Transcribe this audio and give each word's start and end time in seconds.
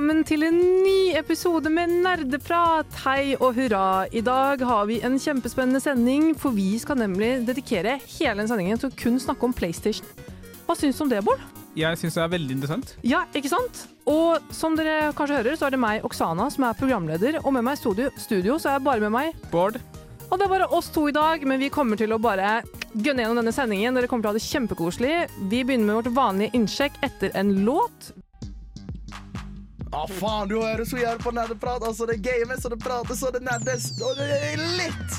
Velkommen 0.00 0.24
til 0.24 0.46
en 0.46 0.54
ny 0.56 1.10
episode 1.12 1.68
med 1.68 1.90
Nerdeprat. 2.00 2.88
Hei 3.02 3.34
og 3.34 3.50
hurra. 3.58 4.06
I 4.08 4.22
dag 4.24 4.62
har 4.64 4.86
vi 4.88 4.96
en 5.04 5.18
kjempespennende 5.20 5.76
sending, 5.84 6.30
for 6.40 6.56
vi 6.56 6.78
skal 6.80 6.96
nemlig 6.96 7.42
dedikere 7.44 7.98
hele 8.14 8.40
den 8.40 8.48
sendingen 8.48 8.80
til 8.80 8.88
å 8.88 8.96
kun 8.96 9.18
snakke 9.20 9.44
om 9.44 9.52
PlayStation. 9.52 10.08
Hva 10.64 10.78
syns 10.80 10.96
du 10.96 11.04
om 11.04 11.10
det, 11.10 11.20
Bård? 11.26 11.42
Jeg 11.76 12.00
syns 12.00 12.16
det 12.16 12.22
er 12.24 12.32
veldig 12.32 12.56
interessant. 12.56 12.94
Ja, 13.04 13.26
ikke 13.36 13.52
sant? 13.52 13.82
Og 14.08 14.40
som 14.56 14.78
dere 14.78 15.10
kanskje 15.18 15.42
hører, 15.42 15.58
så 15.60 15.68
er 15.68 15.76
det 15.76 15.82
meg, 15.84 16.08
Oksana, 16.08 16.48
som 16.48 16.64
er 16.70 16.80
programleder. 16.80 17.36
Og 17.44 17.52
med 17.58 17.68
meg 17.68 17.76
i 17.76 17.82
studio, 17.82 18.08
studio 18.16 18.56
så 18.56 18.70
er 18.70 18.78
jeg 18.78 18.86
bare 18.88 19.04
med 19.04 19.12
meg. 19.18 19.44
Bård, 19.52 19.76
Og 20.30 20.38
det 20.38 20.48
er 20.48 20.54
bare 20.54 20.70
oss 20.72 20.88
to 20.94 21.10
i 21.10 21.12
dag, 21.12 21.44
men 21.44 21.60
vi 21.60 21.68
kommer 21.68 22.00
til 22.00 22.16
å 22.16 22.22
bare 22.22 22.62
gønne 22.94 23.26
gjennom 23.26 23.42
denne 23.42 23.52
sendingen. 23.52 24.00
Dere 24.00 24.08
kommer 24.08 24.24
til 24.24 24.32
å 24.32 24.32
ha 24.32 24.40
det 24.40 24.48
kjempekoselig. 24.48 25.14
Vi 25.52 25.60
begynner 25.60 25.92
med 25.92 26.00
vårt 26.00 26.16
vanlige 26.16 26.56
innsjekk 26.56 27.02
etter 27.04 27.36
en 27.36 27.52
låt. 27.68 28.14
Ja, 29.90 30.04
faen, 30.06 30.46
du 30.48 30.60
hører 30.60 30.84
så 30.86 31.00
jævlig 31.00 31.24
på 31.24 31.32
nerdeprat. 31.34 31.82
Altså, 31.82 32.06
det 32.06 32.20
games, 32.22 32.64
og 32.64 32.70
det 32.76 32.78
prates, 32.82 33.22
og 33.26 33.34
det 33.34 33.42
nerdes, 33.42 33.88
og 33.98 34.14
det 34.20 34.28
er 34.36 34.62
litt. 34.78 35.18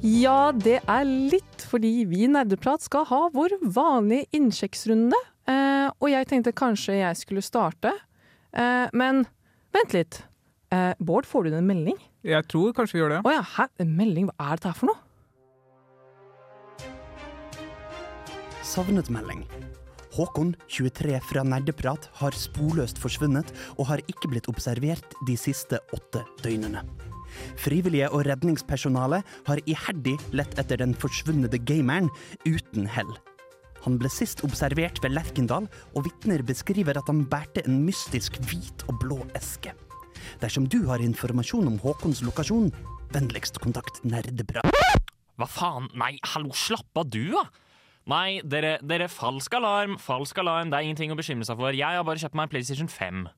Ja, 0.00 0.52
det 0.56 0.78
er 0.88 1.04
litt 1.04 1.64
fordi 1.70 2.04
vi 2.08 2.24
i 2.24 2.28
Nerdeprat 2.30 2.82
skal 2.82 3.04
ha 3.10 3.20
vår 3.34 3.58
vanlige 3.62 4.26
innsjekksrunde. 4.36 5.18
Eh, 5.50 5.88
og 5.92 6.08
jeg 6.10 6.28
tenkte 6.30 6.54
kanskje 6.56 6.96
jeg 6.98 7.18
skulle 7.20 7.44
starte, 7.44 7.92
eh, 8.56 8.88
men 8.96 9.26
vent 9.76 9.92
litt. 9.94 10.22
Eh, 10.72 10.94
Bård, 10.98 11.28
får 11.28 11.44
du 11.44 11.56
en 11.56 11.68
melding? 11.68 11.98
jeg 12.24 12.44
tror 12.48 12.72
kanskje 12.76 12.96
vi 12.96 13.00
gjør 13.02 13.12
det. 13.16 13.20
Å 13.24 13.32
ja, 13.32 13.44
hæ? 13.56 13.68
En 13.80 13.92
melding? 13.96 14.28
Hva 14.28 14.52
er 14.52 14.60
dette 14.60 14.68
her 14.72 14.76
for 14.80 14.86
noe? 14.90 15.00
Savnet 18.62 19.08
melding. 19.12 19.44
Håkon, 20.14 20.54
23 20.68 21.20
fra 21.28 21.44
Nerdeprat, 21.46 22.08
har 22.18 22.36
sporløst 22.36 22.98
forsvunnet 22.98 23.52
og 23.76 23.86
har 23.92 24.02
ikke 24.10 24.30
blitt 24.32 24.50
observert 24.50 25.14
de 25.28 25.36
siste 25.38 25.78
åtte 25.94 26.24
døgnene. 26.42 26.82
Frivillige 27.60 28.08
og 28.10 28.24
redningspersonale 28.26 29.22
har 29.46 29.62
iherdig 29.70 30.16
lett 30.34 30.56
etter 30.58 30.80
den 30.82 30.96
forsvunne 30.98 31.50
gameren, 31.62 32.10
uten 32.46 32.88
hell. 32.90 33.12
Han 33.84 33.96
ble 34.00 34.10
sist 34.12 34.42
observert 34.44 35.00
ved 35.00 35.14
Lerkendal, 35.14 35.68
og 35.94 36.04
vitner 36.04 36.42
beskriver 36.44 36.98
at 37.00 37.08
han 37.08 37.24
bærte 37.30 37.64
en 37.64 37.80
mystisk 37.86 38.36
hvit 38.50 38.84
og 38.90 38.98
blå 39.00 39.22
eske. 39.38 39.72
Dersom 40.42 40.66
du 40.68 40.82
har 40.90 41.00
informasjon 41.00 41.70
om 41.70 41.78
Håkons 41.80 42.20
lokasjon, 42.26 42.68
vennligst 43.14 43.62
kontakt 43.62 44.02
Nerdeprat. 44.04 44.68
Hva 45.40 45.48
faen? 45.48 45.88
Nei, 45.96 46.18
hallo, 46.34 46.52
slapp 46.52 47.00
av 47.00 47.08
du, 47.08 47.22
da! 47.32 47.46
Nei, 48.08 48.40
dere, 48.42 48.78
dere, 48.80 49.10
falsk 49.12 49.54
alarm, 49.58 49.98
falsk 50.00 50.38
alarm, 50.40 50.70
det 50.70 50.78
er 50.78 50.88
ingenting 50.88 51.12
å 51.12 51.18
bekymre 51.18 51.46
seg 51.46 51.60
for. 51.60 51.76
Jeg 51.76 51.98
har 51.98 52.06
bare 52.06 52.22
kjøpt 52.22 52.38
meg 52.38 52.48
en 52.48 52.52
PlayStation 52.54 52.88
5. 52.88 53.28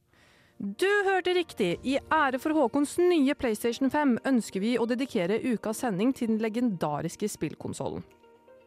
Du 0.63 0.87
hørte 1.09 1.35
riktig. 1.35 1.73
I 1.83 1.97
ære 2.13 2.39
for 2.39 2.55
Håkons 2.55 2.95
nye 3.03 3.35
PlayStation 3.35 3.91
5 3.91 4.21
ønsker 4.31 4.63
vi 4.63 4.77
å 4.79 4.87
dedikere 4.87 5.41
ukas 5.43 5.83
sending 5.83 6.13
til 6.15 6.31
den 6.31 6.39
legendariske 6.45 7.27
spillkonsollen. 7.35 8.05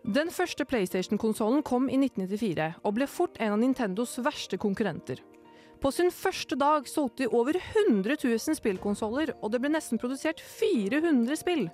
Den 0.05 0.29
første 0.29 0.67
PlayStation-konsollen 0.69 1.63
kom 1.65 1.87
i 1.89 1.95
1994 1.97 2.67
og 2.83 2.97
ble 2.97 3.07
fort 3.09 3.39
en 3.41 3.55
av 3.55 3.61
Nintendos 3.61 4.19
verste 4.21 4.59
konkurrenter. 4.61 5.23
På 5.81 5.89
sin 5.93 6.11
første 6.13 6.57
dag 6.59 6.85
solgte 6.89 7.23
de 7.23 7.31
over 7.33 7.57
100 7.57 8.19
000 8.21 8.59
spillkonsoller, 8.59 9.31
og 9.41 9.51
det 9.53 9.63
ble 9.63 9.71
nesten 9.73 10.01
produsert 10.01 10.43
400 10.43 11.39
spill. 11.41 11.65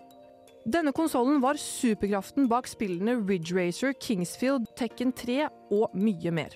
Denne 0.66 0.92
konsollen 0.94 1.40
var 1.42 1.58
superkraften 1.58 2.46
bak 2.48 2.68
spillene 2.70 3.16
Ridge 3.18 3.56
Racer, 3.56 3.96
Kingsfield, 3.98 4.68
Tekken 4.78 5.10
3 5.18 5.48
og 5.74 5.96
mye 5.98 6.32
mer. 6.32 6.54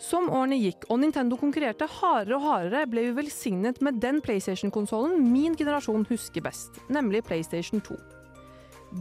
Som 0.00 0.30
årene 0.32 0.56
gikk 0.56 0.86
og 0.88 1.02
Nintendo 1.02 1.36
konkurrerte 1.36 1.86
hardere 2.00 2.38
og 2.38 2.46
hardere, 2.46 2.86
ble 2.88 3.04
vi 3.04 3.12
velsignet 3.20 3.82
med 3.84 4.00
den 4.02 4.22
PlayStation-konsollen 4.24 5.28
min 5.28 5.54
generasjon 5.60 6.08
husker 6.08 6.42
best, 6.42 6.80
nemlig 6.88 7.22
PlayStation 7.28 7.84
2. 7.84 8.00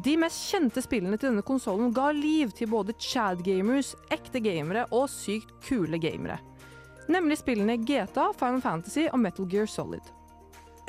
De 0.04 0.18
mest 0.20 0.44
kjente 0.52 0.84
spillene 0.84 1.18
til 1.18 1.32
denne 1.32 1.48
konsollen 1.48 1.96
ga 1.96 2.12
liv 2.16 2.52
til 2.56 2.70
både 2.72 2.94
Chad-gamers, 3.00 3.96
ekte 4.12 4.44
gamere 4.44 4.86
og 4.92 5.08
sykt 5.12 5.56
kule 5.66 6.00
gamere. 6.04 6.38
Nemlig 7.12 7.40
spillene 7.42 7.80
GTA, 7.80 8.34
Final 8.36 8.62
Fantasy 8.64 9.08
og 9.08 9.20
Metal 9.24 9.48
Gear 9.48 9.72
Solid. 9.72 10.04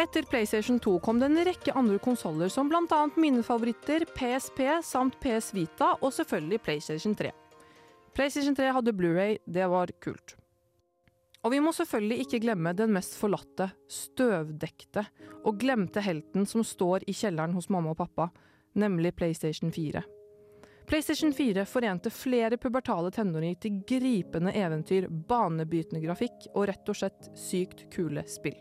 Etter 0.03 0.23
PlayStation 0.23 0.81
2 0.81 0.99
kom 0.99 1.21
det 1.21 1.29
en 1.29 1.45
rekke 1.47 1.73
andre 1.79 1.99
konsoller, 2.03 2.49
som 2.51 2.67
bl.a. 2.69 3.01
mine 3.17 3.43
favoritter 3.47 4.03
PSP 4.17 4.65
samt 4.83 5.21
PS 5.23 5.53
Vita 5.55 5.93
og 6.01 6.11
selvfølgelig 6.17 6.59
PlayStation 6.65 7.15
3. 7.15 7.31
PlayStation 8.17 8.57
3 8.59 8.73
hadde 8.75 8.95
Blu-ray, 8.99 9.37
det 9.47 9.69
var 9.71 9.93
kult. 10.03 10.35
Og 11.47 11.55
vi 11.55 11.61
må 11.63 11.71
selvfølgelig 11.77 12.25
ikke 12.25 12.41
glemme 12.43 12.73
den 12.75 12.91
mest 12.97 13.15
forlatte, 13.21 13.69
støvdekte 13.87 15.05
og 15.45 15.63
glemte 15.63 16.03
helten 16.03 16.51
som 16.51 16.67
står 16.67 17.07
i 17.07 17.15
kjelleren 17.15 17.55
hos 17.55 17.71
mamma 17.71 17.95
og 17.95 18.01
pappa, 18.03 18.27
nemlig 18.75 19.15
PlayStation 19.15 19.71
4. 19.71 20.03
PlayStation 20.91 21.31
4 21.31 21.63
forente 21.71 22.11
flere 22.11 22.59
pubertale 22.59 23.15
tenåringer 23.15 23.63
til 23.63 23.79
gripende 23.87 24.51
eventyr, 24.51 25.07
banebrytende 25.07 26.03
grafikk 26.03 26.51
og 26.57 26.67
rett 26.73 26.91
og 26.91 27.03
slett 27.05 27.33
sykt 27.39 27.87
kule 27.95 28.27
spill. 28.27 28.59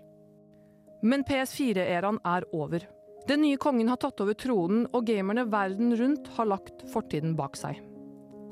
Men 1.02 1.24
PS4-æraen 1.26 2.20
er 2.24 2.46
over. 2.54 2.86
Den 3.28 3.42
nye 3.42 3.58
kongen 3.58 3.90
har 3.90 3.98
tatt 4.02 4.22
over 4.22 4.38
tronen, 4.38 4.86
og 4.94 5.06
gamerne 5.06 5.46
verden 5.50 5.96
rundt 5.98 6.28
har 6.38 6.50
lagt 6.50 6.84
fortiden 6.94 7.36
bak 7.38 7.58
seg. 7.58 7.80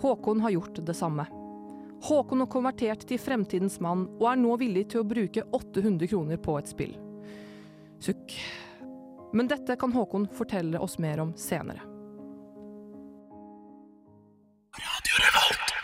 Håkon 0.01 0.41
har 0.41 0.53
gjort 0.55 0.81
det 0.85 0.95
samme. 0.97 1.25
Håkon 2.05 2.45
har 2.45 2.49
konvertert 2.49 3.03
til 3.07 3.19
fremtidens 3.19 3.79
mann, 3.83 4.07
og 4.19 4.25
er 4.31 4.39
nå 4.39 4.55
villig 4.61 4.88
til 4.93 5.03
å 5.03 5.09
bruke 5.09 5.43
800 5.51 6.09
kroner 6.09 6.41
på 6.41 6.57
et 6.61 6.71
spill. 6.71 6.95
Sukk. 7.99 8.38
Men 9.33 9.49
dette 9.51 9.75
kan 9.77 9.93
Håkon 9.93 10.29
fortelle 10.33 10.79
oss 10.81 10.97
mer 10.97 11.21
om 11.25 11.35
senere. 11.38 11.83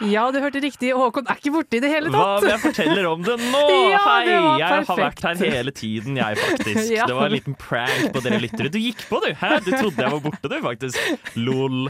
Ja, 0.04 0.26
du 0.32 0.40
hørte 0.44 0.60
riktig. 0.64 0.92
Håkon 0.98 1.28
er 1.32 1.40
ikke 1.40 1.54
borte 1.56 1.78
i 1.78 1.82
det 1.84 1.92
hele 1.92 2.12
tatt. 2.12 2.44
Hva, 2.44 2.52
jeg 2.52 2.62
forteller 2.64 3.08
om 3.10 3.24
det 3.24 3.38
nå? 3.40 3.62
Ja, 3.96 4.02
Hei, 4.04 4.26
det 4.28 4.36
jeg 4.60 4.88
har 4.90 5.00
vært 5.00 5.22
her 5.24 5.42
hele 5.56 5.74
tiden, 5.76 6.18
jeg 6.20 6.40
faktisk. 6.42 6.92
Ja. 6.96 7.08
Det 7.10 7.16
var 7.18 7.30
en 7.30 7.36
liten 7.36 7.56
prank 7.60 8.12
på 8.14 8.22
dere 8.24 8.40
lyttere. 8.44 8.70
Du 8.72 8.78
gikk 8.80 9.06
på, 9.10 9.20
du! 9.24 9.32
Hæ? 9.40 9.56
Du 9.66 9.72
trodde 9.72 10.04
jeg 10.04 10.12
var 10.14 10.22
borte, 10.24 10.52
du, 10.52 10.58
faktisk. 10.64 11.30
Lol. 11.40 11.88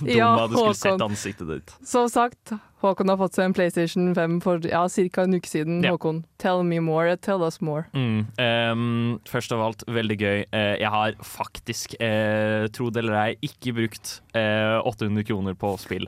Dumma, 0.00 0.14
Ja, 0.14 0.30
du 0.46 0.56
skulle 0.56 0.78
sett 0.78 1.04
ansiktet 1.08 1.50
ditt. 1.50 1.74
Som 1.88 2.08
sagt, 2.12 2.54
Håkon 2.78 3.10
har 3.10 3.18
fått 3.18 3.34
seg 3.34 3.48
en 3.48 3.54
PlayStation 3.56 4.12
5 4.14 4.38
for 4.44 4.62
ja, 4.68 4.84
ca. 4.86 5.24
en 5.24 5.34
uke 5.34 5.50
siden. 5.50 5.80
Ja. 5.82 5.96
Håkon, 5.96 6.22
tell 6.38 6.62
me 6.62 6.78
more, 6.84 7.16
tell 7.16 7.42
us 7.42 7.60
more. 7.60 7.88
Mm. 7.92 8.26
um, 8.38 9.20
først 9.26 9.54
av 9.54 9.64
alt, 9.64 9.82
veldig 9.90 10.18
gøy. 10.18 10.44
Uh, 10.54 10.74
jeg 10.78 10.92
har 10.94 11.16
faktisk, 11.26 11.96
uh, 11.98 12.68
tro 12.74 12.90
det 12.94 13.02
eller 13.02 13.18
ei, 13.24 13.30
ikke 13.50 13.74
brukt 13.80 14.20
uh, 14.36 14.78
800 14.86 15.26
kroner 15.26 15.58
på 15.58 15.74
spill. 15.82 16.06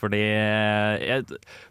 Fordi 0.00 0.20
eh, 0.20 1.20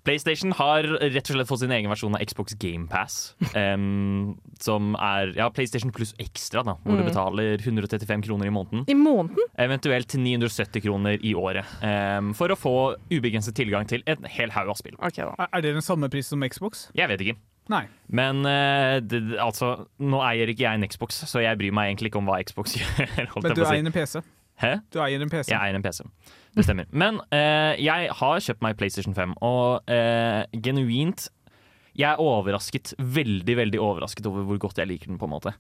PlayStation 0.05 0.53
har 0.59 0.85
rett 0.85 1.31
og 1.31 1.35
slett 1.35 1.49
fått 1.49 1.63
sin 1.63 1.73
egen 1.73 1.89
versjon 1.91 2.15
av 2.17 2.23
Xbox 2.29 2.55
GamePass. 2.61 3.17
Um, 3.55 4.37
som 4.61 4.93
er 5.01 5.33
ja, 5.37 5.49
PlayStation 5.53 5.93
pluss 5.95 6.13
ekstra, 6.21 6.63
da, 6.67 6.75
hvor 6.83 6.99
du 6.99 7.07
betaler 7.07 7.57
135 7.57 8.25
kroner 8.27 8.49
i 8.49 8.53
måneden. 8.53 8.85
I 8.91 8.97
måneden? 8.97 9.49
Eventuelt 9.59 10.13
970 10.13 10.85
kroner 10.85 11.25
i 11.25 11.33
året. 11.37 11.67
Um, 11.81 12.33
for 12.37 12.53
å 12.53 12.59
få 12.59 12.75
ubegrenset 13.09 13.57
tilgang 13.57 13.89
til 13.89 14.05
en 14.09 14.29
hel 14.39 14.53
haug 14.55 14.71
av 14.73 14.79
spill. 14.79 14.97
Okay, 14.97 15.25
da. 15.27 15.47
Er- 15.49 15.63
det 15.65 15.75
den 15.77 15.85
samme 15.85 16.09
pris 16.11 16.31
som 16.31 16.43
Xbox? 16.47 16.87
Jeg 16.97 17.11
vet 17.11 17.21
ikke. 17.25 17.37
Nei. 17.69 17.83
Men 18.09 18.41
uh, 18.47 18.97
det, 19.05 19.21
altså, 19.37 19.85
nå 20.01 20.23
eier 20.25 20.49
ikke 20.49 20.65
jeg 20.65 20.79
en 20.79 20.87
Xbox, 20.89 21.21
så 21.29 21.43
jeg 21.43 21.59
bryr 21.59 21.75
meg 21.75 21.91
egentlig 21.91 22.09
ikke 22.09 22.21
om 22.23 22.29
hva 22.31 22.39
Xbox 22.41 22.73
gjør. 22.79 23.09
holdt 23.35 23.45
Men 23.45 23.57
du 23.57 23.63
si. 23.63 23.71
eier 23.75 23.85
en 23.85 23.93
PC. 23.93 24.21
Hæ? 24.59 24.71
Du 24.91 24.97
eier 25.05 25.21
en 25.23 25.29
PC. 25.31 25.51
Jeg 25.53 25.59
eier 25.61 25.77
en 25.77 25.85
PC. 25.85 26.01
Det 26.57 26.65
stemmer. 26.65 26.87
Men 26.91 27.21
uh, 27.29 27.73
jeg 27.79 28.09
har 28.19 28.41
kjøpt 28.47 28.63
meg 28.65 28.79
PlayStation 28.79 29.13
5, 29.15 29.37
og 29.45 29.85
uh, 29.91 30.41
genuint 30.65 31.29
jeg 31.99 32.07
er 32.15 32.21
overrasket, 32.23 32.93
veldig, 32.97 33.55
veldig 33.59 33.79
overrasket 33.83 34.27
over 34.29 34.45
hvor 34.47 34.59
godt 34.61 34.79
jeg 34.79 34.87
liker 34.87 35.11
den, 35.11 35.17
på 35.19 35.27
en 35.27 35.33
måte. 35.33 35.51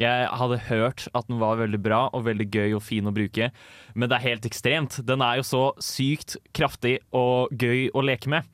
Jeg 0.00 0.28
hadde 0.32 0.56
hørt 0.70 1.08
at 1.14 1.26
den 1.28 1.38
var 1.38 1.58
veldig 1.60 1.82
bra 1.84 2.06
og 2.16 2.24
veldig 2.24 2.46
gøy 2.50 2.74
og 2.78 2.82
fin 2.82 3.04
å 3.04 3.12
bruke, 3.12 3.50
men 3.94 4.08
det 4.08 4.16
er 4.16 4.28
helt 4.30 4.46
ekstremt. 4.48 5.00
Den 5.04 5.20
er 5.20 5.36
jo 5.36 5.42
så 5.44 5.64
sykt 5.84 6.38
kraftig 6.56 6.98
og 7.12 7.52
gøy 7.52 7.90
å 7.92 8.00
leke 8.04 8.28
med. 8.32 8.48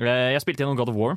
Eh, 0.00 0.32
Jeg 0.34 0.42
spilte 0.42 0.64
gjennom 0.64 0.76
God 0.76 0.90
of 0.90 0.96
War, 0.98 1.16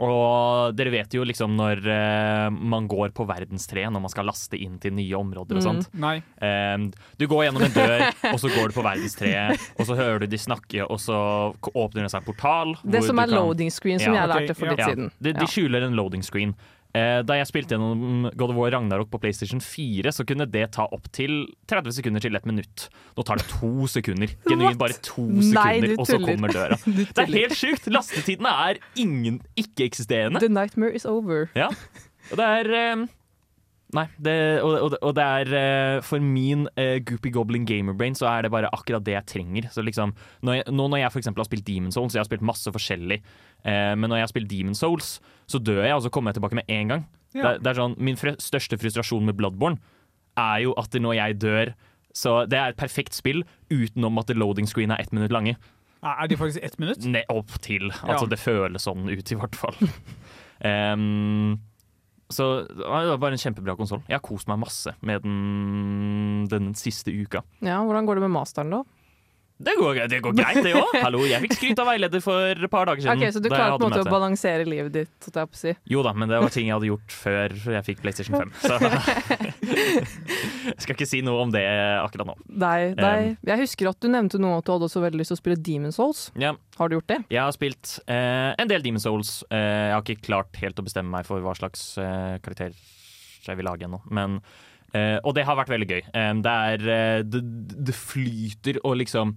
og 0.00 0.76
dere 0.76 0.92
vet 0.94 1.12
jo 1.12 1.24
liksom 1.28 1.56
når 1.58 1.80
eh, 1.92 2.46
man 2.52 2.86
går 2.88 3.10
på 3.16 3.24
verdenstreet 3.28 3.92
når 3.92 4.00
man 4.04 4.12
skal 4.12 4.24
laste 4.28 4.56
inn 4.56 4.78
til 4.80 4.94
nye 4.96 5.12
områder 5.18 5.58
og 5.58 5.60
Mm. 5.60 5.66
sånt. 5.66 5.88
Nei. 5.94 6.22
Eh, 6.40 6.88
du 7.18 7.26
går 7.28 7.46
gjennom 7.48 7.64
en 7.66 7.72
dør, 7.74 8.04
og 8.32 8.38
så 8.40 8.48
går 8.52 8.68
du 8.68 8.74
på 8.78 8.84
verdenstreet, 8.86 9.60
og 9.78 9.86
så 9.88 9.96
hører 9.96 10.20
du 10.20 10.26
de 10.26 10.38
snakke, 10.40 10.84
og 10.88 11.00
så 11.00 11.16
åpner 11.74 12.04
det 12.04 12.10
seg 12.12 12.20
en 12.22 12.28
portal. 12.32 12.76
Det 12.84 13.00
hvor 13.00 13.06
som 13.08 13.16
du 13.16 13.22
er 13.22 13.26
kan- 13.32 13.36
loading 13.44 13.70
screen, 13.70 13.98
som 13.98 14.12
Ja, 14.14 14.26
jeg 14.26 14.36
lærte 14.48 14.56
for 14.56 14.66
litt 14.72 14.78
ja, 14.78 14.88
siden. 14.92 15.10
De, 15.20 15.32
de 15.32 15.46
skjuler 15.46 15.84
en 15.88 15.96
loading 15.96 16.22
screen. 16.22 16.54
Eh, 16.90 17.20
da 17.22 17.36
jeg 17.38 17.46
spilte 17.46 17.76
gjennom 17.76 18.30
God 18.34 18.52
of 18.52 18.58
War 18.58 18.72
Ragnarok 18.74 19.10
på 19.12 19.20
PlayStation 19.22 19.62
4, 19.62 20.10
så 20.14 20.24
kunne 20.26 20.46
det 20.50 20.64
ta 20.74 20.88
opptil 20.90 21.44
30 21.70 21.94
sekunder 22.00 22.24
til 22.24 22.34
et 22.38 22.48
minutt. 22.48 22.88
Nå 23.14 23.26
tar 23.26 23.38
det 23.38 23.46
to 23.52 23.86
sekunder. 23.90 24.32
Genuint 24.50 24.80
bare 24.80 24.98
to 25.06 25.26
Nei, 25.28 25.44
sekunder, 25.46 25.94
og 25.96 26.10
så 26.10 26.18
kommer 26.24 26.54
døra. 26.54 26.80
Det 27.14 27.22
er 27.22 27.32
helt 27.36 27.56
sjukt! 27.58 27.86
Lastetidene 27.94 28.50
er 28.66 28.82
ingen 28.98 29.38
ikke-eksisterende. 29.60 30.42
The 30.42 30.50
nightmare 30.50 30.94
is 30.96 31.06
over. 31.06 31.46
Ja. 31.58 31.70
Og 32.30 32.38
det 32.40 32.46
er 32.46 32.74
eh, 32.80 33.06
Nei, 33.96 34.04
det, 34.22 34.34
og, 34.62 34.74
og, 34.86 34.94
og 35.02 35.14
det 35.18 35.24
er 35.24 35.48
eh, 35.58 36.00
For 36.06 36.22
min 36.22 36.68
uh, 36.78 36.98
Goopy 37.02 37.32
Goblin 37.34 37.64
Gamerbrain 37.66 38.14
så 38.14 38.28
er 38.30 38.46
det 38.46 38.52
bare 38.54 38.70
akkurat 38.70 39.02
det 39.06 39.16
jeg 39.16 39.26
trenger. 39.32 39.66
Så 39.74 39.82
liksom, 39.82 40.12
når 40.46 40.60
jeg, 40.60 40.66
nå 40.74 40.86
når 40.86 41.02
jeg 41.02 41.14
eksempel 41.22 41.42
har 41.42 41.48
spilt 41.48 41.66
Demon 41.66 41.94
Souls, 41.94 42.14
jeg 42.14 42.22
har 42.22 42.28
spilt 42.28 42.44
masse 42.46 42.70
forskjellig, 42.70 43.18
uh, 43.64 43.94
men 43.98 44.06
når 44.06 44.20
jeg 44.20 44.26
har 44.28 44.32
spilt 44.34 44.50
Demon 44.52 44.78
Souls, 44.78 45.16
så 45.50 45.58
dør 45.58 45.82
jeg, 45.82 45.96
og 45.96 46.04
så 46.06 46.12
kommer 46.14 46.30
jeg 46.30 46.38
tilbake 46.38 46.60
med 46.60 46.70
en 46.70 46.94
gang. 46.94 47.08
Ja. 47.34 47.42
Det, 47.42 47.64
det 47.64 47.72
er 47.72 47.80
sånn, 47.82 47.98
Min 48.02 48.18
fr 48.18 48.34
største 48.42 48.78
frustrasjon 48.80 49.26
med 49.26 49.38
Bloodborne 49.38 49.78
er 50.38 50.64
jo 50.64 50.74
at 50.78 50.94
når 50.94 51.14
jeg 51.18 51.40
dør 51.42 51.72
så 52.16 52.40
Det 52.50 52.58
er 52.58 52.72
et 52.72 52.78
perfekt 52.78 53.14
spill 53.14 53.44
utenom 53.70 54.18
at 54.18 54.32
loading 54.34 54.66
screen 54.66 54.90
er 54.90 54.98
ett 54.98 55.12
minutt 55.14 55.30
lange. 55.30 55.52
Er 56.02 56.26
de 56.26 56.36
faktisk 56.36 56.58
ett 56.64 56.78
minutt? 56.82 57.04
Ne, 57.06 57.22
opp 57.30 57.52
til. 57.62 57.90
Altså, 58.02 58.24
Ja. 58.24 58.30
det 58.32 58.38
føles 58.40 58.82
sånn 58.82 59.06
ut, 59.06 59.30
i 59.30 59.36
hvert 59.38 59.54
fall. 59.54 59.76
Em, 60.60 61.60
så 62.30 62.46
det 62.68 62.86
var 62.86 63.18
bare 63.18 63.36
en 63.36 63.42
kjempebra 63.42 63.74
konsoll. 63.78 64.02
Jeg 64.08 64.16
har 64.18 64.24
kost 64.24 64.48
meg 64.50 64.60
masse 64.62 64.94
med 65.02 65.24
den 65.24 66.46
den 66.50 66.72
siste 66.78 67.10
uka. 67.10 67.42
Ja, 67.60 67.80
Hvordan 67.84 68.06
går 68.06 68.18
det 68.20 68.24
med 68.28 68.34
masteren, 68.38 68.70
da? 68.70 68.84
Det 69.60 69.74
går, 69.76 69.98
det 70.08 70.18
går 70.24 70.32
greit, 70.38 70.58
det 70.64 70.70
òg. 70.78 70.94
Hallo, 71.04 71.20
jeg 71.28 71.42
fikk 71.44 71.54
skryt 71.58 71.80
av 71.82 71.88
veileder 71.90 72.22
for 72.24 72.48
et 72.54 72.70
par 72.72 72.88
dager 72.88 73.04
siden. 73.04 73.20
Ok, 73.20 73.34
Så 73.36 73.42
du 73.44 73.48
klarte 73.52 73.76
på 73.76 73.88
en 73.90 73.92
måte 73.92 74.04
å 74.06 74.08
balansere 74.08 74.64
livet 74.64 74.94
ditt? 74.94 75.12
holdt 75.26 75.36
Jeg 75.36 75.50
på 75.50 75.58
å 75.58 75.60
si. 75.60 75.74
Jo 75.92 76.04
da, 76.06 76.14
men 76.16 76.32
det 76.32 76.38
var 76.40 76.54
ting 76.54 76.70
jeg 76.70 76.76
hadde 76.78 76.88
gjort 76.88 77.12
før 77.12 77.56
jeg 77.74 77.84
fikk 77.90 78.00
PlayStation 78.00 78.38
5. 78.40 78.54
Så 78.64 78.78
jeg 79.60 80.78
skal 80.84 80.94
ikke 80.96 81.08
si 81.10 81.20
noe 81.26 81.42
om 81.44 81.52
det 81.52 81.64
akkurat 82.00 82.30
nå. 82.30 82.36
Nei, 82.62 82.92
nei. 82.96 83.34
Jeg 83.46 83.62
husker 83.66 83.90
at 83.92 84.00
du 84.00 84.08
nevnte 84.12 84.40
noe 84.40 84.60
at 84.62 84.66
du 84.68 84.72
hadde 84.74 84.88
også 84.88 85.02
veldig 85.04 85.20
lyst 85.20 85.34
til 85.34 85.38
å 85.38 85.42
spille 85.42 85.60
Demon 85.70 85.92
Souls. 85.94 86.24
Ja, 86.40 86.54
Har 86.80 86.88
du 86.88 86.96
gjort 86.96 87.10
det? 87.12 87.20
Jeg 87.32 87.42
har 87.44 87.52
spilt 87.56 87.98
eh, 88.08 88.50
en 88.56 88.70
del 88.70 88.84
Demon 88.86 89.02
Souls. 89.02 89.42
Eh, 89.52 89.60
jeg 89.60 89.94
har 89.98 90.04
ikke 90.06 90.24
klart 90.30 90.56
helt 90.62 90.80
å 90.80 90.86
bestemme 90.86 91.12
meg 91.12 91.28
for 91.28 91.44
hva 91.44 91.52
slags 91.58 91.92
eh, 92.00 92.38
karakter 92.44 92.72
jeg 93.44 93.56
vil 93.58 93.66
lage 93.66 93.84
ennå. 93.88 94.00
Men 94.12 94.40
eh, 94.96 95.18
Og 95.24 95.34
det 95.36 95.46
har 95.48 95.58
vært 95.58 95.72
veldig 95.72 95.88
gøy. 95.88 96.02
Eh, 96.12 96.34
det 96.44 96.58
er 96.72 96.90
eh, 96.96 97.22
det, 97.26 97.42
det 97.90 97.96
flyter 97.96 98.80
og 98.84 99.00
liksom 99.02 99.36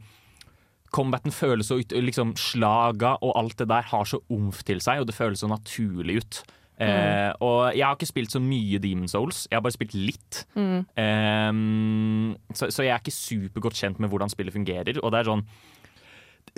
Combaten 0.94 1.33
føles 1.33 1.71
så 1.71 1.79
ut 1.81 1.94
liksom 2.05 2.35
Slaga 2.38 3.15
og 3.25 3.31
alt 3.39 3.57
det 3.57 3.65
der 3.71 3.88
har 3.89 4.05
så 4.05 4.19
omf 4.29 4.61
til 4.67 4.77
seg, 4.83 5.01
og 5.01 5.07
det 5.09 5.15
føles 5.17 5.41
så 5.41 5.50
naturlig 5.50 6.19
ut. 6.21 6.44
Eh, 6.81 7.31
og 7.45 7.73
jeg 7.73 7.85
har 7.85 7.97
ikke 7.97 8.09
spilt 8.09 8.33
så 8.33 8.41
mye 8.41 8.77
Demon 8.81 9.09
Souls, 9.09 9.47
jeg 9.50 9.57
har 9.57 9.63
bare 9.65 9.75
spilt 9.75 9.95
litt. 9.97 10.44
Mm. 10.53 10.85
Um, 10.94 12.35
så, 12.53 12.69
så 12.73 12.85
jeg 12.85 12.94
er 12.94 13.01
ikke 13.01 13.15
supergodt 13.15 13.77
kjent 13.77 14.01
med 14.01 14.13
hvordan 14.13 14.31
spillet 14.31 14.53
fungerer. 14.56 15.01
Og 15.01 15.13
det 15.13 15.21
er 15.21 15.31
sånn 15.31 15.45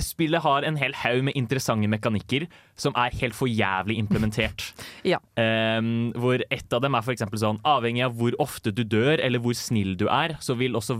Spillet 0.01 0.43
har 0.43 0.65
en 0.67 0.75
hel 0.75 0.95
haug 0.99 1.21
med 1.23 1.37
interessante 1.39 1.87
mekanikker 1.87 2.47
som 2.79 2.95
er 2.99 3.15
helt 3.21 3.35
for 3.37 3.47
jævlig 3.51 3.97
implementert. 4.01 4.69
Ja. 5.05 5.19
um, 5.37 6.09
hvor 6.17 6.41
ett 6.49 6.73
av 6.73 6.81
dem 6.81 6.95
er 6.97 7.03
for 7.05 7.13
eksempel 7.13 7.37
sånn 7.37 7.59
Avhengig 7.67 8.01
av 8.07 8.15
hvor 8.17 8.33
ofte 8.41 8.71
du 8.73 8.81
dør, 8.83 9.19
eller 9.21 9.41
hvor 9.43 9.53
snill 9.57 9.93
du 9.99 10.07
er, 10.09 10.33
så 10.41 10.55
vil 10.57 10.75
også 10.75 10.97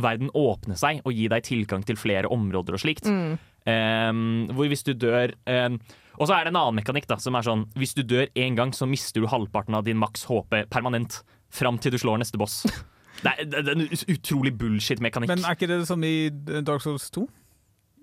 verden 0.00 0.30
åpne 0.36 0.76
seg 0.78 1.02
og 1.04 1.12
gi 1.16 1.28
deg 1.32 1.44
tilgang 1.44 1.84
til 1.86 1.98
flere 2.00 2.30
områder 2.32 2.76
og 2.76 2.82
slikt. 2.82 3.08
Mm. 3.08 3.36
Um, 3.66 4.24
hvor 4.56 4.70
hvis 4.70 4.84
du 4.86 4.92
dør 4.94 5.32
um, 5.50 5.80
Og 6.20 6.28
så 6.28 6.36
er 6.36 6.46
det 6.46 6.52
en 6.52 6.58
annen 6.60 6.76
mekanikk 6.78 7.08
da, 7.10 7.16
som 7.18 7.34
er 7.34 7.42
sånn 7.42 7.64
Hvis 7.74 7.96
du 7.98 8.04
dør 8.06 8.28
én 8.38 8.54
gang, 8.54 8.70
så 8.70 8.86
mister 8.86 9.24
du 9.24 9.26
halvparten 9.26 9.74
av 9.74 9.82
din 9.88 9.98
maks 9.98 10.28
HP 10.30 10.60
permanent. 10.70 11.18
Fram 11.50 11.80
til 11.82 11.94
du 11.94 11.98
slår 11.98 12.22
neste 12.22 12.38
boss. 12.40 12.62
Det 13.16 13.30
er, 13.32 13.46
det 13.48 13.60
er 13.62 13.78
en 13.78 13.86
utrolig 14.12 14.50
bullshit-mekanikk. 14.60 15.30
Men 15.30 15.44
er 15.48 15.56
ikke 15.56 15.70
det 15.70 15.78
som 15.88 16.02
i 16.04 16.28
Dark 16.66 16.82
Souls 16.84 17.06
2? 17.14 17.22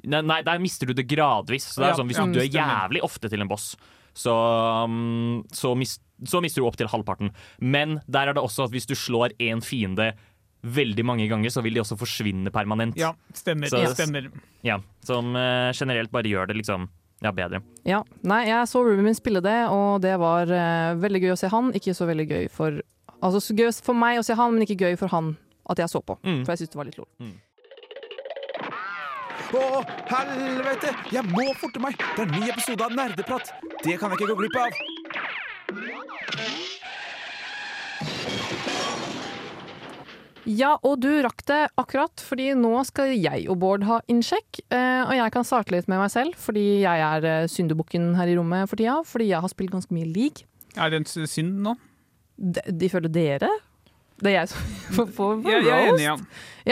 Nei, 0.03 0.21
nei, 0.25 0.41
der 0.43 0.59
mister 0.59 0.89
du 0.89 0.93
det 0.97 1.05
gradvis. 1.07 1.69
Så 1.73 1.81
det 1.81 1.87
er 1.87 1.93
Ja, 1.93 1.99
sånn, 2.01 2.09
Hvis 2.11 2.19
ja, 2.19 2.25
du 2.27 2.39
dør 2.39 2.49
jævlig 2.51 3.03
ofte 3.05 3.29
til 3.31 3.41
en 3.41 3.47
boss, 3.51 3.75
så, 4.13 4.33
um, 4.85 5.43
så, 5.51 5.73
mis, 5.77 5.97
så 6.27 6.41
mister 6.43 6.61
du 6.61 6.67
opp 6.67 6.77
til 6.77 6.87
halvparten. 6.91 7.31
Men 7.59 8.01
der 8.07 8.29
er 8.29 8.37
det 8.37 8.43
også 8.43 8.67
at 8.67 8.75
hvis 8.75 8.85
du 8.89 8.95
slår 8.95 9.33
én 9.39 9.63
fiende 9.63 10.11
veldig 10.63 11.03
mange 11.03 11.27
ganger, 11.27 11.51
så 11.51 11.63
vil 11.63 11.75
de 11.75 11.81
også 11.83 11.97
forsvinne 11.99 12.51
permanent. 12.53 12.95
Ja, 12.99 13.13
stemmer. 13.35 13.67
Så- 13.71 13.81
ja, 13.83 13.93
stemmer. 13.93 14.29
Ja, 14.63 14.77
som 15.03 15.35
eh, 15.35 15.71
generelt 15.75 16.11
bare 16.11 16.29
gjør 16.29 16.47
det 16.47 16.57
liksom 16.61 16.87
ja, 17.23 17.31
bedre. 17.31 17.61
Ja. 17.87 18.03
Nei, 18.23 18.45
jeg 18.47 18.67
så 18.67 18.83
Ruben 18.83 19.03
min 19.07 19.15
spille 19.15 19.41
det, 19.43 19.67
og 19.71 20.01
det 20.03 20.17
var 20.19 20.43
uh, 20.47 20.95
veldig 20.99 21.21
gøy 21.23 21.31
å 21.33 21.39
se 21.39 21.47
han. 21.51 21.71
Ikke 21.73 21.95
så 21.95 22.07
veldig 22.09 22.27
gøy 22.29 22.49
for 22.51 22.81
Altså 23.23 23.55
gøy 23.55 23.69
for 23.79 23.95
meg 23.95 24.17
å 24.19 24.23
se 24.27 24.35
han, 24.35 24.51
men 24.51 24.65
ikke 24.65 24.81
gøy 24.83 24.97
for 24.99 25.07
han 25.07 25.37
at 25.71 25.79
jeg 25.79 25.87
så 25.87 26.01
på. 26.03 26.17
Mm. 26.27 26.41
For 26.43 26.51
jeg 26.51 26.59
syntes 26.63 26.73
det 26.73 26.79
var 26.81 26.87
litt 26.89 26.97
lol. 26.99 27.07
Å, 29.53 29.83
helvete! 30.09 30.89
Jeg 31.13 31.29
må 31.29 31.43
forte 31.59 31.81
meg! 31.83 31.93
Det 32.15 32.23
er 32.23 32.29
en 32.29 32.39
ny 32.41 32.47
episode 32.49 32.85
av 32.87 32.93
Nerdeprat. 32.97 33.51
Det 33.83 33.99
kan 34.01 34.09
jeg 34.09 34.17
ikke 34.17 34.29
gå 34.31 34.37
glipp 34.39 34.55
av. 34.57 34.77
Ja, 40.49 40.73
og 40.83 40.97
du 41.05 41.07
rakk 41.23 41.43
det 41.47 41.59
akkurat, 41.79 42.23
fordi 42.25 42.49
nå 42.59 42.71
skal 42.89 43.13
jeg 43.13 43.45
og 43.51 43.59
Bård 43.61 43.85
ha 43.87 43.99
innsjekk. 44.11 44.63
Eh, 44.73 45.03
og 45.05 45.13
jeg 45.15 45.35
kan 45.37 45.45
starte 45.47 45.75
litt 45.75 45.87
med 45.91 46.01
meg 46.01 46.09
selv, 46.11 46.33
fordi 46.41 46.65
jeg 46.81 47.05
er 47.05 47.29
eh, 47.29 47.45
syndebukken 47.51 48.09
her 48.17 48.31
i 48.33 48.35
rommet 48.39 48.67
for 48.71 48.81
tida. 48.81 48.97
Fordi 49.07 49.29
jeg 49.29 49.45
har 49.45 49.53
spilt 49.53 49.75
ganske 49.75 49.93
mye 49.95 50.09
league. 50.09 50.49
Er 50.75 50.89
det 50.91 51.03
en 51.03 51.07
synd 51.29 51.61
nå? 51.63 51.77
De, 52.41 52.65
de 52.73 52.89
føler 52.89 53.13
dere? 53.13 53.53
Det 54.17 54.33
er 54.33 54.39
jeg 54.41 54.51
som 54.55 55.13
får 55.15 55.37
roast? 55.37 55.47
Jeg, 55.53 55.69
jeg 55.69 55.77
er 55.77 55.93
enig, 55.93 56.09
ja. 56.09 56.17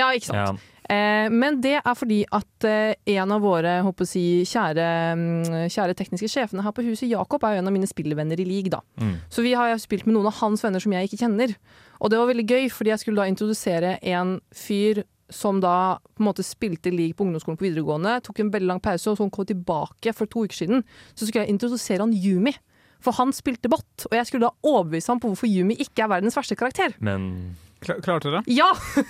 Ja, 0.02 0.12
ikke 0.18 0.32
sant. 0.34 0.42
Ja. 0.42 0.71
Eh, 0.90 1.28
men 1.30 1.60
det 1.62 1.78
er 1.80 1.96
fordi 1.98 2.24
at 2.34 2.66
eh, 2.68 2.96
en 3.14 3.34
av 3.36 3.44
våre 3.44 3.76
si, 4.10 4.44
kjære, 4.50 4.88
mm, 5.16 5.70
kjære 5.72 5.96
tekniske 5.98 6.32
sjefene 6.32 6.66
her 6.66 6.74
på 6.76 6.86
huset, 6.88 7.10
Jakob, 7.12 7.44
er 7.44 7.56
jo 7.56 7.62
en 7.62 7.70
av 7.70 7.76
mine 7.76 7.90
spillvenner 7.90 8.40
i 8.40 8.48
league. 8.48 8.72
da. 8.74 8.82
Mm. 8.98 9.16
Så 9.30 9.46
vi 9.46 9.54
har 9.54 9.78
spilt 9.78 10.06
med 10.06 10.16
noen 10.16 10.32
av 10.32 10.40
hans 10.42 10.64
venner 10.64 10.82
som 10.82 10.94
jeg 10.94 11.10
ikke 11.10 11.22
kjenner. 11.24 11.56
Og 12.02 12.10
det 12.10 12.20
var 12.20 12.32
veldig 12.32 12.48
gøy, 12.48 12.70
fordi 12.74 12.94
jeg 12.94 13.04
skulle 13.04 13.22
da 13.22 13.30
introdusere 13.30 13.98
en 14.02 14.40
fyr 14.52 15.04
som 15.32 15.62
da 15.64 16.00
på 16.18 16.24
en 16.24 16.28
måte 16.28 16.44
spilte 16.44 16.92
league 16.92 17.16
på 17.16 17.24
ungdomsskolen 17.24 17.60
på 17.60 17.70
videregående, 17.70 18.18
tok 18.26 18.42
en 18.44 18.52
veldig 18.52 18.68
lang 18.68 18.82
pause, 18.84 19.08
og 19.08 19.16
så 19.16 19.24
han 19.24 19.32
kom 19.32 19.48
tilbake 19.48 20.14
for 20.18 20.28
to 20.28 20.44
uker 20.44 20.58
siden. 20.64 20.84
Så 21.16 21.28
skulle 21.28 21.46
jeg 21.46 21.56
introdusere 21.56 22.04
han 22.04 22.14
Yumi. 22.14 22.54
For 23.02 23.18
han 23.18 23.32
spilte 23.34 23.70
bot, 23.72 24.06
og 24.12 24.14
jeg 24.14 24.28
skulle 24.30 24.46
da 24.46 24.68
overbevise 24.70 25.10
ham 25.10 25.22
på 25.22 25.32
hvorfor 25.32 25.50
Yumi 25.50 25.74
ikke 25.82 26.04
er 26.04 26.12
verdens 26.12 26.38
verste 26.38 26.58
karakter. 26.60 26.94
Men 27.02 27.56
Kla- 27.82 28.20
du 28.22 28.30
det? 28.30 28.42
Ja! 28.54 28.68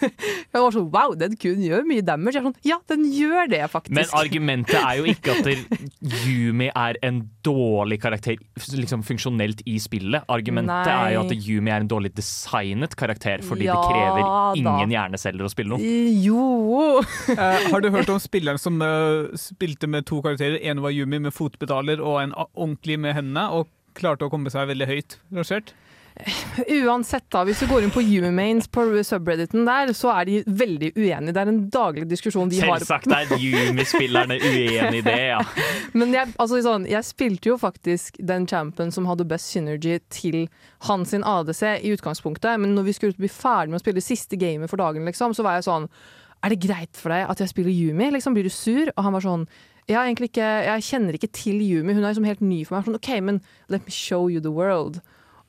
Jeg 0.51 0.62
var 0.63 0.72
sånn 0.72 0.88
wow, 0.94 1.12
den 1.20 1.36
kun 1.40 1.60
gjør 1.63 1.84
mye 1.88 2.04
damage. 2.08 2.38
Jeg 2.38 2.42
er 2.42 2.46
sånn, 2.48 2.56
ja, 2.68 2.78
den 2.92 3.04
gjør 3.12 3.50
det 3.51 3.62
faktisk. 3.72 3.96
Men 3.98 4.13
argumentet 4.16 4.78
er 4.80 5.01
jo 5.01 5.08
ikke 5.12 5.36
at 5.36 5.50
Yumi 6.24 6.70
er 6.72 7.00
en 7.04 7.22
dårlig 7.44 8.00
karakter 8.04 8.40
liksom 8.78 9.04
funksjonelt 9.08 9.63
i 9.68 9.75
spillet. 9.82 10.24
Argumentet 10.32 10.88
Nei. 10.88 10.96
er 11.12 11.16
jo 11.18 11.25
at 11.25 11.36
Yumi 11.36 11.74
er 11.74 11.84
en 11.84 11.92
dårlig 11.92 12.13
designet 12.16 12.96
karakter 13.00 13.44
fordi 13.44 13.68
Ja 13.68 13.75
det 13.75 13.92
krever 13.92 14.24
da. 14.24 14.54
ingen 14.62 14.96
hjerneceller 14.96 15.48
å 15.48 15.51
spille 15.51 15.75
noe. 15.75 15.94
Jo 16.24 16.48
Eh, 17.42 17.68
har 17.72 17.82
du 17.82 17.90
hørt 17.94 18.10
om 18.12 18.20
spilleren 18.22 18.60
som 18.60 18.80
uh, 18.84 19.32
spilte 19.40 19.88
med 19.90 20.06
to 20.10 20.20
karakterer? 20.24 20.60
En 20.72 20.82
var 20.84 20.94
Yumi 20.94 21.20
med 21.24 21.34
fotpedaler 21.36 22.01
og 22.04 22.20
en 22.22 22.34
ordentlig 22.38 22.98
med 23.01 23.16
hendene, 23.18 23.48
og 23.56 23.70
klarte 23.98 24.28
å 24.28 24.32
komme 24.32 24.51
seg 24.54 24.70
veldig 24.72 24.88
høyt 24.90 25.18
rangert? 25.34 25.74
Uansett, 26.86 27.25
da, 27.32 27.41
hvis 27.48 27.62
du 27.63 27.68
går 27.70 27.86
inn 27.86 27.94
på 27.94 28.03
Humains 28.03 28.68
på 28.72 28.84
subredditen 29.08 29.65
der, 29.68 29.94
så 29.98 30.12
er 30.13 30.27
de 30.27 30.38
veldig 30.46 30.91
uenige. 30.98 31.34
Det 31.34 31.41
er 31.41 31.51
en 31.51 31.62
daglig 31.74 32.06
diskusjon 32.12 32.51
de 32.51 32.60
har. 32.62 32.82
Selvsagt 32.84 33.12
er 33.15 33.32
Yumi-spillerne 33.39 34.38
uenig 34.41 35.01
i 35.01 35.03
det, 35.06 35.18
ja. 35.32 35.39
Men 35.98 36.13
jeg, 36.15 36.34
altså, 36.36 36.62
sånn, 36.65 36.88
jeg 36.89 37.08
spilte 37.08 37.53
jo 37.53 37.58
faktisk 37.62 38.20
den 38.32 38.48
champion 38.50 38.94
som 38.94 39.08
hadde 39.10 39.27
best 39.30 39.53
synergy 39.53 40.00
til 40.13 40.44
hans 40.88 41.13
sin 41.15 41.25
ADC 41.27 41.63
i 41.82 41.94
utgangspunktet, 41.96 42.60
men 42.62 42.75
når 42.75 42.86
vi 42.88 42.94
skulle 42.96 43.18
bli 43.18 43.30
ferdig 43.32 43.74
med 43.74 43.82
å 43.82 43.84
spille 43.84 44.03
siste 44.03 44.38
gamet 44.39 44.72
for 44.72 44.82
dagen, 44.82 45.06
liksom, 45.08 45.36
så 45.38 45.46
var 45.46 45.60
jeg 45.60 45.68
sånn 45.68 45.89
Er 46.41 46.50
det 46.50 46.63
greit 46.63 46.98
for 46.98 47.13
deg 47.13 47.27
at 47.30 47.41
jeg 47.44 47.51
spiller 47.51 47.70
Yumi? 47.70 48.08
Liksom, 48.15 48.34
blir 48.34 48.48
du 48.48 48.53
sur? 48.53 48.89
Og 48.96 49.03
han 49.06 49.13
var 49.13 49.22
sånn 49.22 49.44
jeg, 49.89 50.15
ikke, 50.15 50.48
jeg 50.65 50.86
kjenner 50.88 51.18
ikke 51.18 51.30
til 51.36 51.60
Yumi. 51.62 51.94
Hun 51.94 52.03
er 52.03 52.12
liksom 52.13 52.25
helt 52.25 52.41
ny 52.41 52.62
for 52.65 52.77
meg. 52.77 52.88
Sånn, 52.88 52.98
OK, 52.98 53.10
men 53.22 53.41
let 53.70 53.86
me 53.86 53.94
show 53.94 54.30
you 54.32 54.41
the 54.41 54.53
world. 54.53 55.01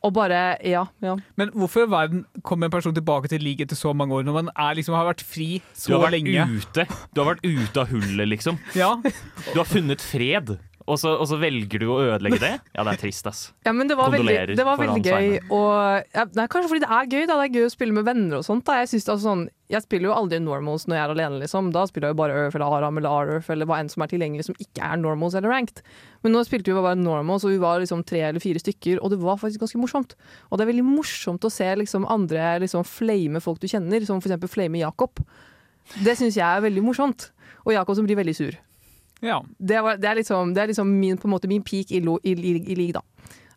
Og 0.03 0.13
bare 0.17 0.57
Ja, 0.67 0.85
ja. 1.03 1.17
Men 1.39 1.51
hvorfor 1.55 1.85
i 1.87 1.91
verden 1.91 2.25
kommer 2.43 2.67
en 2.67 2.75
person 2.75 2.95
tilbake 2.95 3.29
til 3.31 3.43
league 3.45 3.63
etter 3.65 3.79
så 3.79 3.93
mange 3.95 4.15
år, 4.17 4.25
når 4.27 4.33
man 4.41 4.51
er, 4.57 4.75
liksom, 4.75 4.95
har 4.99 5.07
vært 5.07 5.23
fri 5.23 5.61
Du 5.87 5.93
har 5.95 6.03
vært 6.09 6.17
lenge? 6.19 6.47
ute 6.59 6.87
Du 7.15 7.23
har 7.23 7.35
vært 7.35 7.45
ute 7.47 7.85
av 7.85 7.93
hullet, 7.93 8.29
liksom. 8.33 8.59
Ja, 8.75 8.97
Du 9.53 9.57
har 9.61 9.69
funnet 9.69 10.03
fred, 10.03 10.57
og 10.87 10.99
så, 10.99 11.13
og 11.15 11.29
så 11.31 11.39
velger 11.41 11.83
du 11.83 11.89
å 11.93 12.01
ødelegge 12.03 12.41
det? 12.43 12.53
Ja, 12.77 12.85
det 12.87 12.95
er 12.95 13.01
trist, 13.01 13.27
ass. 13.29 13.41
Ja, 13.67 13.73
men 13.77 13.91
det 13.91 13.97
var 13.99 14.11
Kondolerer 14.11 14.51
veldig, 14.51 14.57
det 14.59 14.65
var 14.67 14.79
veldig 14.81 15.03
gøy. 15.05 15.27
Og, 15.55 16.07
ja, 16.15 16.25
nei, 16.39 16.47
kanskje 16.51 16.71
fordi 16.71 16.83
det 16.85 16.91
er 16.91 17.09
gøy. 17.11 17.25
Da. 17.29 17.37
Det 17.37 17.45
er 17.45 17.59
gøy 17.59 17.67
å 17.67 17.73
spille 17.73 17.97
med 17.97 18.07
venner 18.07 18.39
og 18.41 18.47
sånt. 18.47 18.65
Da. 18.67 18.79
Jeg, 18.81 18.91
synes, 18.93 19.07
altså, 19.13 19.27
sånn, 19.29 19.45
jeg 19.73 19.85
spiller 19.85 20.11
jo 20.11 20.17
aldri 20.17 20.41
normals 20.43 20.87
når 20.89 20.99
jeg 20.99 21.05
er 21.05 21.15
alene, 21.15 21.41
liksom. 21.43 21.69
Da 21.75 21.85
spiller 21.91 22.11
jeg 22.11 22.17
jo 22.17 22.21
bare 22.23 22.39
Earth 22.41 22.59
eller 22.59 22.79
Aram 22.79 22.99
eller 23.01 23.19
Arf 23.21 23.51
eller 23.53 23.69
hva 23.69 23.79
enn 23.83 23.93
som 23.93 24.05
er 24.05 24.11
tilgjengelig 24.13 24.49
som 24.49 24.59
ikke 24.63 24.89
er 24.89 25.03
normals 25.03 25.37
eller 25.39 25.53
ranked. 25.53 25.85
Men 26.25 26.37
nå 26.37 26.43
spilte 26.49 26.73
vi 26.73 26.79
bare 26.79 26.99
normals, 26.99 27.47
og 27.47 27.55
vi 27.55 27.61
var 27.63 27.85
liksom 27.85 28.03
tre 28.09 28.25
eller 28.31 28.43
fire 28.43 28.63
stykker, 28.63 28.99
og 29.03 29.15
det 29.15 29.21
var 29.23 29.39
faktisk 29.43 29.63
ganske 29.67 29.83
morsomt. 29.85 30.17
Og 30.51 30.59
det 30.59 30.67
er 30.67 30.73
veldig 30.73 30.89
morsomt 30.89 31.47
å 31.47 31.53
se 31.53 31.69
liksom, 31.85 32.09
andre 32.11 32.57
liksom, 32.65 32.89
flame 32.89 33.43
folk 33.45 33.63
du 33.63 33.69
kjenner, 33.71 34.05
som 34.09 34.21
for 34.23 34.33
eksempel 34.33 34.51
flame 34.51 34.83
Jakob. 34.83 35.23
Det 36.03 36.17
syns 36.19 36.39
jeg 36.39 36.47
er 36.49 36.65
veldig 36.65 36.85
morsomt. 36.85 37.31
Og 37.67 37.77
Jakob 37.77 37.99
som 37.99 38.07
blir 38.09 38.19
veldig 38.19 38.35
sur. 38.35 38.59
Ja. 39.23 39.41
Det, 39.59 39.83
var, 39.83 39.97
det 40.03 40.11
er 40.11 40.19
liksom, 40.21 40.55
det 40.55 40.63
er 40.65 40.73
liksom 40.73 40.89
min, 41.01 41.17
på 41.19 41.29
en 41.31 41.35
måte 41.37 41.49
min 41.51 41.63
peak 41.63 41.93
i, 41.95 42.01
lo, 42.05 42.19
i, 42.23 42.35
i, 42.35 42.57
i 42.63 42.75
league, 42.79 42.93
da. 42.99 43.03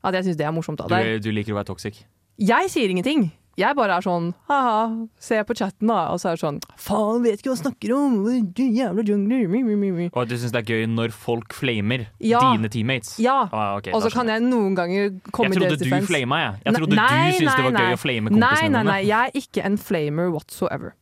At 0.05 0.13
jeg 0.19 0.29
syns 0.29 0.38
det 0.38 0.45
er 0.45 0.53
morsomt. 0.53 0.77
da. 0.84 1.01
Du, 1.01 1.17
du 1.19 1.31
liker 1.34 1.55
å 1.55 1.60
være 1.62 1.72
toxic. 1.74 2.05
jeg 2.38 2.69
sier 2.69 2.89
ingenting. 2.93 3.31
Jeg 3.55 3.72
bare 3.77 3.95
er 3.95 4.03
sånn 4.03 4.34
ha-ha, 4.50 4.79
ser 5.15 5.45
på 5.48 5.55
chatten, 5.55 5.88
da, 5.88 6.10
og 6.12 6.19
så 6.19 6.34
er 6.34 6.36
det 6.36 6.41
sånn 6.41 6.57
faen, 6.75 7.22
vet 7.24 7.39
ikke 7.39 7.53
hva 7.53 7.55
jeg 7.55 7.62
snakker 7.62 7.93
om, 7.95 8.17
du 8.51 8.63
jævla 8.65 9.05
jungler. 9.07 10.10
Og 10.12 10.17
at 10.25 10.27
du 10.27 10.36
syns 10.36 10.51
det 10.51 10.60
er 10.60 10.74
gøy 10.74 10.84
når 10.91 11.13
folk 11.15 11.55
flamer 11.55 12.03
Ja. 12.19 12.41
dine 12.51 12.67
teammates. 12.67 13.13
Ja. 13.24 13.48
Ah, 13.55 13.77
okay, 13.77 13.93
Og 13.95 14.03
så 14.03 14.12
kan 14.12 14.27
jeg 14.27 14.43
noen 14.43 14.75
ganger 14.75 15.15
komme 15.31 15.55
Jeg 15.55 15.62
trodde 15.62 15.79
du 15.79 15.86
defense. 15.86 16.10
flama, 16.12 16.36
jeg. 16.43 16.60
Jeg 16.65 16.75
trodde 16.81 16.95
Nei, 17.00 17.07
du 17.07 17.38
syntes 17.39 17.55
det 17.55 17.63
var 17.63 17.72
nei, 17.72 17.86
gøy 17.88 17.95
å 17.95 18.01
flame 18.03 18.27
kompisene 18.27 18.51
kompisene 18.51 18.72
nei, 18.75 18.84
nei, 18.84 18.91
nei. 18.91 19.07
jeg 19.07 19.31
er 19.31 19.39
ikke 19.39 19.65
en 19.72 19.77
flamer 19.77 20.31
whatsoever. 20.36 20.93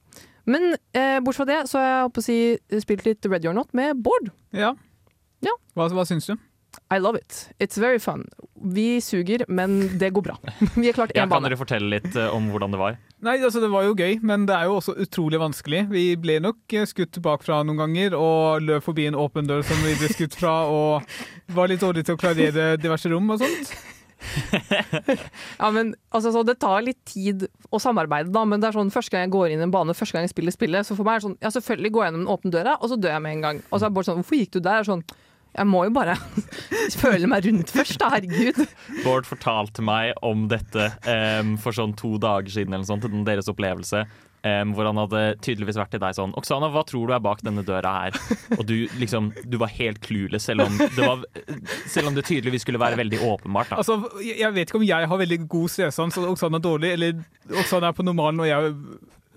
Men 0.45 0.73
eh, 0.93 1.19
bortsett 1.23 1.43
fra 1.45 1.50
det, 1.51 1.59
så 1.71 1.79
har 1.79 1.88
jeg 1.91 2.09
å 2.09 2.23
si, 2.25 2.39
spilt 2.83 3.05
litt 3.07 3.25
Ready 3.31 3.47
or 3.51 3.53
Not 3.57 3.73
med 3.73 4.01
Bård. 4.03 4.31
ja. 4.51 4.73
Ja. 5.43 5.51
Hva, 5.75 5.89
hva 5.91 6.05
syns 6.07 6.29
du? 6.29 6.38
I 6.89 6.97
love 7.03 7.19
it. 7.19 7.50
It's 7.62 7.75
very 7.77 8.00
fun. 8.00 8.23
Vi 8.73 9.01
suger, 9.03 9.43
men 9.51 9.97
det 10.00 10.07
går 10.15 10.23
bra. 10.25 10.38
Vi 10.79 10.85
har 10.88 10.93
klart 10.95 11.12
Ja, 11.17 11.25
bane. 11.27 11.35
kan 11.35 11.43
dere 11.50 11.57
fortelle 11.59 11.89
litt 12.00 12.15
eh, 12.15 12.31
om 12.33 12.47
hvordan 12.50 12.71
det 12.73 12.79
var? 12.79 12.95
Nei, 13.23 13.35
altså 13.43 13.59
Det 13.62 13.69
var 13.69 13.83
jo 13.85 13.91
gøy, 14.00 14.21
men 14.25 14.45
det 14.47 14.55
er 14.55 14.69
jo 14.71 14.77
også 14.79 14.95
utrolig 15.03 15.38
vanskelig. 15.43 15.83
Vi 15.91 16.05
ble 16.23 16.39
nok 16.41 16.73
eh, 16.79 16.88
skutt 16.89 17.19
bakfra 17.23 17.59
noen 17.67 17.81
ganger 17.83 18.15
og 18.17 18.63
løp 18.63 18.88
forbi 18.88 19.09
en 19.12 19.19
åpen 19.19 19.45
dør 19.51 19.62
som 19.67 19.83
vi 19.83 19.93
ble 20.00 20.09
skutt 20.15 20.39
fra, 20.39 20.55
og 20.71 21.03
var 21.53 21.69
litt 21.69 21.83
dårlig 21.83 22.05
til 22.07 22.15
å 22.15 22.21
klarere 22.23 22.71
diverse 22.81 23.12
rom 23.12 23.35
og 23.35 23.43
sånt. 23.43 23.75
Ja, 25.60 25.70
men 25.74 25.94
altså, 26.13 26.32
så 26.34 26.44
Det 26.48 26.58
tar 26.62 26.86
litt 26.86 27.01
tid 27.10 27.48
å 27.74 27.82
samarbeide, 27.82 28.32
da, 28.34 28.46
men 28.48 28.62
det 28.62 28.70
er 28.70 28.77
sånn, 28.77 28.94
første 28.94 29.13
gang 29.13 29.27
jeg 29.27 29.34
går 29.36 29.53
inn 29.53 29.63
i 29.63 29.68
en 29.68 29.74
bane, 29.74 29.96
første 29.98 30.18
gang 30.18 30.27
jeg 30.27 30.34
spiller 30.34 30.56
spillet, 30.56 30.88
så 30.88 30.98
for 30.98 31.08
meg 31.08 31.18
er 31.18 31.22
det 31.22 31.27
sånn, 31.27 31.38
ja, 31.44 31.51
selvfølgelig 31.58 31.94
går 31.94 32.06
jeg 32.06 32.12
gjennom 32.12 32.25
den 32.25 32.34
åpne 32.36 32.56
døra, 32.56 32.77
og 32.80 32.92
så 32.92 33.00
dør 33.00 33.15
jeg 33.15 33.25
med 33.25 33.38
en 33.38 33.46
gang. 33.48 33.62
Og 33.70 33.80
så 33.80 33.88
er 33.88 33.94
Bård 33.94 34.10
sånn, 34.10 34.20
hvorfor 34.22 34.39
gikk 34.39 34.56
du 34.56 34.60
der? 34.60 34.80
Jeg 34.80 34.86
er 34.86 34.92
Sånn, 34.94 35.06
jeg 35.53 35.70
må 35.70 35.84
jo 35.86 35.94
bare 35.94 36.15
føle 37.03 37.30
meg 37.30 37.46
rundt 37.48 37.74
først, 37.74 38.00
da, 38.01 38.10
herregud. 38.15 38.63
Bård 39.03 39.27
fortalte 39.30 39.86
meg 39.86 40.13
om 40.25 40.48
dette 40.51 40.89
um, 41.06 41.56
for 41.62 41.75
sånn 41.77 41.94
to 42.00 42.15
dager 42.22 42.53
siden, 42.56 42.74
eller 42.74 42.88
sånt, 42.89 43.06
deres 43.27 43.50
opplevelse. 43.51 44.03
Em, 44.47 44.73
hvor 44.75 44.88
han 44.89 45.00
hadde 45.00 45.21
tydeligvis 45.43 45.79
vært 45.79 45.93
til 45.95 46.01
deg 46.03 46.17
sånn 46.17 46.35
Oksana, 46.39 46.69
hva 46.73 46.83
tror 46.88 47.07
du 47.07 47.15
er 47.15 47.23
bak 47.23 47.43
denne 47.45 47.63
døra 47.65 47.93
her? 48.01 48.19
Og 48.57 48.65
du 48.69 48.75
liksom, 49.00 49.31
du 49.47 49.57
var 49.62 49.71
helt 49.75 50.01
clueless, 50.03 50.50
selv 50.50 50.67
om 50.67 50.77
det, 50.81 51.00
var, 51.00 51.23
selv 51.89 52.12
om 52.12 52.17
det 52.17 52.25
tydeligvis 52.27 52.65
skulle 52.67 52.81
være 52.81 53.00
veldig 53.00 53.21
åpenbart. 53.23 53.73
Da. 53.73 53.81
Altså, 53.81 54.00
Jeg 54.25 54.51
vet 54.55 54.69
ikke 54.69 54.81
om 54.81 54.88
jeg 54.88 55.09
har 55.09 55.23
veldig 55.23 55.39
god 55.51 55.73
stresans 55.73 56.19
og 56.19 56.33
Oksana 56.33 56.59
er 56.59 56.67
dårlig, 56.67 56.93
eller 56.97 57.57
Oksana 57.63 57.91
er 57.91 57.97
på 57.97 58.05
normalen 58.05 58.43
og 58.43 58.50
jeg 58.50 58.75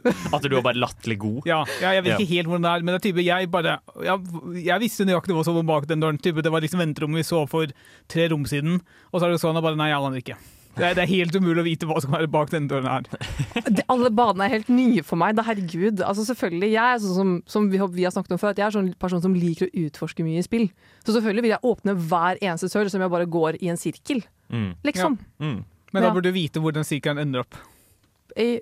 At 0.07 0.45
du 0.45 0.55
var 0.55 0.69
bare 0.69 0.79
latterlig 0.79 1.19
god. 1.23 1.39
Ja, 1.51 1.63
ja 1.83 1.95
jeg 1.97 2.07
vet 2.07 2.21
ikke 2.21 2.35
helt 2.35 2.51
hvordan 2.51 2.67
det 2.67 2.75
er, 2.75 2.85
men 2.85 2.93
det 2.93 2.99
er 3.01 3.07
type 3.09 3.25
jeg 3.27 3.51
bare 3.51 3.79
Jeg, 4.05 4.43
jeg 4.67 4.83
visste 4.83 5.07
nøyaktig 5.09 5.35
hva 5.35 5.47
som 5.47 5.59
var 5.59 5.71
bak 5.71 5.89
den 5.91 6.03
døren. 6.03 6.21
Type, 6.23 6.45
det 6.45 6.53
var 6.55 6.63
liksom 6.65 6.83
venterommet 6.83 7.23
vi 7.23 7.31
så 7.31 7.47
for 7.51 7.73
tre 8.11 8.29
rom 8.33 8.47
siden, 8.47 8.83
og 9.11 9.19
så 9.19 9.27
er 9.27 9.35
det 9.35 9.41
Oksana 9.41 9.65
bare 9.65 9.79
Nei, 9.79 9.91
jeg 9.93 10.03
aner 10.03 10.23
ikke. 10.23 10.39
Det 10.77 10.85
er, 10.85 10.95
det 10.99 11.03
er 11.07 11.09
helt 11.09 11.37
umulig 11.41 11.63
å 11.63 11.65
vite 11.65 11.87
hva 11.89 12.01
som 12.05 12.13
er 12.19 12.27
bak 12.29 12.51
denne 12.53 12.69
døren 12.69 12.87
her. 12.91 13.07
De, 13.77 13.83
alle 13.93 14.11
banene 14.13 14.45
er 14.45 14.53
helt 14.59 14.69
nye 14.69 15.03
for 15.07 15.17
meg, 15.21 15.35
da, 15.39 15.45
herregud. 15.47 16.03
Altså 16.05 16.27
selvfølgelig, 16.29 16.69
jeg 16.75 16.97
er 16.97 17.01
sånn 17.01 17.15
som, 17.17 17.31
som 17.49 17.71
vi, 17.73 17.81
har- 17.81 17.89
vi 17.95 18.05
har 18.05 18.13
snakket 18.13 18.37
om 18.37 18.43
før, 18.43 18.53
at 18.53 18.61
jeg 18.61 18.67
er 18.69 18.75
sånn 18.77 18.91
person 19.01 19.23
som 19.25 19.35
liker 19.37 19.71
å 19.71 19.87
utforske 19.87 20.27
mye 20.27 20.43
i 20.43 20.45
spill. 20.45 20.67
Så 21.07 21.15
selvfølgelig 21.17 21.47
vil 21.47 21.55
jeg 21.55 21.65
åpne 21.73 21.95
hver 22.11 22.43
eneste 22.45 22.69
sør 22.73 22.91
som 22.93 23.01
jeg 23.07 23.15
bare 23.17 23.29
går 23.39 23.59
i 23.65 23.73
en 23.73 23.81
sirkel, 23.81 24.21
Mm, 24.53 24.77
liksom. 24.87 25.17
mm. 25.43 25.57
Men 25.97 26.05
da 26.05 26.13
burde 26.15 26.29
du 26.31 26.37
vite 26.37 26.61
hvor 26.63 26.71
den 26.77 26.85
sirkelen 26.87 27.19
ender 27.25 27.41
opp. 27.43 27.57
Eh, 28.37 28.61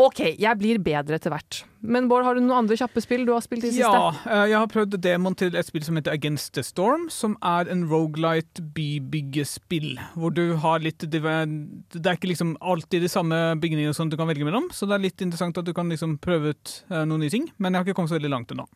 OK, 0.00 0.22
jeg 0.40 0.56
blir 0.56 0.78
bedre 0.80 1.18
etter 1.18 1.32
hvert. 1.32 1.58
Men 1.84 2.06
Bård, 2.08 2.24
har 2.24 2.36
du 2.36 2.40
noen 2.40 2.62
andre 2.62 2.76
kjappe 2.78 3.02
spill 3.04 3.26
du 3.28 3.32
har 3.34 3.42
spilt 3.44 3.66
i 3.66 3.72
siste? 3.74 3.84
Ja, 3.84 4.12
eh, 4.24 4.44
jeg 4.52 4.56
har 4.56 4.70
prøvd 4.70 4.96
demoen 5.04 5.36
til 5.36 5.56
et 5.58 5.68
spill 5.68 5.84
som 5.84 5.98
heter 5.98 6.14
Against 6.14 6.54
the 6.56 6.64
Storm, 6.64 7.08
som 7.12 7.34
er 7.44 7.68
en 7.72 7.84
rogelight 7.90 8.62
bybyggespill. 8.72 9.98
Hvor 10.16 10.32
du 10.32 10.54
har 10.62 10.80
litt 10.80 11.04
Det 11.04 11.20
er 11.20 12.16
ikke 12.16 12.30
liksom 12.30 12.54
alltid 12.60 13.04
de 13.04 13.10
samme 13.12 13.40
bygningene 13.60 13.92
som 13.94 14.08
du 14.08 14.16
kan 14.16 14.30
velge 14.30 14.46
mellom, 14.48 14.70
så 14.72 14.88
det 14.88 14.96
er 14.96 15.06
litt 15.10 15.26
interessant 15.26 15.60
at 15.60 15.68
du 15.68 15.74
kan 15.76 15.90
liksom 15.92 16.16
prøve 16.22 16.54
ut 16.54 16.76
eh, 16.88 17.04
noen 17.04 17.26
nye 17.26 17.34
ting. 17.34 17.50
Men 17.58 17.74
jeg 17.74 17.82
har 17.82 17.90
ikke 17.90 17.98
kommet 18.00 18.14
så 18.14 18.20
veldig 18.20 18.32
langt 18.32 18.54
ennå. 18.54 18.66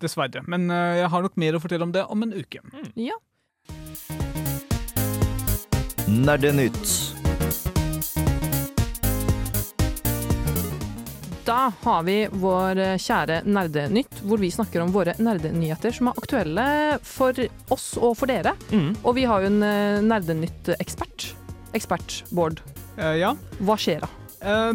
Dessverre. 0.00 0.44
Men 0.48 0.70
eh, 0.70 1.02
jeg 1.02 1.12
har 1.12 1.26
nok 1.26 1.36
mer 1.36 1.58
å 1.58 1.62
fortelle 1.62 1.84
om 1.84 1.92
det 1.92 2.06
om 2.08 2.24
en 2.24 2.32
uke. 2.32 2.64
Ja. 2.96 3.20
Nerdenytt. 6.06 7.15
Da 11.46 11.72
har 11.82 12.02
vi 12.02 12.14
vår 12.42 12.78
eh, 12.82 12.96
kjære 12.98 13.44
Nerdenytt, 13.46 14.18
hvor 14.26 14.40
vi 14.42 14.48
snakker 14.50 14.82
om 14.82 14.90
våre 14.90 15.12
nerdenyheter 15.22 15.94
som 15.94 16.08
er 16.10 16.18
aktuelle 16.18 16.64
for 17.06 17.38
oss 17.70 17.92
og 18.00 18.16
for 18.18 18.26
dere. 18.26 18.56
Mm. 18.74 18.96
Og 19.04 19.14
vi 19.14 19.28
har 19.30 19.44
jo 19.44 19.52
en 19.52 19.62
eh, 19.62 20.02
Nerdenytt-ekspert. 20.02 21.28
Ekspert, 21.76 22.24
Bård. 22.34 22.64
Uh, 22.96 23.14
ja. 23.20 23.30
Hva 23.62 23.76
skjer 23.78 24.02
da? 24.02 24.10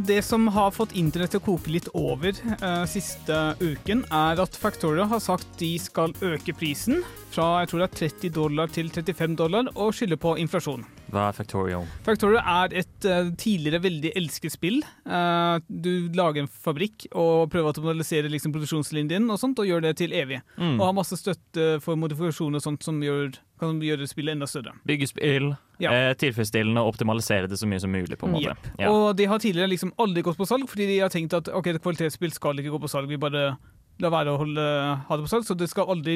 Det 0.01 0.17
som 0.25 0.47
har 0.51 0.71
fått 0.73 0.95
internett 0.97 1.31
til 1.35 1.39
å 1.39 1.43
koke 1.45 1.71
litt 1.71 1.85
over 1.95 2.33
uh, 2.63 2.83
siste 2.89 3.35
uken, 3.61 4.01
er 4.11 4.41
at 4.41 4.57
Factoria 4.57 5.05
har 5.07 5.21
sagt 5.23 5.47
de 5.61 5.69
skal 5.79 6.15
øke 6.25 6.55
prisen 6.57 7.03
fra 7.31 7.61
jeg 7.61 7.71
tror 7.71 7.83
det 7.83 7.87
er 7.87 7.99
30 8.01 8.33
dollar 8.35 8.73
til 8.73 8.89
35 8.91 9.37
dollar 9.39 9.69
og 9.75 9.93
skylde 9.95 10.19
på 10.19 10.33
inflasjon. 10.41 10.83
Hva 11.11 11.27
er 11.27 11.35
Factorio? 11.35 11.81
Factorio 12.05 12.39
er 12.39 12.73
et 12.81 13.07
uh, 13.09 13.29
tidligere 13.39 13.81
veldig 13.83 14.11
elsket 14.15 14.53
spill. 14.53 14.79
Uh, 15.05 15.59
du 15.67 16.07
lager 16.15 16.43
en 16.45 16.47
fabrikk 16.51 17.09
og 17.11 17.49
prøver 17.51 17.67
å 17.67 17.73
optimalisere 17.73 18.31
liksom, 18.31 18.53
produksjonslinjen 18.55 19.09
din 19.11 19.27
og 19.33 19.39
sånt, 19.41 19.59
og 19.59 19.67
gjør 19.67 19.83
det 19.85 19.95
til 19.99 20.15
evig. 20.15 20.39
Mm. 20.55 20.77
Og 20.77 20.85
har 20.87 20.95
masse 20.97 21.19
støtte 21.19 21.73
for 21.83 21.99
modifikasjoner 21.99 22.61
og 22.61 22.65
sånt 22.65 22.87
som 22.87 23.01
gjør, 23.03 23.35
kan 23.61 23.81
gjøre 23.83 24.07
spillet 24.09 24.37
enda 24.37 24.47
større. 24.49 24.71
Byggespill, 24.87 25.51
Ja. 25.83 25.91
eh, 25.91 26.13
tilfredsstillende, 26.17 26.81
optimalisere 26.87 27.49
det 27.51 27.59
så 27.59 27.67
mye 27.67 27.81
som 27.83 27.91
mulig, 27.91 28.17
på 28.17 28.29
en 28.29 28.37
måte. 28.37 28.55
Yep. 28.55 28.71
Ja. 28.79 28.91
Og 28.93 29.15
de 29.19 29.25
har 29.29 29.39
tidligere 29.43 29.69
liksom 29.73 29.91
aldri 30.01 30.23
gått 30.25 30.39
på 30.39 30.47
salg, 30.47 30.69
fordi 30.69 30.87
de 30.87 30.99
har 31.03 31.09
tenkt 31.13 31.35
at 31.37 31.51
ok, 31.51 31.67
et 31.75 31.81
kvalitetsspill 31.83 32.31
skal 32.33 32.57
ikke 32.61 32.71
gå 32.73 32.81
på 32.85 32.89
salg, 32.89 33.09
vi 33.11 33.19
bare 33.21 33.57
lar 34.01 34.13
være 34.15 34.33
å 34.33 34.39
holde, 34.41 34.63
ha 35.09 35.17
det 35.17 35.27
på 35.27 35.33
salg. 35.35 35.45
Så 35.45 35.57
det 35.59 35.67
skal 35.69 35.91
aldri 35.91 36.15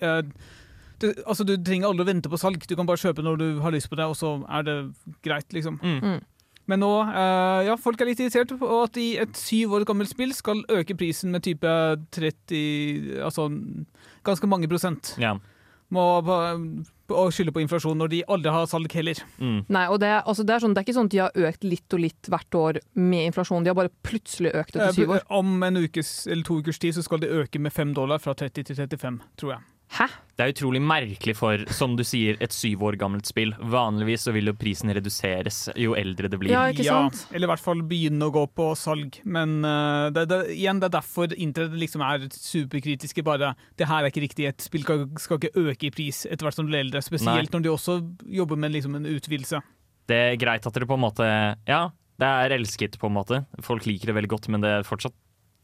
eh, 0.00 0.22
det, 1.02 1.12
Altså, 1.26 1.44
du 1.44 1.56
trenger 1.56 1.90
aldri 1.90 2.06
å 2.06 2.10
vente 2.12 2.32
på 2.32 2.40
salg, 2.40 2.62
du 2.62 2.76
kan 2.78 2.88
bare 2.88 3.00
kjøpe 3.00 3.24
når 3.24 3.42
du 3.42 3.46
har 3.64 3.74
lyst 3.74 3.90
på 3.92 3.98
det, 3.98 4.06
og 4.08 4.16
så 4.18 4.38
er 4.48 4.66
det 4.66 4.76
greit, 5.26 5.48
liksom. 5.56 5.78
Mm. 5.82 6.00
Mm. 6.02 6.24
Men 6.66 6.82
nå, 6.82 6.92
eh, 7.06 7.66
ja, 7.68 7.76
folk 7.78 8.00
er 8.02 8.10
litt 8.10 8.20
irritert 8.22 8.56
på 8.58 8.70
at 8.82 8.96
i 8.98 9.12
et 9.22 9.38
syv 9.38 9.76
år 9.78 9.86
gammelt 9.86 10.10
spill 10.10 10.34
skal 10.34 10.64
øke 10.74 10.96
prisen 10.98 11.30
med 11.30 11.44
type 11.46 11.70
30 12.16 13.20
Altså 13.22 13.46
ganske 14.26 14.50
mange 14.50 14.66
prosent. 14.70 15.14
Ja. 15.22 15.36
Må 15.94 16.02
og 17.14 17.30
skylde 17.30 17.52
på 17.54 17.62
inflasjon 17.62 17.98
når 18.00 18.10
de 18.10 18.22
aldri 18.34 18.50
har 18.50 18.66
salg 18.66 18.90
heller. 18.98 19.20
Mm. 19.38 19.60
Nei, 19.70 19.84
og 19.92 20.00
det, 20.02 20.10
altså 20.26 20.42
det, 20.42 20.56
er 20.56 20.64
sånn, 20.64 20.74
det 20.74 20.80
er 20.80 20.86
ikke 20.88 20.96
sånn 20.96 21.10
at 21.10 21.14
de 21.14 21.20
har 21.22 21.46
økt 21.50 21.66
litt 21.66 21.94
og 21.94 22.02
litt 22.02 22.30
hvert 22.32 22.58
år 22.58 22.80
med 22.98 23.28
inflasjon. 23.28 23.62
De 23.62 23.70
har 23.70 23.78
bare 23.78 23.94
plutselig 24.06 24.50
økt 24.50 24.74
etter 24.74 24.96
syv 24.96 25.14
år. 25.14 25.22
Eh, 25.22 25.38
Om 25.38 25.62
en 25.68 25.82
ukes 25.84 26.10
eller 26.26 26.42
to 26.48 26.58
ukers 26.58 26.82
tid 26.82 26.98
så 26.98 27.06
skal 27.06 27.22
de 27.22 27.30
øke 27.30 27.62
med 27.62 27.74
fem 27.74 27.94
dollar 27.94 28.18
fra 28.22 28.34
30 28.34 28.66
til 28.66 28.80
35, 28.82 29.20
tror 29.38 29.54
jeg. 29.54 29.62
Hæ? 29.94 30.06
Det 30.36 30.44
er 30.44 30.52
utrolig 30.52 30.80
merkelig 30.84 31.32
for, 31.38 31.62
som 31.72 31.94
du 31.96 32.02
sier, 32.04 32.36
et 32.44 32.52
syv 32.52 32.82
år 32.84 32.98
gammelt 33.00 33.28
spill. 33.28 33.54
Vanligvis 33.72 34.26
så 34.26 34.34
vil 34.36 34.50
jo 34.50 34.52
prisen 34.58 34.92
reduseres 34.92 35.62
jo 35.80 35.94
eldre 35.96 36.28
det 36.28 36.40
blir. 36.42 36.52
Ja, 36.52 36.66
ikke 36.68 36.84
sant? 36.84 37.22
Eller 37.32 37.48
i 37.48 37.52
hvert 37.54 37.64
fall 37.64 37.80
begynne 37.88 38.28
å 38.28 38.34
gå 38.34 38.42
på 38.52 38.66
salg. 38.76 39.16
Men 39.24 39.62
uh, 39.64 40.12
det, 40.12 40.26
det, 40.28 40.40
igjen, 40.58 40.82
det 40.82 40.90
er 40.90 40.96
derfor 40.98 41.32
internett 41.32 41.78
liksom 41.80 42.04
er 42.04 42.26
superkritiske. 42.34 43.24
Bare 43.24 43.54
det 43.80 43.88
her 43.88 44.02
er 44.04 44.12
ikke 44.12 44.26
riktig. 44.26 44.50
Et 44.50 44.66
spill 44.66 44.84
skal, 44.84 45.06
skal 45.22 45.40
ikke 45.40 45.64
øke 45.70 45.88
i 45.88 45.94
pris 45.94 46.26
etter 46.28 46.44
hvert 46.44 46.58
som 46.58 46.68
du 46.68 46.74
blir 46.74 46.84
eldre. 46.84 47.00
Spesielt 47.06 47.56
når 47.56 47.64
de 47.64 47.72
også 47.72 48.00
jobber 48.42 48.60
med 48.60 48.76
liksom 48.76 49.00
en 49.00 49.08
utvidelse. 49.08 49.62
Det 50.06 50.20
er 50.34 50.36
greit 50.38 50.68
at 50.68 50.76
dere 50.76 50.86
på 50.86 50.98
en 50.98 51.06
måte 51.06 51.24
Ja, 51.66 51.80
det 52.20 52.28
er 52.44 52.58
elsket, 52.58 53.00
på 53.00 53.08
en 53.08 53.16
måte. 53.16 53.40
Folk 53.64 53.88
liker 53.88 54.12
det 54.12 54.20
veldig 54.20 54.34
godt, 54.36 54.52
men 54.52 54.60
det 54.64 54.76
er 54.82 54.86
fortsatt 54.88 55.16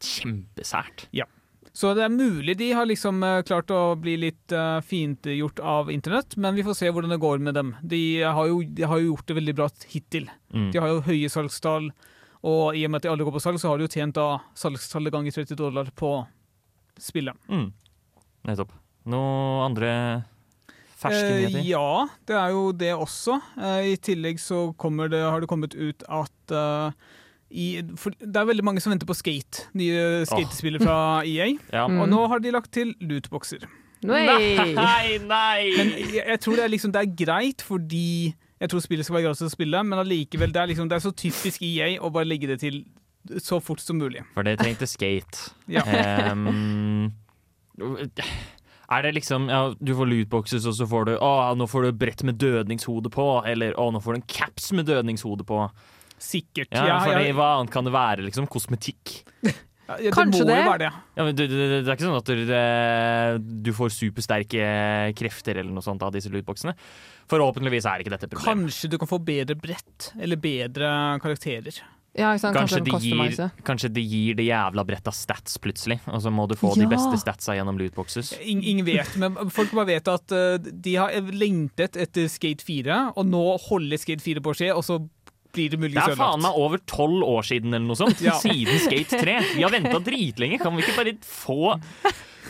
kjempesært. 0.03 1.07
Så 1.73 1.95
det 1.97 2.05
er 2.05 2.13
mulig 2.13 2.55
de 2.61 2.69
har 2.77 2.85
liksom 2.85 3.23
eh, 3.25 3.43
klart 3.49 3.71
å 3.73 3.95
bli 3.97 4.19
litt 4.21 4.53
uh, 4.53 4.83
fiendtliggjort 4.85 5.63
av 5.65 5.89
internett, 5.93 6.37
men 6.37 6.59
vi 6.59 6.65
får 6.67 6.77
se 6.77 6.91
hvordan 6.93 7.15
det 7.15 7.21
går 7.23 7.41
med 7.41 7.57
dem. 7.57 7.71
De 7.81 8.21
har 8.23 8.51
jo, 8.51 8.61
de 8.63 8.85
har 8.85 9.01
jo 9.01 9.15
gjort 9.15 9.31
det 9.31 9.37
veldig 9.41 9.55
bra 9.57 9.69
hittil. 9.89 10.29
Mm. 10.53 10.69
De 10.75 10.83
har 10.85 10.93
jo 10.93 11.05
høye 11.07 11.31
salgstall, 11.33 11.89
og 12.45 12.77
i 12.77 12.85
og 12.85 12.93
med 12.93 13.01
at 13.01 13.07
de 13.07 13.13
alle 13.15 13.25
går 13.25 13.37
på 13.39 13.45
salg, 13.45 13.61
så 13.63 13.73
har 13.73 13.81
de 13.81 13.89
jo 13.89 13.95
tjent 13.95 14.19
da 14.19 14.27
salgstallet 14.59 15.15
ganger 15.15 15.39
30 15.39 15.57
dollar 15.57 15.89
på 15.97 16.13
spillet. 17.01 17.41
Mm. 17.49 17.71
Nettopp. 18.51 18.77
Noe 19.09 19.65
andre 19.65 19.91
ferske 21.03 21.25
Eh, 21.25 21.39
nyheter? 21.41 21.65
ja, 21.67 22.09
det 22.29 22.37
er 22.39 22.53
jo 22.55 22.69
det 22.73 22.93
også. 22.95 23.41
Eh, 23.59 23.93
I 23.93 23.97
tillegg 23.97 24.41
så 24.41 24.69
det, 25.11 25.23
har 25.23 25.41
det 25.41 25.49
kommet 25.51 25.75
ut 25.75 26.05
at 26.09 26.51
eh, 26.55 26.93
i, 27.53 27.67
for 28.01 28.17
det 28.19 28.41
er 28.41 28.49
veldig 28.49 28.65
mange 28.65 28.83
som 28.83 28.93
venter 28.95 29.09
på 29.09 29.17
Skate, 29.17 29.69
nye 29.79 30.25
skatespillet 30.29 30.83
fra 30.83 30.97
EA. 31.29 31.53
Ja. 31.73 31.87
Mm. 31.87 32.01
Og 32.03 32.11
nå 32.13 32.25
har 32.33 32.43
de 32.43 32.55
lagt 32.55 32.73
til 32.75 32.95
lootboxer. 33.01 33.69
Nei! 34.09 34.25
Nei, 34.75 35.19
nei! 35.23 35.67
Men 35.77 35.93
jeg, 36.01 36.25
jeg 36.25 36.41
tror 36.43 36.59
det 36.59 36.65
er, 36.65 36.73
liksom, 36.73 36.95
det 36.95 37.05
er 37.05 37.13
greit 37.23 37.63
fordi 37.63 38.33
jeg 38.63 38.71
tror 38.71 38.83
spillet 38.83 39.07
skal 39.07 39.17
være 39.19 39.29
gratis 39.29 39.47
å 39.47 39.53
spille, 39.53 39.83
men 39.87 39.99
allikevel, 39.99 40.53
det 40.55 40.61
er, 40.63 40.71
liksom, 40.71 40.89
det 40.91 40.99
er 40.99 41.05
så 41.05 41.11
typisk 41.19 41.63
EA 41.67 41.97
å 41.99 42.11
bare 42.15 42.29
legge 42.31 42.51
det 42.51 42.61
til 42.63 42.85
så 43.43 43.59
fort 43.63 43.83
som 43.83 43.99
mulig. 43.99 44.23
For 44.35 44.47
det 44.47 44.59
trengte 44.61 44.87
skate. 44.91 45.53
Ja. 45.71 45.83
Um, 46.33 47.11
er 48.93 49.03
det 49.07 49.15
liksom 49.17 49.47
ja, 49.49 49.73
Du 49.81 49.95
får 49.97 50.11
lootboxes, 50.11 50.67
og 50.69 50.75
så 50.77 50.87
får 50.87 51.07
du 51.09 51.13
Å, 51.17 51.31
nå 51.57 51.67
får 51.71 51.87
du 51.87 51.93
brett 51.97 52.23
med 52.29 52.39
dødningshode 52.43 53.11
på. 53.15 53.27
Eller 53.49 53.75
å, 53.81 53.89
nå 53.95 54.03
får 54.03 54.15
du 54.15 54.21
en 54.21 54.31
caps 54.31 54.71
med 54.77 54.87
dødningshode 54.91 55.47
på. 55.49 55.65
Sikkert. 56.23 56.71
Ja, 56.71 56.87
Ja, 56.87 56.97
fordi, 57.03 57.29
ja, 57.33 57.37
Hva 57.37 57.51
annet 57.59 57.73
kan 57.75 57.85
det 57.89 57.93
være? 57.95 58.25
liksom 58.29 58.47
Kosmetikk. 58.53 59.17
ja, 59.43 59.97
det 59.99 60.13
Kanskje 60.15 60.45
må 60.45 60.49
det. 60.49 60.59
jo 60.61 60.69
være 60.71 60.79
det. 60.85 60.91
Ja, 61.19 61.25
men 61.27 61.35
det, 61.37 61.49
det, 61.51 61.65
det 61.73 61.81
er 61.91 61.97
ikke 61.97 62.07
sånn 62.07 62.21
at 62.21 62.31
du, 62.31 63.63
du 63.67 63.73
får 63.77 63.91
supersterke 63.93 64.69
krefter 65.19 65.59
eller 65.61 65.73
noe 65.75 65.85
sånt 65.85 66.03
av 66.07 66.13
disse 66.15 66.31
lootboxene. 66.33 66.75
Forhåpentligvis 67.33 67.89
er 67.91 68.05
ikke 68.05 68.13
dette 68.15 68.29
et 68.29 68.35
problem. 68.37 68.65
Kanskje 68.67 68.91
du 68.93 68.99
kan 69.03 69.11
få 69.11 69.19
bedre 69.25 69.57
brett, 69.59 70.13
eller 70.21 70.39
bedre 70.41 70.93
karakterer. 71.23 71.83
Ja, 72.13 72.35
ikke 72.35 72.43
sant? 72.43 72.57
Kanskje 72.59 72.81
Kanskje, 72.85 73.09
de, 73.09 73.29
gir, 73.33 73.53
kanskje 73.65 73.89
de 73.97 74.03
gir 74.05 74.35
det 74.37 74.45
jævla 74.45 74.83
bretta 74.85 75.15
stats 75.17 75.55
plutselig, 75.65 75.97
og 76.13 76.21
så 76.21 76.29
må 76.35 76.45
du 76.51 76.53
få 76.61 76.75
de 76.77 76.85
beste 76.91 77.17
statsa 77.23 77.55
gjennom 77.57 77.79
lootboxes. 77.81 78.35
Ing- 78.45 78.61
Ingen 78.69 78.85
vet, 78.85 79.15
men 79.17 79.39
folk 79.49 79.73
bare 79.73 79.89
vet 79.95 80.11
at 80.13 80.35
eh, 80.37 80.59
de 80.61 80.93
har 81.01 81.15
lengtet 81.33 81.97
etter 81.97 82.29
Skate 82.29 82.61
4, 82.69 82.99
og 83.17 83.25
nå 83.33 83.41
holder 83.65 83.97
Skate 84.03 84.21
4 84.27 84.45
på 84.45 84.53
å 84.53 84.59
skje, 84.61 84.69
og 84.77 84.85
så 84.85 84.99
blir 85.53 85.71
det 85.75 85.79
Det 85.93 86.03
er 86.03 86.17
faen 86.19 86.43
meg 86.43 86.59
over 86.59 86.81
tolv 86.89 87.23
år 87.29 87.47
siden 87.47 87.73
eller 87.75 87.87
noe 87.87 87.99
sånt. 87.99 88.21
Ja. 88.25 88.35
Siden 88.41 88.79
Skate 88.83 89.21
3. 89.23 89.39
Vi 89.57 89.63
har 89.65 89.73
venta 89.75 90.01
dritlenge. 90.03 90.59
Kan 90.63 90.77
vi 90.77 90.83
ikke 90.87 90.97
bare 90.99 91.15
få 91.23 91.75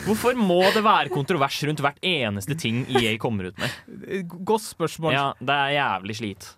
Hvorfor 0.03 0.35
må 0.35 0.57
det 0.73 0.81
være 0.83 1.11
kontrovers 1.13 1.61
rundt 1.69 1.79
hvert 1.83 1.99
eneste 2.03 2.57
ting 2.59 2.81
EA 2.89 3.13
kommer 3.21 3.51
ut 3.51 3.59
med? 3.61 3.75
Eh, 4.09 4.23
Godt 4.43 4.65
spørsmål. 4.65 5.13
Ja, 5.15 5.27
Det 5.39 5.53
er 5.55 5.75
jævlig 5.77 6.15
slit. 6.17 6.49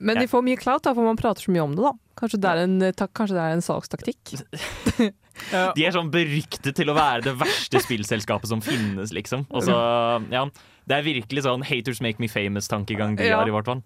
Men 0.00 0.18
de 0.22 0.26
får 0.30 0.42
mye 0.46 0.56
clout, 0.58 0.82
da, 0.86 0.92
for 0.94 1.02
man 1.02 1.18
prater 1.18 1.42
så 1.42 1.50
mye 1.52 1.62
om 1.66 1.74
det. 1.76 1.82
da. 1.84 1.92
Kanskje 2.18 2.38
det 2.40 2.50
er 2.50 2.60
en, 2.64 2.76
ta- 2.94 3.08
kanskje 3.10 3.34
det 3.36 3.44
er 3.44 3.56
en 3.58 3.64
salgstaktikk. 3.66 5.12
Eh, 5.54 5.68
De 5.76 5.84
er 5.86 5.92
sånn 5.94 6.08
beryktet 6.10 6.74
til 6.74 6.88
å 6.90 6.94
være 6.96 7.22
det 7.22 7.32
verste 7.38 7.78
spillselskapet 7.84 8.50
som 8.50 8.58
finnes, 8.58 9.12
liksom. 9.14 9.44
Og 9.54 9.62
så, 9.62 9.76
ja, 10.34 10.40
Det 10.88 10.96
er 10.96 11.02
virkelig 11.04 11.42
sånn 11.44 11.62
haters 11.68 12.00
make 12.00 12.18
me 12.18 12.28
famous-tankegang 12.32 13.16
de 13.18 13.26
Ja. 13.28 13.36
har, 13.42 13.46
i 13.48 13.52
hvert 13.52 13.66
fall. 13.68 13.82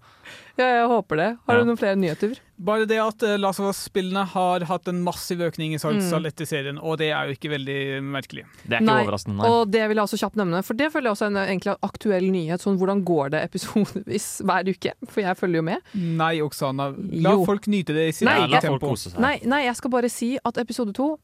Ja, 0.56 0.66
jeg 0.68 0.88
håper 0.88 1.16
det. 1.18 1.38
Har 1.48 1.56
Ja. 1.56 1.60
du 1.64 1.66
noen 1.66 1.78
flere 1.80 1.96
nyheter? 1.98 2.36
Bare 2.62 2.86
det 2.86 2.98
at 3.02 3.22
uh, 3.26 3.36
Last 3.42 3.58
of 3.58 3.66
Us-spillene 3.72 4.24
har 4.24 4.60
hatt 4.68 4.86
en 4.86 5.02
massiv 5.02 5.40
økning 5.42 5.74
i 5.74 5.78
salgstall 5.82 6.22
Mm. 6.22 6.30
etter 6.30 6.46
serien, 6.46 6.78
og 6.78 6.98
det 6.98 7.10
er 7.10 7.26
jo 7.26 7.34
ikke 7.34 7.50
veldig 7.50 8.02
merkelig. 8.06 8.44
Det 8.62 8.76
er 8.76 8.80
ikke 8.80 8.86
Nei, 8.86 9.02
overraskende. 9.04 9.36
Nei. 9.42 9.48
Og 9.50 9.70
det 9.72 9.88
vil 9.88 9.96
jeg 9.96 10.04
også 10.04 10.20
kjapt 10.22 10.36
nevne, 10.36 10.62
for 10.64 10.74
det 10.74 10.92
føler 10.92 11.10
jeg 11.10 11.12
også 11.16 11.26
er 11.26 11.30
en 11.34 11.48
egentlig 11.58 11.76
aktuell 11.82 12.30
nyhet. 12.30 12.60
Sånn 12.62 12.78
hvordan 12.78 13.02
går 13.04 13.30
det 13.34 13.42
episodevis 13.50 14.28
hver 14.46 14.68
uke? 14.70 14.92
For 15.08 15.20
jeg 15.22 15.36
følger 15.36 15.56
jo 15.56 15.62
med. 15.62 15.80
Nei, 15.94 16.38
Oksana. 16.40 16.94
La 17.24 17.30
Jo. 17.34 17.44
folk 17.44 17.66
nyte 17.66 17.86
det 17.98 18.06
i 18.08 18.12
sitt 18.12 18.28
eget 18.28 18.60
tempo. 18.62 18.78
kose 18.94 19.10
seg. 19.10 19.18
Nei, 19.18 19.40
nei, 19.44 19.64
jeg 19.64 19.74
skal 19.76 19.90
bare 19.90 20.08
si 20.08 20.38
at 20.44 20.56
episode 20.56 20.92
to 20.94 21.18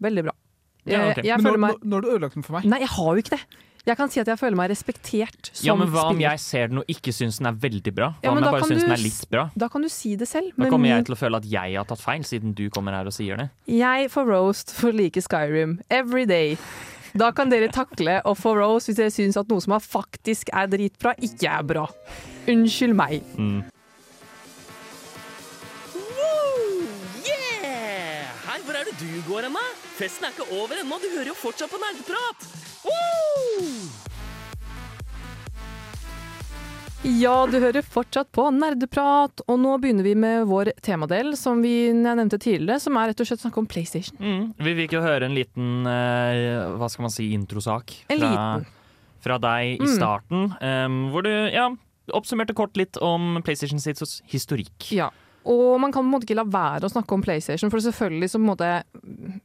veldig 0.00 0.22
bra. 0.24 0.32
Ja, 0.86 1.12
Jeg- 1.14 1.24
jeg 1.24 1.42
Men 1.42 1.52
nå, 1.54 1.58
meg 1.58 1.74
nå, 1.76 1.84
nå 1.84 1.92
har 1.94 2.00
du 2.02 2.08
ødelagt 2.08 2.34
den 2.34 2.42
for 2.42 2.52
meg. 2.54 2.64
Nei, 2.64 2.78
jeg 2.80 2.88
har 2.88 3.14
jo 3.16 3.20
ikke 3.22 3.30
det. 3.30 3.40
Jeg 3.84 3.98
kan 3.98 4.08
si 4.08 4.20
at 4.22 4.28
jeg 4.30 4.40
føler 4.40 4.56
meg 4.56 4.70
respektert 4.72 5.50
som 5.50 5.58
spiller. 5.58 5.68
Ja, 5.68 5.74
men 5.76 5.90
Hva 5.92 6.04
om 6.08 6.20
jeg 6.22 6.40
ser 6.40 6.70
den 6.72 6.80
og 6.80 6.88
ikke 6.88 7.12
syns 7.12 7.36
den 7.40 7.50
er 7.50 7.58
veldig 7.60 7.92
bra? 7.92 8.08
Hva 8.16 8.24
Ja, 8.24 8.32
om 8.32 8.40
jeg 8.40 8.54
bare 8.54 8.68
syns 8.70 8.86
den 8.86 8.94
er 8.96 9.02
litt 9.02 9.26
bra? 9.28 9.44
Da 9.60 9.68
kan 9.68 9.84
du 9.84 9.90
si 9.92 10.14
det 10.16 10.28
selv. 10.30 10.56
Da 10.56 10.70
kommer 10.72 10.88
jeg 10.88 11.04
til 11.04 11.16
å 11.16 11.20
føle 11.20 11.40
at 11.42 11.48
jeg 11.52 11.76
har 11.76 11.84
tatt 11.90 12.00
feil, 12.00 12.24
siden 12.24 12.54
du 12.56 12.64
kommer 12.72 12.96
her 12.96 13.10
og 13.10 13.12
sier 13.12 13.36
det. 13.42 13.50
Jeg 13.68 14.08
får 14.14 14.30
roast 14.30 14.72
for 14.72 14.96
like 14.96 15.20
Skyrim 15.20 15.78
every 15.92 16.24
day. 16.24 16.56
Da 17.14 17.28
kan 17.36 17.52
dere 17.52 17.68
takle 17.70 18.16
å 18.24 18.32
få 18.34 18.56
roast 18.56 18.88
hvis 18.88 18.96
dere 18.98 19.12
syns 19.12 19.36
at 19.38 19.52
noe 19.52 19.62
som 19.62 19.76
faktisk 19.78 20.48
er 20.56 20.66
dritbra, 20.72 21.12
ikke 21.20 21.52
er 21.52 21.68
bra. 21.68 21.84
Unnskyld 22.48 22.96
meg. 22.96 23.20
Mm. 23.36 23.60
Hvor 28.64 28.76
er 28.80 28.88
det 28.88 28.96
du 29.00 29.10
går 29.28 29.46
hen, 29.48 29.56
da? 29.58 29.64
Festen 29.98 30.26
er 30.28 30.34
ikke 30.34 30.48
over 30.56 30.80
ennå, 30.80 30.98
du 31.02 31.08
hører 31.14 31.30
jo 31.32 31.36
fortsatt 31.38 31.70
på 31.72 31.80
nerdeprat! 31.82 32.48
Ja, 37.04 37.34
du 37.44 37.58
hører 37.60 37.84
fortsatt 37.84 38.30
på 38.32 38.46
Nerdeprat, 38.56 39.42
og 39.44 39.58
nå 39.60 39.74
begynner 39.82 40.06
vi 40.06 40.14
med 40.16 40.46
vår 40.48 40.70
temadel, 40.84 41.34
som 41.36 41.60
vi 41.60 41.90
nevnte 41.92 42.38
tidligere, 42.40 42.80
som 42.80 42.96
er 42.96 43.10
rett 43.10 43.20
og 43.20 43.28
slett 43.28 43.42
snakk 43.42 43.58
om 43.60 43.66
PlayStation. 43.68 44.16
Mm. 44.24 44.46
Vi 44.64 44.72
fikk 44.78 44.94
jo 44.96 45.02
høre 45.04 45.28
en 45.28 45.36
liten 45.36 45.84
eh, 45.90 46.62
hva 46.80 46.88
skal 46.88 47.04
man 47.04 47.12
si, 47.12 47.26
introsak 47.36 47.92
En 48.08 48.22
fra, 48.22 48.30
liten. 48.30 48.64
fra 49.26 49.36
deg 49.44 49.74
i 49.74 49.84
Mm. 49.84 49.92
starten, 49.98 50.46
hvor 51.12 51.26
du 51.28 51.30
ja, 51.52 51.66
oppsummerte 52.16 52.56
kort 52.56 52.72
litt 52.80 52.96
om 53.04 53.36
PlayStation 53.44 53.78
sitt 53.84 54.00
historikk. 54.32 54.88
Ja. 54.96 55.10
Og 55.44 55.80
man 55.80 55.92
kan 55.92 56.02
på 56.02 56.06
en 56.08 56.12
måte 56.14 56.24
ikke 56.28 56.38
la 56.38 56.46
være 56.48 56.88
å 56.88 56.92
snakke 56.92 57.12
om 57.16 57.22
PlayStation, 57.24 57.70
for 57.70 57.82
selvfølgelig 57.84 58.30
så 58.30 58.38
på 58.38 58.44
en 58.44 58.50
måte 58.52 58.70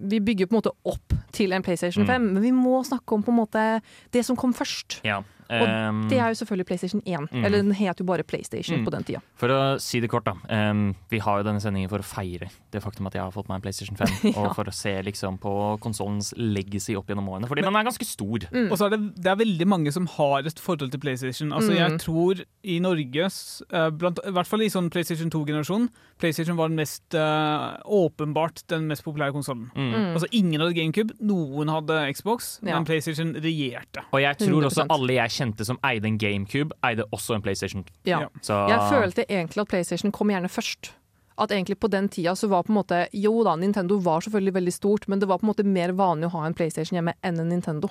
Vi 0.09 0.19
bygger 0.19 0.47
på 0.47 0.55
en 0.55 0.61
måte 0.61 0.75
opp 0.87 1.15
til 1.35 1.51
en 1.53 1.63
PlayStation 1.65 2.05
Mm. 2.05 2.07
5, 2.07 2.21
men 2.33 2.43
vi 2.43 2.51
må 2.55 2.83
snakke 2.87 3.11
om 3.15 3.23
på 3.23 3.31
en 3.31 3.39
måte 3.41 3.81
det 4.11 4.25
som 4.25 4.35
kom 4.35 4.53
først. 4.53 5.01
Ja. 5.03 5.21
Og 5.49 6.09
Det 6.09 6.17
er 6.19 6.29
jo 6.29 6.37
selvfølgelig 6.45 6.65
PlayStation 6.67 7.01
1. 7.05 7.27
Mm. 7.31 7.45
Eller 7.45 7.57
den 7.63 7.71
het 7.73 7.97
jo 7.99 8.05
bare 8.05 8.23
PlayStation 8.23 8.79
Mm. 8.79 8.85
på 8.85 8.91
den 8.91 9.03
tida. 9.03 9.21
For 9.35 9.49
å 9.49 9.79
si 9.81 9.99
det 9.99 10.09
kort, 10.09 10.25
da. 10.25 10.33
Um, 10.49 10.95
vi 11.09 11.17
har 11.19 11.39
jo 11.39 11.43
denne 11.47 11.59
sendingen 11.61 11.89
for 11.89 11.99
å 11.99 12.03
feire 12.05 12.49
det 12.71 12.81
faktum 12.83 13.07
at 13.07 13.13
jeg 13.13 13.21
har 13.23 13.31
fått 13.31 13.49
meg 13.49 13.55
en 13.55 13.61
PlayStation 13.61 13.97
5, 13.97 14.07
Ja. 14.35 14.43
og 14.45 14.55
for 14.55 14.65
å 14.65 14.73
se 14.73 14.93
liksom 15.01 15.39
på 15.39 15.79
konsollens 15.81 16.33
legacy 16.37 16.95
opp 16.95 17.07
gjennom 17.09 17.27
årene, 17.29 17.47
fordi 17.49 17.63
den 17.65 17.75
er 17.75 17.83
ganske 17.83 18.05
stor. 18.05 18.45
Mm. 18.53 18.69
Og 18.71 18.77
så 18.77 18.85
er 18.85 18.89
det, 18.97 19.15
det 19.15 19.31
er 19.31 19.35
veldig 19.41 19.67
mange 19.67 19.91
som 19.91 20.05
har 20.05 20.45
et 20.45 20.59
forhold 20.59 20.91
til 20.91 20.99
PlayStation. 20.99 21.49
Altså, 21.51 21.69
Mm. 21.71 21.77
Jeg 21.79 21.99
tror 21.99 22.43
i 22.63 22.79
Norge, 22.79 23.25
eh, 23.73 23.89
blant, 23.91 24.19
i 24.25 24.31
hvert 24.31 24.47
fall 24.47 24.61
i 24.61 24.69
sånn 24.69 24.89
PlayStation 24.89 25.29
2-generasjon, 25.29 25.89
PlayStation 26.19 26.55
var 26.57 26.67
den 26.67 26.75
mest 26.77 27.13
uh, 27.15 27.77
åpenbart 27.85 28.63
den 28.67 28.87
mest 28.89 29.03
populære 29.05 29.31
konsollen. 29.33 29.69
Mm. 29.75 29.89
Mm. 29.93 30.13
Altså, 30.15 30.27
ingen 30.35 30.59
hadde 30.61 30.75
GameCube, 30.75 31.13
noen 31.21 31.69
hadde 31.71 31.99
Xbox, 32.13 32.59
Ja. 32.65 32.75
men 32.75 32.85
PlayStation 32.85 33.33
regjerte. 33.35 34.03
Og 34.13 34.21
jeg 34.21 34.37
tror 34.37 34.63
også 34.67 34.83
100%. 34.83 34.87
alle 34.89 35.13
jeg 35.13 35.29
kjente 35.39 35.65
som 35.67 35.79
eide 35.87 36.09
en 36.09 36.19
GameCube, 36.21 36.75
eide 36.85 37.07
også 37.15 37.37
en 37.37 37.43
PlayStation. 37.45 37.85
Ja. 38.07 38.25
Så 38.45 38.57
Jeg 38.69 38.79
følte 38.91 39.25
egentlig 39.29 39.63
at 39.65 39.71
PlayStation 39.71 40.11
kom 40.15 40.31
gjerne 40.33 40.51
først. 40.51 40.91
At 41.39 41.53
egentlig 41.55 41.79
på 41.79 41.87
den 41.87 42.09
tida 42.11 42.33
så 42.35 42.49
var 42.51 42.65
på 42.67 42.73
en 42.73 42.79
måte 42.81 43.05
Jo 43.15 43.31
da, 43.47 43.53
Nintendo 43.55 43.95
var 44.03 44.19
selvfølgelig 44.25 44.53
veldig 44.59 44.73
stort, 44.75 45.07
men 45.07 45.21
det 45.21 45.29
var 45.31 45.39
på 45.39 45.47
en 45.47 45.53
måte 45.53 45.63
mer 45.63 45.93
vanlig 45.95 46.27
å 46.27 46.33
ha 46.35 46.45
en 46.49 46.53
PlayStation 46.57 46.99
hjemme 46.99 47.15
enn 47.23 47.39
en 47.39 47.47
Nintendo. 47.53 47.89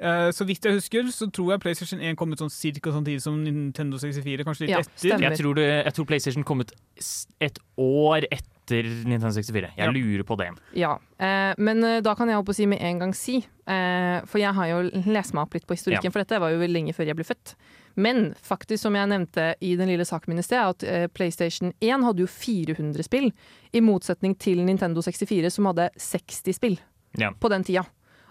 Eh, 0.00 0.30
så 0.32 0.44
vidt 0.48 0.64
jeg 0.64 0.76
husker, 0.76 1.06
så 1.12 1.28
tror 1.32 1.54
jeg 1.54 1.62
PlayStation 1.62 2.00
1 2.04 2.16
kom 2.20 2.32
ut 2.32 2.40
sånn 2.40 2.52
cirka 2.52 2.92
samtidig 2.92 3.22
som 3.24 3.38
Nintendo 3.44 3.96
64, 4.00 4.44
kanskje 4.44 4.66
litt 4.66 4.74
Ja, 4.74 4.80
etter. 4.82 5.22
jeg 5.24 5.38
tror, 5.40 5.56
det, 5.56 5.68
jeg 5.86 5.94
tror 5.96 6.08
PlayStation 6.10 6.44
kom 6.44 6.60
ut 6.64 6.72
et 7.40 7.60
år 7.80 8.26
etter 8.28 8.55
Nintendo 8.70 9.30
64. 9.32 9.70
Jeg 9.76 9.86
Ja. 9.86 9.90
lurer 9.92 10.22
på 10.24 10.36
det. 10.36 10.48
Ja, 10.74 10.98
eh, 11.18 11.54
Men 11.58 11.82
eh, 11.84 12.00
da 12.00 12.14
kan 12.14 12.28
jeg 12.28 12.36
holdt 12.36 12.46
på 12.46 12.52
å 12.52 12.54
si 12.54 12.66
med 12.66 12.80
en 12.80 12.98
gang 12.98 13.12
si, 13.14 13.36
eh, 13.66 14.20
for 14.26 14.38
jeg 14.38 14.52
har 14.54 14.66
jo 14.66 14.90
lest 15.06 15.34
meg 15.34 15.42
opp 15.46 15.54
litt 15.54 15.66
på 15.66 15.74
historikken, 15.76 16.04
Ja. 16.04 16.10
for 16.10 16.18
dette 16.24 16.40
var 16.40 16.50
jo 16.50 16.58
lenge 16.66 16.94
før 16.94 17.06
jeg 17.06 17.16
ble 17.16 17.24
født. 17.24 17.54
Men 17.96 18.34
faktisk, 18.42 18.78
som 18.82 18.94
jeg 18.94 19.08
nevnte 19.08 19.54
i 19.62 19.74
den 19.76 19.88
lille 19.88 20.04
saken 20.04 20.28
min 20.28 20.38
i 20.38 20.42
sted, 20.42 20.58
at 20.58 20.82
eh, 20.84 21.06
PlayStation 21.08 21.72
1 21.80 22.02
hadde 22.04 22.18
jo 22.18 22.26
400 22.26 23.02
spill, 23.02 23.32
i 23.72 23.80
motsetning 23.80 24.36
til 24.38 24.58
Nintendo 24.64 25.00
64 25.00 25.50
som 25.50 25.64
hadde 25.66 25.90
60 25.96 26.52
spill 26.54 26.78
Ja. 27.18 27.30
på 27.32 27.48
den 27.48 27.64
tida. 27.64 27.86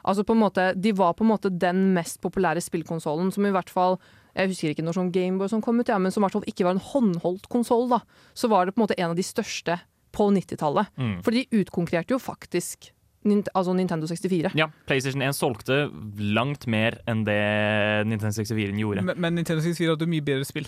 Altså 0.06 0.24
på 0.24 0.34
en 0.34 0.40
måte, 0.40 0.80
De 0.80 0.92
var 0.92 1.14
på 1.16 1.22
en 1.24 1.32
måte 1.32 1.50
den 1.58 1.94
mest 1.96 2.22
populære 2.22 2.62
spillkonsollen 2.62 3.34
som 3.34 3.44
i 3.46 3.50
hvert 3.52 3.70
fall 3.70 4.00
jeg 4.36 4.50
husker 4.50 4.70
ikke 4.76 4.84
når 4.84 4.94
sånn 4.94 5.12
Gameboy 5.14 5.48
som 5.50 5.62
kom 5.62 5.80
ut, 5.80 5.88
ja, 5.88 5.98
men 5.98 6.12
som 6.12 6.22
i 6.22 6.28
hvert 6.28 6.34
fall 6.34 6.44
ikke 6.44 6.66
var 6.66 6.72
en 6.72 6.80
håndholdt 6.80 7.48
konsoll. 7.48 7.90
Så 8.36 8.50
var 8.50 8.66
det 8.66 8.76
på 8.76 8.82
en 8.82 8.88
måte 8.88 9.00
en 9.00 9.10
av 9.12 9.16
de 9.16 9.24
største 9.24 9.80
på 10.16 10.30
90-tallet. 10.34 10.92
Mm. 10.98 11.18
For 11.26 11.36
de 11.36 11.46
utkonkurrerte 11.62 12.16
jo 12.16 12.22
faktisk 12.24 12.92
altså 13.26 13.74
Nintendo 13.74 14.06
64. 14.06 14.52
Ja, 14.54 14.68
PlayStation 14.86 15.24
1 15.26 15.34
solgte 15.34 15.78
langt 16.22 16.68
mer 16.70 17.00
enn 17.10 17.24
det 17.26 17.38
Nintendo 18.06 18.36
64 18.38 18.76
gjorde. 18.78 19.02
Men, 19.08 19.18
men 19.18 19.36
Nintendo 19.40 19.64
64 19.66 19.96
hadde 19.96 20.08
mye 20.12 20.22
bedre 20.26 20.46
spill. 20.46 20.68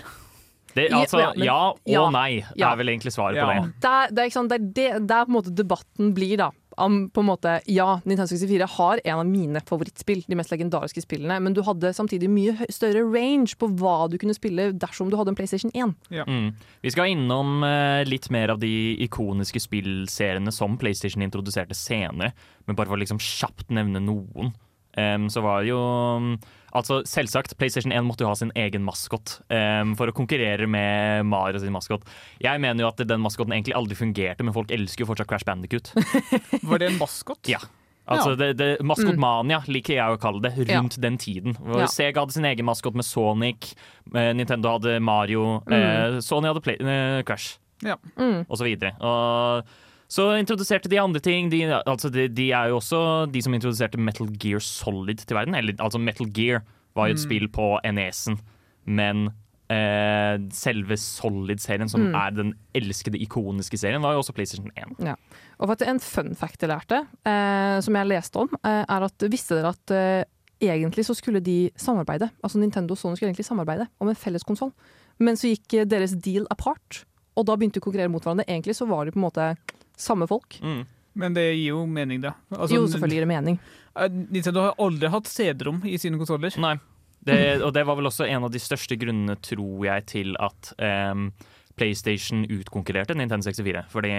Det, 0.74 0.90
altså, 0.94 1.20
ja, 1.22 1.30
men- 1.36 1.46
ja 1.46 1.60
og 1.70 1.80
ja. 1.90 2.10
nei 2.14 2.44
Ja. 2.56 2.72
er 2.72 2.78
vel 2.78 2.90
egentlig 2.90 3.14
svaret 3.14 3.38
Ja. 3.38 3.46
på 3.46 3.54
det. 3.54 3.74
Det 3.82 3.90
er, 3.90 4.08
det, 4.12 4.20
er, 4.20 4.26
ikke 4.26 4.40
sant? 4.40 4.50
Det, 4.50 4.58
er 4.60 4.66
det, 4.74 5.08
det 5.08 5.16
er 5.16 5.26
på 5.26 5.32
en 5.32 5.38
måte 5.38 5.54
debatten 5.56 6.14
blir, 6.14 6.38
da. 6.38 6.50
Om 6.78 7.10
på 7.10 7.24
en 7.24 7.30
måte, 7.30 7.58
Ja, 7.66 8.00
Nintendo 8.06 8.28
64 8.28 8.68
har 8.78 9.02
en 9.04 9.20
av 9.20 9.26
mine 9.26 9.62
favorittspill, 9.66 10.24
de 10.28 10.38
mest 10.38 10.52
legendariske 10.54 11.02
spillene, 11.04 11.40
men 11.44 11.56
du 11.56 11.64
hadde 11.66 11.94
samtidig 11.96 12.30
mye 12.32 12.68
større 12.74 13.04
range 13.06 13.58
på 13.60 13.70
hva 13.80 14.08
du 14.12 14.18
kunne 14.22 14.36
spille 14.38 14.70
dersom 14.78 15.12
du 15.12 15.18
hadde 15.18 15.34
en 15.34 15.40
PlayStation 15.40 15.74
1. 15.74 15.96
Mm. 16.28 16.52
Vi 16.86 16.94
skal 16.94 17.14
innom 17.14 17.64
eh, 17.66 18.04
litt 18.08 18.30
mer 18.34 18.54
av 18.54 18.62
de 18.62 18.72
ikoniske 19.08 19.62
spillseriene 19.64 20.54
som 20.54 20.78
PlayStation 20.80 21.26
introduserte 21.26 21.78
senere, 21.78 22.34
men 22.66 22.78
bare 22.78 22.90
for 22.90 22.98
å 22.98 23.04
liksom 23.04 23.22
kjapt 23.22 23.74
nevne 23.74 24.04
noen. 24.04 24.54
Em, 24.98 25.28
så 25.30 25.44
var 25.46 25.66
jo 25.68 25.78
mm, 25.78 26.38
Altså 26.78 27.00
Selvsagt, 27.08 27.56
PlayStation 27.58 27.94
1 27.96 28.06
måtte 28.06 28.26
jo 28.26 28.30
ha 28.30 28.36
sin 28.38 28.52
egen 28.60 28.84
maskot 28.86 29.38
um, 29.50 29.94
for 29.98 30.12
å 30.12 30.14
konkurrere 30.16 30.68
med 30.70 31.24
Mario 31.26 31.62
sin 31.64 31.74
maskot. 31.74 32.04
Jeg 32.44 32.62
mener 32.62 32.84
jo 32.84 32.90
at 32.92 33.02
den 33.08 33.24
maskoten 33.24 33.56
egentlig 33.56 33.74
aldri 33.78 33.98
fungerte, 33.98 34.46
men 34.46 34.54
folk 34.54 34.74
elsker 34.76 35.06
jo 35.06 35.10
fortsatt 35.10 35.30
Crash 35.32 35.48
Bandicoot. 35.48 35.94
Var 36.70 36.84
det 36.84 36.92
en 36.92 37.00
maskot? 37.00 37.40
Ja. 37.50 37.62
Altså, 38.08 38.36
det, 38.40 38.54
det, 38.60 38.68
Maskotmania 38.88 39.60
liker 39.68 39.98
jeg 39.98 40.16
å 40.16 40.20
kalle 40.22 40.44
det, 40.46 40.54
rundt 40.70 40.96
den 41.04 41.18
tiden. 41.20 41.58
Ja. 41.76 41.90
Sega 41.92 42.24
hadde 42.24 42.38
sin 42.38 42.48
egen 42.48 42.68
maskot 42.68 42.96
med 42.96 43.08
Sonic, 43.08 43.74
eh, 44.14 44.32
Nintendo 44.38 44.78
hadde 44.78 45.00
Mario, 45.04 45.58
eh, 45.68 46.22
Sony 46.24 46.48
hadde 46.48 46.64
Play, 46.64 46.80
eh, 46.80 47.20
Crash, 47.28 47.58
Ja. 47.84 47.98
Mm. 48.16 48.46
og 48.48 48.56
så 48.56 48.64
videre. 48.64 48.94
Og 49.04 49.68
så 50.08 50.30
introduserte 50.40 50.90
de 50.92 51.00
andre 51.02 51.20
ting. 51.24 51.50
De, 51.52 51.66
altså 51.78 52.12
de, 52.14 52.28
de 52.32 52.52
er 52.56 52.72
jo 52.72 52.80
også 52.80 53.02
de 53.32 53.42
som 53.44 53.56
introduserte 53.56 54.00
Metal 54.00 54.30
Gear 54.40 54.64
Solid 54.64 55.26
til 55.26 55.36
verden. 55.36 55.58
Eller, 55.58 55.76
altså 55.84 56.00
Metal 56.00 56.30
Gear 56.34 56.64
var 56.98 57.10
jo 57.10 57.18
et 57.18 57.22
spill 57.22 57.50
på 57.54 57.76
NES-en, 57.86 58.40
men 58.88 59.28
eh, 59.74 60.38
selve 60.56 60.98
Solid-serien, 60.98 61.90
som 61.92 62.08
er 62.16 62.34
den 62.36 62.54
elskede, 62.78 63.20
ikoniske 63.22 63.78
serien, 63.80 64.02
var 64.02 64.16
jo 64.16 64.24
også 64.24 64.36
PlayStation 64.38 64.72
1. 64.74 64.96
Ja. 65.06 65.18
Og 65.60 65.68
for 65.68 65.76
at 65.76 65.86
En 65.88 66.00
fun 66.04 66.34
fact 66.36 66.64
jeg 66.64 66.72
lærte, 66.72 67.04
eh, 67.28 67.78
som 67.84 68.00
jeg 68.00 68.12
leste 68.14 68.42
om, 68.42 68.50
eh, 68.64 68.84
er 68.88 69.08
at 69.10 69.28
visste 69.30 69.60
dere 69.60 69.76
at 69.76 69.94
eh, 69.94 70.24
egentlig 70.62 71.06
så 71.06 71.16
skulle 71.18 71.44
de 71.44 71.70
samarbeide. 71.78 72.32
Altså 72.44 72.60
Nintendo 72.60 72.96
og 72.96 72.98
Sony 72.98 73.16
skulle 73.16 73.30
egentlig 73.30 73.46
samarbeide 73.46 73.88
om 74.00 74.10
en 74.10 74.18
felles 74.18 74.44
konsoll. 74.44 74.74
Men 75.20 75.38
så 75.38 75.52
gikk 75.52 75.74
eh, 75.74 75.90
deres 75.90 76.16
deal 76.16 76.48
apart, 76.54 77.04
og 77.38 77.46
da 77.46 77.56
begynte 77.58 77.78
de 77.78 77.84
å 77.84 77.88
konkurrere 77.90 78.12
mot 78.12 78.24
hverandre. 78.24 78.48
Egentlig 78.50 78.78
så 78.78 78.88
var 78.90 79.06
de 79.06 79.14
på 79.14 79.20
en 79.22 79.28
måte 79.28 79.52
samme 79.98 80.28
folk. 80.30 80.60
Mm. 80.64 80.84
Men 81.18 81.34
det 81.34 81.48
gir 81.56 81.72
jo 81.72 81.82
mening, 81.90 82.22
da. 82.22 82.36
Altså, 82.54 82.78
jo, 82.78 82.86
selvfølgelig 82.92 83.18
gir 83.18 83.26
det 83.26 83.32
mening. 83.32 83.60
eh, 83.98 84.10
Nintendo 84.30 84.68
har 84.68 84.78
aldri 84.86 85.10
hatt 85.10 85.30
CD-rom 85.32 85.82
i 85.90 85.98
sine 86.02 86.20
konsoller. 86.22 86.54
Nei. 86.62 86.76
Det, 87.28 87.40
og 87.66 87.74
det 87.76 87.84
var 87.84 87.98
vel 88.00 88.08
også 88.08 88.28
en 88.30 88.46
av 88.48 88.52
de 88.54 88.60
største 88.62 88.96
grunnene, 88.96 89.36
tror 89.44 89.82
jeg, 89.84 90.06
til 90.14 90.38
at 90.40 90.70
um, 91.12 91.32
PlayStation 91.76 92.46
utkonkurrerte 92.46 93.18
Nintendo 93.18 93.50
64. 93.50 93.84
Fordi 93.92 94.14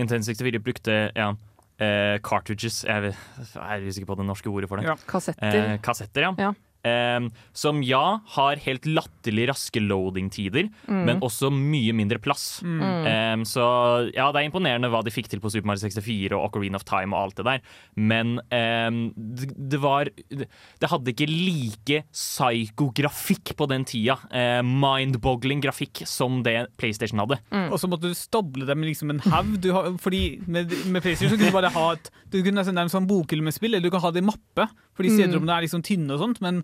Nintendo 0.00 0.24
64 0.26 0.62
brukte 0.64 0.96
ja, 1.14 1.28
uh, 1.30 2.16
cartridges 2.26 2.82
Jeg 2.88 3.12
jeg 3.12 3.60
er 3.60 3.86
usikker 3.86 4.08
på 4.08 4.18
det 4.18 4.26
norske 4.26 4.50
ordet 4.50 4.70
for 4.72 4.80
det. 4.80 4.88
Ja. 4.88 4.96
Kassetter. 5.06 5.60
Uh, 5.60 5.76
kassetter, 5.84 6.26
ja. 6.26 6.32
Ja. 6.48 6.50
Em, 6.82 7.26
som 7.52 7.82
ja, 7.84 8.20
har 8.36 8.56
helt 8.56 8.86
latterlig 8.88 9.48
raske 9.50 9.82
loading-tider, 9.84 10.70
Mm. 10.88 11.04
men 11.04 11.20
også 11.20 11.50
mye 11.52 11.92
mindre 11.92 12.18
plass. 12.18 12.62
Em, 12.64 13.42
så 13.44 14.10
ja, 14.14 14.30
det 14.32 14.40
er 14.40 14.48
imponerende 14.50 14.88
hva 14.88 15.02
de 15.04 15.10
fikk 15.12 15.28
til 15.28 15.40
på 15.40 15.50
Super 15.52 15.66
Mario 15.66 15.80
64 15.84 16.32
og 16.32 16.46
Ocarina 16.48 16.76
of 16.76 16.84
Time 16.88 17.12
og 17.14 17.22
alt 17.26 17.36
det 17.36 17.44
der, 17.44 17.60
men 17.96 18.40
em, 18.50 19.12
det, 19.16 19.78
var 19.80 20.08
Det 20.80 20.88
hadde 20.88 21.12
ikke 21.12 21.28
like 21.28 22.00
psykografikk 22.64 23.52
på 23.58 23.66
den 23.70 23.84
tida. 23.88 24.16
Eh, 24.32 24.60
Mind-boggling 24.64 25.60
grafikk 25.64 26.02
som 26.08 26.42
det 26.46 26.68
PlayStation 26.80 27.20
hadde. 27.22 27.38
Mm. 27.52 27.68
Og 27.72 27.78
så 27.80 27.88
måtte 27.90 28.08
du 28.08 28.14
stable 28.16 28.66
dem 28.68 28.82
liksom 28.86 29.10
en 29.14 29.20
haug. 29.20 29.68
Fordi 30.00 30.40
med, 30.46 30.72
med 30.86 31.02
PlayStation 31.04 31.34
så 31.34 31.38
kunne 31.40 31.50
du 31.52 31.56
bare 31.60 31.72
ha 31.74 31.86
et 31.96 32.10
Du 32.30 32.38
kunne 32.42 32.60
nesten 32.60 32.76
nærmest 32.78 32.94
ha 32.94 33.00
en 33.02 33.08
bokhylle 33.10 33.42
med 33.42 33.52
spill, 33.56 33.74
eller 33.74 33.88
du 33.88 33.90
kan 33.90 34.00
ha 34.04 34.10
det 34.14 34.22
i 34.22 34.26
mappe. 34.26 34.68
Fordi 34.96 35.10
Mm. 35.10 35.16
CD-rommene 35.18 35.56
er 35.56 35.64
liksom 35.66 35.82
tynne 35.82 36.12
og 36.14 36.20
sånt. 36.20 36.40
Men 36.40 36.62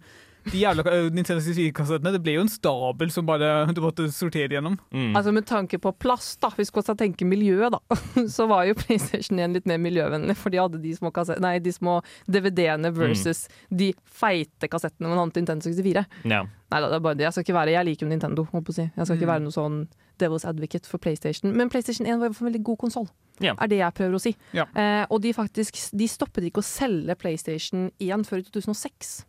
de 0.52 0.60
jævla 0.62 0.84
øh, 0.92 1.08
Nintendo 1.14 1.42
64-kassettene 1.42 2.12
Det 2.14 2.20
ble 2.24 2.36
jo 2.36 2.44
en 2.44 2.50
stabel 2.52 3.10
som 3.12 3.26
bare 3.28 3.66
du 3.74 3.80
måtte 3.84 4.06
sortere 4.14 4.56
gjennom. 4.56 4.78
Mm. 4.94 5.14
Altså 5.16 5.32
Med 5.34 5.46
tanke 5.48 5.80
på 5.82 5.92
plass, 5.98 6.34
da, 6.42 6.50
hvis 6.56 6.70
vi 6.72 6.82
skal 6.84 6.98
tenke 6.98 7.28
miljø, 7.28 7.70
da, 7.72 7.80
så 8.36 8.46
var 8.50 8.66
jo 8.68 8.76
PlayStation 8.78 9.40
1 9.42 9.58
litt 9.58 9.68
mer 9.70 9.80
miljøvennlig. 9.82 10.36
For 10.38 10.54
de 10.54 10.62
hadde 10.62 10.82
de 10.82 10.94
små, 10.96 11.12
nei, 11.42 11.58
de 11.62 11.74
små 11.74 11.98
DVD-ene 12.30 12.92
versus 12.96 13.46
de 13.70 13.92
feite 14.06 14.70
kassettene 14.70 15.10
man 15.10 15.24
hadde 15.24 15.36
til 15.36 15.46
Nintendo 15.46 15.68
64. 15.68 16.06
Ja. 16.30 16.44
Nei 16.72 16.80
da, 16.82 16.88
det 16.90 16.98
er 16.98 17.04
bare 17.04 17.18
det. 17.18 17.26
Jeg 17.28 17.36
skal 17.36 17.46
ikke 17.46 17.60
være 17.60 17.76
Jeg 17.76 17.86
liker 17.86 18.06
jo 18.06 18.10
Nintendo. 18.10 18.46
Holdt 18.50 18.66
på 18.66 18.74
å 18.74 18.78
si. 18.80 18.88
Jeg 18.88 19.06
skal 19.06 19.20
ikke 19.20 19.30
være 19.30 19.44
noe 19.44 19.54
sånn 19.54 19.78
Devil's 20.20 20.46
Advocate 20.48 20.88
for 20.88 20.98
PlayStation. 21.02 21.52
Men 21.56 21.70
PlayStation 21.70 22.08
1 22.08 22.20
var 22.22 22.32
en 22.32 22.48
veldig 22.48 22.62
god 22.64 22.78
konsoll. 22.86 23.08
yeah. 23.42 23.56
Er 23.60 23.66
det 23.68 23.78
jeg 23.78 23.94
prøver 23.94 24.16
å 24.16 24.22
si. 24.22 24.32
Yeah. 24.54 24.68
Eh, 24.74 25.06
og 25.10 25.20
de 25.22 25.32
faktisk 25.36 25.76
De 25.92 26.08
stoppet 26.08 26.44
ikke 26.48 26.62
å 26.62 26.66
selge 26.66 27.14
PlayStation 27.20 27.90
1 28.00 28.24
før 28.26 28.40
i 28.40 28.46
2006. 28.48 29.26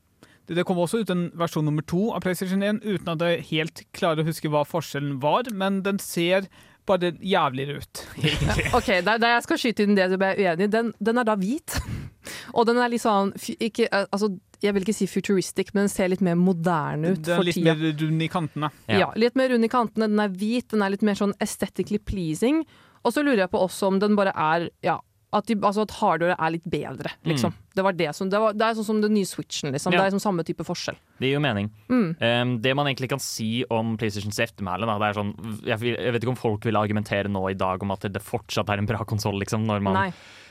Det, 0.48 0.64
kom 0.68 0.80
også 0.80 1.04
ut 1.04 1.12
en 1.14 1.28
versjon 1.38 1.66
nummer 1.68 1.86
to 1.88 2.10
av 2.16 2.24
PlayStation 2.24 2.64
1 2.64 2.82
uten 2.86 3.14
at 3.14 3.24
jeg 3.26 3.46
helt 3.52 3.84
klarer 3.98 4.24
å 4.24 4.30
huske 4.30 4.52
hva 4.52 4.64
forskjellen 4.68 5.20
var, 5.24 5.50
men 5.52 5.82
den 5.86 6.00
ser 6.00 6.48
bare 6.88 7.12
jævligere 7.20 7.82
ut. 7.82 8.04
OK, 8.78 8.92
da, 9.04 9.18
da 9.20 9.36
jeg 9.36 9.46
skal 9.48 9.62
skyte 9.62 9.86
inn 9.86 9.98
det 9.98 10.10
du 10.14 10.18
ble 10.20 10.34
uenig 10.40 10.70
i, 10.70 10.72
den, 10.72 10.94
den 11.04 11.22
er 11.22 11.28
da 11.28 11.36
hvit. 11.40 11.78
Og 12.58 12.68
den 12.68 12.80
er 12.82 12.92
litt 12.92 13.04
sånn 13.04 13.34
ikke, 13.56 13.88
eh, 13.88 14.08
altså, 14.12 14.34
Jeg 14.64 14.74
vil 14.76 14.84
ikke 14.84 14.96
si 14.98 15.08
futuristic, 15.08 15.70
men 15.76 15.86
den 15.86 15.94
ser 15.94 16.10
litt 16.12 16.24
mer 16.26 16.36
moderne 16.40 17.14
ut 17.14 17.22
Den 17.24 17.38
er 17.38 17.46
litt 17.46 17.62
mer 17.64 17.78
rund 17.78 18.24
i 18.26 18.30
kantene. 18.32 18.72
Ja. 18.90 19.00
Ja. 19.04 19.10
litt 19.16 19.38
mer 19.40 19.52
rund 19.54 19.68
i 19.68 19.72
kantene, 19.72 20.10
den 20.12 20.24
er 20.24 20.34
hvit, 20.34 20.70
den 20.74 20.84
er 20.84 20.92
litt 20.96 21.06
mer 21.06 21.20
sånn 21.20 21.36
aesthetically 21.44 22.00
pleasing. 22.00 22.64
Og 23.06 23.14
så 23.16 23.24
lurer 23.24 23.46
jeg 23.46 23.54
på 23.54 23.62
også 23.64 23.92
om 23.92 24.02
den 24.04 24.18
bare 24.18 24.34
er 24.34 24.70
ja, 24.84 24.98
at, 25.36 25.48
de, 25.50 25.58
altså 25.60 25.84
at 25.84 25.94
hardware 26.00 26.38
er 26.40 26.54
litt 26.56 26.68
bedre, 26.72 27.12
liksom. 27.28 27.52
Det, 27.76 27.84
var 27.84 27.96
det, 28.00 28.08
som, 28.16 28.30
det, 28.32 28.40
var, 28.40 28.56
det 28.56 28.64
er 28.64 28.78
sånn 28.78 28.88
som 28.88 29.02
den 29.04 29.14
nye 29.14 29.28
Switchen, 29.28 29.74
liksom. 29.76 29.92
Ja. 29.92 30.00
Det 30.00 30.06
er 30.08 30.16
sånn 30.16 30.24
samme 30.24 30.46
type 30.48 30.64
forskjell. 30.66 30.96
Det 31.20 31.28
gir 31.28 31.36
jo 31.36 31.44
mening. 31.44 31.68
Mm. 31.92 32.08
Um, 32.22 32.54
det 32.64 32.74
man 32.80 32.88
egentlig 32.88 33.12
kan 33.12 33.22
si 33.22 33.66
om 33.74 33.98
PlayStations 34.00 34.40
eftermæle, 34.48 34.88
da, 34.88 34.96
det 35.04 35.12
sånn 35.18 35.36
jeg, 35.68 35.78
jeg 35.92 36.16
vet 36.16 36.24
ikke 36.24 36.34
om 36.34 36.40
folk 36.40 36.66
vil 36.70 36.80
argumentere 36.80 37.32
nå 37.32 37.44
i 37.52 37.58
dag 37.60 37.84
om 37.84 37.92
at 37.98 38.08
det 38.08 38.24
fortsatt 38.24 38.72
er 38.72 38.82
en 38.82 38.90
bra 38.90 39.04
konsoll, 39.10 39.38
liksom. 39.44 39.68
Man, 39.68 40.00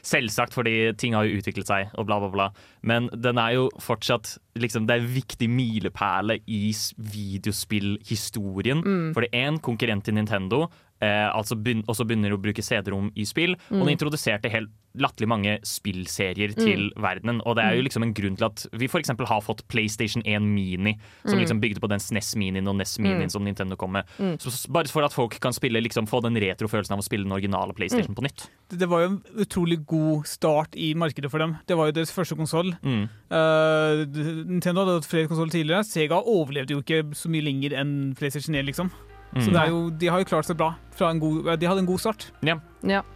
selvsagt, 0.06 0.54
fordi 0.54 0.92
ting 1.00 1.16
har 1.16 1.26
jo 1.26 1.40
utviklet 1.40 1.68
seg, 1.68 1.90
og 1.98 2.06
bla, 2.08 2.20
bla, 2.22 2.30
bla. 2.32 2.46
Men 2.86 3.08
den 3.12 3.40
er 3.42 3.56
jo 3.56 3.66
fortsatt 3.82 4.36
liksom, 4.56 4.86
Det 4.88 4.94
er 4.94 5.02
en 5.02 5.14
viktig 5.16 5.48
milepæle 5.52 6.38
i 6.46 6.72
videospillhistorien. 6.96 8.80
Mm. 8.84 9.08
For 9.16 9.24
det 9.24 9.32
er 9.32 9.50
en 9.50 9.58
konkurrent 9.60 10.04
til 10.06 10.14
Nintendo. 10.16 10.66
Eh, 11.04 11.28
altså 11.28 11.58
begyn 11.60 11.82
også 11.84 12.06
begynner 12.08 12.32
å 12.32 12.40
bruke 12.40 12.62
CD-rom 12.64 13.10
i 13.16 13.24
spill. 13.28 13.52
Og 13.70 13.76
Mm. 13.76 13.84
den 13.84 13.96
introduserte 13.98 14.48
helt 14.50 14.70
latterlig 14.96 15.28
mange 15.28 15.58
spillserier 15.60 16.54
til 16.56 16.86
verdenen. 16.96 17.42
Og 17.44 17.56
det 17.58 17.64
er 17.66 17.74
jo 17.76 17.82
liksom 17.84 18.02
en 18.06 18.14
grunn 18.16 18.36
til 18.38 18.46
at 18.46 18.66
vi 18.72 18.86
f.eks. 18.88 19.10
har 19.12 19.42
fått 19.44 19.60
PlayStation 19.68 20.22
1 20.24 20.40
Mini, 20.40 20.94
som 21.26 21.38
liksom 21.38 21.60
bygde 21.60 21.80
på 21.80 21.88
den 21.92 22.00
SNES 22.00 22.34
Minien 22.40 22.66
og 22.66 22.76
NES 22.76 22.98
Minien 23.04 23.28
som 23.28 23.44
Nintendo 23.44 23.76
kom 23.76 23.92
med. 23.92 24.06
Så, 24.40 24.54
bare 24.72 24.88
for 24.88 25.04
at 25.04 25.12
folk 25.12 25.36
kan 25.38 25.52
spille 25.52 25.82
liksom, 25.84 26.08
få 26.08 26.22
den 26.24 26.34
retrofølelsen 26.40 26.92
av 26.96 27.02
å 27.02 27.04
spille 27.04 27.24
den 27.28 27.32
originale 27.36 27.74
PlayStation 27.76 28.16
på 28.16 28.24
nytt. 28.24 28.46
Det, 28.70 28.78
det 28.80 28.88
var 28.88 29.04
jo 29.04 29.10
en 29.10 29.22
utrolig 29.44 29.84
god 29.84 30.24
start 30.26 30.74
i 30.80 30.94
markedet 30.94 31.30
for 31.30 31.38
dem. 31.44 31.58
Det 31.68 31.76
var 31.76 31.90
jo 31.90 31.92
deres 32.00 32.14
første 32.16 32.34
konsoll. 32.38 32.72
Mm. 32.82 33.04
Uh, 33.30 34.06
Nintendo 34.48 34.86
hadde 34.86 34.96
hatt 35.02 35.10
flere 35.10 35.28
konsoller 35.28 35.52
tidligere. 35.52 35.84
Sega 35.84 36.22
overlevde 36.24 36.72
jo 36.72 36.80
ikke 36.80 37.02
så 37.12 37.28
mye 37.28 37.44
lenger 37.44 37.76
enn 37.76 38.14
PlayStation 38.16 38.56
1, 38.56 38.64
liksom. 38.72 38.90
Så 39.36 39.50
Mm. 39.50 39.52
det 39.52 39.60
er 39.62 39.68
jo, 39.68 39.90
de 39.90 40.06
har 40.08 40.18
jo 40.22 40.24
klart 40.24 40.46
seg 40.48 40.56
bra. 40.56 40.70
Fra 40.96 41.10
en 41.12 41.18
god, 41.20 41.44
de 41.60 41.66
hadde 41.68 41.78
en 41.82 41.86
god 41.86 42.00
start. 42.00 42.30
Ja. 42.42 42.56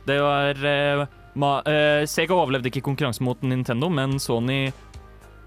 Det 0.06 0.18
var 0.20 0.54
uh, 0.60 1.06
ma 1.34 1.50
uh, 1.64 2.04
Sega 2.06 2.34
overlevde 2.36 2.68
ikke 2.68 2.82
konkurransen 2.84 3.24
mot 3.24 3.40
Nintendo, 3.42 3.88
men 3.88 4.18
Sony 4.20 4.66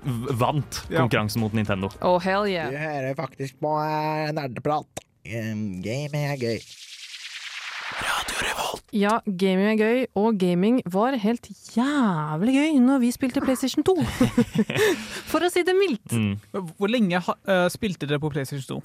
v- 0.03 0.33
vant 0.33 0.81
Ja. 0.89 1.03
konkurransen 1.03 1.39
mot 1.43 1.53
Nintendo. 1.53 1.91
Oh, 2.01 2.17
hell 2.19 2.47
yeah. 2.49 2.71
Du 2.71 2.77
hører 2.77 3.13
faktisk 3.15 3.59
på 3.62 3.75
eh, 3.86 4.31
nerdeprat. 4.33 5.03
Um, 5.29 5.81
Gaming 5.86 6.25
er 6.31 6.38
gøy. 6.41 6.59
Ja, 8.93 9.19
gaming 9.25 9.71
er 9.73 9.77
gøy, 9.79 10.01
og 10.19 10.36
gaming 10.38 10.81
var 10.93 11.15
helt 11.17 11.47
jævlig 11.73 12.53
gøy 12.53 12.75
når 12.83 12.99
vi 13.01 13.09
spilte 13.15 13.41
PlayStation 13.41 13.81
2. 13.86 13.95
For 15.31 15.41
å 15.41 15.49
si 15.49 15.63
det 15.65 15.73
mildt. 15.77 16.13
Mm. 16.13 16.36
Hvor 16.77 16.91
lenge 16.93 17.17
eh, 17.17 17.65
spilte 17.73 18.05
dere 18.09 18.21
på 18.21 18.29
PlayStation 18.33 18.81
2? 18.81 18.83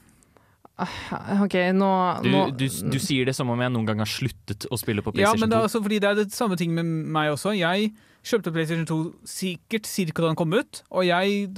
OK, 0.78 1.54
nå, 1.74 1.88
Du, 2.22 2.28
nå 2.30 2.42
du, 2.56 2.66
du 2.68 2.98
sier 3.02 3.26
det 3.28 3.34
som 3.36 3.50
om 3.50 3.58
jeg 3.64 3.72
noen 3.74 3.86
gang 3.88 3.98
har 4.02 4.10
sluttet 4.10 4.66
å 4.70 4.78
spille 4.78 5.02
på 5.02 5.10
Ja, 5.16 5.32
PlayStation 5.32 5.42
men 5.42 5.50
det 5.50 5.58
er 5.58 5.64
2. 5.66 5.70
også 5.72 5.82
fordi 5.86 5.98
det 6.04 6.10
er 6.12 6.20
det 6.22 6.28
samme 6.36 6.58
ting 6.60 6.74
med 6.76 6.86
meg 6.86 7.32
også. 7.34 7.54
Jeg 7.58 7.90
kjøpte 8.28 8.52
PlayStation 8.54 8.86
2 8.86 9.00
sikkert 9.26 9.88
cirka 9.90 10.22
da 10.22 10.30
den 10.32 10.38
kom 10.38 10.54
ut, 10.54 10.82
og 10.90 11.06
jeg 11.08 11.48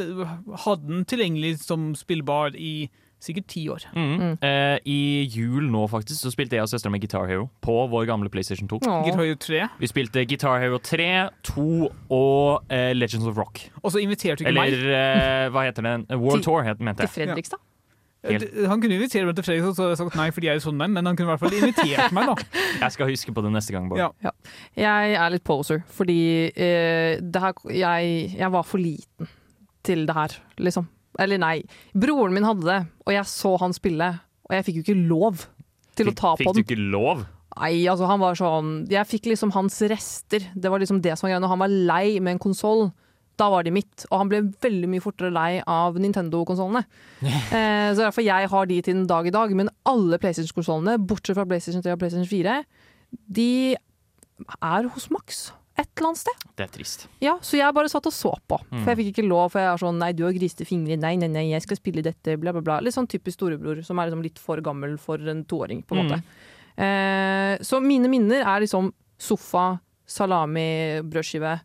hadde 0.64 0.88
den 0.88 1.04
tilgjengelig 1.08 1.56
som 1.66 1.92
spillbar 1.98 2.56
i 2.56 2.88
sikkert 3.20 3.50
ti 3.52 3.66
år. 3.68 3.82
Mm. 3.92 4.38
Eh, 4.40 4.78
I 4.88 4.98
jul 5.28 5.66
nå 5.68 5.82
faktisk 5.92 6.22
så 6.24 6.30
spilte 6.32 6.56
jeg 6.56 6.64
og 6.64 6.70
søstera 6.72 6.88
mi 6.94 7.02
Guitar 7.02 7.26
Hero 7.28 7.50
på 7.60 7.74
vår 7.92 8.06
gamle 8.08 8.30
PlayStation 8.32 8.64
2. 8.70 8.78
Åh. 8.88 9.02
Guitar 9.04 9.20
Hero 9.26 9.36
3. 9.36 9.58
Vi 9.82 9.90
spilte 9.90 10.22
Guitar 10.30 10.56
Hero 10.62 10.78
3, 10.80 11.08
2 11.50 11.66
og 12.16 12.72
eh, 12.72 12.94
Legends 12.96 13.28
of 13.28 13.36
Rock. 13.36 13.66
Og 13.82 13.92
så 13.92 14.00
inviterte 14.00 14.40
du 14.40 14.46
ikke 14.48 14.54
Eller 14.54 14.72
meg. 14.72 14.94
eh, 14.96 15.50
hva 15.52 15.66
heter 15.68 15.84
det? 15.84 15.92
World 16.22 16.40
Til- 16.40 16.46
Tour, 16.48 16.64
het, 16.64 16.80
mente 16.80 17.04
Til 17.04 17.12
Fredrikstad? 17.18 17.60
Fredrikstad? 17.60 17.66
Helt. 18.26 18.44
Han 18.68 18.82
kunne 18.82 18.98
invitere 18.98 19.24
meg 19.24 19.36
til 19.38 19.46
Fredrikstad, 19.46 19.76
så 19.76 19.84
hadde 19.84 19.94
jeg 19.94 20.00
sagt 20.02 20.16
nei 20.18 20.26
fordi 20.36 20.48
jeg 20.50 20.60
er 20.60 20.64
sånn 20.64 20.76
menn, 20.76 20.92
men 20.92 21.08
han 21.08 21.16
kunne 21.16 21.30
i 21.30 21.32
hvert 21.32 21.40
fall 21.40 21.56
invitert 21.56 22.12
meg, 22.16 22.28
da. 22.28 22.60
Jeg 22.82 22.94
skal 22.96 23.08
huske 23.08 23.32
på 23.32 23.44
det 23.46 23.52
neste 23.54 23.72
gang, 23.72 23.86
Bård. 23.88 24.02
Ja. 24.20 24.32
Jeg 24.76 25.14
er 25.16 25.32
litt 25.32 25.44
poser, 25.46 25.80
fordi 25.96 26.20
uh, 26.52 27.16
det 27.16 27.42
her, 27.44 27.62
jeg, 27.72 28.10
jeg 28.36 28.52
var 28.52 28.66
for 28.68 28.82
liten 28.82 29.30
til 29.86 30.04
det 30.08 30.16
her, 30.16 30.36
liksom. 30.60 30.88
Eller 31.20 31.40
nei. 31.40 31.54
Broren 31.96 32.36
min 32.36 32.46
hadde 32.46 32.68
det, 32.68 32.78
og 33.06 33.14
jeg 33.16 33.32
så 33.32 33.54
han 33.64 33.74
spille, 33.76 34.12
og 34.48 34.56
jeg 34.56 34.68
fikk 34.68 34.80
jo 34.80 34.84
ikke 34.84 35.00
lov 35.08 35.44
til 35.96 36.12
å 36.12 36.16
ta 36.16 36.34
på 36.36 36.44
den. 36.44 36.60
Fikk 36.60 36.68
du 36.68 36.76
ikke 36.76 36.90
lov? 36.92 37.24
Nei, 37.60 37.74
altså 37.90 38.06
han 38.06 38.20
var 38.22 38.36
sånn 38.38 38.68
Jeg 38.88 39.08
fikk 39.10 39.26
liksom 39.32 39.50
hans 39.52 39.74
rester. 39.90 40.44
Det 40.54 40.70
var 40.70 40.80
liksom 40.80 41.00
det 41.02 41.16
som 41.18 41.26
var 41.26 41.34
greia. 41.34 41.42
Når 41.42 41.52
han 41.52 41.62
var 41.64 41.72
lei 41.90 42.04
med 42.22 42.36
en 42.36 42.42
konsoll, 42.42 42.86
da 43.40 43.48
var 43.52 43.64
de 43.66 43.72
mitt. 43.74 44.04
Og 44.10 44.18
han 44.22 44.30
ble 44.30 44.42
veldig 44.62 44.88
mye 44.92 45.02
fortere 45.04 45.32
lei 45.34 45.50
av 45.66 45.96
Nintendo-konsollene. 46.00 46.84
eh, 47.24 47.90
så 47.96 48.04
derfor 48.04 48.24
jeg 48.26 48.50
har 48.52 48.68
de 48.70 48.80
til 48.84 48.98
den 49.00 49.06
dag 49.10 49.26
i 49.28 49.32
dag. 49.34 49.54
Men 49.56 49.72
alle 49.88 50.20
PlayStation-konsollene, 50.22 50.98
bortsett 51.10 51.38
fra 51.40 51.46
PlayStation 51.48 51.82
3 51.84 51.96
og 51.96 52.02
PlayStation 52.02 52.28
4, 52.28 52.58
de 53.40 53.48
er 54.60 54.90
hos 54.94 55.08
Max. 55.12 55.48
Et 55.80 55.86
eller 55.96 56.10
annet 56.10 56.20
sted. 56.20 56.42
Det 56.58 56.64
er 56.66 56.72
trist. 56.74 57.06
Ja, 57.24 57.38
Så 57.40 57.56
jeg 57.56 57.72
bare 57.72 57.88
satt 57.88 58.04
og 58.08 58.12
så 58.12 58.34
på. 58.50 58.58
Mm. 58.68 58.82
For 58.82 58.90
jeg 58.92 58.98
fikk 59.00 59.10
ikke 59.14 59.24
lov. 59.30 59.46
For 59.54 59.62
jeg 59.62 59.70
er 59.70 59.80
sånn 59.80 59.96
Nei, 60.02 60.10
du 60.12 60.24
har 60.26 60.34
griste 60.36 60.66
fingre. 60.68 60.98
Nei, 61.00 61.14
nei, 61.20 61.28
nei, 61.32 61.46
jeg 61.54 61.64
skal 61.64 61.78
spille 61.80 62.04
dette. 62.04 62.34
Bla, 62.42 62.52
bla, 62.52 62.60
bla. 62.66 62.78
Litt 62.84 62.96
sånn 62.96 63.08
typisk 63.08 63.38
storebror 63.38 63.80
som 63.86 63.98
er 64.02 64.10
liksom 64.10 64.24
litt 64.26 64.40
for 64.42 64.60
gammel 64.64 64.98
for 65.00 65.22
en 65.32 65.44
toåring, 65.48 65.80
på 65.88 65.96
en 65.96 66.02
Mm. 66.02 66.10
måte. 66.10 66.20
Eh, 66.80 67.54
så 67.64 67.80
mine 67.82 68.08
minner 68.12 68.44
er 68.44 68.60
liksom 68.66 68.92
sofa, 69.20 69.80
salami, 70.06 71.00
brødskive 71.06 71.60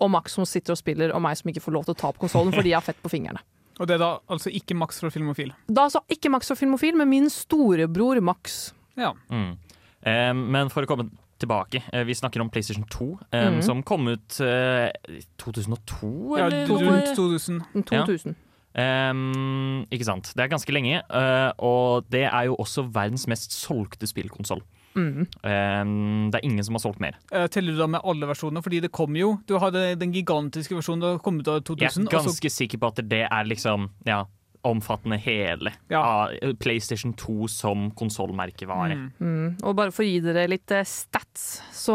og 0.00 0.10
Max 0.10 0.32
som 0.36 0.44
sitter 0.48 0.72
og 0.72 0.78
spiller, 0.80 1.12
og 1.14 1.22
meg 1.24 1.36
som 1.38 1.50
ikke 1.50 1.62
får 1.64 1.72
lov 1.72 1.84
til 1.88 1.94
å 1.94 2.00
ta 2.00 2.10
på 2.12 2.24
konsollen 2.26 2.52
fordi 2.52 2.70
jeg 2.72 2.78
har 2.80 2.86
fett 2.86 3.02
på 3.02 3.10
fingrene. 3.12 3.40
Og 3.80 3.84
det 3.86 3.98
er 3.98 4.00
da 4.00 4.10
altså 4.32 4.48
ikke 4.56 4.72
Max 4.74 4.96
fra 5.02 5.10
Filmofil. 5.12 5.50
Da 5.68 5.82
sa 5.92 6.00
ikke 6.08 6.30
Max 6.32 6.48
fra 6.48 6.54
Filmofil, 6.56 6.96
men 6.96 7.10
min 7.10 7.26
storebror 7.28 8.22
Max. 8.24 8.72
Ja. 8.96 9.10
Mm. 9.28 9.58
Eh, 10.00 10.32
men 10.32 10.70
for 10.72 10.86
å 10.86 10.88
komme 10.88 11.10
tilbake, 11.38 11.82
eh, 11.92 12.04
vi 12.08 12.14
snakker 12.16 12.40
om 12.40 12.48
PlayStation 12.48 12.86
2, 12.88 13.18
eh, 13.32 13.50
Mhm. 13.50 13.62
som 13.62 13.82
kom 13.82 14.08
ut 14.08 14.40
eh, 14.40 14.88
i 15.12 15.20
2002, 15.36 16.38
ja 16.38 16.48
rundt 16.48 17.12
2000. 17.18 17.60
2000. 17.84 18.34
Ehm, 18.76 19.84
ikke 19.92 20.04
sant. 20.08 20.32
Det 20.36 20.44
er 20.44 20.52
ganske 20.52 20.72
lenge, 20.72 21.02
Uh, 21.10 21.52
og 21.58 22.04
det 22.12 22.24
er 22.28 22.44
jo 22.48 22.56
også 22.60 22.84
verdens 22.92 23.26
mest 23.26 23.52
solgte 23.52 24.06
spillkonsoll. 24.08 24.62
Mm. 24.96 25.26
Um, 25.44 26.30
det 26.32 26.40
er 26.40 26.44
ingen 26.48 26.64
som 26.64 26.74
har 26.78 26.82
solgt 26.86 27.00
mer. 27.04 27.18
Uh, 27.32 27.46
Teller 27.52 27.76
du 27.76 27.78
da 27.82 27.86
med 27.86 28.00
alle 28.04 28.26
versjonene? 28.30 28.62
Fordi 28.64 28.80
det 28.80 28.90
kom 28.96 29.14
jo 29.18 29.34
Du 29.46 29.58
hadde 29.60 29.94
den 30.00 30.12
gigantiske 30.14 30.74
versjonen 30.78 31.04
da 31.04 31.10
kom 31.22 31.40
ut 31.40 31.48
av 31.52 31.60
2000. 31.62 32.06
Jeg 32.08 32.14
er 32.14 32.16
ganske 32.24 32.50
så- 32.50 32.56
sikker 32.56 32.78
på 32.80 32.88
at 32.88 33.02
det 33.08 33.22
er 33.30 33.44
liksom 33.44 33.90
ja, 34.06 34.24
omfattende 34.66 35.18
hele 35.22 35.72
Ja. 35.90 36.00
av 36.02 36.56
PlayStation 36.58 37.12
2 37.14 37.46
som 37.48 37.90
konsollmerkevare. 37.92 38.96
Mm. 38.96 39.12
Mm. 39.20 39.56
Og 39.62 39.76
bare 39.76 39.92
for 39.92 40.02
å 40.02 40.08
gi 40.08 40.20
dere 40.20 40.48
litt 40.48 40.70
eh, 40.74 40.82
stats, 40.82 41.60
så 41.72 41.94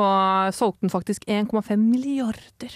solgte 0.53 0.81
den 0.85 0.89
faktisk 0.93 1.25
1,5 1.27 1.77
milliarder. 1.89 2.71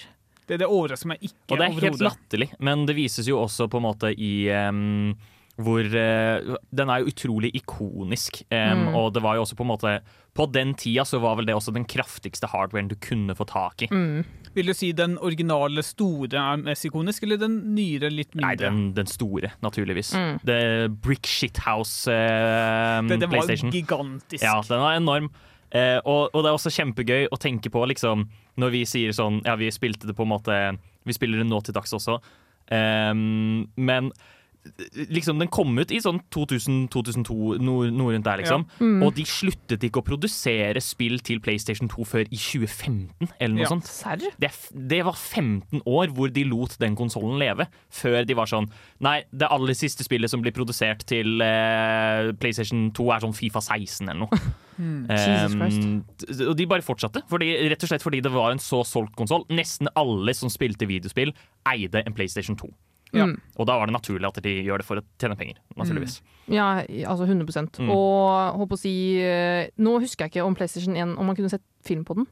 Det 0.45 0.55
er 0.55 0.57
det 0.57 0.67
året 0.69 0.99
som 0.99 1.11
jeg 1.11 1.31
ikke 1.31 1.53
Og 1.53 1.57
det 1.57 1.65
er 1.65 1.71
helt 1.71 1.83
overhodet 1.95 2.05
latterlig, 2.05 2.49
men 2.59 2.85
det 2.85 2.95
vises 2.95 3.25
jo 3.25 3.39
også 3.41 3.69
på 3.71 3.77
en 3.79 3.85
måte 3.87 4.11
i 4.13 4.47
em, 4.53 5.15
hvor 5.55 5.87
uh, 5.87 6.55
Den 6.75 6.89
er 6.91 6.99
jo 6.99 7.11
utrolig 7.13 7.53
ikonisk, 7.55 8.41
um, 8.51 8.57
Mm. 8.85 8.95
og 8.95 9.13
det 9.15 9.21
var 9.23 9.35
jo 9.37 9.45
også 9.45 9.55
på 9.55 9.63
en 9.63 9.69
måte 9.71 9.93
På 10.35 10.49
den 10.51 10.73
tida 10.75 11.05
så 11.07 11.21
var 11.23 11.37
vel 11.39 11.45
det 11.47 11.55
også 11.55 11.71
den 11.71 11.85
kraftigste 11.87 12.49
hardwaren 12.51 12.89
du 12.91 12.95
kunne 12.99 13.31
få 13.35 13.45
tak 13.47 13.85
i. 13.85 13.87
Mm. 13.87 14.25
Vil 14.55 14.67
du 14.67 14.73
si 14.75 14.91
den 14.91 15.17
originale 15.23 15.83
store 15.83 16.27
er 16.35 16.57
mest 16.59 16.83
ikonisk, 16.85 17.23
eller 17.23 17.37
den 17.39 17.55
nyere 17.75 18.09
litt 18.11 18.35
mindre? 18.35 18.49
Nei, 18.49 18.55
den, 18.59 18.93
den 18.97 19.07
store, 19.07 19.53
naturligvis. 19.63 20.11
Mm. 20.15 20.39
The 20.43 20.59
Brick 20.89 21.25
Shithouse 21.27 22.11
uh, 22.11 22.99
det, 23.07 23.21
det 23.23 23.31
var 23.31 23.47
gigantisk. 23.47 24.43
Ja, 24.43 24.59
den 24.67 24.83
var 24.83 24.95
enorm. 24.99 25.31
Uh, 25.75 25.99
og, 26.03 26.29
og 26.35 26.43
det 26.43 26.51
er 26.51 26.55
også 26.59 26.71
kjempegøy 26.71 27.27
å 27.31 27.39
tenke 27.39 27.71
på, 27.71 27.81
liksom, 27.87 28.27
når 28.59 28.75
vi 28.75 28.83
sier 28.87 29.15
sånn 29.15 29.41
Ja, 29.47 29.55
vi 29.59 29.71
spilte 29.75 30.07
det 30.07 30.15
på 30.15 30.23
en 30.23 30.31
måte 30.31 30.55
Vi 31.03 31.15
spiller 31.15 31.41
det 31.41 31.47
nå 31.49 31.57
til 31.65 31.75
dags 31.75 31.91
også, 31.95 32.19
um, 32.71 33.65
men 33.75 34.11
liksom, 35.11 35.39
den 35.39 35.49
kom 35.53 35.77
ut 35.77 35.91
i 35.93 35.99
sånn 36.03 36.19
2000-2002, 36.33 37.57
noe, 37.63 37.89
noe 37.93 38.15
rundt 38.15 38.25
der, 38.27 38.41
liksom. 38.41 38.65
Mm. 38.79 39.03
Og 39.05 39.13
de 39.17 39.25
sluttet 39.29 39.85
ikke 39.85 40.01
å 40.01 40.05
produsere 40.07 40.81
spill 40.83 41.19
til 41.25 41.41
PlayStation 41.43 41.89
2 41.91 42.07
før 42.09 42.25
i 42.25 42.39
2015, 42.39 43.29
eller 43.39 43.55
noe 43.55 43.65
Ja. 43.65 43.71
sånt. 43.71 43.89
Serr? 43.89 44.25
Det, 44.41 44.51
det 44.73 45.01
var 45.05 45.13
15 45.15 45.81
år 45.85 46.13
hvor 46.15 46.33
de 46.33 46.43
lot 46.49 46.77
den 46.81 46.97
konsollen 46.97 47.39
leve, 47.41 47.67
før 47.93 48.25
de 48.25 48.37
var 48.37 48.49
sånn 48.49 48.69
Nei, 49.05 49.23
det 49.31 49.47
aller 49.51 49.75
siste 49.77 50.05
spillet 50.05 50.31
som 50.31 50.41
blir 50.41 50.53
produsert 50.55 51.03
til 51.05 51.41
eh, 51.43 52.31
PlayStation 52.39 52.89
2, 52.95 53.09
er 53.13 53.25
sånn 53.25 53.35
Fifa 53.35 53.61
16 53.61 54.09
eller 54.09 54.25
noe. 54.25 54.45
Jesus 54.75 55.55
Um, 55.55 56.01
og 56.49 56.57
de 56.59 56.65
bare 56.67 56.83
fortsatte, 56.83 57.21
fordi, 57.31 57.53
rett 57.71 57.83
og 57.85 57.87
slett 57.87 58.03
fordi 58.03 58.19
det 58.25 58.31
var 58.33 58.51
en 58.51 58.59
så 58.59 58.81
solgt 58.83 59.15
konsoll. 59.15 59.45
Nesten 59.47 59.87
alle 59.95 60.33
som 60.35 60.51
spilte 60.51 60.87
videospill, 60.89 61.31
eide 61.71 62.01
en 62.03 62.15
PlayStation 62.17 62.57
2. 62.59 62.67
Ja. 63.15 63.25
Mm. 63.25 63.35
Og 63.57 63.67
da 63.67 63.77
var 63.79 63.87
det 63.87 63.95
naturlig 63.95 64.27
at 64.27 64.41
de 64.43 64.53
gjør 64.65 64.77
det 64.81 64.85
for 64.85 64.99
å 64.99 65.03
tjene 65.21 65.37
penger. 65.39 65.57
naturligvis. 65.77 66.21
Ja, 66.51 66.83
altså 67.09 67.25
100 67.25 67.79
Mm. 67.79 67.89
Og 67.89 68.57
håper 68.61 68.75
å 68.75 68.79
si 68.79 69.17
eh, 69.19 69.69
Nå 69.77 69.99
husker 69.99 70.25
jeg 70.25 70.31
ikke 70.35 70.45
om 70.45 70.55
PlayStation 70.55 70.95
1 70.95 71.17
om 71.17 71.25
man 71.25 71.35
kunne 71.35 71.49
sett 71.49 71.63
film 71.83 72.03
på 72.05 72.15
den. 72.15 72.27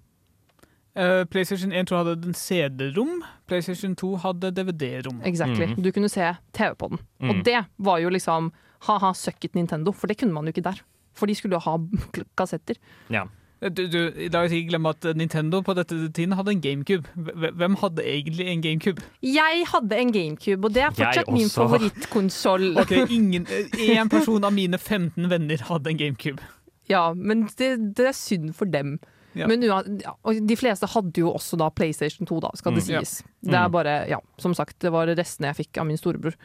Uh, 0.96 1.24
PlayStation 1.26 1.72
1 1.74 1.88
tror 1.90 1.98
jeg 1.98 2.06
hadde 2.06 2.28
en 2.28 2.34
CD-rom. 2.38 3.24
PlayStation 3.50 3.96
2 3.98 4.12
hadde 4.22 4.52
DVD-rom. 4.54 5.22
Exactly. 5.26 5.66
Mm. 5.72 5.80
Du 5.82 5.92
kunne 5.92 6.10
se 6.10 6.28
TV 6.54 6.76
på 6.78 6.90
den. 6.92 7.00
Og 7.22 7.36
Mm. 7.40 7.44
det 7.44 7.66
var 7.80 7.98
jo 8.00 8.10
liksom 8.14 8.52
ha-ha, 8.86 9.12
søkket 9.14 9.56
Nintendo, 9.56 9.92
for 9.92 10.06
det 10.08 10.18
kunne 10.20 10.34
man 10.34 10.46
jo 10.46 10.52
ikke 10.54 10.62
der. 10.70 10.82
For 11.16 11.26
de 11.26 11.34
skulle 11.34 11.58
jo 11.58 11.60
ha 11.66 11.78
kassetter. 12.38 12.78
Ja. 13.10 13.26
Du, 13.72 13.88
du, 13.88 13.98
la 14.34 14.42
oss 14.44 14.52
ikke 14.52 14.70
glemme 14.74 14.90
at 14.92 15.06
Nintendo 15.16 15.62
på 15.64 15.74
dette 15.78 15.96
tiden 16.12 16.34
hadde 16.36 16.52
en 16.52 16.62
GameCube. 16.64 17.08
Hvem 17.16 17.76
hadde 17.80 18.04
egentlig 18.04 18.48
en 18.52 18.62
GameCube? 18.66 19.02
Jeg 19.24 19.64
hadde 19.72 20.00
en 20.02 20.12
GameCube, 20.12 20.66
og 20.68 20.74
det 20.76 20.84
er 20.84 20.92
fortsatt 20.98 21.32
min 21.32 21.48
favorittkonsoll. 21.54 22.66
Ok, 22.84 22.92
ingen, 23.10 23.46
Én 23.80 24.10
person 24.12 24.44
av 24.44 24.54
mine 24.56 24.78
15 24.82 25.30
venner 25.32 25.64
hadde 25.70 25.94
en 25.94 25.98
GameCube. 26.02 26.42
Ja, 26.92 27.14
men 27.16 27.46
det, 27.60 27.72
det 27.96 28.10
er 28.12 28.18
synd 28.18 28.52
for 28.58 28.66
dem. 28.68 28.98
Ja. 29.34 29.48
Men 29.50 29.64
ja, 29.66 29.80
de 29.82 30.56
fleste 30.60 30.86
hadde 30.94 31.24
jo 31.24 31.32
også 31.34 31.58
da 31.58 31.70
PlayStation 31.74 32.28
2, 32.30 32.42
da, 32.44 32.52
skal 32.60 32.76
det 32.76 32.84
Mm. 32.84 32.90
sies. 33.00 33.24
Det 33.42 33.56
er 33.56 33.68
Mm. 33.68 33.72
bare, 33.74 33.96
ja, 34.10 34.20
som 34.38 34.54
sagt, 34.54 34.78
det 34.84 34.92
var 34.94 35.08
restene 35.08 35.50
jeg 35.54 35.66
fikk 35.66 35.80
av 35.82 35.88
min 35.88 35.98
storebror. 35.98 36.36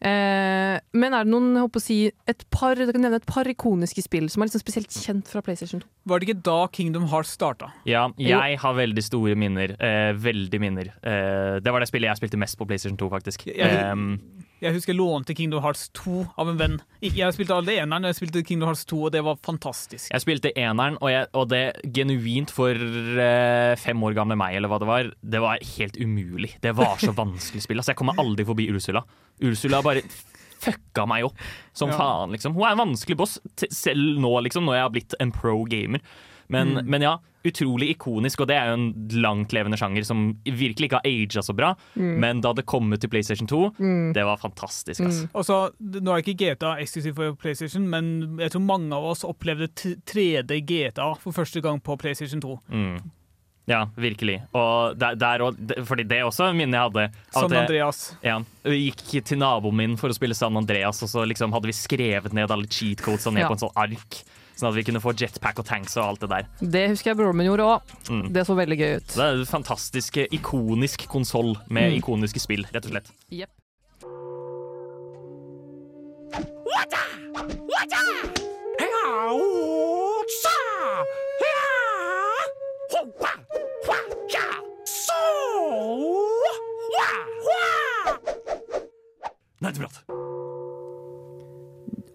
Eh, 0.00 0.78
men 0.98 1.14
er 1.16 1.24
det 1.24 1.32
noen, 1.32 1.52
jeg 1.54 1.64
håper 1.66 1.80
å 1.80 1.84
si, 1.84 1.98
et 2.30 2.44
par, 2.54 2.74
jeg 2.76 2.90
kan 2.92 3.04
nevne 3.04 3.20
et 3.20 3.26
par 3.28 3.48
ikoniske 3.48 4.02
spill 4.04 4.28
som 4.32 4.42
er 4.42 4.50
liksom 4.50 4.62
spesielt 4.64 4.90
kjent 5.04 5.30
fra 5.30 5.42
PlayStation 5.44 5.80
2? 5.84 5.88
Var 6.10 6.20
det 6.20 6.28
ikke 6.28 6.42
da 6.44 6.56
Kingdom 6.74 7.06
Hearts 7.12 7.32
starta? 7.38 7.70
Ja, 7.88 8.08
jeg 8.20 8.58
har 8.60 8.74
veldig 8.76 9.04
store 9.06 9.36
minner. 9.40 9.76
Eh, 9.78 10.12
veldig 10.20 10.60
minner. 10.60 10.90
Eh, 11.02 11.60
det 11.64 11.72
var 11.72 11.80
det 11.80 11.88
spillet 11.88 12.10
jeg 12.12 12.20
spilte 12.22 12.40
mest 12.40 12.58
på 12.60 12.66
PlayStation 12.68 12.98
2, 13.00 13.08
faktisk. 13.14 13.46
Jeg- 13.46 13.62
Em, 13.84 14.18
Jeg 14.64 14.72
husker 14.78 14.94
jeg 14.94 14.98
lånte 14.98 15.34
Kingdom 15.36 15.60
Hearts 15.64 15.90
2 15.98 16.22
av 16.40 16.48
en 16.48 16.56
venn. 16.60 16.76
Jeg 17.04 17.34
spilte 17.36 17.52
alle 17.52 17.74
eneren, 17.82 18.06
jeg 18.08 18.16
spilte 18.16 18.40
Kingdom 18.48 18.70
Hearts 18.70 18.86
2, 18.88 19.00
og 19.06 19.12
det 19.12 19.20
var 19.26 19.36
fantastisk. 19.44 20.08
jeg 20.10 20.24
spilte 20.24 20.52
eneren, 20.56 20.96
og, 21.02 21.10
jeg, 21.12 21.28
og 21.36 21.50
det 21.52 21.62
genuint 21.92 22.50
for 22.54 22.72
eh, 22.72 23.74
fem 23.82 24.00
år 24.08 24.16
gamle 24.16 24.38
meg, 24.40 24.56
eller 24.56 24.72
hva 24.72 24.78
det 24.80 24.88
var, 24.88 25.10
det 25.20 25.42
var 25.44 25.60
helt 25.76 25.98
umulig. 26.00 26.54
Det 26.64 26.72
var 26.78 26.96
så 27.02 27.12
vanskelig 27.22 27.62
spill. 27.66 27.82
Altså, 27.82 27.92
jeg 27.92 28.00
kommer 28.00 28.16
aldri 28.24 28.46
forbi 28.48 28.70
Ursula. 28.72 29.04
Ursula 29.44 29.82
bare 29.84 30.02
fucka 30.64 31.04
meg 31.10 31.26
opp 31.28 31.40
som 31.76 31.90
Ja. 31.92 31.98
faen, 32.00 32.32
liksom. 32.32 32.54
Hun 32.56 32.64
er 32.64 32.72
en 32.72 32.84
vanskelig 32.86 33.18
boss, 33.20 33.38
selv 33.68 34.16
nå, 34.22 34.32
liksom, 34.46 34.64
når 34.64 34.78
jeg 34.78 34.86
har 34.86 34.94
blitt 34.96 35.18
en 35.20 35.32
pro 35.34 35.58
gamer. 35.68 36.00
Men, 36.54 36.74
Mm. 36.78 36.86
men 36.94 37.02
ja, 37.02 37.16
utrolig 37.44 37.90
ikonisk, 37.92 38.40
og 38.40 38.48
det 38.48 38.56
er 38.56 38.70
jo 38.70 38.76
en 38.78 39.08
langtlevende 39.20 39.76
sjanger 39.76 40.04
som 40.08 40.20
virkelig 40.46 40.88
ikke 40.88 41.00
har 41.02 41.08
aga 41.10 41.42
så 41.44 41.54
bra. 41.54 41.74
Men 41.96 42.40
da 42.40 42.52
det 42.56 42.64
kom 42.70 42.88
ut 42.94 43.00
til 43.02 43.10
PlayStation 43.12 43.46
2, 43.50 43.74
Mm. 43.78 44.12
det 44.14 44.24
var 44.24 44.38
fantastisk, 44.40 45.00
altså. 45.04 45.28
Og 45.34 45.44
så, 45.44 45.58
Nå 45.80 46.14
er 46.14 46.22
ikke 46.22 46.38
GTA 46.38 46.76
eksklusivt 46.80 47.16
for 47.16 47.34
PlayStation, 47.34 47.88
men 47.90 48.38
jeg 48.40 48.50
tror 48.54 48.64
mange 48.64 48.92
av 48.96 49.04
oss 49.04 49.24
opplevde 49.24 49.68
t- 49.74 49.96
3D 50.06 50.62
GTA 50.64 51.14
for 51.20 51.32
første 51.32 51.60
gang 51.60 51.80
på 51.82 51.98
PlayStation 51.98 52.40
2. 52.40 52.60
Mm. 52.72 53.00
Ja, 53.66 53.86
virkelig. 53.96 54.42
Og 54.54 54.98
der, 54.98 55.14
der 55.16 55.40
og, 55.42 55.56
fordi 55.88 56.02
det 56.04 56.18
er 56.18 56.24
også 56.28 56.50
minnet 56.54 56.74
jeg 56.76 56.82
hadde. 56.84 57.04
av 57.34 57.40
San 57.40 57.44
at 57.44 57.50
jeg- 57.50 57.60
Andreas. 57.62 58.16
Ja, 58.22 58.38
vi 58.62 58.90
gikk 58.90 59.24
til 59.24 59.38
naboen 59.38 59.74
min 59.74 59.96
for 59.96 60.08
å 60.08 60.14
spille 60.14 60.34
San 60.36 60.54
Andreas, 60.56 61.02
og 61.02 61.08
så 61.08 61.26
liksom 61.26 61.50
hadde 61.52 61.64
vi 61.66 61.72
skrevet 61.72 62.32
ned 62.34 62.50
alle 62.50 62.66
cheat 62.66 62.98
codes 63.00 63.24
ned 63.32 63.40
Ja. 63.40 63.48
på 63.48 63.52
en 63.52 63.58
sånn 63.68 63.72
ark. 63.76 64.22
Sånn 64.54 64.68
at 64.70 64.76
vi 64.76 64.84
kunne 64.86 65.00
få 65.02 65.12
jetpack 65.18 65.58
og 65.58 65.66
tanks 65.66 65.96
og 65.98 66.04
alt 66.12 66.20
det 66.24 66.30
der. 66.30 66.46
Det 66.60 66.84
husker 66.92 67.10
jeg 67.10 67.18
broren 67.18 67.36
min 67.36 67.48
gjorde 67.50 67.66
òg. 67.66 67.94
Mm. 68.08 68.32
Det 68.32 68.46
så 68.46 68.54
veldig 68.54 68.78
gøy 68.78 68.92
ut. 69.00 69.08
Så 69.10 69.18
det 69.20 69.26
er 69.26 69.40
en 69.42 69.50
fantastisk 69.50 70.16
eh, 70.22 70.28
ikonisk 70.30 71.08
konsoll 71.10 71.56
med 71.68 71.90
Mm. 71.92 71.98
ikoniske 71.98 72.40
spill, 72.40 72.64
rett 72.72 72.86
og 72.86 72.92
slett. 72.94 73.10
Jepp. 73.30 73.50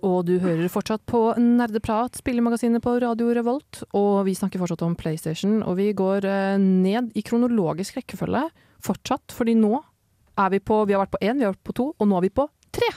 Og 0.06 0.22
du 0.28 0.38
hører 0.40 0.70
fortsatt 0.72 1.04
på 1.10 1.20
Nerdeprat, 1.40 2.16
spillemagasinet 2.22 2.84
på 2.84 2.94
Radio 3.04 3.34
Revolt. 3.36 3.82
Og 3.98 4.24
vi 4.28 4.36
snakker 4.38 4.62
fortsatt 4.62 4.84
om 4.88 4.96
PlayStation, 5.00 5.60
og 5.64 5.76
vi 5.80 5.90
går 5.98 6.28
eh, 6.30 6.58
ned 6.62 7.12
i 7.20 7.24
kronologisk 7.26 8.00
rekkefølge 8.00 8.46
fortsatt. 8.86 9.36
Fordi 9.36 9.58
nå 9.60 9.74
er 10.40 10.54
vi 10.54 10.62
på 10.64 10.86
Vi 10.88 10.96
har 10.96 11.04
vært 11.04 11.16
på 11.18 11.24
én, 11.26 11.40
vi 11.40 11.48
har 11.48 11.56
vært 11.56 11.68
på 11.68 11.76
to, 11.82 11.90
og 11.98 12.08
nå 12.08 12.20
er 12.20 12.28
vi 12.30 12.36
på 12.40 12.48
tre. 12.76 12.94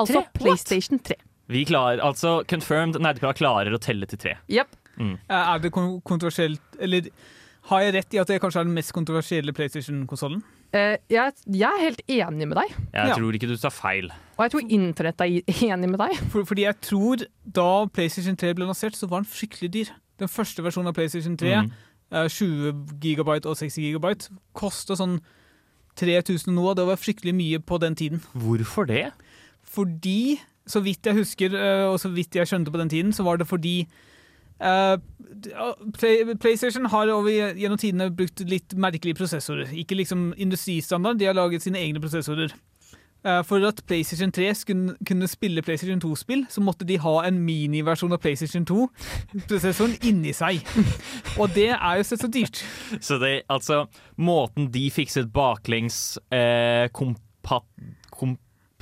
Altså 0.00 0.24
Tre? 0.24 0.40
PlayStation 0.40 0.98
3. 0.98 1.18
Vi 1.52 1.64
klarer, 1.68 2.00
altså 2.02 2.40
confirmed, 2.48 2.98
Nerdeprat 3.02 3.38
klarer 3.38 3.74
å 3.74 3.80
telle 3.82 4.08
til 4.10 4.18
tre. 4.18 4.38
Yep. 4.50 4.74
Mm. 4.98 5.14
Eh, 5.28 5.52
Er 5.54 5.58
det 5.62 5.70
kontroversielt 5.72 6.60
Eller 6.78 7.06
har 7.70 7.80
jeg 7.80 7.94
rett 7.94 8.14
i 8.14 8.18
at 8.20 8.28
det 8.28 8.40
kanskje 8.42 8.60
er 8.60 8.66
den 8.68 8.74
mest 8.76 8.92
kontroversielle 8.92 9.54
PlayStation-konsollen? 9.56 10.42
Eh, 10.72 10.96
jeg, 11.12 11.32
jeg 11.52 11.68
er 11.68 11.82
helt 11.82 12.00
enig 12.08 12.46
med 12.48 12.56
deg, 12.56 12.70
Jeg 12.94 13.08
Ja. 13.08 13.14
tror 13.14 13.32
ikke 13.36 13.48
du 13.50 13.56
tar 13.60 13.70
feil. 13.70 14.06
og 14.38 14.44
jeg 14.44 14.50
tror 14.54 14.70
internett 14.72 15.20
er 15.20 15.26
enig 15.68 15.90
med 15.90 15.98
deg. 16.00 16.16
For, 16.32 16.44
fordi 16.48 16.62
jeg 16.64 16.80
tror 16.80 17.16
da 17.44 17.86
PlayStation 17.92 18.36
3 18.36 18.54
ble 18.54 18.64
lansert, 18.66 18.96
så 18.96 19.06
var 19.08 19.20
den 19.20 19.28
fryktelig 19.28 19.70
dyr. 19.72 19.90
Den 20.18 20.28
første 20.28 20.62
versjonen 20.64 20.88
av 20.88 20.94
PlayStation 20.94 21.36
3, 21.36 21.62
Mm. 21.62 21.70
uh, 22.12 22.28
20 22.28 22.72
gigabyte 23.00 23.46
og 23.46 23.56
60 23.56 23.82
gigabyte, 23.82 24.30
kosta 24.54 24.96
sånn 24.96 25.20
3000 25.96 26.48
og 26.48 26.54
noe 26.56 26.74
det 26.74 26.86
var 26.88 26.96
fryktelig 26.96 27.34
mye 27.36 27.58
på 27.60 27.78
den 27.80 27.94
tiden. 27.94 28.22
Hvorfor 28.34 28.86
det? 28.86 29.10
Fordi, 29.62 30.40
så 30.66 30.80
vidt 30.82 31.02
jeg 31.04 31.14
husker, 31.20 31.52
uh, 31.52 31.92
og 31.92 31.98
så 32.00 32.08
vidt 32.12 32.32
jeg 32.34 32.46
skjønte 32.48 32.72
på 32.72 32.78
den 32.80 32.88
tiden, 32.88 33.12
så 33.12 33.24
var 33.24 33.36
det 33.36 33.46
fordi 33.50 33.86
Play, 34.62 36.34
PlayStation 36.38 36.86
har 36.92 37.10
over 37.10 37.30
gjennom 37.58 37.78
tidene 37.80 38.10
brukt 38.14 38.44
litt 38.46 38.76
merkelige 38.78 39.18
prosessorer. 39.18 39.72
Ikke 39.74 39.96
liksom 39.98 40.30
industristandard, 40.36 41.18
de 41.18 41.26
har 41.26 41.34
laget 41.34 41.64
sine 41.64 41.80
egne 41.82 42.02
prosessorer. 42.02 42.54
Eh, 43.24 43.42
For 43.46 43.62
at 43.66 43.82
PlayStation 43.86 44.32
3 44.34 44.54
skulle 44.54 44.94
kunne 45.06 45.28
spille 45.30 45.62
PlayStation 45.62 46.00
2-spill, 46.02 46.46
så 46.50 46.60
måtte 46.60 46.86
de 46.86 46.98
ha 46.98 47.14
en 47.26 47.38
miniversjon 47.46 48.12
av 48.12 48.18
PlayStation 48.22 48.66
2-prosessoren 48.66 49.94
inni 50.08 50.34
seg. 50.34 50.62
Og 51.40 51.50
det 51.54 51.68
er 51.76 52.00
jo 52.00 52.06
sett 52.06 52.24
så 52.24 52.30
dyrt. 52.30 52.62
Så 53.00 53.18
det, 53.22 53.42
altså, 53.50 53.84
måten 54.18 54.70
de 54.74 54.88
fikset 54.90 55.30
baklengs 55.34 56.18
eh, 56.34 56.88
kompat, 56.94 57.66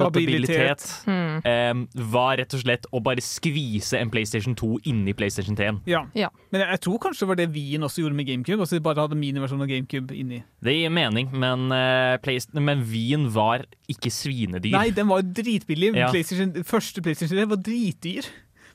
kompatibilitet 0.01 0.87
Mm. 1.07 1.41
eh, 1.45 2.03
var 2.13 2.37
rett 2.41 2.55
og 2.55 2.61
slett 2.61 2.87
å 2.93 3.03
bare 3.03 3.21
skvise 3.25 3.99
en 4.01 4.11
PlayStation 4.11 4.55
2 4.55 4.79
inni 4.91 5.13
PlayStation 5.15 5.57
3. 5.57 5.81
Ja. 5.87 6.05
Ja. 6.15 6.29
Men 6.53 6.63
jeg, 6.63 6.71
jeg 6.75 6.81
tror 6.87 6.99
kanskje 6.99 7.21
det 7.21 7.29
var 7.29 7.41
det 7.41 7.49
Wien 7.55 7.83
også 7.83 8.03
gjorde 8.05 8.15
med 8.17 8.27
GameCube. 8.27 8.61
Også 8.63 8.77
de 8.79 8.81
bare 8.85 9.01
hadde 9.05 9.19
miniversjon 9.19 9.61
av 9.63 9.69
GameCube 9.71 10.15
inni. 10.17 10.43
Det 10.63 10.75
gir 10.77 10.91
mening, 10.91 11.31
men, 11.33 11.71
eh, 11.73 12.39
men 12.61 12.85
Wien 12.85 13.29
var 13.35 13.65
ikke 13.89 14.11
svinedyr. 14.11 14.73
Nei, 14.73 14.91
den 14.91 15.09
var 15.09 15.23
dritbillig. 15.23 15.95
Ja. 15.97 16.11
PlayStation, 16.11 16.53
første 16.65 17.03
PlayStation 17.03 17.37
3 17.39 17.49
var 17.49 17.57
dritdyr. 17.57 18.27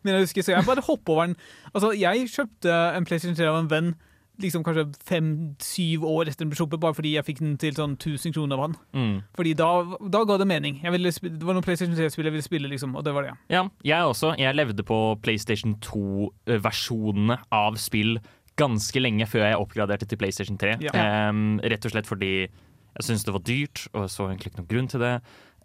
Men 0.03 0.13
jeg 0.19 0.27
husker, 0.27 0.43
så 0.45 0.53
jeg 0.53 0.65
bare 0.67 0.83
hoppa 0.85 1.11
over 1.11 1.25
den. 1.25 1.35
Altså, 1.73 1.89
jeg 1.97 2.27
kjøpte 2.29 2.69
en 2.97 3.05
PlayStation 3.05 3.35
3 3.35 3.47
av 3.49 3.63
en 3.63 3.69
venn 3.71 3.95
liksom 4.41 4.63
kanskje 4.65 4.83
fem-syv 5.07 6.03
år 6.07 6.29
etter 6.31 6.43
den 6.43 6.51
ble 6.51 6.57
sluppet, 6.59 6.81
bare 6.83 6.95
fordi 6.97 7.13
jeg 7.15 7.25
fikk 7.27 7.39
den 7.43 7.53
til 7.61 7.75
sånn 7.77 7.93
1000 7.97 8.35
kroner 8.35 8.57
av 8.59 8.63
han. 8.65 8.75
Mm. 8.97 9.15
Fordi 9.37 9.53
da, 9.59 9.69
da 10.11 10.23
ga 10.27 10.37
det 10.41 10.47
mening. 10.49 10.79
Jeg 10.83 10.91
ville, 10.95 11.11
sp- 11.15 11.31
det 11.31 11.47
var 11.47 11.57
noen 11.57 11.65
PlayStation 11.65 11.95
3-spill 11.97 12.29
jeg 12.29 12.35
ville 12.35 12.47
spille, 12.47 12.71
liksom, 12.71 12.95
og 12.99 13.05
det 13.07 13.13
var 13.15 13.27
det. 13.29 13.35
Ja, 13.53 13.65
jeg 13.87 14.09
også. 14.11 14.33
Jeg 14.41 14.57
levde 14.57 14.85
på 14.87 14.99
PlayStation 15.23 15.77
2-versjonene 15.85 17.39
av 17.55 17.77
spill 17.81 18.17
ganske 18.59 19.01
lenge 19.01 19.27
før 19.27 19.49
jeg 19.49 19.59
oppgraderte 19.59 20.07
til 20.07 20.19
PlayStation 20.21 20.59
3. 20.59 20.77
Ja. 20.85 20.93
Um, 21.29 21.57
rett 21.63 21.85
og 21.87 21.91
slett 21.95 22.07
fordi 22.07 22.33
jeg 22.45 23.03
syntes 23.03 23.25
det 23.27 23.33
var 23.35 23.43
dyrt, 23.43 23.87
og 23.91 24.05
så 24.11 24.29
egentlig 24.29 24.53
ikke 24.53 24.61
noen 24.61 24.69
grunn 24.71 24.87
til 24.91 25.03
det. 25.03 25.15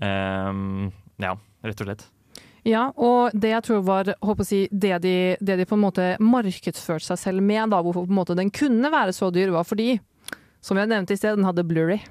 Um, 0.03 0.89
ja, 1.23 1.37
rett 1.63 1.83
og 1.85 1.87
slett. 1.91 2.07
Ja, 2.69 2.91
og 2.97 3.33
det 3.33 3.55
jeg 3.55 3.65
tror 3.67 3.83
var 3.87 4.13
si, 4.45 4.67
det, 4.71 4.95
de, 5.05 5.17
det 5.41 5.59
de 5.61 5.67
på 5.69 5.79
en 5.79 5.85
måte 5.87 6.13
markedsførte 6.21 7.07
seg 7.09 7.21
selv 7.21 7.45
med, 7.45 7.71
da, 7.73 7.81
hvorfor 7.81 8.07
på 8.07 8.13
en 8.13 8.21
måte 8.21 8.39
den 8.39 8.53
kunne 8.53 8.93
være 8.93 9.17
så 9.17 9.31
dyr, 9.33 9.53
var 9.55 9.69
fordi, 9.69 9.95
som 10.61 10.81
jeg 10.81 10.91
nevnte 10.91 11.17
i 11.17 11.21
sted, 11.21 11.39
den 11.39 11.49
hadde 11.49 11.67
Blu-ray. 11.67 12.03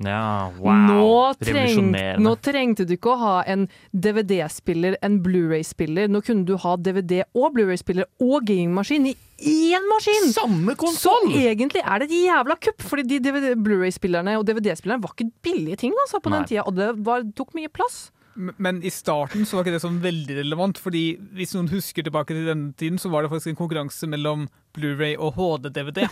Ja, 0.00 0.48
wow. 0.56 0.76
Nå, 0.88 1.08
treng, 1.44 1.90
nå 2.24 2.30
trengte 2.40 2.86
du 2.88 2.94
ikke 2.94 3.12
å 3.12 3.18
ha 3.20 3.32
en 3.44 3.66
DVD-spiller, 3.92 4.96
en 5.04 5.18
Blu-ray-spiller. 5.20 6.08
Nå 6.08 6.22
kunne 6.24 6.48
du 6.48 6.54
ha 6.62 6.72
DVD 6.80 7.20
og 7.36 7.52
Blu-ray-spiller 7.56 8.08
og 8.24 8.46
gamingmaskin 8.48 9.10
i 9.10 9.12
én 9.44 9.84
maskin! 9.90 10.30
Samme 10.32 10.76
Så 10.96 11.12
egentlig 11.28 11.84
er 11.84 12.00
det 12.00 12.08
et 12.08 12.16
jævla 12.30 12.56
kupp, 12.64 12.80
fordi 12.94 13.20
de 13.20 13.52
Blu-ray-spillerne 13.60 14.38
og 14.40 14.46
DVD-spillerne 14.48 15.04
var 15.04 15.12
ikke 15.12 15.28
billige 15.44 15.82
ting 15.84 15.92
altså, 16.06 16.22
på 16.24 16.32
Nei. 16.32 16.40
den 16.40 16.48
tida, 16.48 16.64
og 16.64 16.80
det 16.80 16.90
var, 17.04 17.28
tok 17.36 17.52
mye 17.60 17.68
plass. 17.68 18.06
Men 18.34 18.82
i 18.86 18.90
starten 18.94 19.46
så 19.46 19.56
var 19.56 19.66
ikke 19.66 19.76
det 19.76 19.82
sånn 19.82 20.00
veldig 20.02 20.36
relevant, 20.38 20.78
fordi 20.80 21.04
hvis 21.36 21.54
noen 21.56 21.70
husker 21.72 22.06
tilbake 22.06 22.34
til 22.36 22.48
denne 22.48 22.74
tiden, 22.78 23.00
så 23.00 23.10
var 23.12 23.24
det 23.24 23.32
faktisk 23.32 23.52
en 23.52 23.60
konkurranse 23.62 24.08
mellom 24.10 24.46
Blu-ray 24.76 25.16
og 25.18 25.34
HD-DVD. 25.38 26.04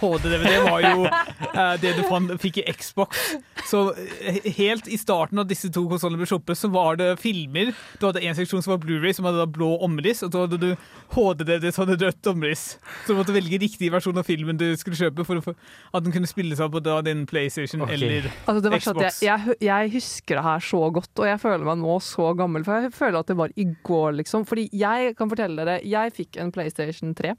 HD-DVD 0.00 0.52
var 0.66 0.84
jo 0.84 1.06
eh, 1.08 1.74
det 1.82 1.94
du 1.96 2.02
fant, 2.08 2.32
fikk 2.42 2.60
i 2.62 2.66
Xbox. 2.74 3.20
Så 3.68 3.84
eh, 4.20 4.40
helt 4.58 4.88
i 4.90 4.98
starten 5.00 5.40
av 5.40 5.48
disse 5.50 5.70
to 5.72 5.84
konsollene 5.90 6.20
ble 6.20 6.28
sluppet, 6.28 6.58
så 6.58 6.70
var 6.72 6.98
det 7.00 7.14
filmer. 7.22 7.72
Du 8.00 8.08
hadde 8.08 8.22
en 8.24 8.36
seksjon 8.36 8.64
som 8.64 8.74
var 8.74 8.82
Blu-ray, 8.84 9.14
som 9.16 9.28
hadde 9.28 9.42
da 9.42 9.48
blå 9.48 9.70
omriss, 9.84 10.22
og 10.26 10.32
så 10.34 10.44
hadde 10.44 10.60
du 10.60 10.68
HD-DVD 11.16 11.68
som 11.72 11.86
hadde 11.86 11.98
rødt 12.04 12.32
omriss. 12.32 12.66
Så 13.04 13.12
du 13.12 13.20
måtte 13.20 13.36
velge 13.36 13.60
riktig 13.62 13.92
versjon 13.94 14.20
av 14.20 14.28
filmen 14.28 14.60
du 14.60 14.68
skulle 14.80 14.98
kjøpe 14.98 15.26
for 15.28 15.40
å 15.40 15.46
få, 15.48 15.56
at 15.92 16.04
den 16.04 16.14
kunne 16.14 16.30
spilles 16.30 16.60
av 16.62 16.72
på 16.72 16.82
da 16.84 17.00
din 17.04 17.24
PlayStation 17.28 17.84
okay. 17.86 17.96
eller 17.96 18.30
Altså, 18.46 18.60
det 18.64 18.74
verste 18.74 18.94
at 18.94 19.00
Xbox. 19.00 19.22
jeg, 19.24 19.46
jeg, 19.48 19.60
jeg 19.68 19.92
husker 19.96 20.38
det 20.38 20.46
her 20.46 20.66
så 20.72 20.82
godt, 20.98 21.12
og 21.16 21.28
jeg 21.28 21.40
føler 21.42 21.68
meg 21.68 21.80
nå 21.82 21.98
så 22.04 22.32
gammel, 22.38 22.66
for 22.66 22.84
jeg 22.86 22.94
føler 22.96 23.20
at 23.22 23.32
det 23.32 23.38
var 23.38 23.54
i 23.56 23.68
går, 23.86 24.10
liksom. 24.20 24.46
Fordi 24.48 24.68
jeg 24.76 25.14
kan 25.18 25.30
fortelle 25.32 25.62
dere, 25.62 25.80
jeg 25.86 26.14
fikk 26.16 26.40
en 26.42 26.52
PlayStation 26.54 27.14
3. 27.16 27.36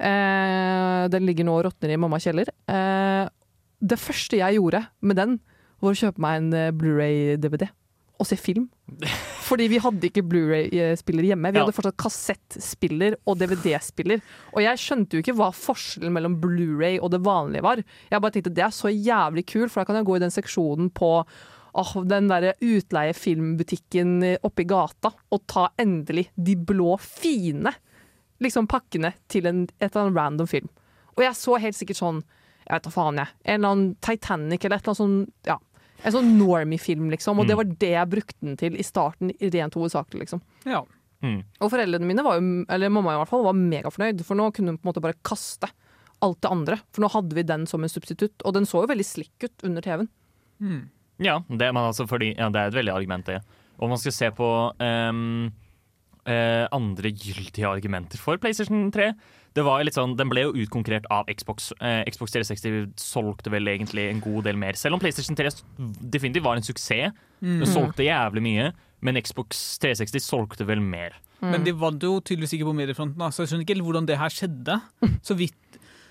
Eh, 0.00 1.02
den 1.12 1.26
ligger 1.28 1.44
nå 1.48 1.58
og 1.58 1.66
råtner 1.68 1.92
i 1.92 1.98
mammas 2.00 2.24
kjeller. 2.24 2.48
Eh, 2.70 3.26
det 3.80 3.98
første 4.00 4.40
jeg 4.40 4.56
gjorde 4.58 4.84
med 5.04 5.16
den, 5.20 5.36
var 5.80 5.94
å 5.94 6.00
kjøpe 6.00 6.20
meg 6.24 6.40
en 6.40 6.50
eh, 6.56 6.70
Blu-ray-DVD 6.76 7.68
og 8.20 8.26
se 8.28 8.36
film. 8.36 8.66
Fordi 9.48 9.64
vi 9.72 9.78
hadde 9.80 10.08
ikke 10.10 10.24
Blu-ray-spiller 10.28 11.30
hjemme. 11.30 11.52
Vi 11.52 11.56
Ja. 11.60 11.64
hadde 11.64 11.72
fortsatt 11.76 11.96
kassettspiller 12.00 13.16
og 13.24 13.38
DVD-spiller. 13.40 14.20
Og 14.52 14.60
jeg 14.64 14.80
skjønte 14.82 15.16
jo 15.16 15.22
ikke 15.24 15.36
hva 15.38 15.48
forskjellen 15.56 16.12
mellom 16.12 16.36
Blu-ray 16.42 16.98
og 17.00 17.10
det 17.14 17.22
vanlige 17.24 17.64
var. 17.64 17.80
Jeg 18.12 18.20
bare 18.20 18.34
tenkte 18.36 18.52
det 18.56 18.66
er 18.66 18.76
så 18.76 18.92
jævlig 18.92 19.46
kult, 19.48 19.72
for 19.72 19.80
da 19.80 19.88
kan 19.88 19.96
jeg 20.00 20.08
gå 20.10 20.18
i 20.18 20.22
den 20.26 20.34
seksjonen 20.36 20.90
på 20.92 21.10
oh, 21.80 21.92
den 22.04 22.28
der 22.28 22.50
utleie-filmbutikken 22.60 24.18
oppe 24.44 24.64
i 24.64 24.68
gata 24.68 25.12
og 25.32 25.44
ta 25.48 25.68
endelig 25.80 26.28
de 26.36 26.56
blå, 26.56 26.96
fine 27.00 27.72
liksom 28.42 28.68
pakkene 28.70 29.12
til 29.32 29.48
en, 29.48 29.64
et 29.78 29.90
eller 29.90 30.06
annet 30.08 30.18
random 30.18 30.50
film. 30.50 30.70
Og 31.16 31.24
jeg 31.24 31.36
så 31.38 31.58
helt 31.60 31.76
sikkert 31.78 32.00
sånn, 32.00 32.22
jeg 32.66 32.72
vet 32.74 32.86
da 32.86 32.92
faen 32.94 33.20
jeg, 33.20 33.34
en 33.44 33.58
eller 33.58 33.74
annen 33.74 33.90
Titanic 34.04 34.64
eller 34.64 34.78
et 34.78 34.86
eller 34.86 34.94
annet 34.94 35.02
sånn, 35.02 35.18
ja, 35.48 35.58
en 36.00 36.14
sånn 36.14 36.30
normie-film 36.38 37.10
liksom, 37.12 37.42
og 37.42 37.48
det 37.50 37.58
var 37.58 37.68
det 37.82 37.92
jeg 37.92 38.10
brukte 38.14 38.38
den 38.40 38.56
til 38.60 38.78
i 38.78 38.86
starten, 38.86 39.34
rent 39.52 39.76
hovedsakelig 39.76 40.24
liksom. 40.24 40.40
Ja. 40.68 40.80
Mm. 41.20 41.42
Og 41.60 41.68
foreldrene 41.72 42.08
mine 42.08 42.24
var 42.24 42.38
jo, 42.38 42.62
eller 42.72 42.92
mamma 42.92 43.12
i 43.12 43.20
hvert 43.20 43.32
fall, 43.32 43.44
var 43.44 43.58
megafornøyd, 43.58 44.22
for 44.24 44.38
nå 44.38 44.48
kunne 44.56 44.72
hun 44.72 44.80
på 44.80 44.86
en 44.86 44.92
måte 44.92 45.04
bare 45.04 45.18
kaste 45.26 45.68
alt 46.24 46.40
det 46.44 46.52
andre. 46.52 46.78
For 46.92 47.04
nå 47.04 47.10
hadde 47.12 47.36
vi 47.36 47.44
den 47.48 47.66
som 47.68 47.84
en 47.84 47.92
substitutt, 47.92 48.44
og 48.44 48.56
den 48.56 48.68
så 48.68 48.84
jo 48.84 48.90
veldig 48.90 49.06
slikk 49.06 49.44
ut 49.44 49.66
under 49.68 49.84
TV-en. 49.84 50.10
Mm. 50.60 50.82
Ja, 51.20 51.42
det, 51.48 51.68
altså 51.76 52.06
fordi, 52.08 52.32
ja, 52.38 52.48
det 52.52 52.60
er 52.60 52.72
et 52.72 52.78
veldig 52.78 52.94
argument, 52.94 53.28
det. 53.28 53.40
Og 53.80 53.92
man 53.92 54.00
skal 54.00 54.14
se 54.16 54.28
på 54.36 54.48
ehm, 54.84 55.50
eh, 56.30 56.64
andre 56.74 57.10
gyldige 57.10 57.68
argumenter 57.68 58.20
for 58.20 58.40
PlayStation 58.40 58.88
3. 58.94 59.10
Det 59.56 59.64
var 59.66 59.82
litt 59.82 59.96
sånn, 59.98 60.14
Den 60.18 60.30
ble 60.30 60.44
jo 60.46 60.52
utkonkurrert 60.62 61.08
av 61.10 61.26
Xbox. 61.26 61.72
Eh, 61.82 62.04
Xbox 62.10 62.36
360 62.36 62.92
solgte 63.00 63.50
vel 63.50 63.66
egentlig 63.72 64.06
en 64.10 64.22
god 64.22 64.46
del 64.46 64.60
mer. 64.60 64.78
Selv 64.78 64.96
om 64.96 65.02
PlayStation 65.02 65.38
3 65.38 65.50
definitivt 66.06 66.46
var 66.46 66.60
en 66.60 66.66
suksess. 66.66 67.16
Den 67.40 67.66
solgte 67.66 68.04
jævlig 68.06 68.42
mye, 68.44 68.70
men 69.02 69.18
Xbox 69.24 69.78
360 69.82 70.22
solgte 70.22 70.66
vel 70.68 70.82
mer. 70.84 71.16
Men 71.40 71.64
de 71.64 71.72
vant 71.72 72.02
jo 72.04 72.18
tydeligvis 72.20 72.52
ikke 72.58 72.68
på 72.68 72.76
mediefronten, 72.76 73.32
så 73.32 73.42
jeg 73.42 73.50
skjønner 73.50 73.64
ikke 73.64 73.74
helt 73.78 73.86
hvordan 73.86 74.08
det 74.10 74.18
her 74.20 74.34
skjedde. 74.34 74.76
Så 75.24 75.36
vidt 75.38 75.69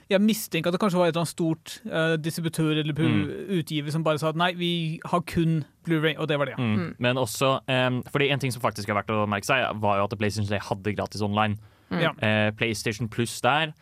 Jeg 0.09 0.21
mistenker 0.25 0.71
at 0.71 0.73
det 0.73 0.81
kanskje 0.81 0.97
var 0.97 1.05
et 1.07 1.13
eller 1.13 1.21
annet 1.21 1.33
stort 1.35 1.73
uh, 1.85 2.15
distributør 2.17 2.79
eller 2.81 2.93
Mm. 2.97 3.27
utgiver 3.59 3.91
som 3.93 4.03
bare 4.03 4.17
sa 4.17 4.29
at 4.29 4.35
nei, 4.35 4.53
vi 4.57 4.99
har 5.05 5.21
kun 5.21 5.63
Blu-ray, 5.85 6.15
og 6.17 6.27
det 6.27 6.39
var 6.39 6.45
det. 6.49 6.55
Mm. 6.57 6.95
Men 6.99 7.15
også 7.17 7.59
um, 7.67 8.01
fordi 8.09 8.29
En 8.31 8.39
ting 8.39 8.51
som 8.51 8.61
faktisk 8.61 8.89
er 8.89 8.97
verdt 8.97 9.09
å 9.13 9.27
merke 9.29 9.45
seg, 9.45 9.67
var 9.79 9.97
jo 9.99 10.07
at 10.09 10.17
PlayStation 10.17 10.49
3 10.49 10.59
hadde 10.69 10.95
gratis 10.95 11.21
online. 11.21 11.59
Ja. 11.91 12.11
Eh, 12.21 12.51
PlayStation 12.57 13.07
Plus 13.09 13.39
der 13.41 13.73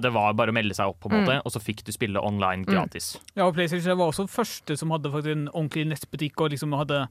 det 0.00 0.12
var 0.14 0.32
bare 0.32 0.48
å 0.48 0.54
melde 0.56 0.72
seg 0.72 0.88
opp, 0.88 1.00
på 1.00 1.10
en 1.12 1.20
måte, 1.26 1.42
og 1.44 1.52
så 1.52 1.60
fikk 1.60 1.82
du 1.84 1.92
spille 1.92 2.16
online 2.24 2.64
gratis. 2.64 3.18
Ja, 3.36 3.44
og 3.44 3.52
PlayStation 3.54 3.84
3 3.84 3.98
var 4.00 4.08
også 4.08 4.24
første 4.32 4.78
som 4.80 4.88
hadde 4.90 5.10
faktisk 5.12 5.36
en 5.36 5.48
ordentlig 5.52 5.84
nettbutikk. 5.90 6.40
og 6.40 6.50
liksom 6.54 6.72
hadde 6.72 7.02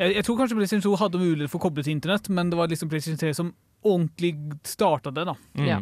jeg, 0.00 0.14
jeg 0.16 0.24
tror 0.24 0.38
kanskje 0.40 0.56
PlayStation 0.56 0.82
2 0.90 0.96
hadde 0.96 1.20
mulighet 1.20 1.50
for 1.52 1.60
å 1.60 1.68
koble 1.68 1.84
til 1.84 1.92
internett, 1.94 2.28
men 2.28 2.50
det 2.50 2.58
var 2.58 2.66
liksom 2.66 2.88
PlayStation 2.90 3.18
3 3.20 3.34
som 3.36 3.54
ordentlig 3.84 4.34
starta 4.64 5.12
det. 5.14 5.24
da. 5.28 5.34
Mm. 5.54 5.66
Ja. 5.68 5.78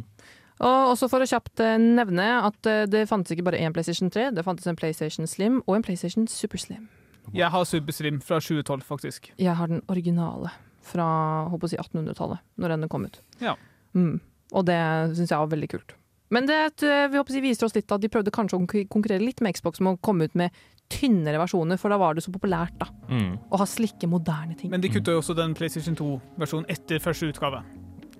Og 0.58 0.92
også 0.92 1.08
for 1.10 1.22
å 1.22 1.28
kjapt 1.30 1.60
eh, 1.62 1.76
nevne 1.78 2.28
at 2.48 2.66
eh, 2.66 2.84
det 2.90 3.04
fantes 3.10 3.34
ikke 3.34 3.44
bare 3.46 3.60
én 3.62 3.74
PlayStation 3.74 4.10
3, 4.10 4.30
det 4.34 4.44
fantes 4.46 4.66
en 4.66 4.78
PlayStation 4.78 5.26
Slim 5.30 5.60
og 5.66 5.76
en 5.76 5.84
PlayStation 5.86 6.26
Super 6.30 6.58
Slim. 6.58 6.88
Jeg 7.34 7.50
har 7.52 7.64
Super 7.68 7.92
Slim 7.92 8.18
fra 8.24 8.40
2012, 8.40 8.82
faktisk. 8.88 9.30
Jeg 9.38 9.54
har 9.54 9.68
den 9.70 9.82
originale 9.92 10.50
fra 10.88 11.06
håper 11.52 11.68
å 11.68 11.70
si 11.70 11.76
1800-tallet, 11.78 12.40
når 12.56 12.74
den 12.74 12.88
kom 12.90 13.04
ut. 13.04 13.20
Ja. 13.44 13.54
Mm. 13.94 14.16
Og 14.56 14.64
det 14.64 14.78
syns 15.18 15.28
jeg 15.30 15.36
var 15.42 15.50
veldig 15.52 15.68
kult. 15.74 15.94
Men 16.32 16.48
det 16.48 16.58
eh, 16.84 17.06
vi 17.12 17.20
håper 17.20 17.32
å 17.32 17.36
si, 17.36 17.44
viser 17.44 17.68
oss 17.68 17.76
litt 17.76 17.92
at 17.92 18.02
de 18.02 18.10
prøvde 18.12 18.32
kanskje 18.34 18.58
å 18.58 18.64
konkurrere 18.90 19.22
litt 19.24 19.40
med 19.44 19.56
Xbox 19.56 19.80
med 19.84 19.96
å 19.96 20.00
komme 20.04 20.26
ut 20.28 20.34
med 20.36 20.56
tynnere 20.88 21.36
versjoner, 21.42 21.76
for 21.76 21.92
da 21.92 21.98
var 22.00 22.16
det 22.16 22.24
så 22.24 22.32
populært 22.32 22.72
da, 22.80 22.86
Mm. 23.12 23.38
å 23.52 23.58
ha 23.60 23.66
slikke, 23.68 24.08
moderne 24.08 24.56
ting. 24.56 24.70
Men 24.72 24.80
de 24.80 24.88
kutta 24.88 25.12
jo 25.12 25.20
også 25.20 25.36
den 25.36 25.52
PlayStation 25.54 25.94
2-versjonen 25.96 26.64
etter 26.72 26.98
første 26.98 27.28
utgave. 27.28 27.60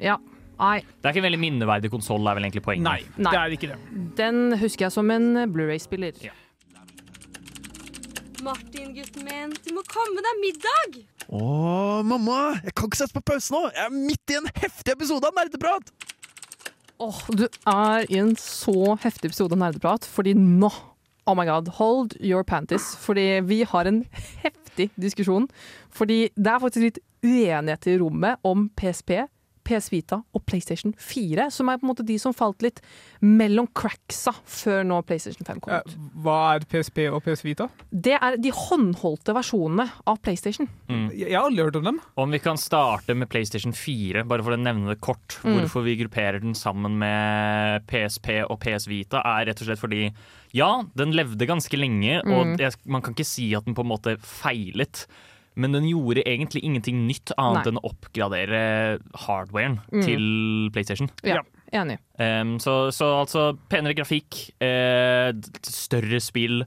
Ja, 0.01 0.19
nei, 0.59 0.81
Det 0.83 1.07
er 1.07 1.15
ikke 1.15 1.23
en 1.23 1.29
veldig 1.29 1.41
minneverdig 1.45 1.91
konsoll, 1.93 2.27
er 2.29 2.39
vel 2.39 2.49
egentlig 2.49 2.65
poenget. 2.67 2.85
Nei, 2.89 3.01
Nei. 3.23 3.31
det 3.33 3.41
er 3.41 3.57
ikke 3.57 3.71
det. 3.73 3.79
den 4.19 4.43
husker 4.61 4.89
jeg 4.89 4.93
som 4.97 5.11
en 5.15 5.31
Blu-ray-spiller. 5.55 6.19
Ja. 6.25 6.35
Martin, 8.43 8.93
gutten 8.95 9.25
min, 9.27 9.55
du 9.65 9.73
må 9.75 9.83
komme 9.91 10.23
deg 10.23 10.43
middag! 10.43 11.01
Å, 11.35 11.41
mamma! 12.07 12.37
Jeg 12.65 12.75
kan 12.79 12.87
ikke 12.89 13.01
sette 13.01 13.17
på 13.19 13.25
pause 13.33 13.53
nå! 13.53 13.65
Jeg 13.75 13.83
er 13.89 13.97
midt 13.97 14.33
i 14.33 14.37
en 14.39 14.47
heftig 14.63 14.95
episode 14.95 15.27
av 15.29 15.35
Nerdeprat! 15.37 15.91
Åh, 17.03 17.19
du 17.39 17.45
er 17.71 18.07
i 18.11 18.19
en 18.19 18.33
så 18.41 18.95
heftig 19.03 19.33
episode 19.33 19.55
av 19.59 19.61
Nerdeprat, 19.67 20.07
fordi 20.11 20.37
nå 20.39 20.71
Oh 21.29 21.35
my 21.37 21.45
god, 21.45 21.67
hold 21.77 22.15
your 22.25 22.41
panties. 22.43 22.95
Fordi 23.05 23.43
vi 23.45 23.59
har 23.69 23.85
en 23.85 23.99
heftig 24.41 24.87
diskusjon. 24.97 25.45
Fordi 25.93 26.31
det 26.41 26.49
er 26.55 26.63
faktisk 26.63 26.87
litt 26.87 27.01
uenighet 27.21 27.85
i 27.93 27.99
rommet 28.01 28.41
om 28.49 28.63
PSP, 28.81 29.27
PS 29.69 29.91
Vita 29.93 30.19
og 30.35 30.43
PlayStation 30.49 30.95
4, 30.97 31.51
som 31.53 31.69
er 31.69 31.79
på 31.79 31.85
en 31.87 31.91
måte 31.93 32.07
de 32.09 32.17
som 32.21 32.33
falt 32.37 32.65
litt 32.65 32.81
mellom 33.21 33.69
cracksa 33.77 34.33
før 34.49 34.87
nå 34.89 35.03
PlayStation 35.07 35.45
5 35.47 35.61
kom 35.65 35.75
ut. 35.77 35.97
Hva 36.25 36.39
er 36.57 36.65
PSP 36.71 37.03
og 37.13 37.21
PS 37.27 37.45
Vita? 37.45 37.69
Det 37.93 38.17
er 38.17 38.39
de 38.41 38.53
håndholdte 38.55 39.35
versjonene 39.37 39.87
av 40.09 40.21
PlayStation. 40.25 40.71
Mm. 40.89 41.07
Jeg 41.13 41.35
har 41.37 41.47
aldri 41.51 41.67
hørt 41.69 41.79
om 41.83 41.89
dem. 41.91 42.01
Om 42.19 42.33
vi 42.35 42.41
kan 42.45 42.59
starte 42.61 43.15
med 43.19 43.29
PlayStation 43.33 43.77
4, 43.77 44.25
bare 44.31 44.47
for 44.47 44.57
å 44.57 44.61
nevne 44.61 44.95
det 44.95 45.01
kort. 45.05 45.39
Mm. 45.45 45.59
Hvorfor 45.59 45.85
vi 45.87 45.99
grupperer 46.01 46.41
den 46.43 46.57
sammen 46.59 46.97
med 47.03 47.85
PSP 47.91 48.39
og 48.49 48.59
PS 48.65 48.89
Vita, 48.91 49.21
er 49.37 49.51
rett 49.51 49.61
og 49.63 49.69
slett 49.69 49.83
fordi 49.85 50.07
ja, 50.57 50.71
den 50.97 51.13
levde 51.13 51.45
ganske 51.49 51.77
lenge, 51.77 52.23
Mm. 52.25 52.33
og 52.33 52.61
jeg, 52.63 52.73
man 52.89 53.03
kan 53.05 53.13
ikke 53.15 53.27
si 53.27 53.51
at 53.55 53.67
den 53.67 53.75
på 53.77 53.85
en 53.85 53.91
måte 53.91 54.15
feilet. 54.25 55.05
Men 55.59 55.75
den 55.75 55.89
gjorde 55.91 56.23
egentlig 56.23 56.63
ingenting 56.65 57.01
nytt 57.09 57.33
annet 57.37 57.67
Nei. 57.67 57.73
enn 57.73 57.81
å 57.83 57.89
oppgradere 57.91 58.61
hardwaren 59.27 59.81
Mm. 59.91 60.03
til 60.07 60.71
PlayStation. 60.73 61.11
Ja, 61.27 61.43
enig. 61.73 61.99
Um, 62.19 62.57
så, 62.63 62.93
så 62.95 63.09
altså 63.25 63.49
penere 63.69 63.97
grafikk, 63.99 64.53
eh, 64.63 65.33
større 65.67 66.21
spill 66.23 66.63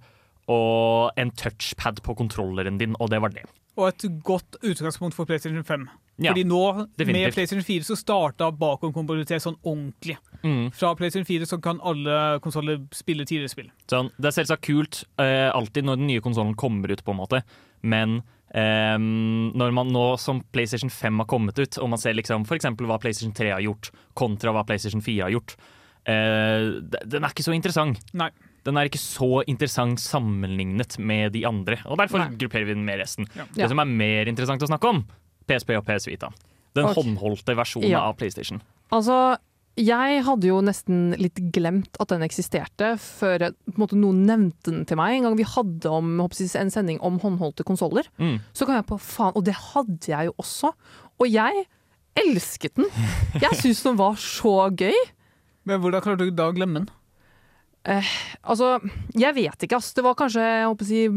og 0.51 1.11
en 1.17 1.31
touchpad 1.31 2.01
på 2.03 2.15
kontrolleren 2.19 2.77
din, 2.81 2.95
og 2.99 3.09
det 3.13 3.21
var 3.23 3.29
det. 3.31 3.45
Og 3.79 3.87
et 3.87 4.03
godt 4.27 4.57
utgangspunkt 4.67 5.15
for 5.15 5.25
PlayStation 5.25 5.63
5. 5.63 5.85
Ja, 6.21 6.33
Fordi 6.33 6.43
nå, 6.43 6.87
med. 6.99 7.31
PlayStation 7.33 7.63
4, 7.63 7.85
så 7.87 7.95
starta 7.97 8.51
bakomkompatibilitet 8.51 9.41
sånn 9.41 9.55
ordentlig. 9.63 10.17
Mm. 10.43 10.67
Fra 10.75 10.91
PlayStation 10.99 11.25
4 11.25 11.47
så 11.49 11.57
kan 11.63 11.79
alle 11.81 12.17
konsoller 12.43 12.81
spille 12.93 13.23
tidligere 13.25 13.49
spill. 13.53 13.71
Sånn, 13.89 14.11
det 14.19 14.29
er 14.29 14.35
selvsagt 14.43 14.61
kult 14.67 15.05
eh, 15.17 15.47
alltid 15.55 15.87
når 15.87 16.01
den 16.01 16.11
nye 16.11 16.21
konsollen 16.21 16.53
kommer 16.59 16.91
ut, 16.91 17.01
på 17.07 17.15
en 17.15 17.21
måte. 17.23 17.41
Men 17.81 18.19
ehm, 18.53 19.51
når 19.57 19.73
man 19.75 19.91
nå 19.93 20.05
som 20.21 20.41
PlayStation 20.53 20.91
5 20.91 21.23
har 21.23 21.29
kommet 21.31 21.59
ut, 21.59 21.77
og 21.81 21.91
man 21.93 22.01
ser 22.01 22.15
liksom 22.17 22.45
f.eks. 22.47 22.69
hva 22.79 22.99
PlayStation 23.01 23.33
3 23.35 23.53
har 23.55 23.65
gjort, 23.65 23.91
kontra 24.17 24.53
hva 24.55 24.65
PlayStation 24.67 25.03
4 25.03 25.27
har 25.27 25.35
gjort, 25.35 25.55
eh, 26.05 26.69
den 27.05 27.23
er 27.23 27.33
ikke 27.33 27.47
så 27.47 27.55
interessant. 27.55 28.01
Nei. 28.13 28.31
Den 28.61 28.77
er 28.77 28.85
ikke 28.85 29.01
så 29.01 29.41
interessant 29.49 30.01
sammenlignet 30.03 30.99
med 31.01 31.33
de 31.33 31.45
andre, 31.49 31.79
og 31.89 31.97
derfor 31.97 32.21
Nei. 32.21 32.35
grupperer 32.37 32.67
vi 32.69 32.75
den 32.75 32.85
med 32.85 33.01
resten. 33.01 33.25
Ja. 33.33 33.47
Det 33.55 33.71
som 33.71 33.81
er 33.81 33.89
mer 33.89 34.29
interessant 34.29 34.61
å 34.61 34.69
snakke 34.69 34.91
om, 34.91 35.05
PSP 35.49 35.73
og 35.79 35.87
PS 35.87 36.05
Vita. 36.11 36.29
Den 36.77 36.85
okay. 36.87 37.01
håndholdte 37.01 37.55
versjonen 37.57 37.89
Ja. 37.89 38.05
av 38.05 38.19
PlayStation. 38.19 38.61
Altså, 38.93 39.37
jeg 39.79 40.23
hadde 40.27 40.47
jo 40.49 40.59
nesten 40.61 41.13
litt 41.17 41.39
glemt 41.55 41.95
at 41.99 42.09
den 42.11 42.21
eksisterte, 42.25 42.93
før 42.99 43.39
jeg- 43.39 43.55
på 43.71 43.75
en 43.77 43.81
måte, 43.87 43.97
noen 43.97 44.25
nevnte 44.27 44.71
den 44.71 44.85
til 44.85 44.97
meg. 44.97 45.15
En 45.17 45.23
gang 45.23 45.37
vi 45.37 45.43
hadde 45.43 45.85
om, 45.89 46.17
jeg 46.17 46.55
en 46.55 46.69
sending 46.69 46.99
om 47.01 47.19
håndholdte 47.19 47.63
konsoller, 47.63 48.03
Mm. 48.19 48.39
så 48.53 48.65
kom 48.65 48.75
jeg 48.75 48.85
på 48.85 48.99
faen, 48.99 49.33
og 49.35 49.43
det 49.45 49.55
hadde 49.55 50.07
jeg 50.07 50.25
jo 50.27 50.33
også. 50.39 50.73
Og 51.19 51.27
jeg 51.31 51.65
elsket 52.15 52.75
den. 52.75 52.85
Jeg 53.39 53.51
syns 53.55 53.83
den 53.83 53.95
var 53.95 54.15
så 54.15 54.69
gøy. 54.75 54.93
Men 55.65 55.79
hvordan 55.79 56.01
klarte 56.01 56.25
du 56.27 56.31
da 56.31 56.51
å 56.51 56.53
glemme 56.55 56.73
den? 56.85 56.89
Altså, 58.45 58.77
jeg 59.17 59.33
vet 59.33 59.63
ikke, 59.65 59.77
ass. 59.77 59.93
Det 59.93 60.03
var 60.03 60.13
kanskje 60.19 60.41
jeg 60.43 60.67
håper 60.69 60.85
å 60.85 60.87
si, 60.87 61.07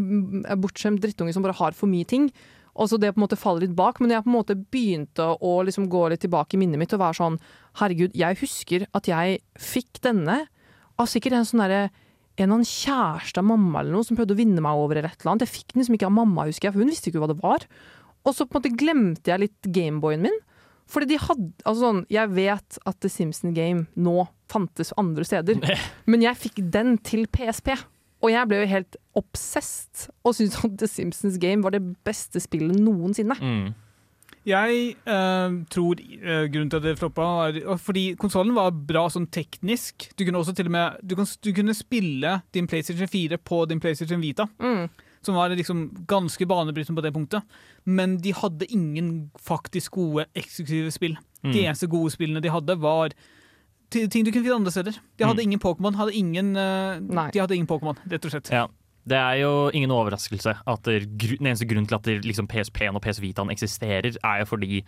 bortskjemt 0.57 1.01
drittunge 1.03 1.35
som 1.35 1.43
bare 1.45 1.53
har 1.59 1.73
for 1.77 1.87
mye 1.87 2.07
ting. 2.09 2.31
Og 2.75 2.91
så 2.91 2.99
det 2.99 3.13
på 3.15 3.21
en 3.21 3.25
måte 3.27 3.39
faller 3.39 3.67
litt 3.67 3.77
bak, 3.79 4.01
men 4.03 4.11
jeg 4.11 4.25
på 4.25 4.31
en 4.31 4.37
måte 4.39 4.57
begynte 4.59 5.29
å 5.39 5.53
liksom 5.67 5.87
gå 5.93 6.09
litt 6.11 6.25
tilbake 6.25 6.57
i 6.57 6.61
minnet 6.63 6.81
mitt 6.81 6.95
og 6.97 7.03
være 7.05 7.19
sånn 7.21 7.37
Herregud, 7.79 8.17
jeg 8.19 8.39
husker 8.41 8.87
at 8.95 9.11
jeg 9.11 9.39
fikk 9.59 10.01
denne 10.03 10.45
av 10.99 11.11
sikkert 11.11 11.39
en 11.39 11.47
sånn 11.49 11.63
derre 11.65 11.85
en 12.35 12.51
av 12.51 12.59
en 12.59 12.67
kjæreste 12.67 13.39
av 13.39 13.47
mamma 13.47 13.81
eller 13.81 13.95
noe 13.95 14.07
som 14.07 14.19
prøvde 14.19 14.35
å 14.35 14.39
vinne 14.39 14.63
meg 14.63 14.79
over 14.79 14.99
eller 14.99 15.13
et 15.13 15.21
eller 15.23 15.35
annet. 15.35 15.45
Jeg 15.47 15.55
fikk 15.55 15.75
den 15.75 15.83
liksom 15.85 15.99
ikke 15.99 16.09
av 16.09 16.17
mamma, 16.17 16.49
husker 16.49 16.67
jeg, 16.67 16.75
for 16.75 16.83
hun 16.83 16.91
visste 16.91 17.11
ikke 17.11 17.23
hva 17.23 17.31
det 17.31 17.39
var. 17.43 17.67
Og 18.25 18.35
så 18.35 18.47
på 18.47 18.57
en 18.57 18.61
måte 18.63 18.75
glemte 18.81 19.31
jeg 19.31 19.43
litt 19.45 19.69
Gameboyen 19.77 20.25
min. 20.27 20.41
Fordi 20.91 21.15
de 21.15 21.21
hadde 21.23 21.47
Altså 21.65 21.81
sånn, 21.81 22.03
jeg 22.13 22.33
vet 22.37 22.79
at 22.85 22.99
The 23.01 23.11
Simpson 23.13 23.55
Game 23.57 23.87
nå 23.95 24.27
fantes 24.53 24.93
andre 25.01 25.25
steder, 25.27 25.63
men 26.11 26.25
jeg 26.25 26.41
fikk 26.43 26.61
den 26.75 26.99
til 27.07 27.25
PSP. 27.33 27.73
Og 28.25 28.31
jeg 28.33 28.49
ble 28.49 28.63
jo 28.63 28.69
helt 28.71 28.97
obsessed 29.21 30.07
og 30.25 30.33
syntes 30.39 30.63
at 30.65 30.79
The 30.81 30.89
Simpsons 30.89 31.37
Game 31.43 31.63
var 31.65 31.75
det 31.77 31.83
beste 32.09 32.41
spillet 32.41 32.79
noensinne. 32.81 33.37
Mm. 33.37 33.75
Jeg 34.45 34.95
øh, 35.09 35.53
tror 35.73 35.97
øh, 36.23 36.51
grunnen 36.53 36.71
til 36.71 36.77
at 36.77 36.83
det 36.85 36.99
floppa, 37.01 37.23
var 37.65 37.77
fordi 37.81 38.03
konsollen 38.21 38.53
var 38.57 38.75
bra 38.77 39.07
sånn 39.13 39.29
teknisk. 39.33 40.11
Du 40.19 40.25
kunne 40.27 40.41
også 40.43 40.53
til 40.57 40.69
og 40.69 40.75
med 40.75 40.99
du, 41.05 41.15
kan, 41.17 41.29
du 41.45 41.51
kunne 41.57 41.73
spille 41.77 42.35
din 42.53 42.69
PlayStation 42.69 43.09
4 43.09 43.39
på 43.41 43.63
din 43.71 43.81
PlayStation 43.81 44.21
Vita, 44.21 44.45
Mm. 44.61 44.89
som 45.25 45.35
var 45.39 45.49
liksom 45.57 45.87
ganske 46.07 46.45
banebrytende 46.47 46.99
på 47.01 47.05
det 47.07 47.15
punktet. 47.15 47.43
Men 47.87 48.19
de 48.21 48.35
hadde 48.37 48.67
ingen 48.69 49.31
faktisk 49.41 49.93
gode 49.97 50.27
eksklusive 50.37 50.91
spill. 50.93 51.17
De 51.43 51.49
Mm. 51.49 51.65
eneste 51.65 51.87
gode 51.89 52.11
spillene 52.13 52.41
de 52.45 52.51
hadde, 52.53 52.77
var 52.81 53.09
ting 54.09 54.25
du 54.27 54.31
kunne 54.33 54.45
finne 54.45 54.57
andre 54.61 54.71
steder. 54.75 54.97
De 55.19 55.25
hadde 55.25 55.41
Mm. 55.43 55.47
ingen 55.49 55.61
Pokémon, 55.63 55.95
hadde 55.99 56.13
ingen, 56.15 56.57
eh, 56.57 57.01
de 57.33 57.41
hadde 57.41 57.55
ingen 57.57 57.67
Pokémon, 57.71 57.97
rett 58.11 58.25
og 58.25 58.31
slett. 58.35 58.51
Ja. 58.51 58.67
Det 59.07 59.17
er 59.21 59.35
jo 59.43 59.69
ingen 59.77 59.91
overraskelse 59.93 60.55
at 60.67 60.83
det, 60.89 61.19
den 61.19 61.47
eneste 61.47 61.67
grunnen 61.69 61.87
til 61.87 61.95
at 61.99 62.03
det, 62.09 62.23
liksom 62.25 62.47
PSP-en 62.49 62.97
og 62.97 63.03
PS 63.05 63.21
Vitaen 63.21 63.51
eksisterer, 63.53 64.17
er 64.25 64.39
jo 64.41 64.47
fordi 64.49 64.83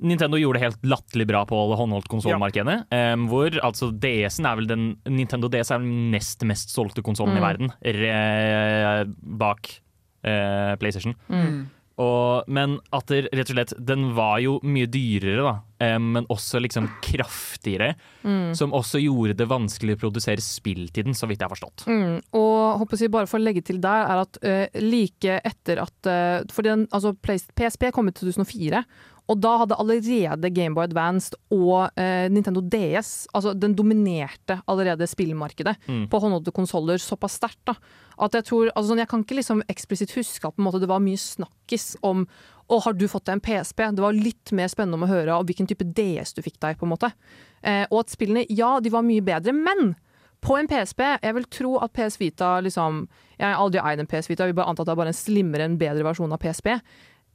Nintendo 0.00 0.36
gjorde 0.38 0.60
det 0.60 0.62
helt 0.62 0.82
latterlig 0.86 1.26
bra 1.26 1.44
på 1.48 1.56
alle 1.58 1.76
håndholdt 1.80 2.06
konsollmarkedene. 2.08 2.84
em, 2.92 3.26
hvor 3.26 3.50
altså 3.64 3.90
DS-en 3.98 4.46
er 4.46 4.54
vel 4.56 4.66
den 4.68 4.96
Nintendo 5.06 5.48
DS 5.48 5.70
er 5.72 5.78
den 5.78 6.10
nest 6.12 6.44
mest 6.44 6.70
solgte 6.70 7.02
konsollen 7.02 7.36
i 7.36 7.40
Mm. 7.40 7.48
verden, 7.48 7.72
re, 7.82 9.04
bak 9.38 9.80
uh, 10.24 10.76
PlayStation. 10.76 11.14
Mm. 11.28 11.68
Og, 11.98 12.46
men 12.46 12.76
at 12.94 13.10
det 13.10 13.24
rett 13.34 13.50
og 13.50 13.56
slett 13.56 13.72
Den 13.82 14.12
var 14.14 14.38
jo 14.42 14.58
mye 14.62 14.86
dyrere, 14.90 15.42
da, 15.42 15.54
eh, 15.82 15.96
men 15.98 16.28
også 16.30 16.60
liksom 16.62 16.86
kraftigere. 17.02 17.94
Mm. 18.22 18.54
Som 18.58 18.74
også 18.76 19.00
gjorde 19.02 19.34
det 19.40 19.48
vanskelig 19.50 19.96
å 19.96 20.02
produsere 20.04 20.44
spill 20.44 20.86
til 20.94 21.08
den, 21.08 21.18
så 21.18 21.26
vidt 21.26 21.42
jeg 21.42 21.48
har 21.48 21.54
forstått. 21.56 21.88
Mm. 21.90 22.20
Og 22.38 22.84
håper 22.84 23.02
jeg 23.02 23.14
bare 23.14 23.30
for 23.30 23.40
å 23.40 23.44
legge 23.44 23.64
til 23.66 23.82
der, 23.82 24.06
er 24.06 24.22
at 24.22 24.40
uh, 24.46 24.80
like 24.84 25.40
etter 25.42 25.82
at 25.82 26.10
uh, 26.10 26.46
For 26.54 26.66
den, 26.66 26.86
altså, 26.94 27.14
PSP 27.18 27.90
kom 27.94 28.10
ut 28.10 28.16
i 28.16 28.30
2004. 28.30 28.84
Og 29.28 29.40
da 29.44 29.50
hadde 29.60 29.76
allerede 29.76 30.48
Gameboy 30.56 30.86
Advanced 30.88 31.34
og 31.52 31.90
eh, 32.00 32.28
Nintendo 32.32 32.62
DS 32.64 33.26
altså 33.36 33.52
Den 33.52 33.74
dominerte 33.76 34.60
allerede 34.66 35.04
spillmarkedet 35.06 35.74
Mm. 35.88 36.06
på 36.08 36.20
håndholdte 36.20 36.52
konsoller 36.56 36.96
såpass 36.98 37.36
sterkt. 37.36 37.74
At 38.18 38.32
jeg 38.32 38.44
tror, 38.48 38.70
altså 38.74 38.88
sånn, 38.94 38.98
jeg 39.02 39.08
kan 39.08 39.22
ikke 39.24 39.36
liksom 39.36 39.60
eksplisitt 39.68 40.14
huske 40.16 40.48
at 40.48 40.56
måte, 40.56 40.80
det 40.80 40.88
var 40.88 41.00
mye 41.04 41.16
snakkis 41.20 41.96
om 42.02 42.26
å, 42.68 42.80
har 42.84 42.92
du 42.96 43.06
fått 43.08 43.24
deg 43.28 43.36
en 43.38 43.44
PSP? 43.44 43.84
Det 43.96 44.02
var 44.04 44.12
litt 44.16 44.52
mer 44.52 44.68
spennende 44.68 44.98
om 44.98 45.04
å 45.06 45.12
høre 45.12 45.36
om 45.38 45.46
hvilken 45.48 45.68
type 45.68 45.84
DS 45.96 46.32
du 46.36 46.42
fikk 46.42 46.58
deg. 46.60 46.78
på 46.78 46.84
en 46.88 46.92
måte. 46.92 47.12
Eh, 47.62 47.84
og 47.90 48.00
at 48.00 48.10
spillene, 48.12 48.46
ja, 48.48 48.78
de 48.80 48.90
var 48.90 49.02
mye 49.06 49.20
bedre, 49.24 49.52
men 49.52 49.94
på 50.40 50.56
en 50.58 50.68
PSP, 50.70 51.00
jeg 51.22 51.34
vil 51.34 51.44
tro 51.50 51.76
at 51.82 51.92
PS 51.92 52.16
Vita 52.20 52.60
liksom 52.62 53.08
Jeg 53.38 53.46
har 53.54 53.58
aldri 53.58 53.80
eid 53.80 53.98
en 54.00 54.06
PS 54.06 54.28
Vita, 54.30 54.46
vi 54.46 54.52
bare 54.52 54.68
antar 54.68 54.82
at 54.82 54.86
det 54.86 54.92
er 54.92 55.00
bare 55.04 55.12
en 55.12 55.20
slimmere, 55.20 55.64
en 55.64 55.78
bedre 55.78 56.04
versjon 56.04 56.32
av 56.32 56.38
PSP. 56.42 56.80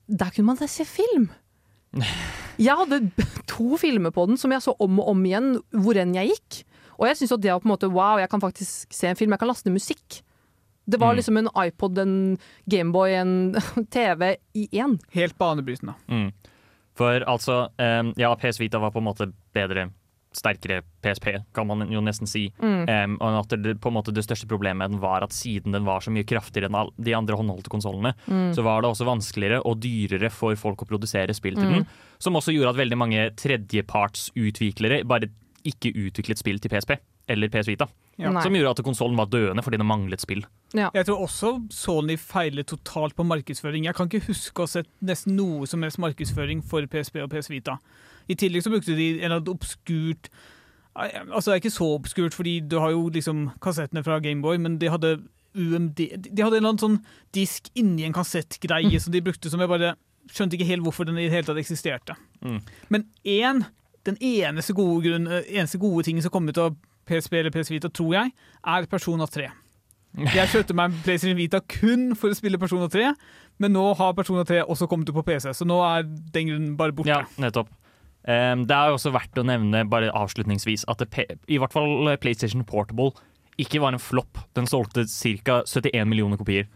Der 0.08 0.30
kunne 0.36 0.46
man 0.46 0.58
se 0.58 0.84
film! 0.86 1.30
Jeg 2.58 2.76
hadde 2.78 3.12
to 3.50 3.78
filmer 3.82 4.12
på 4.14 4.28
den 4.30 4.38
som 4.38 4.52
jeg 4.54 4.62
så 4.66 4.76
om 4.82 5.00
og 5.02 5.08
om 5.14 5.24
igjen 5.26 5.50
hvor 5.74 5.98
enn 6.00 6.14
jeg 6.18 6.34
gikk. 6.34 6.60
Og 7.00 7.08
jeg 7.10 7.18
syns 7.20 7.34
det 7.42 7.50
var 7.52 7.60
på 7.64 7.68
en 7.68 7.74
måte 7.74 7.90
wow, 7.92 8.20
jeg 8.22 8.30
kan 8.30 8.42
faktisk 8.44 8.94
se 8.94 9.10
en 9.10 9.18
film, 9.20 9.34
jeg 9.34 9.42
kan 9.42 9.50
laste 9.50 9.68
ned 9.70 9.78
musikk. 9.80 10.22
Det 10.86 11.00
var 11.00 11.14
Mm. 11.14 11.18
liksom 11.18 11.38
en 11.38 11.50
iPod, 11.56 11.98
en 11.98 12.38
Gameboy, 12.70 13.14
en 13.16 13.56
TV 13.92 14.36
i 14.54 14.68
én. 14.74 14.98
Helt 15.14 15.38
banebrytende. 15.38 15.94
Mm. 16.10 16.32
For 16.96 17.24
altså, 17.26 17.70
em, 17.80 18.14
ja, 18.18 18.34
PS 18.36 18.60
Vita 18.60 18.78
var 18.80 18.92
på 18.92 19.00
en 19.00 19.06
måte 19.08 19.32
bedre 19.54 19.90
sterkere 20.36 20.82
PSP, 21.04 21.28
kan 21.54 21.68
man 21.68 21.86
jo 21.92 22.02
nesten 22.02 22.28
si. 22.28 22.48
Mm. 22.62 22.84
Um, 22.90 23.18
og 23.22 23.40
at 23.44 23.56
det, 23.64 23.76
på 23.82 23.90
en 23.92 23.98
måte 23.98 24.14
det 24.14 24.24
største 24.26 24.48
problemet 24.50 24.78
med 24.84 24.92
den 24.96 25.02
var 25.04 25.24
at 25.24 25.32
siden 25.36 25.72
den 25.76 25.86
var 25.86 26.00
så 26.02 26.12
mye 26.12 26.26
kraftigere 26.28 26.70
enn 26.72 26.76
all, 26.76 26.90
de 26.98 27.14
andre 27.18 27.36
håndholdte 27.40 27.70
konsollene, 27.70 28.14
Mm. 28.28 28.54
så 28.56 28.64
var 28.64 28.82
det 28.82 28.90
også 28.92 29.06
vanskeligere 29.06 29.62
og 29.66 29.80
dyrere 29.84 30.30
for 30.32 30.56
folk 30.56 30.82
å 30.84 30.88
produsere 30.90 31.34
spill 31.34 31.56
til 31.56 31.66
Mm. 31.70 31.74
den. 31.74 31.88
Som 32.20 32.34
også 32.36 32.54
gjorde 32.54 32.70
at 32.74 32.82
veldig 32.82 32.98
mange 32.98 33.30
tredjepartsutviklere 33.36 35.04
bare 35.08 35.30
ikke 35.64 35.94
utviklet 35.96 36.38
spill 36.42 36.60
til 36.60 36.70
PSP 36.74 36.98
eller 37.32 37.48
PS 37.48 37.68
Vita. 37.72 37.88
Ja. 38.20 38.30
Som 38.44 38.54
gjorde 38.54 38.74
at 38.76 38.84
konsollen 38.86 39.18
var 39.18 39.26
døende 39.32 39.64
fordi 39.64 39.78
den 39.80 39.88
manglet 39.88 40.22
spill. 40.22 40.44
Jeg 40.76 41.06
tror 41.08 41.24
også 41.24 41.54
Sony 41.74 42.18
feiler 42.20 42.64
totalt 42.68 43.16
på 43.16 43.24
markedsføring. 43.26 43.86
Jeg 43.88 43.96
kan 43.96 44.10
ikke 44.10 44.28
huske 44.28 44.60
å 44.60 44.68
ha 44.68 44.68
sett 44.68 44.88
nesten 45.02 45.36
noe 45.38 45.66
som 45.70 45.82
helst 45.82 45.98
markedsføring 46.04 46.62
for 46.64 46.86
PSP 46.86 47.24
og 47.24 47.32
PS 47.32 47.50
Vita. 47.50 47.80
I 48.28 48.38
tillegg 48.40 48.64
så 48.64 48.72
brukte 48.74 48.96
de 48.98 49.10
en 49.16 49.24
eller 49.24 49.40
annen 49.42 49.56
obskurt 49.56 50.30
Altså 50.94 51.48
det 51.48 51.54
er 51.54 51.62
ikke 51.64 51.74
så 51.74 51.86
obskurt, 51.96 52.36
fordi 52.38 52.60
du 52.70 52.76
har 52.78 52.92
jo 52.94 53.08
liksom 53.10 53.48
kassettene 53.62 54.04
fra 54.06 54.20
Gameboy, 54.22 54.60
men 54.62 54.76
de 54.78 54.92
hadde 54.94 55.16
UMD 55.58 55.98
De 55.98 56.44
hadde 56.44 56.58
en 56.58 56.60
eller 56.60 56.70
annen 56.70 56.82
sånn 56.82 57.00
disk 57.34 57.72
inni 57.74 58.06
en 58.06 58.14
kassettgreie 58.14 59.00
som 59.02 59.14
de 59.14 59.22
brukte, 59.26 59.50
som 59.50 59.62
jeg 59.62 59.72
bare 59.72 59.96
skjønte 60.30 60.58
ikke 60.58 60.70
helt 60.70 60.86
hvorfor 60.86 61.10
den 61.10 61.18
i 61.18 61.26
det 61.26 61.34
hele 61.34 61.48
tatt 61.48 61.60
eksisterte. 61.60 62.16
Mm. 62.46 62.62
Men 62.94 63.08
én, 63.26 63.66
den 64.08 64.18
eneste 64.22 64.76
gode, 64.78 65.02
grunn, 65.08 65.28
eh, 65.28 65.50
eneste 65.50 65.82
gode 65.82 66.06
tingen 66.08 66.24
som 66.24 66.32
kom 66.32 66.48
ut 66.48 66.62
av 66.62 66.78
PSP 67.10 67.40
eller 67.42 67.52
PS 67.52 67.74
Vita, 67.74 67.90
tror 67.90 68.14
jeg, 68.16 68.32
er 68.64 68.88
Persona 68.90 69.28
3. 69.28 69.50
Jeg 70.14 70.50
kjøpte 70.54 70.76
meg 70.78 70.94
PlayStation 71.04 71.38
Vita 71.38 71.60
kun 71.66 72.12
for 72.16 72.30
å 72.30 72.38
spille 72.38 72.60
Persona 72.62 72.88
3, 72.92 73.14
men 73.64 73.74
nå 73.74 73.86
har 73.98 74.14
Persona 74.14 74.46
3 74.46 74.62
også 74.70 74.88
kommet 74.90 75.10
ut 75.10 75.18
på 75.18 75.26
PC, 75.26 75.50
så 75.58 75.66
nå 75.66 75.80
er 75.86 76.06
den 76.06 76.52
grunnen 76.52 76.76
bare 76.78 76.94
borte. 76.94 77.10
Ja, 77.10 77.24
nettopp. 77.42 77.72
Em, 78.24 78.64
det 78.68 78.76
er 78.76 78.94
også 78.96 79.12
verdt 79.12 79.40
å 79.42 79.44
nevne 79.48 79.84
bare 79.92 80.12
avslutningsvis 80.16 80.86
at 80.92 81.02
det, 81.04 81.26
i 81.52 81.58
hvert 81.60 81.74
fall 81.76 82.08
PlayStation 82.24 82.64
Portable 82.64 83.12
ikke 83.60 83.82
var 83.84 83.94
en 83.94 84.02
flopp. 84.02 84.40
Den 84.58 84.66
solgte 84.70 85.04
ca. 85.44 85.62
71 85.68 86.08
millioner 86.10 86.40
kopier. 86.40 86.70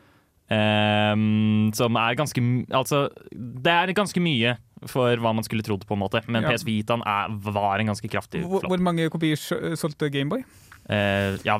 Um, 0.48 1.74
som 1.76 1.98
er 2.00 2.16
ganske 2.16 2.40
Altså, 2.72 3.10
det 3.36 3.68
er 3.74 3.92
ganske 3.92 4.22
mye 4.24 4.54
for 4.88 5.20
hva 5.20 5.34
man 5.36 5.44
skulle 5.44 5.66
trodd, 5.66 5.84
på 5.88 5.96
en 5.98 6.04
måte. 6.04 6.22
Men 6.28 6.44
Ja. 6.44 6.54
PS 6.54 6.64
Vitaen 6.68 7.02
er, 7.04 7.34
var 7.52 7.80
en 7.80 7.88
ganske 7.92 8.08
kraftig 8.08 8.44
Hvor, 8.46 8.62
flopp. 8.62 8.72
hvor 8.72 8.84
mange 8.84 9.10
kopier 9.10 9.36
solgte 9.76 10.12
Gameboy? 10.14 10.44
Eh, 10.90 11.36
ja, 11.44 11.58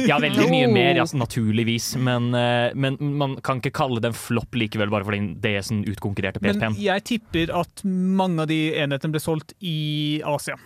ja, 0.00 0.16
veldig 0.22 0.46
mye 0.48 0.68
mer, 0.72 0.94
ja, 0.96 1.04
naturligvis. 1.12 1.90
Men, 2.00 2.30
uh, 2.32 2.70
men 2.74 2.96
man 3.20 3.34
kan 3.44 3.60
ikke 3.60 3.72
kalle 3.76 4.00
det 4.00 4.14
en 4.14 4.16
flopp 4.16 4.56
likevel, 4.56 4.88
bare 4.92 5.04
fordi 5.04 5.34
det 5.44 5.52
sånn 5.66 5.82
utkonkurrerte 5.90 6.40
Men 6.40 6.56
PSP-en. 6.56 6.78
jeg 6.80 7.04
tipper 7.10 7.52
at 7.60 7.82
mange 7.84 8.46
av 8.46 8.48
de 8.48 8.60
enhetene 8.80 9.12
ble 9.12 9.20
solgt 9.20 9.52
i 9.60 10.22
Asia. 10.24 10.56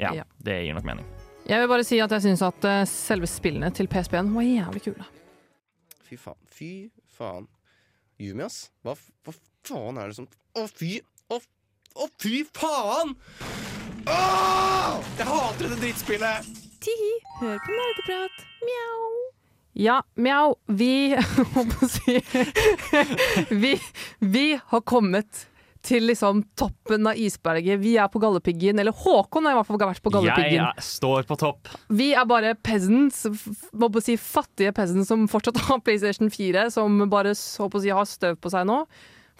Ja, 0.00 0.14
Ja. 0.16 0.24
det 0.40 0.62
gir 0.64 0.74
nok 0.78 0.84
mening. 0.88 1.04
Jeg 1.44 1.60
vil 1.60 1.68
bare 1.68 1.84
si 1.84 1.98
at 2.00 2.10
jeg 2.14 2.22
syns 2.24 2.40
at 2.46 2.64
eh, 2.64 2.84
selve 2.88 3.26
spillene 3.28 3.68
til 3.74 3.88
PSP-en 3.90 4.32
var 4.32 4.46
jævlig 4.46 4.82
kule. 4.88 5.04
Fy 6.08 6.16
faen. 6.16 6.38
Fy 6.48 6.70
faen. 7.18 7.46
Yumi, 8.20 8.44
ass. 8.48 8.70
Hva, 8.84 8.94
hva 9.26 9.34
faen 9.68 9.98
er 10.00 10.08
det 10.08 10.16
som 10.16 10.26
Å, 10.56 10.64
fy 10.72 11.00
Å, 11.30 11.38
å 12.00 12.08
fy 12.20 12.42
faen! 12.56 13.12
Åh! 14.08 14.98
Jeg 15.18 15.26
hater 15.28 15.68
dette 15.68 15.80
drittspillet! 15.84 16.69
Tihi, 16.80 17.12
hør 17.40 17.58
på 17.64 17.76
nerdeprat. 17.76 18.42
Mjau. 18.64 19.10
Ja, 19.80 20.00
mjau, 20.18 20.56
vi 20.66 21.14
Holdt 21.54 21.76
å 21.84 21.88
si 21.88 22.16
vi, 23.54 23.74
vi 24.18 24.46
har 24.72 24.82
kommet 24.88 25.46
til 25.86 26.04
liksom 26.10 26.42
toppen 26.60 27.06
av 27.08 27.16
isberget. 27.16 27.78
Vi 27.80 27.94
er 27.96 28.08
på 28.12 28.20
Galdhøpiggen, 28.20 28.76
eller 28.82 28.92
Håkon 28.92 29.46
har 29.48 29.54
i 29.54 29.58
hvert 29.60 29.68
fall 29.70 29.78
vært 29.80 30.02
på 30.04 30.10
Jeg 30.12 30.26
Galdhøpiggen. 30.26 30.66
er- 30.66 30.84
står 30.84 31.24
på 31.30 31.38
topp. 31.40 31.70
Vi 31.88 32.10
er 32.12 32.26
bare 32.28 32.52
peasants, 32.58 33.22
må 33.72 33.88
på 33.88 34.02
å 34.02 34.04
si 34.04 34.18
fattige 34.20 34.74
peasants 34.76 35.08
som 35.08 35.24
fortsatt 35.30 35.56
har 35.70 35.80
PlayStation 35.80 36.28
4, 36.28 36.66
som 36.74 36.98
bare 37.08 37.32
så 37.38 37.70
på 37.72 37.80
å 37.80 37.84
si 37.86 37.94
har 37.96 38.04
støv 38.10 38.36
på 38.44 38.52
seg 38.52 38.66
nå. 38.68 38.82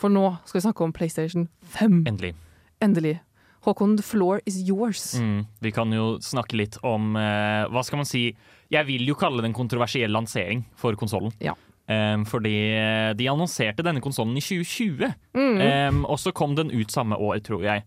For 0.01 0.09
nå 0.09 0.30
skal 0.49 0.61
vi 0.61 0.64
snakke 0.64 0.86
om 0.86 0.95
PlayStation 0.97 1.49
5. 1.76 1.99
Endelig. 2.09 2.32
Endelig. 2.80 3.18
Håkon, 3.66 3.96
the 3.98 4.02
floor 4.02 4.40
is 4.48 4.56
yours. 4.68 5.14
Mm, 5.20 5.42
vi 5.61 5.70
kan 5.76 5.92
jo 5.92 6.14
snakke 6.24 6.56
litt 6.56 6.78
om 6.86 7.11
eh, 7.20 7.66
Hva 7.68 7.82
skal 7.84 8.00
man 8.00 8.08
si? 8.08 8.30
Jeg 8.72 8.86
vil 8.88 9.04
jo 9.11 9.16
kalle 9.18 9.42
det 9.42 9.50
en 9.50 9.56
kontroversiell 9.56 10.12
lansering 10.14 10.62
for 10.78 10.96
konsollen. 10.96 11.32
Ja. 11.44 11.52
Um, 11.90 12.22
fordi 12.24 12.54
eh, 12.78 13.11
de 13.18 13.26
annonserte 13.28 13.82
denne 13.82 14.00
konsollen 14.04 14.36
i 14.38 14.44
2020, 14.44 15.11
Mm. 15.34 15.58
um, 15.90 16.04
og 16.06 16.18
så 16.22 16.30
kom 16.32 16.54
den 16.54 16.70
ut 16.70 16.90
samme 16.94 17.16
år, 17.18 17.40
tror 17.42 17.64
jeg. 17.66 17.82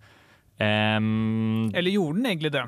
Um, 0.59 1.71
Eller 1.73 1.91
gjorde 1.95 2.19
den 2.19 2.25
egentlig 2.29 2.51
det? 2.53 2.65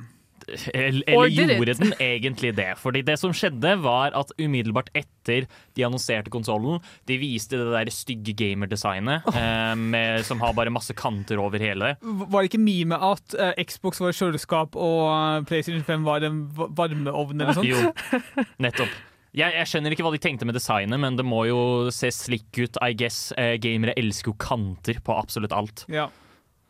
Eller 0.73 1.29
gjorde 1.31 1.75
den 1.79 1.93
egentlig 2.01 2.53
det? 2.57 2.71
Fordi 2.81 3.01
det 3.05 3.17
som 3.21 3.33
skjedde, 3.35 3.75
var 3.81 4.15
at 4.17 4.33
umiddelbart 4.37 4.91
etter 4.97 5.47
de 5.75 5.85
annonserte 5.85 6.31
konsollen, 6.33 6.81
de 7.09 7.17
viste 7.21 7.57
det 7.59 7.71
der 7.71 7.91
stygge 7.93 8.35
gamerdesignet 8.37 9.25
oh. 9.31 9.39
eh, 9.39 10.21
som 10.25 10.43
har 10.43 10.55
bare 10.57 10.73
masse 10.73 10.93
kanter 10.97 11.41
over 11.41 11.61
hele. 11.61 11.95
Var 12.01 12.37
det 12.37 12.51
ikke 12.51 12.61
meme 12.61 12.99
at 13.09 13.35
uh, 13.39 13.51
Xbox 13.65 14.01
var 14.03 14.15
kjøleskap 14.15 14.77
og 14.77 15.01
eh, 15.09 15.41
PlayStation 15.49 15.83
5 15.85 16.07
var 16.07 16.25
en 16.27 16.45
varmeovn 16.53 17.41
eller 17.41 17.57
sånt? 17.57 17.69
Jo, 17.69 17.91
nettopp. 18.65 18.93
Jeg, 19.35 19.51
jeg 19.51 19.67
skjønner 19.67 19.91
ikke 19.91 20.05
hva 20.05 20.13
de 20.13 20.19
tenkte 20.23 20.47
med 20.47 20.55
designet, 20.55 20.99
men 21.01 21.17
det 21.19 21.25
må 21.27 21.41
jo 21.49 21.59
se 21.91 22.07
slick 22.15 22.55
ut, 22.55 22.77
I 22.79 22.95
guess. 22.95 23.33
Eh, 23.35 23.57
gamere 23.59 23.95
elsker 23.99 24.31
jo 24.31 24.37
kanter 24.39 25.01
på 25.03 25.17
absolutt 25.17 25.55
alt. 25.55 25.83
Ja. 25.91 26.07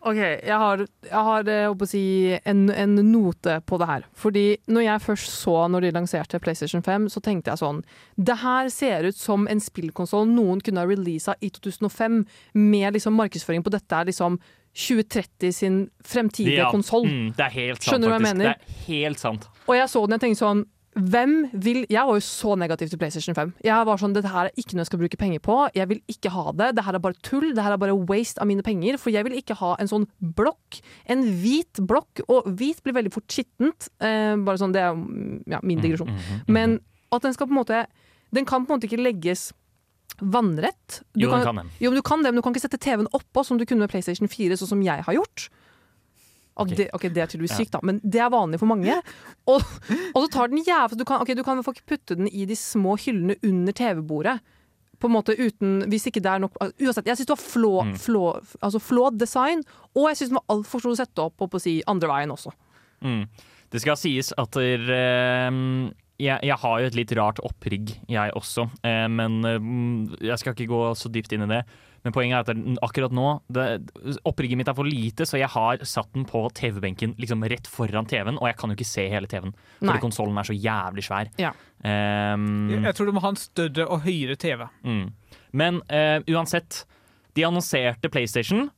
Ok, 0.06 0.20
jeg 0.20 0.58
har, 0.62 0.82
jeg 1.08 1.22
har 1.28 1.48
jeg 1.50 1.70
å 1.74 1.88
si, 1.90 2.02
en, 2.46 2.68
en 2.70 2.92
note 3.10 3.56
på 3.66 3.80
det 3.82 3.88
her. 3.90 4.04
Fordi 4.14 4.44
når 4.70 4.86
jeg 4.86 5.04
først 5.08 5.32
så 5.34 5.56
når 5.72 5.88
de 5.88 5.94
lanserte 5.96 6.40
PlayStation 6.44 6.84
5, 6.86 7.08
så 7.10 7.24
tenkte 7.26 7.50
jeg 7.54 7.62
sånn 7.64 7.80
Det 8.14 8.36
her 8.44 8.70
ser 8.74 9.08
ut 9.10 9.18
som 9.18 9.48
en 9.50 9.64
spillkonsoll 9.64 10.30
noen 10.30 10.62
kunne 10.62 10.84
ha 10.84 10.90
releasa 10.90 11.34
i 11.42 11.50
2005, 11.50 12.22
med 12.54 12.94
liksom 12.94 13.18
markedsføring 13.18 13.66
på 13.66 13.74
dette 13.74 13.98
er 13.98 14.12
liksom 14.12 14.38
2030 14.76 15.56
sin 15.56 15.82
fremtidige 16.06 16.62
Ja, 16.66 16.70
konsoll. 16.72 17.08
Mm, 17.08 17.28
det 17.38 17.46
er 17.48 17.54
helt 17.56 17.82
sant, 17.82 17.90
Skjønner 17.90 18.10
du 18.10 18.12
hva 18.12 18.20
jeg 18.20 18.28
mener? 18.28 18.46
Det 18.46 18.56
er 18.56 18.82
helt 18.86 19.24
sant. 19.24 19.50
Og 19.66 19.78
jeg 19.80 19.90
så 19.90 20.06
den, 20.06 20.18
jeg 20.18 20.26
tenkte 20.28 20.44
sånn 20.44 20.66
hvem 20.96 21.34
vil 21.52 21.82
Jeg 21.92 22.08
var 22.08 22.16
jo 22.16 22.24
så 22.24 22.54
negativ 22.56 22.88
til 22.88 23.00
PlayStation 23.00 23.36
5. 23.36 23.50
Jeg 23.68 23.88
var 23.88 24.00
sånn, 24.00 24.14
Dette 24.16 24.32
her 24.32 24.48
er 24.48 24.60
ikke 24.60 24.78
noe 24.78 24.86
jeg 24.86 24.90
skal 24.90 25.02
bruke 25.02 25.20
penger 25.20 25.42
på. 25.44 25.58
Jeg 25.76 25.90
vil 25.90 26.00
ikke 26.12 26.32
ha 26.32 26.54
det. 26.56 26.70
Det 26.78 26.86
her 26.88 26.96
er 26.96 27.04
bare 27.04 27.20
tull. 27.26 27.50
Det 27.52 27.66
her 27.66 27.76
er 27.76 27.82
bare 27.82 27.98
waste 28.08 28.40
av 28.40 28.48
mine 28.48 28.64
penger. 28.64 28.96
For 29.02 29.12
jeg 29.12 29.28
vil 29.28 29.36
ikke 29.36 29.58
ha 29.60 29.74
en 29.82 29.92
sånn 29.92 30.08
blokk. 30.40 30.80
En 31.12 31.26
hvit 31.42 31.84
blokk. 31.84 32.24
Og 32.32 32.48
hvit 32.48 32.80
blir 32.86 32.96
veldig 32.96 33.12
fort 33.12 33.28
skittent. 33.28 33.90
Eh, 34.00 34.40
bare 34.40 34.62
sånn, 34.62 34.72
Det 34.76 34.86
er 34.86 34.96
mm, 34.96 35.44
ja, 35.52 35.60
min 35.64 35.84
digresjon. 35.84 36.14
Mm, 36.14 36.16
mm, 36.24 36.40
mm, 36.40 36.56
Men 36.56 36.80
at 37.12 37.28
den 37.28 37.36
skal 37.36 37.48
på 37.48 37.56
en 37.56 37.62
måte 37.62 37.86
Den 38.36 38.48
kan 38.48 38.66
på 38.66 38.72
en 38.74 38.80
måte 38.80 38.88
ikke 38.88 39.04
legges 39.04 39.52
vannrett. 40.20 41.02
Du 41.14 41.26
Jo, 41.26 41.32
den 41.32 41.44
kan 41.44 41.60
den. 41.60 41.70
Jo, 41.80 41.92
men 41.92 42.00
du 42.00 42.06
kan 42.08 42.24
det, 42.24 42.32
men 42.32 42.40
du 42.40 42.46
kan 42.46 42.56
ikke 42.56 42.70
sette 42.70 42.80
TV-en 42.80 43.12
oppå, 43.12 43.44
som 43.44 43.60
du 43.60 43.66
kunne 43.66 43.84
med 43.84 43.92
PlayStation 43.92 44.28
4, 44.32 44.56
sånn 44.56 44.72
som 44.76 44.84
jeg 44.84 45.04
har 45.04 45.14
gjort. 45.14 45.50
Og 46.56 46.70
Ok. 46.70 46.76
Det, 46.78 46.86
ok, 46.96 47.02
det 47.12 47.22
er 47.24 47.28
tydeligvis 47.28 47.58
sykt, 47.60 47.72
da, 47.76 47.80
men 47.84 47.98
det 48.04 48.22
er 48.24 48.30
vanlig 48.32 48.60
for 48.62 48.70
mange. 48.72 48.94
Og, 49.52 49.62
og 50.16 50.20
så 50.24 50.28
tar 50.32 50.48
den 50.54 50.62
jævla 50.64 50.96
du, 50.98 51.04
kan- 51.06 51.22
ok, 51.22 51.34
du 51.36 51.44
kan 51.44 51.60
faktisk 51.64 51.86
putte 51.86 52.16
den 52.16 52.28
i 52.32 52.46
de 52.48 52.56
små 52.56 52.96
hyllene 52.98 53.36
under 53.44 53.74
TV-bordet. 53.76 54.38
På 54.98 55.10
en 55.10 55.14
måte 55.18 55.36
uten 55.36 55.82
Hvis 55.92 56.06
ikke 56.08 56.22
det 56.24 56.32
er 56.32 56.40
nok 56.40 56.56
Uansett, 56.64 57.06
jeg 57.06 57.18
syns 57.20 57.28
det 57.28 57.36
var 57.36 57.42
flå, 57.44 57.74
Mm. 57.84 57.98
flå, 58.00 58.22
altså 58.64 58.80
flåd 58.80 59.18
design, 59.20 59.62
og 59.94 60.08
jeg 60.08 60.16
syns 60.22 60.32
den 60.32 60.40
var 60.40 60.48
altfor 60.56 60.80
stor 60.80 60.96
å 60.96 61.00
sette 61.02 61.26
opp 61.28 61.42
og 61.44 61.52
på 61.52 61.60
å 61.60 61.62
si 61.66 61.76
andre 61.92 62.08
veien 62.08 62.32
også. 62.32 62.54
Mm. 63.04 63.26
Det 63.76 63.82
skal 63.84 63.98
sies 64.00 64.32
at 64.40 64.52
der, 64.56 64.88
eh, 64.96 65.52
jeg, 66.24 66.40
jeg 66.48 66.58
har 66.64 66.80
jo 66.80 66.88
et 66.88 66.96
litt 66.96 67.12
rart 67.20 67.42
opprigg, 67.44 67.92
jeg 68.08 68.32
også. 68.40 68.70
Eh, 68.88 69.08
men 69.12 69.42
eh, 69.44 69.60
jeg 70.32 70.40
skal 70.40 70.56
ikke 70.56 70.72
gå 70.72 70.82
så 70.96 71.12
dypt 71.12 71.36
inn 71.36 71.44
i 71.44 71.52
det. 71.52 71.66
Men 72.06 72.14
poenget 72.14 72.38
er 72.38 72.54
at 72.54 72.82
akkurat 72.86 73.14
nå 73.18 73.30
det, 73.50 73.66
Opprigget 74.30 74.60
mitt 74.60 74.70
er 74.70 74.78
for 74.78 74.86
lite, 74.86 75.26
så 75.26 75.40
jeg 75.42 75.50
har 75.50 75.82
satt 75.90 76.12
den 76.14 76.28
på 76.30 76.44
TV-benken 76.54 77.16
liksom 77.22 77.42
rett 77.50 77.66
foran 77.70 78.06
TV-en, 78.10 78.38
og 78.38 78.46
jeg 78.50 78.58
kan 78.60 78.70
jo 78.70 78.78
ikke 78.78 78.88
se 78.88 79.08
hele 79.10 79.30
TV-en. 79.32 79.56
Fordi 79.82 80.04
konsollen 80.04 80.38
er 80.38 80.48
så 80.48 80.54
jævlig 80.54 81.06
svær. 81.08 81.32
Ja. 81.42 81.52
Um, 81.82 82.70
Jeg, 82.70 82.94
tror 82.98 83.10
du 83.10 83.16
må 83.18 83.24
ha 83.26 83.34
en 83.34 83.42
større 83.42 83.88
og 83.90 84.06
høyere 84.06 84.38
TV. 84.38 84.68
Mm. 84.86 85.08
Men 85.58 85.82
uh, 85.90 86.20
uansett, 86.30 86.84
de 87.36 87.48
annonserte 87.48 88.12
PlayStation, 88.14 88.70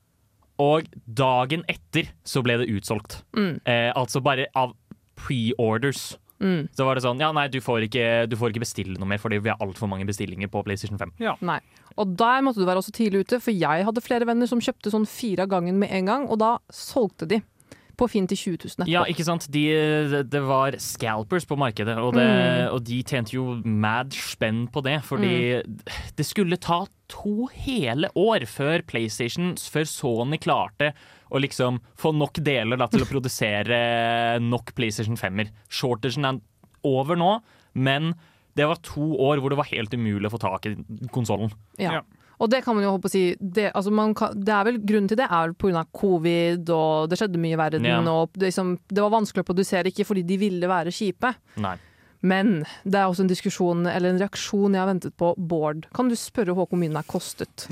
og 0.57 0.87
dagen 1.05 1.67
etter 1.69 2.13
så 2.25 2.41
ble 2.45 2.61
det 2.63 2.71
utsolgt. 2.73 3.19
Mm. 3.37 3.59
Uh, 3.67 3.91
altså 3.91 4.23
bare 4.23 4.47
av 4.57 4.71
pre-orders. 5.19 6.13
Mm. 6.39 6.67
Så 6.77 6.85
var 6.85 6.97
det 6.97 7.03
sånn 7.05 7.21
Ja, 7.21 7.31
nei, 7.33 7.47
du 7.49 7.57
får 7.63 7.87
ikke, 7.87 8.05
du 8.29 8.35
får 8.37 8.53
ikke 8.53 8.61
bestille 8.65 8.97
noe 8.99 9.09
mer, 9.09 9.21
fordi 9.21 9.39
vi 9.41 9.49
har 9.49 9.61
altfor 9.63 9.89
mange 9.89 10.05
bestillinger 10.09 10.51
på 10.53 10.61
PlayStation 10.67 10.99
5. 11.01 11.15
Nei. 11.47 11.59
Og 11.97 12.13
der 12.19 12.43
måtte 12.45 12.61
du 12.61 12.67
være 12.69 12.83
også 12.83 12.93
tidlig 12.93 13.25
ute, 13.25 13.39
for 13.41 13.55
jeg 13.55 13.85
hadde 13.87 14.03
flere 14.05 14.27
venner 14.29 14.49
som 14.49 14.61
kjøpte 14.61 14.93
sånn 14.93 15.07
fire 15.09 15.47
av 15.47 15.53
gangen 15.55 15.79
med 15.81 15.93
en 15.97 16.11
gang, 16.11 16.27
og 16.29 16.37
da 16.43 16.57
solgte 16.73 17.29
de 17.29 17.41
på 17.97 18.07
Finn 18.11 18.27
til 18.29 18.37
20 18.37 18.57
000 18.61 18.71
etterpå. 18.75 18.91
Ja, 18.93 19.01
ikke 19.09 19.25
sant? 19.25 19.47
De, 19.53 19.63
det, 20.29 20.41
var 20.45 20.77
scalpers 20.81 21.47
på 21.49 21.57
markedet, 21.59 21.95
og, 21.97 22.13
det, 22.17 22.25
Mm. 22.27 22.73
og 22.75 22.83
de 22.85 22.99
tjente 23.03 23.33
jo 23.35 23.55
mad 23.65 24.13
spenn 24.13 24.67
på 24.73 24.83
det. 24.85 24.99
Fordi 25.07 25.63
det 26.17 26.25
skulle 26.27 26.59
ta 26.61 26.83
to 27.09 27.47
hele 27.55 28.09
år 28.15 28.45
før 28.49 28.83
PlayStation, 28.85 29.55
før 29.57 29.87
Sony 29.89 30.37
klarte 30.43 30.91
å 31.33 31.41
liksom 31.41 31.81
få 31.99 32.13
nok 32.15 32.39
deler 32.45 32.77
da, 32.79 32.87
til 32.91 33.03
å 33.03 33.09
produsere 33.13 34.39
nok 34.43 34.73
PlayStation 34.77 35.17
5-er. 35.19 35.49
Shortagen 35.69 36.25
er 36.29 36.41
over 36.87 37.17
nå, 37.19 37.31
men 37.75 38.13
det 38.57 38.65
var 38.65 38.79
to 38.81 39.11
år 39.21 39.37
hvor 39.41 39.53
det 39.53 39.57
var 39.59 39.67
helt 39.69 39.93
umulig 39.93 40.29
å 40.29 40.33
få 40.33 40.39
tak 40.41 40.65
i 40.69 40.75
konsollen. 41.13 41.51
Ja. 41.81 41.99
Og 42.37 42.51
det 42.53 42.61
kan 42.65 42.77
man 42.77 42.85
jo 42.85 42.93
håpe 42.93 43.09
å 43.09 43.11
si 43.11 43.23
det, 43.39 43.71
altså 43.71 43.91
man 43.93 44.13
kan, 44.17 44.35
det 44.37 44.53
er 44.53 44.67
vel 44.67 44.79
Grunnen 44.85 45.09
til 45.09 45.17
det 45.17 45.25
er 45.25 45.47
vel 45.47 45.55
pga. 45.57 45.83
covid, 45.89 46.69
og 46.69 47.09
det 47.09 47.17
skjedde 47.19 47.41
mye 47.41 47.55
i 47.55 47.59
verden. 47.59 47.87
Ja. 47.89 47.99
Og 48.13 48.35
det, 48.35 48.51
liksom, 48.51 48.75
det 48.87 49.03
var 49.03 49.15
vanskelig 49.15 49.45
å 49.45 49.49
produsere, 49.49 49.89
ikke 49.89 50.05
fordi 50.05 50.25
de 50.27 50.37
ville 50.41 50.69
være 50.69 50.93
kjipe. 50.93 51.33
Nei. 51.63 51.75
Men 52.27 52.59
det 52.83 52.99
er 52.99 53.07
også 53.09 53.25
en 53.25 53.31
diskusjon, 53.31 53.85
eller 53.89 54.13
en 54.13 54.21
reaksjon 54.21 54.73
jeg 54.73 54.81
har 54.81 54.89
ventet 54.89 55.17
på. 55.17 55.33
Bård, 55.37 55.85
kan 55.93 56.09
du 56.09 56.17
spørre 56.17 56.55
Håkon 56.57 56.85
er 56.87 57.09
kostet? 57.09 57.67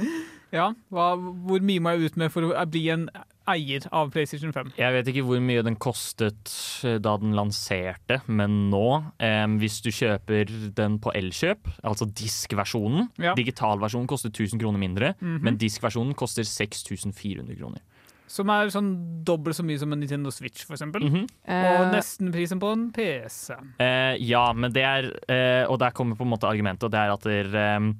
Ja, 0.53 0.73
hva, 0.93 1.15
Hvor 1.17 1.59
mye 1.65 1.79
må 1.81 1.95
jeg 1.95 2.11
ut 2.11 2.17
med 2.17 2.31
for 2.31 2.41
å 2.51 2.65
bli 2.69 2.89
en 2.93 3.09
eier 3.47 3.85
av 3.93 4.11
PlayStation 4.13 4.51
5? 4.53 4.71
Jeg 4.77 4.93
vet 4.95 5.09
ikke 5.11 5.23
hvor 5.27 5.41
mye 5.43 5.63
den 5.65 5.75
kostet 5.81 6.49
eh, 6.83 6.97
da 6.97 7.15
den 7.21 7.35
lanserte, 7.37 8.21
men 8.27 8.69
nå, 8.71 9.11
eh, 9.21 9.45
hvis 9.61 9.81
du 9.85 9.91
kjøper 9.93 10.49
den 10.77 10.99
på 11.03 11.13
Elkjøp, 11.13 11.69
altså 11.83 12.07
diskversjonen 12.09 13.09
Ja. 13.21 13.33
Digitalversjonen 13.37 14.07
koster 14.07 14.29
1000 14.33 14.59
kroner 14.61 14.79
mindre, 14.81 15.13
Mhm. 15.21 15.41
men 15.43 15.57
diskversjonen 15.57 16.15
koster 16.15 16.43
6400 16.43 17.55
kroner. 17.57 17.81
Som 18.27 18.49
er 18.49 18.71
sånn 18.73 19.23
dobbelt 19.23 19.55
så 19.55 19.63
mye 19.63 19.77
som 19.77 19.93
en 19.93 19.99
Nintendo 19.99 20.31
Switch, 20.31 20.65
for 20.65 20.73
eksempel. 20.73 21.01
-hmm. 21.03 21.27
Og 21.47 21.93
nesten 21.93 22.31
prisen 22.33 22.59
på 22.59 22.71
en 22.73 22.91
PC. 22.91 23.53
Eh, 23.79 24.17
ja, 24.19 24.51
men 24.53 24.71
det 24.73 24.83
er 24.83 25.11
eh, 25.29 25.65
Og 25.69 25.77
der 25.79 25.91
kommer 25.91 26.15
på 26.15 26.23
en 26.23 26.31
måte 26.31 26.47
argumentet, 26.47 26.83
og 26.83 26.91
det 26.91 26.99
er 26.99 27.11
at 27.13 27.21
der, 27.21 27.45
eh, 27.55 27.93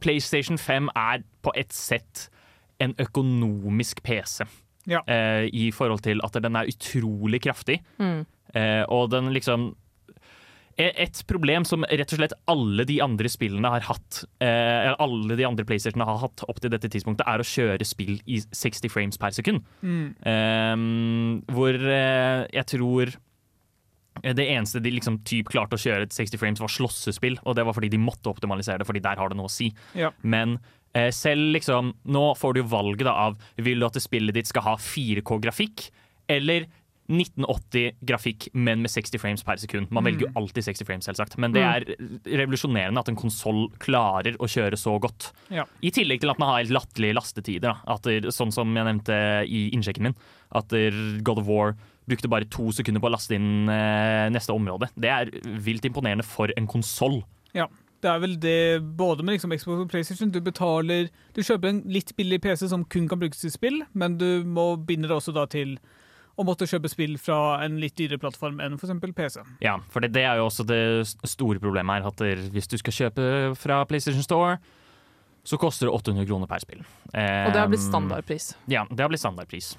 PlayStation 0.00 0.58
5 0.58 0.90
er 0.96 1.22
på 1.42 1.52
et 1.56 1.72
sett 1.72 2.28
en 2.82 2.94
økonomisk 2.98 4.02
PC. 4.02 4.44
Ja. 4.90 5.00
Eh, 5.06 5.46
I 5.54 5.70
forhold 5.70 6.02
til 6.02 6.20
at 6.24 6.34
den 6.42 6.56
er 6.58 6.66
utrolig 6.70 7.40
kraftig. 7.44 7.78
Mm. 8.02 8.24
Eh, 8.54 8.82
og 8.88 9.10
den 9.14 9.32
liksom 9.34 9.74
E- 10.80 10.88
Et 11.04 11.18
problem 11.28 11.66
som 11.68 11.84
rett 11.84 12.14
og 12.14 12.18
slett 12.18 12.32
alle 12.48 12.86
de 12.88 12.94
andre 13.04 13.28
spillene 13.28 13.68
har 13.68 13.80
hatt, 13.84 14.22
eh, 14.40 14.94
alle 14.98 15.36
de 15.36 15.44
andre 15.44 15.66
PlayStationene 15.68 16.06
har 16.08 16.16
hatt 16.22 16.42
opp 16.48 16.60
til 16.64 16.70
dette 16.72 16.88
tidspunktet, 16.88 17.26
er 17.28 17.42
å 17.42 17.44
kjøre 17.44 17.84
spill 17.84 18.14
i 18.26 18.38
60 18.40 18.88
frames 18.88 19.18
per 19.20 19.30
sekund. 19.36 19.60
Mm. 19.84 20.14
Eh, 20.24 21.52
hvor 21.52 21.76
eh, 21.76 22.46
jeg 22.56 22.64
tror 22.72 23.12
det 24.20 24.44
eneste 24.52 24.80
de 24.84 24.90
liksom 24.92 25.20
typ 25.24 25.48
klarte 25.48 25.74
å 25.78 25.80
kjøre 25.80 26.06
til 26.08 26.26
60 26.26 26.38
frames, 26.38 26.60
var 26.60 26.68
slåssespill. 26.68 27.38
Og 27.46 27.56
det 27.56 27.64
var 27.64 27.72
fordi 27.74 27.88
de 27.90 27.98
måtte 27.98 28.28
optimalisere 28.28 28.78
det, 28.78 28.86
fordi 28.86 29.00
der 29.02 29.16
har 29.16 29.28
det 29.32 29.36
noe 29.38 29.48
å 29.48 29.52
si. 29.52 29.70
Ja. 29.96 30.10
Men 30.22 30.58
eh, 30.94 31.08
selv 31.10 31.52
liksom 31.56 31.94
Nå 32.04 32.34
får 32.36 32.52
du 32.54 32.60
jo 32.60 32.68
valget 32.68 33.06
da 33.08 33.14
av 33.28 33.38
Vil 33.56 33.80
du 33.80 33.86
at 33.86 33.96
spillet 34.02 34.34
ditt 34.36 34.46
skal 34.52 34.62
ha 34.62 34.76
4K-grafikk, 34.76 35.88
eller 36.28 36.68
1980-grafikk, 37.12 38.48
men 38.54 38.82
med 38.84 38.90
60 38.90 39.18
frames 39.20 39.42
per 39.44 39.56
sekund. 39.60 39.90
Man 39.90 40.04
Mm. 40.04 40.06
velger 40.12 40.26
jo 40.28 40.32
alltid 40.36 40.64
60 40.64 40.84
frames, 40.86 41.04
selvsagt. 41.06 41.36
Men 41.38 41.52
det 41.52 41.60
er 41.62 41.84
revolusjonerende 42.24 42.98
at 43.00 43.08
en 43.08 43.16
konsoll 43.16 43.68
klarer 43.78 44.36
å 44.38 44.46
kjøre 44.48 44.78
så 44.78 44.98
godt. 45.00 45.32
Ja. 45.50 45.64
I 45.82 45.90
tillegg 45.90 46.20
til 46.20 46.30
at 46.30 46.38
man 46.38 46.48
har 46.48 46.58
helt 46.64 46.70
latterlige 46.70 47.14
lastetider. 47.14 47.60
Da. 47.60 47.76
At 47.86 48.02
sånn 48.32 48.52
som 48.52 48.74
jeg 48.74 48.84
nevnte 48.84 49.46
i 49.46 49.70
innsjekken 49.74 50.02
min, 50.02 50.14
at 50.54 50.68
God 51.22 51.38
of 51.38 51.46
War 51.46 51.74
brukte 52.08 52.30
bare 52.30 52.48
to 52.50 52.70
sekunder 52.74 53.02
på 53.02 53.10
å 53.10 53.14
laste 53.14 53.36
inn 53.36 53.70
eh, 53.70 54.26
neste 54.34 54.54
område. 54.54 54.90
Det 54.98 55.10
er 55.12 55.30
vilt 55.62 55.86
imponerende 55.86 56.26
for 56.26 56.52
en 56.56 56.68
konsoll. 56.70 57.22
Ja. 57.56 57.68
Det 58.02 58.10
er 58.10 58.18
vel 58.18 58.32
det 58.42 58.82
både 58.98 59.22
med 59.22 59.36
liksom 59.36 59.52
Xbox 59.54 59.84
og 59.84 59.90
PlayStation. 59.92 60.30
Du 60.34 60.40
betaler 60.42 61.04
Du 61.36 61.38
kjøper 61.38 61.70
en 61.70 61.82
litt 61.86 62.10
billig 62.18 62.40
PC 62.42 62.64
som 62.72 62.82
kun 62.82 63.06
kan 63.06 63.20
brukes 63.20 63.44
til 63.44 63.52
spill, 63.54 63.84
men 63.94 64.16
du 64.18 64.42
må 64.42 64.72
binde 64.74 65.06
det 65.06 65.14
også 65.14 65.30
da 65.36 65.44
til 65.46 65.76
å 66.34 66.42
måtte 66.48 66.66
kjøpe 66.66 66.90
spill 66.90 67.14
fra 67.20 67.60
en 67.62 67.76
litt 67.78 67.94
dyrere 68.00 68.18
plattform 68.18 68.58
enn 68.64 68.74
f.eks. 68.74 68.96
PC. 69.14 69.44
Ja, 69.62 69.76
for 69.92 70.02
det, 70.02 70.10
det 70.16 70.24
er 70.26 70.40
jo 70.40 70.48
også 70.48 70.66
det 70.66 70.82
store 71.30 71.62
problemet 71.62 72.00
her. 72.02 72.10
At 72.10 72.50
hvis 72.50 72.70
du 72.72 72.74
skal 72.80 72.96
kjøpe 72.96 73.28
fra 73.60 73.82
PlayStation 73.86 74.26
Store, 74.26 74.56
så 75.46 75.60
koster 75.60 75.86
det 75.86 75.94
800 75.94 76.26
kroner 76.26 76.50
per 76.50 76.64
spill. 76.64 76.82
Og 76.82 77.54
det 77.54 77.60
har 77.60 77.70
blitt 77.70 77.84
Um, 77.84 77.90
standardpris. 77.92 78.52
Ja, 78.66 78.86
det 78.90 79.04
har 79.04 79.12
blitt 79.12 79.22
standardpris. 79.22 79.76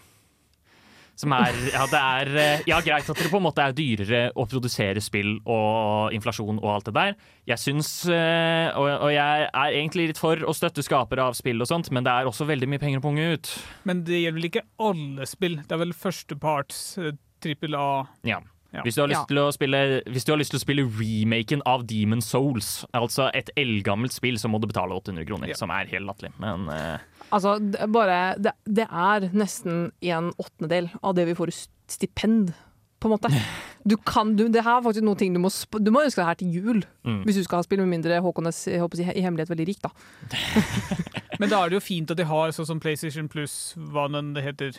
Som 1.15 1.33
er 1.37 1.53
Ja, 1.73 1.83
det 1.89 1.99
er 1.99 2.31
eh, 2.41 2.63
Ja, 2.69 2.79
greit 2.81 3.09
at 3.09 3.19
det 3.19 3.29
på 3.31 3.37
en 3.37 3.45
måte 3.45 3.61
er 3.61 3.75
dyrere 3.77 4.21
å 4.35 4.47
produsere 4.49 5.01
spill 5.03 5.35
og 5.45 6.13
inflasjon 6.15 6.57
og 6.61 6.69
alt 6.73 6.89
det 6.89 6.95
der. 6.97 7.13
Jeg 7.49 7.61
syns 7.61 7.91
eh, 8.09 8.69
og, 8.73 8.87
og 9.07 9.11
jeg 9.13 9.49
er 9.49 9.77
egentlig 9.77 10.09
litt 10.13 10.21
for 10.21 10.41
å 10.41 10.55
støtte 10.57 10.85
skapere 10.85 11.27
av 11.29 11.37
spill 11.37 11.61
og 11.61 11.69
sånt, 11.69 11.91
men 11.93 12.05
det 12.07 12.13
er 12.13 12.29
også 12.29 12.47
veldig 12.49 12.71
mye 12.71 12.81
penger 12.81 13.03
å 13.03 13.05
punge 13.05 13.27
ut. 13.35 13.53
Men 13.87 14.01
det 14.07 14.23
gjelder 14.23 14.39
vel 14.41 14.49
ikke 14.49 14.65
alle 14.89 15.29
spill? 15.29 15.59
Det 15.61 15.77
er 15.77 15.83
vel 15.85 15.93
førsteparts 16.05 16.81
eh, 17.03 17.13
trippel 17.43 17.77
A 17.77 17.85
Ja. 18.27 18.41
Ja. 18.73 18.81
Hvis, 18.81 18.95
du 18.97 19.03
har 19.03 19.07
lyst 19.11 19.19
Ja. 19.21 19.25
til 19.29 19.37
å 19.37 19.51
spille, 19.53 20.01
hvis 20.09 20.25
du 20.25 20.31
har 20.33 20.39
lyst 20.41 20.49
til 20.49 20.57
å 20.57 20.63
spille 20.63 20.83
remaken 20.97 21.61
av 21.69 21.83
Demon 21.85 22.23
Souls, 22.25 22.87
altså 22.91 23.27
et 23.37 23.51
eldgammelt 23.55 24.15
spill, 24.15 24.39
så 24.41 24.49
må 24.49 24.57
du 24.59 24.65
betale 24.65 24.95
800 24.97 25.27
kroner, 25.29 25.53
som 25.53 25.69
er 25.69 25.85
helt 25.91 26.07
latterlig. 26.09 26.31
Men 26.41 26.65
eh, 26.73 26.97
Altså, 27.33 27.55
det 27.59 27.79
er 27.81 27.87
bare 27.89 28.17
Det, 28.37 28.51
det 28.69 28.85
er 28.87 29.25
nesten 29.33 29.87
en 30.05 30.31
åttendedel 30.37 30.91
av 31.01 31.15
det 31.17 31.25
vi 31.31 31.33
får 31.39 31.49
i 31.49 31.55
stipend, 31.89 32.53
på 33.01 33.09
en 33.09 33.15
måte. 33.17 33.33
Du 33.83 33.97
kan, 33.99 34.29
du, 34.39 34.45
det 34.47 34.61
her 34.63 34.77
er 34.77 34.83
faktisk 34.85 35.03
noen 35.03 35.17
ting 35.19 35.33
du 35.35 35.41
må 35.43 35.49
sp 35.51 35.75
Du 35.83 35.89
må 35.91 36.05
ønske 36.05 36.21
deg 36.21 36.27
her 36.29 36.37
til 36.39 36.53
jul, 36.55 36.77
Mm. 37.03 37.17
hvis 37.27 37.35
du 37.35 37.43
skal 37.43 37.59
ha 37.59 37.63
spill, 37.65 37.81
med 37.83 37.89
mindre 37.97 38.21
Håkon 38.23 38.47
er 38.47 38.55
jeg 38.55 38.79
håper 38.79 39.01
i 39.11 39.19
hemmelighet 39.25 39.49
veldig 39.51 39.65
rik, 39.67 39.81
da. 39.83 39.89
Men 41.41 41.49
da 41.51 41.59
er 41.65 41.69
det 41.73 41.75
jo 41.81 41.83
fint 41.83 42.11
at 42.13 42.19
de 42.21 42.23
har 42.29 42.53
sånn 42.55 42.69
som 42.69 42.79
PlayStation 42.79 43.27
Plus, 43.31 43.73
hva 43.75 44.05
nå 44.07 44.21
det 44.37 44.43
heter. 44.45 44.77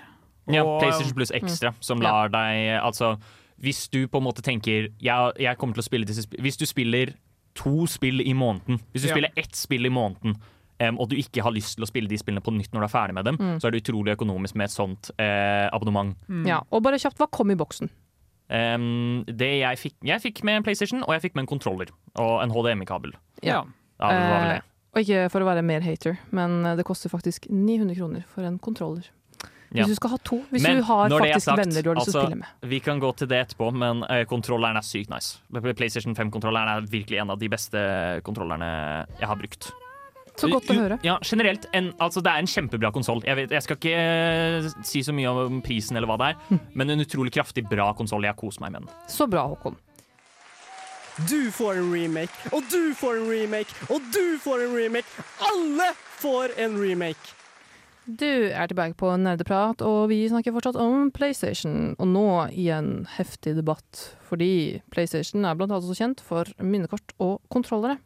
Ja, 0.48 0.62
PlayStation 0.80 1.12
Plus 1.18 1.32
Extra, 1.36 1.74
Mm. 1.74 1.82
som 1.84 2.00
lar 2.00 2.28
deg 2.32 2.80
Altså, 2.80 3.18
hvis 3.60 3.88
du 3.92 4.06
på 4.08 4.18
en 4.20 4.24
måte 4.24 4.42
tenker 4.44 4.88
jeg, 5.00 5.32
jeg 5.40 5.58
kommer 5.58 5.74
til 5.76 5.82
å 5.84 5.88
spille 5.90 6.06
disse 6.08 6.24
sp 6.24 6.36
Hvis 6.40 6.56
du 6.60 6.64
spiller 6.66 7.12
to 7.54 7.86
spill 7.86 8.20
i 8.24 8.32
måneden, 8.32 8.80
hvis 8.92 9.02
du 9.04 9.08
Ja. 9.08 9.14
spiller 9.14 9.30
ett 9.36 9.54
spill 9.56 9.84
i 9.86 9.92
måneden, 9.92 10.36
em, 10.80 10.98
og 10.98 11.08
du 11.10 11.16
ikke 11.16 11.42
har 11.42 11.52
lyst 11.54 11.76
til 11.76 11.84
å 11.84 11.88
spille 11.90 12.08
de 12.08 12.18
spillene 12.18 12.42
på 12.44 12.52
nytt 12.54 12.72
når 12.72 12.80
du 12.80 12.88
er 12.88 12.92
ferdig 12.94 13.14
med 13.14 13.24
dem, 13.24 13.36
Mm. 13.38 13.58
så 13.60 13.66
er 13.68 13.70
det 13.72 13.82
utrolig 13.84 14.16
økonomisk 14.16 14.54
med 14.56 14.64
et 14.64 14.74
sånt 14.74 15.10
uh, 15.18 15.68
abonnement. 15.72 16.16
Ja, 16.46 16.62
og 16.70 16.82
bare 16.82 16.98
kjapt, 16.98 17.18
hva 17.18 17.30
kom 17.30 17.50
i 17.50 17.56
boksen? 17.56 17.90
Um, 18.50 19.24
det 19.24 19.48
jeg 19.62 19.78
fikk 19.80 19.94
Jeg 20.04 20.20
fikk 20.20 20.42
med 20.44 20.58
en 20.58 20.62
PlayStation, 20.66 21.00
og 21.02 21.14
jeg 21.16 21.22
fikk 21.22 21.34
med 21.34 21.46
en 21.46 21.52
kontroller 21.54 21.88
og 22.20 22.42
en 22.42 22.50
HDMI-kabel. 22.52 23.14
Ja. 23.42 23.64
Ja, 24.00 24.08
det 24.10 24.20
var 24.28 24.40
vel 24.42 24.48
det. 24.50 24.56
Eh, 24.60 24.70
og 24.94 25.00
ikke 25.02 25.30
for 25.32 25.40
å 25.42 25.48
være 25.48 25.62
mer 25.66 25.80
hater, 25.80 26.18
men 26.30 26.64
eh, 26.66 26.76
det 26.76 26.84
koster 26.84 27.10
faktisk 27.10 27.46
900 27.50 27.94
kroner 27.96 28.24
for 28.28 28.44
en 28.44 28.58
kontroller. 28.58 29.08
Hvis 29.74 29.80
Ja. 29.80 29.86
du 29.90 29.94
skal 29.96 30.10
ha 30.10 30.16
to, 30.22 30.36
hvis 30.52 30.62
Men 30.62 30.76
du 30.76 30.82
har 30.86 31.08
faktisk 31.10 31.48
sagt, 31.48 31.58
venner 31.58 31.82
du 31.82 31.88
har 31.90 31.96
lyst 31.96 32.06
til 32.06 32.14
å 32.14 32.20
altså, 32.20 32.26
spille 32.28 32.38
med. 32.38 32.70
Vi 32.70 32.78
kan 32.80 33.00
gå 33.00 33.10
til 33.16 33.26
det 33.26 33.40
etterpå, 33.48 33.72
men 33.74 34.04
uh, 34.04 34.22
kontrolleren 34.24 34.76
er 34.76 34.82
sykt 34.86 35.10
nice. 35.10 35.40
PlayStation 35.50 36.14
5-kontrolleren 36.14 36.68
er 36.76 36.86
virkelig 36.86 37.18
en 37.22 37.30
av 37.30 37.38
de 37.40 37.48
beste 37.48 37.80
kontrollerne 38.22 38.68
jeg 39.18 39.26
har 39.26 39.36
brukt. 39.40 39.72
Så 40.40 40.50
godt 40.50 40.70
å 40.72 40.76
høre. 40.76 40.98
Ja, 41.06 41.16
generelt, 41.22 41.68
en, 41.76 41.92
altså 42.02 42.22
Det 42.24 42.32
er 42.32 42.42
en 42.42 42.50
kjempebra 42.50 42.90
konsoll. 42.94 43.22
Jeg, 43.26 43.46
jeg 43.52 43.64
skal 43.66 43.78
ikke 43.78 43.94
eh, 43.94 44.68
si 44.86 45.04
så 45.06 45.14
mye 45.14 45.30
om 45.44 45.60
prisen, 45.64 45.98
eller 45.98 46.10
hva 46.10 46.18
det 46.20 46.32
er, 46.32 46.60
men 46.74 46.90
en 46.90 47.04
utrolig 47.04 47.34
kraftig 47.34 47.66
bra 47.70 47.92
konsoll. 47.98 48.26
Jeg 48.26 48.38
koser 48.40 48.64
meg 48.64 48.74
med 48.74 48.86
den. 48.88 48.96
Så 49.10 49.28
bra, 49.30 49.46
Håkon. 49.52 49.78
Du 51.30 51.52
får 51.54 51.78
en 51.78 51.92
remake, 51.94 52.50
og 52.50 52.66
du 52.72 52.90
får 52.98 53.20
en 53.20 53.28
remake, 53.30 53.70
og 53.86 54.02
du 54.10 54.34
får 54.42 54.64
en 54.66 54.74
remake. 54.74 55.24
Alle 55.46 55.92
får 56.18 56.56
en 56.58 56.74
remake. 56.80 57.36
Du 58.04 58.50
er 58.50 58.66
tilbake 58.68 58.98
på 59.00 59.08
Nerdeprat, 59.16 59.80
og 59.80 60.10
vi 60.10 60.24
snakker 60.28 60.52
fortsatt 60.52 60.76
om 60.76 61.06
PlayStation. 61.14 61.94
Og 62.02 62.10
nå 62.10 62.26
i 62.52 62.66
en 62.74 63.06
heftig 63.14 63.54
debatt, 63.56 64.02
fordi 64.28 64.82
PlayStation 64.92 65.46
er 65.46 65.54
blant 65.56 65.70
annet 65.70 65.86
også 65.86 65.96
kjent 66.02 66.20
for 66.26 66.50
minnekort 66.60 67.14
og 67.22 67.38
kontrollere. 67.54 67.96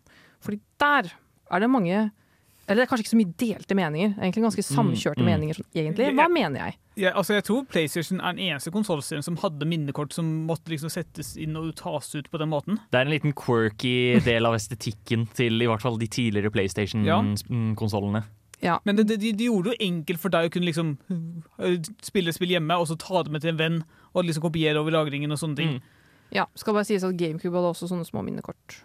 Fordi 0.45 0.61
der 0.79 1.11
er 1.51 1.65
det 1.65 1.71
mange 1.71 2.11
Eller 2.69 2.83
det 2.83 2.85
er 2.85 2.91
kanskje 2.91 3.07
ikke 3.07 3.15
så 3.15 3.19
mye 3.19 3.35
delte 3.41 3.75
meninger, 3.79 4.11
egentlig 4.19 4.43
ganske 4.45 4.63
samkjørte 4.67 5.23
mm. 5.23 5.29
meninger. 5.31 5.61
egentlig. 5.73 6.09
Hva 6.19 6.27
mener 6.29 6.67
jeg? 6.67 6.75
Ja, 7.01 7.15
altså 7.17 7.39
jeg 7.39 7.47
tror 7.47 7.63
PlayStation 7.65 8.21
er 8.21 8.35
den 8.35 8.43
eneste 8.51 8.73
konsollserien 8.75 9.25
som 9.25 9.39
hadde 9.41 9.65
minnekort 9.65 10.13
som 10.13 10.29
måtte 10.45 10.69
liksom 10.75 10.93
settes 10.93 11.31
inn 11.41 11.57
og 11.57 11.71
tas 11.79 12.11
ut 12.13 12.29
på 12.29 12.41
den 12.43 12.51
måten. 12.53 12.77
Det 12.93 13.01
er 13.01 13.07
en 13.07 13.15
liten 13.15 13.33
quirky 13.33 14.19
del 14.27 14.45
av 14.45 14.59
estetikken 14.59 15.25
til 15.39 15.63
i 15.63 15.71
hvert 15.71 15.81
fall 15.81 15.97
de 15.97 16.11
tidligere 16.13 16.53
PlayStation-konsollene. 16.53 18.27
Men 18.61 18.97
det, 18.99 19.07
de, 19.17 19.33
de 19.33 19.47
gjorde 19.47 19.71
det 19.71 19.77
jo 19.77 19.87
enkelt 19.87 20.21
for 20.21 20.35
deg 20.35 20.49
å 20.49 20.53
kunne 20.53 20.67
liksom 20.67 20.97
øh, 21.63 21.79
spille 22.03 22.35
spill 22.35 22.53
hjemme, 22.57 22.77
og 22.77 22.89
så 22.91 22.99
ta 22.99 23.23
det 23.23 23.33
med 23.33 23.45
til 23.45 23.55
en 23.55 23.61
venn, 23.61 23.79
og 24.13 24.27
liksom 24.27 24.45
kopiere 24.49 24.81
over 24.81 24.97
lagringen 24.97 25.33
og 25.33 25.41
sånne 25.41 25.61
ting. 25.61 25.79
Ja, 26.35 26.49
skal 26.59 26.77
bare 26.77 26.89
sies 26.89 27.07
at 27.07 27.17
GameCube 27.17 27.55
hadde 27.57 27.71
også 27.73 27.89
sånne 27.89 28.05
små 28.09 28.25
minnekort. 28.27 28.83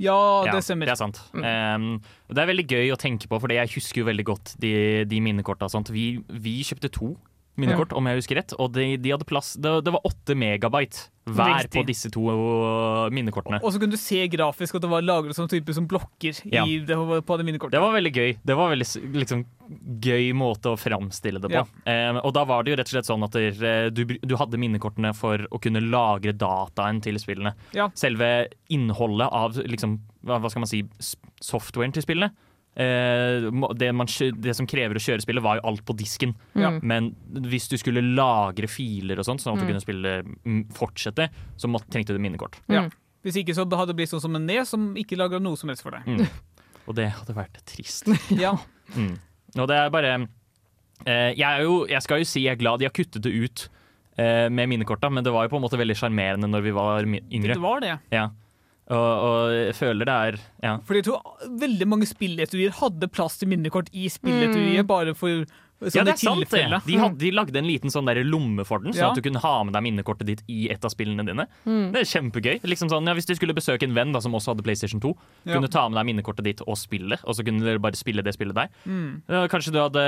Ja, 0.00 0.16
Ja, 0.46 0.54
det 0.56 0.64
stemmer. 0.64 0.88
Det 0.88 0.94
er 0.96 1.00
sant. 1.00 1.20
Um, 1.36 2.00
det 2.30 2.40
er 2.40 2.48
veldig 2.48 2.66
gøy 2.70 2.92
å 2.94 3.00
tenke 3.00 3.28
på, 3.28 3.40
for 3.42 3.52
jeg 3.52 3.68
husker 3.74 4.02
jo 4.02 4.08
veldig 4.08 4.24
godt 4.24 4.54
de, 4.62 4.72
de 5.08 5.20
minnekorta. 5.20 5.68
Vi, 5.92 6.06
vi 6.28 6.60
kjøpte 6.64 6.90
to 6.94 7.14
minnekort, 7.60 7.94
om 7.96 8.08
jeg 8.10 8.20
husker 8.22 8.40
rett. 8.40 8.54
Og 8.58 8.72
de, 8.74 8.94
de 9.00 9.12
hadde 9.14 9.26
plass 9.28 9.54
Det, 9.60 9.72
det 9.86 9.92
var 9.94 10.06
åtte 10.08 10.36
megabyte 10.38 11.08
hver 11.30 11.60
Riktig. 11.62 11.76
på 11.76 11.82
disse 11.86 12.08
to 12.10 12.22
uh, 12.32 13.06
minnekortene. 13.14 13.60
Og 13.62 13.70
så 13.70 13.78
kunne 13.78 13.94
du 13.94 14.00
se 14.00 14.24
grafisk 14.32 14.74
at 14.78 14.82
det 14.82 14.90
var 14.90 15.04
lagret 15.04 15.36
som 15.36 15.46
type 15.50 15.74
som 15.76 15.86
blokker 15.86 16.40
Ja. 16.50 16.64
i 16.66 16.80
det, 16.82 16.96
på 16.96 17.36
det 17.38 17.46
minnekortet. 17.46 17.76
Det 17.76 17.82
var 17.84 17.94
veldig 17.94 18.12
gøy. 18.16 18.32
Det 18.42 18.56
var 18.58 18.72
veldig 18.72 18.88
liksom, 19.20 19.44
gøy 20.02 20.32
måte 20.34 20.72
å 20.72 20.80
framstille 20.80 21.38
det 21.42 21.52
på. 21.52 21.60
Ja. 21.60 21.64
Eh, 21.92 22.18
og 22.18 22.34
da 22.34 22.42
var 22.48 22.64
det 22.66 22.72
jo 22.74 22.80
rett 22.80 22.90
og 22.90 22.96
slett 22.96 23.10
sånn 23.12 23.26
at 23.28 23.36
der, 23.36 23.92
du, 23.94 24.02
du 24.18 24.34
hadde 24.40 24.58
minnekortene 24.58 25.12
for 25.14 25.44
å 25.52 25.60
kunne 25.62 25.84
lagre 25.84 26.34
dataen 26.34 26.98
til 27.04 27.20
spillene. 27.22 27.54
Ja. 27.76 27.90
Selve 27.94 28.48
innholdet 28.72 29.30
av 29.30 29.60
liksom, 29.60 30.00
hva, 30.26 30.40
skal 30.50 30.64
man 30.66 30.72
si, 30.72 30.82
softwaren 31.44 31.94
til 31.94 32.02
spillene. 32.08 32.32
Eh, 32.76 33.48
det, 33.76 33.88
man, 33.92 34.06
det 34.40 34.54
som 34.56 34.66
krever 34.70 34.96
å 34.96 35.02
kjøre 35.02 35.24
spillet, 35.24 35.42
var 35.42 35.58
jo 35.58 35.64
alt 35.72 35.82
på 35.84 35.96
disken. 35.98 36.34
Ja. 36.54 36.70
Men 36.82 37.10
hvis 37.50 37.66
du 37.68 37.76
skulle 37.80 38.02
lagre 38.14 38.68
filer 38.70 39.18
og 39.20 39.26
sånt, 39.26 39.42
sånn 39.42 39.56
at 39.56 39.60
du 39.60 39.66
Mm. 39.66 39.72
kunne 39.72 39.82
spille 39.84 40.12
mm, 40.46 40.60
fortsette, 40.76 41.28
så 41.58 41.68
måtte, 41.68 41.90
trengte 41.90 42.14
du 42.14 42.20
minnekort. 42.22 42.60
Ja. 42.70 42.86
Hvis 43.26 43.36
ikke 43.36 43.52
så 43.56 43.66
hadde 43.68 43.90
det 43.90 43.96
blitt 43.98 44.12
sånn 44.14 44.22
som 44.22 44.36
en 44.38 44.46
nes 44.46 44.68
som 44.70 44.94
ikke 44.96 45.18
lagra 45.18 45.40
noe 45.42 45.58
som 45.60 45.68
helst 45.68 45.82
for 45.84 45.90
deg. 45.92 46.06
Mm. 46.06 46.26
Og 46.88 46.94
det 46.96 47.10
hadde 47.12 47.34
vært 47.36 47.58
trist. 47.68 48.08
Ja. 48.44 48.54
Mm. 48.96 49.18
Og 49.58 49.66
det 49.68 49.76
er 49.76 49.90
bare 49.92 50.14
eh, 51.06 51.34
jeg, 51.34 51.44
er 51.46 51.62
jo, 51.66 51.84
jeg 51.90 52.02
skal 52.06 52.22
jo 52.22 52.28
si 52.30 52.44
jeg 52.46 52.54
er 52.56 52.60
glad 52.62 52.78
de 52.80 52.86
har 52.88 52.94
kuttet 52.94 53.22
det 53.26 53.30
ut 53.34 53.66
eh, 54.16 54.48
med 54.48 54.70
minnekorta, 54.70 55.10
men 55.10 55.26
det 55.26 55.32
var 55.34 55.44
jo 55.46 55.52
på 55.52 55.58
en 55.60 55.64
måte 55.66 55.78
veldig 55.80 55.96
sjarmerende 55.98 56.48
når 56.48 56.64
vi 56.64 56.72
var 56.76 57.02
yngre. 57.04 57.54
Det 57.58 57.62
var 57.62 57.82
det. 57.84 57.96
Ja. 58.14 58.28
Og, 58.90 59.24
og 59.30 59.54
jeg 59.54 59.74
føler 59.78 60.08
det 60.08 60.14
er 60.18 60.38
ja. 60.64 60.76
Fordi 60.86 60.98
jeg 61.02 61.06
tror 61.06 61.50
veldig 61.62 61.86
mange 61.86 62.08
spilletuier 62.10 62.72
hadde 62.80 63.06
plass 63.14 63.38
til 63.38 63.50
minnekort 63.52 63.90
i 63.94 64.08
spilletuiet, 64.10 64.86
bare 64.90 65.14
for 65.14 65.44
ja, 65.80 66.02
det 66.04 66.12
er 66.12 66.18
sant, 66.20 66.42
det. 66.52 66.80
De, 66.84 66.96
hadde, 67.00 67.16
de 67.22 67.30
lagde 67.32 67.56
en 67.56 67.64
liten 67.64 67.88
sånn 67.88 68.04
der 68.04 68.18
lomme 68.26 68.66
for 68.68 68.82
den, 68.84 68.92
sånn 68.92 69.00
Ja. 69.00 69.06
at 69.14 69.16
du 69.16 69.22
kunne 69.24 69.40
ha 69.40 69.52
med 69.64 69.72
deg 69.72 69.84
minnekortet 69.86 70.26
ditt 70.28 70.42
i 70.52 70.66
et 70.68 70.82
av 70.84 70.92
spillene 70.92 71.24
dine. 71.24 71.46
Mm. 71.64 71.86
Det 71.94 72.02
er 72.02 72.10
kjempegøy. 72.10 72.58
Liksom 72.68 72.90
sånn, 72.92 73.08
ja, 73.08 73.14
hvis 73.16 73.24
du 73.30 73.32
skulle 73.38 73.56
besøke 73.56 73.88
en 73.88 73.94
venn 73.96 74.12
da, 74.12 74.20
som 74.20 74.36
også 74.36 74.52
hadde 74.52 74.66
PlayStation 74.66 75.00
2, 75.00 75.14
Ja. 75.46 75.54
kunne 75.54 75.70
ta 75.72 75.86
med 75.88 75.96
deg 75.96 76.10
minnekortet 76.10 76.44
ditt 76.44 76.60
og 76.66 76.76
spille, 76.76 77.16
og 77.24 77.32
så 77.38 77.46
kunne 77.46 77.64
dere 77.64 77.80
bare 77.80 77.96
spille 77.96 78.20
det 78.26 78.34
spillet 78.36 78.58
der. 78.58 78.68
Mm. 78.84 79.22
Ja, 79.32 79.46
kanskje 79.48 79.72
du 79.72 79.80
hadde 79.80 80.04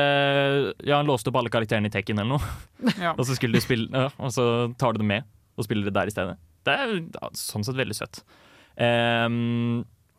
ja, 0.85 1.01
låst 1.09 1.27
opp 1.33 1.41
alle 1.41 1.49
karakterene 1.49 1.89
i 1.89 1.95
Tekken 1.95 2.21
eller 2.21 2.37
noe, 2.37 2.93
Ja. 3.01 3.15
og 3.19 3.25
så 3.25 3.39
skulle 3.39 3.57
du 3.57 3.65
spille, 3.65 3.89
ja, 3.97 4.11
og 4.19 4.29
så 4.37 4.77
tar 4.77 4.93
du 4.93 5.01
det 5.01 5.09
med 5.09 5.25
og 5.57 5.65
spiller 5.65 5.89
det 5.89 5.95
der 5.97 6.13
i 6.13 6.13
stedet. 6.13 6.37
Det 6.69 6.77
er 6.77 6.99
sånn 7.33 7.65
sett 7.65 7.81
veldig 7.81 7.97
søtt. 7.97 8.21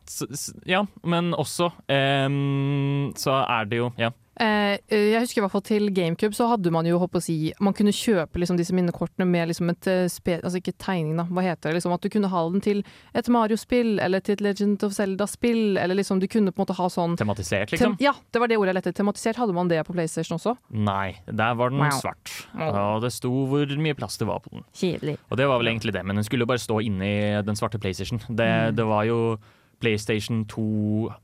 S- 0.04 0.52
ja, 0.68 0.82
men 1.04 1.32
også 1.34 1.70
um, 1.88 3.12
så 3.16 3.38
er 3.48 3.64
det 3.64 3.78
jo 3.78 3.90
Ja. 3.98 4.10
Eh, 4.40 4.78
jeg 4.90 5.20
husker 5.22 5.38
i 5.38 5.42
hvert 5.44 5.52
fall 5.52 5.62
til 5.62 5.84
GameCube 5.94 6.34
så 6.34 6.48
hadde 6.50 6.70
man 6.74 6.86
jo 6.88 6.96
håper 6.98 7.20
å 7.20 7.22
si 7.22 7.52
Man 7.62 7.72
kunne 7.72 7.92
kjøpe 7.94 8.40
liksom 8.42 8.56
disse 8.58 8.74
minnekortene 8.74 9.22
med 9.30 9.46
liksom 9.52 9.68
et 9.70 9.86
eh, 9.86 10.08
spe, 10.10 10.40
Altså 10.42 10.58
ikke 10.58 10.74
tegning, 10.82 11.12
da, 11.20 11.22
hva 11.30 11.44
heter 11.46 11.70
det? 11.70 11.76
Liksom 11.78 11.94
At 11.94 12.02
du 12.02 12.08
kunne 12.10 12.30
ha 12.32 12.42
den 12.50 12.60
til 12.64 12.82
et 13.14 13.28
Mario-spill 13.30 14.00
eller 14.02 14.18
til 14.26 14.34
et 14.34 14.42
Legend 14.42 14.82
of 14.82 14.92
Zelda-spill. 14.96 15.78
Eller 15.78 15.94
liksom 15.94 16.18
du 16.18 16.26
kunne 16.26 16.50
på 16.50 16.58
en 16.58 16.64
måte 16.66 16.74
ha 16.80 16.88
sånn 16.90 17.14
Tematisert, 17.20 17.70
liksom? 17.70 17.94
Tem 17.94 18.04
ja, 18.08 18.12
det 18.34 18.42
var 18.42 18.50
det 18.50 18.58
ordet 18.58 18.74
jeg 18.74 18.80
lette. 18.82 18.94
Tematisert. 18.98 19.38
Hadde 19.38 19.54
man 19.54 19.70
det 19.70 19.78
på 19.86 19.94
PlayStation 19.94 20.34
også? 20.40 20.56
Nei, 20.74 21.14
der 21.30 21.54
var 21.54 21.70
den 21.70 21.78
Wow. 21.84 21.94
svart. 22.00 22.34
Og 22.58 23.02
det 23.06 23.12
sto 23.14 23.30
hvor 23.46 23.70
mye 23.78 23.94
plass 23.94 24.18
det 24.18 24.26
var 24.26 24.40
på 24.42 24.50
den. 24.56 24.64
Kjedelig. 24.74 25.18
Og 25.30 25.36
det 25.38 25.46
var 25.46 25.62
vel 25.62 25.70
egentlig 25.76 25.92
det, 25.94 26.02
men 26.04 26.16
den 26.18 26.24
skulle 26.26 26.42
jo 26.42 26.50
bare 26.50 26.58
stå 26.62 26.80
inni 26.82 27.14
den 27.46 27.54
svarte 27.54 27.78
PlayStation. 27.78 28.18
Det, 28.28 28.50
Mm. 28.50 28.74
det 28.76 28.84
var 28.86 29.04
jo 29.06 29.38
PlayStation 29.84 30.42
2 30.48 30.64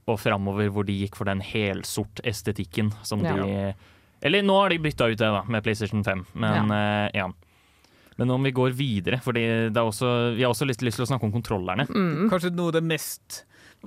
og 0.07 0.19
framover 0.21 0.69
hvor 0.71 0.85
de 0.87 0.99
gikk 1.01 1.17
for 1.19 1.31
den 1.31 1.41
helsort-estetikken 1.45 2.93
som 3.03 3.25
Ja. 3.25 3.37
de 3.41 3.75
Eller 4.23 4.45
nå 4.45 4.53
har 4.61 4.69
de 4.69 4.79
bytta 4.85 5.09
ut 5.09 5.17
det, 5.17 5.29
da, 5.33 5.43
med 5.49 5.65
PlayStation 5.65 6.05
5, 6.05 6.27
men 6.35 6.71
eh, 6.77 7.11
ja. 7.17 7.31
Men 8.21 8.31
om 8.31 8.43
vi 8.45 8.51
går 8.53 8.75
videre, 8.77 9.17
er 9.17 9.73
også, 9.81 10.35
vi 10.37 10.43
har 10.45 10.53
også 10.53 10.67
lyst, 10.69 10.83
lyst 10.85 11.01
til 11.01 11.07
å 11.07 11.09
snakke 11.09 11.25
om 11.25 11.33
kontrollerne. 11.33 11.87
Mm. 11.89 12.27
Kanskje 12.29 12.51
noe 12.53 12.69
av 12.69 12.75
det 12.77 12.83
mest 12.85 13.47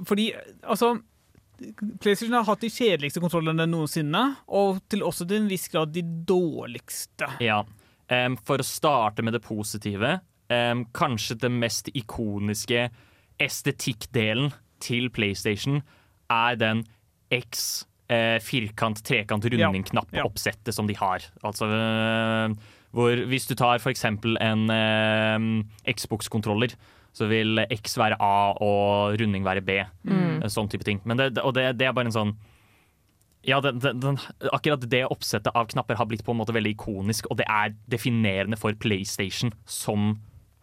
Fordi, 0.09 0.32
altså 0.65 0.95
PlayStation 2.01 2.34
har 2.34 2.47
hatt 2.47 2.63
de 2.65 2.71
kjedeligste 2.74 3.21
kontrollene 3.21 3.67
noensinne, 3.69 4.24
og 4.49 4.82
til 4.89 5.05
også 5.05 5.28
til 5.30 5.43
en 5.43 5.51
viss 5.51 5.67
grad 5.69 5.93
de 5.93 6.01
dårligste. 6.01 7.30
Ja. 7.45 7.61
Um, 8.09 8.36
for 8.41 8.57
å 8.57 8.65
starte 8.65 9.24
med 9.24 9.38
det 9.38 9.43
positive, 9.45 10.17
um, 10.49 10.82
kanskje 10.97 11.38
det 11.45 11.51
mest 11.53 11.93
ikoniske 11.93 12.88
estetikkdelen 13.41 14.49
til 14.84 15.09
PlayStation 15.13 15.81
er 16.31 16.59
den 16.59 16.84
X 17.34 17.84
eh, 18.11 18.38
firkant, 18.43 19.01
trekant, 19.05 19.45
runding-knapp-oppsettet 19.49 20.75
som 20.75 20.89
de 20.89 20.97
har. 20.99 21.25
Altså 21.45 21.69
eh, 21.71 22.55
hvor 22.93 23.23
hvis 23.29 23.47
du 23.49 23.55
tar 23.57 23.81
eksempel 23.89 24.38
en 24.43 24.67
eh, 24.69 25.93
Xbox-kontroller, 25.95 26.75
så 27.13 27.27
vil 27.29 27.61
X 27.73 27.97
være 28.01 28.17
A 28.21 28.53
og 28.61 29.19
runding 29.21 29.45
være 29.45 29.61
B. 29.65 29.77
Mm. 30.09 30.41
Eh, 30.41 30.49
Sånn 30.51 30.69
type 30.69 30.86
ting. 30.86 31.01
Men 31.05 31.19
det, 31.19 31.38
og 31.41 31.55
det, 31.57 31.71
det 31.79 31.89
er 31.89 31.95
bare 31.95 32.11
en 32.11 32.17
sånn 32.17 32.36
ja, 33.43 33.57
den, 33.59 33.81
den, 33.84 33.97
den, 33.99 34.17
akkurat 34.55 34.86
det 34.88 35.01
oppsettet 35.11 35.51
av 35.51 35.67
knapper 35.67 35.97
har 35.99 36.07
blitt 36.07 36.23
på 36.23 36.31
en 36.31 36.39
måte 36.39 36.53
veldig 36.55 36.77
ikonisk, 36.77 37.27
og 37.27 37.41
det 37.41 37.47
er 37.51 37.73
definerende 37.91 38.55
for 38.55 38.71
PlayStation 38.79 39.51
som 39.67 40.13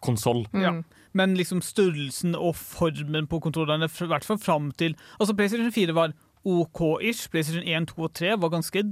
konsoll. 0.01 0.47
Ja. 0.57 0.79
Men 1.13 1.35
liksom 1.35 1.61
størrelsen 1.65 2.35
og 2.35 2.55
formen 2.55 3.27
på 3.27 3.41
kontrollerne, 3.43 3.89
i 3.89 4.11
hvert 4.11 4.27
fall 4.27 4.39
fram 4.39 4.71
til 4.71 4.95
Altså, 5.19 5.35
PlayStation 5.35 5.71
4 5.71 5.95
var 5.95 6.13
OK-ish. 6.45 7.29
PlayStation 7.29 7.63
1, 7.67 7.87
2 7.87 8.01
og 8.01 8.13
3 8.17 8.35
var 8.41 8.49
ganske 8.49 8.83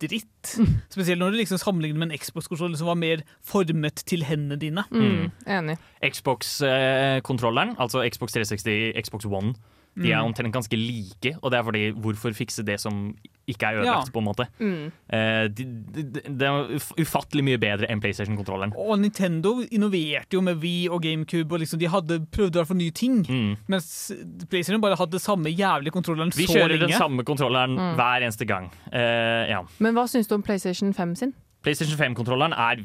dritt. 0.00 0.52
Spesielt 0.92 1.18
når 1.18 1.30
du 1.30 1.40
liksom 1.40 1.58
sammenligner 1.58 1.98
med 1.98 2.12
en 2.12 2.18
Xbox-kontroll 2.18 2.76
som 2.78 2.90
var 2.92 2.98
mer 3.00 3.24
formet 3.44 4.04
til 4.06 4.22
hendene 4.24 4.58
dine. 4.60 4.84
Mm. 4.90 5.32
Enig. 5.46 5.78
Xbox-kontrolleren, 6.04 7.74
altså 7.78 8.04
Xbox 8.12 8.36
360, 8.36 8.94
Xbox 9.02 9.26
One, 9.26 9.54
de 9.96 10.10
er 10.12 10.20
Mm. 10.20 10.26
omtrent 10.32 10.52
ganske 10.52 10.76
like, 10.76 11.38
og 11.42 11.50
det 11.50 11.58
er 11.58 11.62
fordi 11.64 11.90
hvorfor 11.92 12.32
fikse 12.34 12.62
det 12.64 12.78
som 12.80 13.14
ikke 13.48 13.62
er 13.66 13.80
ødelagt, 13.80 14.08
Ja. 14.08 14.12
på 14.12 14.18
en 14.18 14.24
måte. 14.26 14.46
Mm. 14.60 14.92
Eh, 15.12 15.48
de, 15.48 15.64
de, 15.94 16.02
de, 16.02 16.20
det 16.36 16.42
er 16.42 16.78
ufattelig 17.00 17.44
mye 17.44 17.58
bedre 17.58 17.86
enn 17.90 18.00
PlayStation-kontrolleren. 18.00 18.72
Og 18.76 18.98
Nintendo 18.98 19.60
innoverte 19.72 20.34
jo 20.34 20.40
med 20.40 20.56
Wii 20.60 20.88
og 20.90 21.00
GameCube, 21.02 21.52
og 21.52 21.60
liksom 21.60 21.78
de 21.78 21.86
hadde 21.88 22.26
prøvd 22.26 22.50
å 22.50 22.60
være 22.60 22.66
for 22.66 22.74
nye 22.74 22.90
ting. 22.90 23.24
Mm. 23.28 23.56
Mens 23.68 24.12
PlayStation 24.50 24.80
bare 24.82 24.96
hadde 24.96 25.18
samme 25.22 25.46
jævlige 25.54 25.92
kontrolleren 25.94 26.32
Vi 26.36 26.44
kjører 26.46 26.68
lenge. 26.76 26.88
den 26.88 26.98
samme 26.98 27.22
kontrolleren 27.24 27.76
Mm. 27.76 27.94
hver 27.96 28.20
eneste 28.22 28.44
gang. 28.46 28.70
Eh, 28.92 29.48
ja. 29.48 29.62
Men 29.78 29.94
hva 29.94 30.04
syns 30.08 30.26
du 30.28 30.34
om 30.34 30.42
PlayStation 30.42 30.92
5 30.92 31.14
sin? 31.16 31.32
PlayStation 31.62 31.96
5-kontrolleren 31.98 32.52
er 32.52 32.84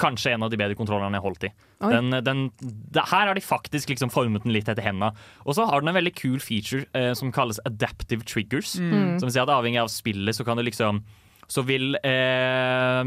kanskje 0.00 0.32
en 0.34 0.42
av 0.42 0.50
de 0.50 0.58
bedre 0.58 0.76
kontrollerne 0.78 1.18
jeg 1.18 1.24
holdt 1.24 1.46
i. 1.48 1.50
Den, 1.84 2.14
den, 2.24 2.46
det, 2.60 3.04
her 3.10 3.28
har 3.28 3.36
de 3.36 3.42
faktisk 3.44 3.92
liksom 3.92 4.10
formet 4.10 4.46
den 4.46 4.54
litt 4.54 4.70
etter 4.70 4.84
henda. 4.84 5.12
Og 5.44 5.58
så 5.58 5.66
har 5.68 5.82
den 5.82 5.92
en 5.92 5.98
veldig 5.98 6.14
kul 6.18 6.40
feature 6.42 6.86
eh, 6.96 7.12
som 7.18 7.32
kalles 7.34 7.60
adaptive 7.68 8.26
triggers. 8.26 8.74
Mm. 8.80 9.20
Som 9.20 9.28
vil 9.28 9.36
si 9.36 9.42
at 9.42 9.52
Avhengig 9.52 9.82
av 9.82 9.92
spillet 9.92 10.36
så 10.36 10.46
kan 10.46 10.58
du 10.58 10.64
liksom 10.66 11.04
så 11.50 11.60
vil 11.68 11.92
eh, 12.00 13.00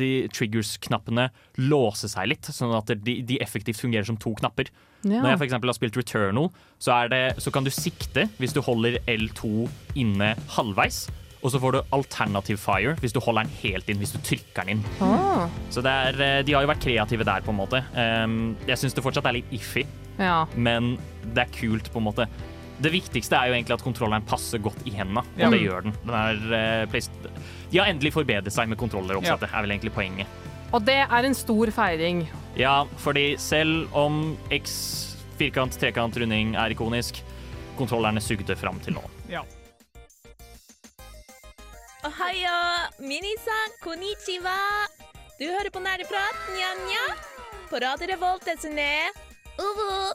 de 0.00 0.10
triggers-knappene 0.32 1.28
låse 1.68 2.08
seg 2.10 2.30
litt, 2.32 2.48
sånn 2.48 2.72
at 2.76 2.92
de, 3.04 3.18
de 3.28 3.36
effektivt 3.44 3.80
fungerer 3.82 4.08
som 4.08 4.16
to 4.20 4.32
knapper. 4.38 4.70
Ja. 5.04 5.20
Når 5.20 5.34
jeg 5.34 5.42
eksempel 5.48 5.70
har 5.70 5.76
spilt 5.76 5.98
Returnal, 5.98 6.48
så, 6.80 6.96
det, 7.12 7.22
så 7.42 7.52
kan 7.54 7.66
du 7.66 7.72
sikte 7.74 8.26
hvis 8.40 8.56
du 8.56 8.62
holder 8.64 8.98
L2 9.04 9.68
inne 10.00 10.32
halvveis. 10.56 11.06
Og 11.42 11.52
så 11.52 11.60
får 11.62 11.76
du 11.76 11.80
alternative 11.94 12.58
fire 12.60 12.96
hvis 13.02 13.14
du 13.14 13.20
holder 13.22 13.46
den 13.46 13.54
helt 13.62 13.88
inn, 13.90 14.00
hvis 14.02 14.14
du 14.16 14.18
trykker 14.24 14.66
den 14.66 14.78
inn. 14.78 14.84
Ah. 15.04 15.46
Så 15.70 15.84
er, 15.86 16.18
eh, 16.20 16.42
de 16.42 16.56
har 16.56 16.64
jo 16.64 16.70
vært 16.72 16.82
kreative 16.82 17.26
der, 17.28 17.44
på 17.46 17.54
en 17.54 17.60
måte. 17.60 17.82
Um, 17.94 18.56
jeg 18.66 18.80
syns 18.80 18.96
det 18.96 19.04
fortsatt 19.04 19.28
er 19.30 19.38
litt 19.38 19.52
iffy, 19.54 19.86
Ja. 20.18 20.46
men 20.56 20.96
det 21.34 21.46
er 21.46 21.52
kult, 21.54 21.92
på 21.92 21.98
en 22.02 22.08
måte. 22.10 22.26
Det 22.80 22.92
viktigste 22.92 23.34
er 23.34 23.48
jo 23.48 23.54
egentlig 23.54 23.74
at 23.74 23.82
kontrolleren 23.82 24.26
passer 24.26 24.58
godt 24.62 24.84
i 24.86 24.90
hendene, 24.94 25.22
og 25.22 25.38
Ja. 25.38 25.50
det 25.50 25.60
gjør 25.60 25.82
den. 25.82 25.92
den 26.06 26.14
er, 26.14 26.82
eh, 26.84 27.00
de 27.70 27.78
har 27.78 27.86
endelig 27.86 28.12
forbedret 28.12 28.52
seg 28.52 28.68
med 28.68 28.78
kontrolleroppsettet, 28.78 29.52
er 29.52 29.62
vel 29.62 29.70
egentlig 29.70 29.92
poenget. 29.92 30.26
Og 30.72 30.84
det 30.84 31.06
er 31.08 31.24
en 31.24 31.34
stor 31.34 31.66
feiring. 31.66 32.26
Ja, 32.56 32.84
fordi 32.98 33.36
selv 33.38 33.88
om 33.94 34.36
X, 34.50 35.16
firkant, 35.38 35.78
trekant, 35.78 36.16
runding 36.16 36.56
er 36.56 36.70
ikonisk, 36.74 37.22
kontrollerne 37.78 38.20
sugde 38.20 38.56
fram 38.56 38.78
til 38.80 38.94
nå. 38.94 39.02
Ja. 39.30 39.42
Ohio, 42.06 42.58
minisan, 43.02 43.72
konnichiwa. 43.82 44.54
Du 45.38 45.46
hører 45.50 45.70
på 45.74 45.80
Nerdeprat, 45.82 46.38
nja-nja. 46.54 47.04
På 47.70 47.80
Radio 47.82 48.08
Revolt, 48.12 48.46
desene. 48.46 48.86
Uvu. 49.58 50.12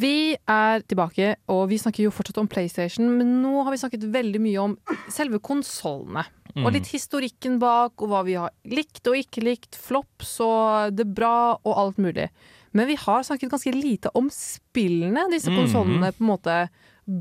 Vi 0.00 0.36
er 0.48 0.82
tilbake, 0.88 1.34
og 1.52 1.66
vi 1.70 1.78
snakker 1.80 2.04
jo 2.06 2.12
fortsatt 2.12 2.40
om 2.40 2.48
PlayStation, 2.50 3.08
men 3.16 3.38
nå 3.42 3.62
har 3.64 3.72
vi 3.74 3.80
snakket 3.80 4.08
veldig 4.12 4.40
mye 4.44 4.60
om 4.64 4.76
selve 5.12 5.40
konsollene. 5.44 6.24
Mm. 6.56 6.64
Og 6.66 6.74
litt 6.74 6.88
historikken 6.90 7.60
bak, 7.62 7.94
og 8.02 8.10
hva 8.10 8.24
vi 8.26 8.34
har 8.40 8.52
likt 8.68 9.06
og 9.08 9.16
ikke 9.20 9.44
likt, 9.46 9.76
flops 9.78 10.38
og 10.44 10.96
det 10.98 11.06
bra 11.14 11.54
og 11.60 11.72
alt 11.78 12.00
mulig. 12.02 12.28
Men 12.76 12.88
vi 12.90 12.96
har 12.98 13.24
snakket 13.26 13.52
ganske 13.52 13.72
lite 13.74 14.10
om 14.18 14.28
spillene 14.30 15.28
disse 15.30 15.50
Mhm. 15.50 15.58
konsollene 15.60 16.12
på 16.12 16.20
en 16.24 16.30
måte 16.32 16.56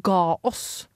ga 0.04 0.38
oss. 0.44 0.88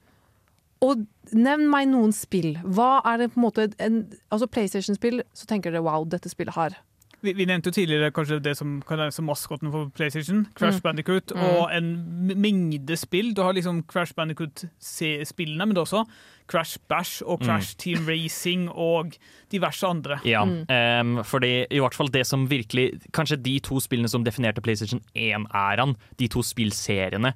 Og 0.84 1.06
nevn 1.32 1.70
meg 1.72 1.88
noen 1.88 2.12
spill. 2.16 2.58
Hva 2.64 2.98
er 3.08 3.18
det 3.24 3.30
på 3.34 3.40
en 3.40 3.46
måte 3.48 3.70
en, 3.80 4.02
Altså 4.32 4.48
PlayStation-spill, 4.52 5.22
så 5.34 5.48
tenker 5.48 5.72
dere 5.72 5.84
wow, 5.86 6.04
dette 6.06 6.30
spillet 6.30 6.54
har. 6.58 6.76
Vi, 7.24 7.32
vi 7.32 7.46
nevnte 7.48 7.72
jo 7.72 7.76
tidligere 7.78 8.12
kanskje 8.12 8.42
det 8.44 8.58
som 8.60 8.82
kan 8.84 9.00
være 9.00 9.14
som 9.16 9.24
maskoten 9.24 9.72
for 9.72 9.88
PlayStation, 9.96 10.42
Crash 10.60 10.82
Mm. 10.82 10.84
Bandicoot, 10.84 11.32
Mm. 11.32 11.44
og 11.56 11.70
en 11.72 12.36
mengde 12.36 12.98
spill. 13.00 13.34
Du 13.34 13.40
har 13.42 13.54
liksom 13.56 13.86
Crash 13.88 14.12
Bandicoot-spillene, 14.14 15.66
men 15.66 15.70
det 15.76 15.78
er 15.78 15.86
også 15.88 16.04
Crash 16.52 16.78
Bash 16.90 17.22
og 17.26 17.40
Mm. 17.40 17.46
Crash 17.46 17.78
Team 17.78 18.06
Racing 18.08 18.70
og 18.70 19.16
diverse 19.52 19.88
andre. 19.88 20.20
Ja, 20.26 20.44
em, 20.44 21.24
fordi 21.24 21.66
i 21.72 21.80
hvert 21.80 21.94
fall 21.96 22.08
det 22.12 22.26
som 22.28 22.48
virkelig 22.50 23.00
Kanskje 23.14 23.42
de 23.42 23.60
to 23.60 23.80
spillene 23.80 24.10
som 24.10 24.24
definerte 24.26 24.62
PlayStation 24.62 25.00
1-æraen, 25.16 25.96
de 26.20 26.28
to 26.28 26.40
spillseriene. 26.42 27.34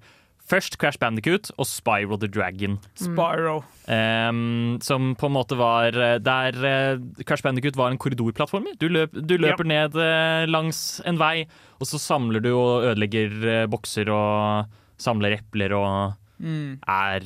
Først 0.47 0.77
Crash 0.79 0.95
Bandicoot 1.01 1.49
og 1.59 1.67
Spyro 1.67 2.15
the 2.21 2.29
Dragon. 2.31 2.77
Spyro. 2.95 3.57
Um, 3.91 4.77
som 4.83 5.09
på 5.19 5.27
en 5.27 5.33
måte 5.35 5.57
var 5.59 5.91
eh, 5.91 6.17
Der 6.23 6.55
eh, 6.69 7.01
Crash 7.27 7.43
Bandicoot 7.43 7.75
var 7.75 7.91
en 7.91 7.99
korridorplattformer. 7.99 8.77
Du, 8.79 8.87
løp, 8.87 9.11
du 9.27 9.35
løper 9.43 9.67
ned 9.67 9.97
eh, 9.99 10.45
langs 10.47 11.01
en 11.07 11.19
vei, 11.19 11.43
og 11.81 11.89
så 11.89 11.99
samler 11.99 12.39
du 12.45 12.53
og 12.55 12.87
ødelegger 12.93 13.67
bokser 13.71 14.07
og 14.13 14.71
samler 15.01 15.35
epler 15.41 15.75
og 15.77 16.15
Mm. 16.37 16.75
er 16.85 17.23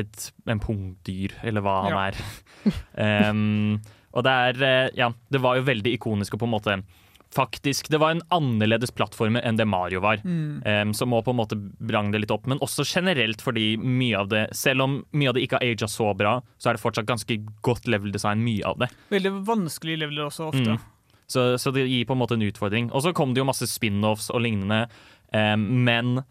et, 0.00 0.22
en 0.48 0.60
pungdyr, 0.64 1.34
eller 1.44 1.60
hva 1.60 1.74
han 1.84 1.92
Ja. 1.92 2.06
er. 2.08 3.28
um, 3.28 3.74
og 4.16 4.24
det 4.24 4.32
er 4.32 4.90
Ja, 4.96 5.10
det 5.30 5.42
var 5.44 5.58
jo 5.58 5.66
veldig 5.66 5.92
ikonisk 5.92 6.38
og 6.38 6.40
på 6.40 6.48
en 6.48 6.54
måte 6.54 6.78
Faktisk, 7.34 7.88
Det 7.88 7.98
var 7.98 8.10
en 8.10 8.22
annerledes 8.28 8.90
plattformer 8.90 9.44
enn 9.46 9.56
det 9.56 9.64
Mario 9.64 10.00
var. 10.02 10.18
Mm. 10.24 10.62
Um, 10.66 10.94
som 10.94 11.12
må 11.12 11.20
på 11.22 11.30
en 11.30 11.38
måte 11.38 11.58
brang 11.78 12.10
det 12.10 12.24
litt 12.24 12.34
opp. 12.34 12.48
Men 12.50 12.58
også 12.58 12.82
generelt 12.86 13.42
fordi 13.42 13.76
mye 13.78 14.18
av 14.18 14.30
det 14.32 14.48
Selv 14.56 14.82
om 14.82 14.96
mye 15.14 15.30
av 15.30 15.36
det 15.36 15.44
ikke 15.46 15.60
har 15.60 15.68
aga 15.68 15.88
så 15.88 16.10
bra, 16.14 16.32
så 16.58 16.70
er 16.70 16.78
det 16.78 16.82
fortsatt 16.82 17.06
ganske 17.06 17.36
godt 17.62 17.86
level 17.86 18.10
design, 18.10 18.42
mye 18.42 18.66
av 18.66 18.80
det. 18.82 18.90
Veldig 19.14 19.34
vanskelig 19.46 20.00
leveler 20.02 20.26
også 20.26 20.50
ofte. 20.50 20.74
Mm. 20.74 20.82
Så, 21.30 21.46
så 21.62 21.70
det 21.70 21.86
gir 21.86 22.08
på 22.08 22.16
en 22.16 22.22
måte 22.24 22.34
en 22.34 22.42
utfordring. 22.42 22.90
Og 22.90 23.04
så 23.04 23.14
kom 23.14 23.34
det 23.34 23.44
jo 23.44 23.46
masse 23.46 23.68
spin-offs 23.70 24.32
og 24.34 24.42
lignende, 24.42 24.88
um, 25.30 25.68
men 25.86 26.24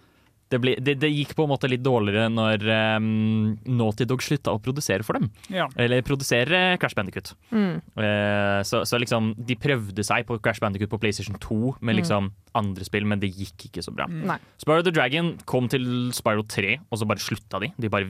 det, 0.50 0.58
ble, 0.64 0.72
det, 0.82 0.96
det 1.00 1.10
gikk 1.14 1.36
på 1.38 1.44
en 1.46 1.52
måte 1.52 1.70
litt 1.70 1.84
dårligere 1.86 2.26
når 2.34 2.64
um, 2.98 3.58
Naughty 3.70 4.06
Dog 4.10 4.24
slutta 4.26 4.52
å 4.56 4.60
produsere 4.66 5.06
for 5.06 5.14
dem. 5.20 5.28
Ja. 5.54 5.68
Eller 5.78 6.02
produsere 6.02 6.78
Crash 6.82 6.96
Bandicoot. 6.98 7.36
Mm. 7.54 7.78
Uh, 7.94 8.60
så, 8.66 8.82
så 8.90 8.98
liksom, 9.02 9.36
de 9.38 9.56
prøvde 9.62 10.04
seg 10.06 10.26
på 10.26 10.40
Crash 10.42 10.60
Bandicoot 10.64 10.90
på 10.90 11.00
PlayStation 11.04 11.38
2 11.38 11.60
med 11.82 11.94
Mm. 11.94 12.00
liksom 12.02 12.32
andre 12.58 12.84
spill, 12.88 13.06
men 13.06 13.20
det 13.22 13.30
gikk 13.38 13.68
ikke 13.70 13.84
så 13.86 13.94
bra. 13.94 14.06
Mm. 14.10 14.34
Spyro 14.62 14.82
the 14.84 14.92
Dragon 14.96 15.36
kom 15.46 15.70
til 15.70 15.86
Spyro 16.18 16.44
3, 16.50 16.78
og 16.90 16.98
så 17.02 17.06
bare 17.10 17.22
slutta 17.22 17.62
de. 17.62 17.70
De 17.78 17.90
bare 17.94 18.10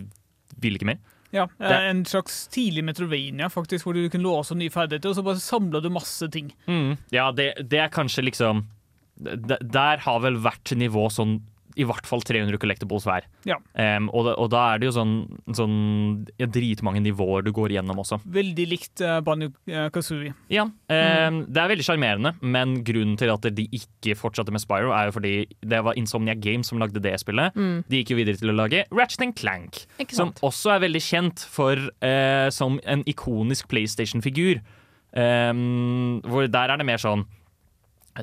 ville 0.59 0.79
ikke 0.79 0.89
mer. 0.93 0.99
Ja, 1.31 1.43
eh, 1.59 1.67
Det- 1.69 1.89
En 1.91 2.05
slags 2.05 2.47
tidlig 2.49 2.83
Metrovania, 2.83 3.49
faktisk, 3.49 3.83
hvor 3.85 3.93
du 3.93 4.09
kunne 4.09 4.23
låse 4.25 4.55
nye 4.57 4.71
ferdigheter, 4.73 5.09
og 5.11 5.15
så 5.19 5.23
bare 5.23 5.35
samla 5.43 5.81
du 5.83 5.89
masse 5.89 6.25
ting. 6.31 6.53
Mm. 6.67 6.97
Ja, 7.11 7.31
det, 7.31 7.67
det 7.69 7.79
er 7.83 7.89
kanskje 7.93 8.23
liksom 8.25 8.63
Der 9.19 9.97
har 9.99 10.19
vel 10.23 10.37
hvert 10.39 10.71
nivå 10.79 11.09
sånn 11.11 11.41
i 11.79 11.87
hvert 11.87 12.07
fall 12.09 12.23
300 12.25 12.59
collectibles 12.61 13.07
hver. 13.07 13.27
Ja. 13.47 13.57
Um, 13.73 14.09
og, 14.11 14.27
da, 14.27 14.35
og 14.41 14.49
da 14.53 14.63
er 14.73 14.81
det 14.81 14.89
jo 14.89 14.95
sånn, 14.97 15.13
sånn 15.55 15.77
ja, 16.41 16.47
dritmange 16.49 17.01
nivåer 17.05 17.45
du 17.45 17.53
går 17.55 17.75
gjennom 17.77 18.01
også. 18.03 18.19
Veldig 18.39 18.65
likt 18.69 19.03
uh, 19.05 19.19
Banjo 19.25 19.53
Kazooie. 19.93 20.33
Ja, 20.51 20.65
mm. 20.67 21.43
Det 21.49 21.61
er 21.61 21.71
veldig 21.71 21.85
sjarmerende, 21.85 22.33
men 22.41 22.79
grunnen 22.87 23.17
til 23.19 23.31
at 23.33 23.47
de 23.55 23.65
ikke 23.75 24.17
fortsatte 24.19 24.53
med 24.53 24.63
Spyro, 24.63 24.91
er 24.95 25.09
jo 25.09 25.15
fordi 25.19 25.33
det 25.71 25.81
var 25.85 25.97
Insomnia 25.99 26.35
Games 26.37 26.69
som 26.69 26.81
lagde 26.81 27.01
det 27.03 27.15
spillet. 27.21 27.55
Mm. 27.55 27.83
De 27.89 28.01
gikk 28.01 28.13
jo 28.13 28.19
videre 28.19 28.39
til 28.39 28.51
å 28.53 28.57
lage 28.57 28.85
Ratchet 28.93 29.35
Clank, 29.39 29.83
Ikke 30.01 30.15
som 30.15 30.33
også 30.45 30.75
er 30.75 30.83
veldig 30.85 31.01
kjent 31.03 31.45
for 31.49 31.79
uh, 31.79 32.47
som 32.53 32.79
en 32.85 33.05
ikonisk 33.09 33.69
PlayStation-figur. 33.71 34.61
Um, 35.09 36.19
hvor 36.29 36.45
der 36.45 36.69
er 36.69 36.77
det 36.77 36.85
mer 36.85 37.01
sånn 37.01 37.23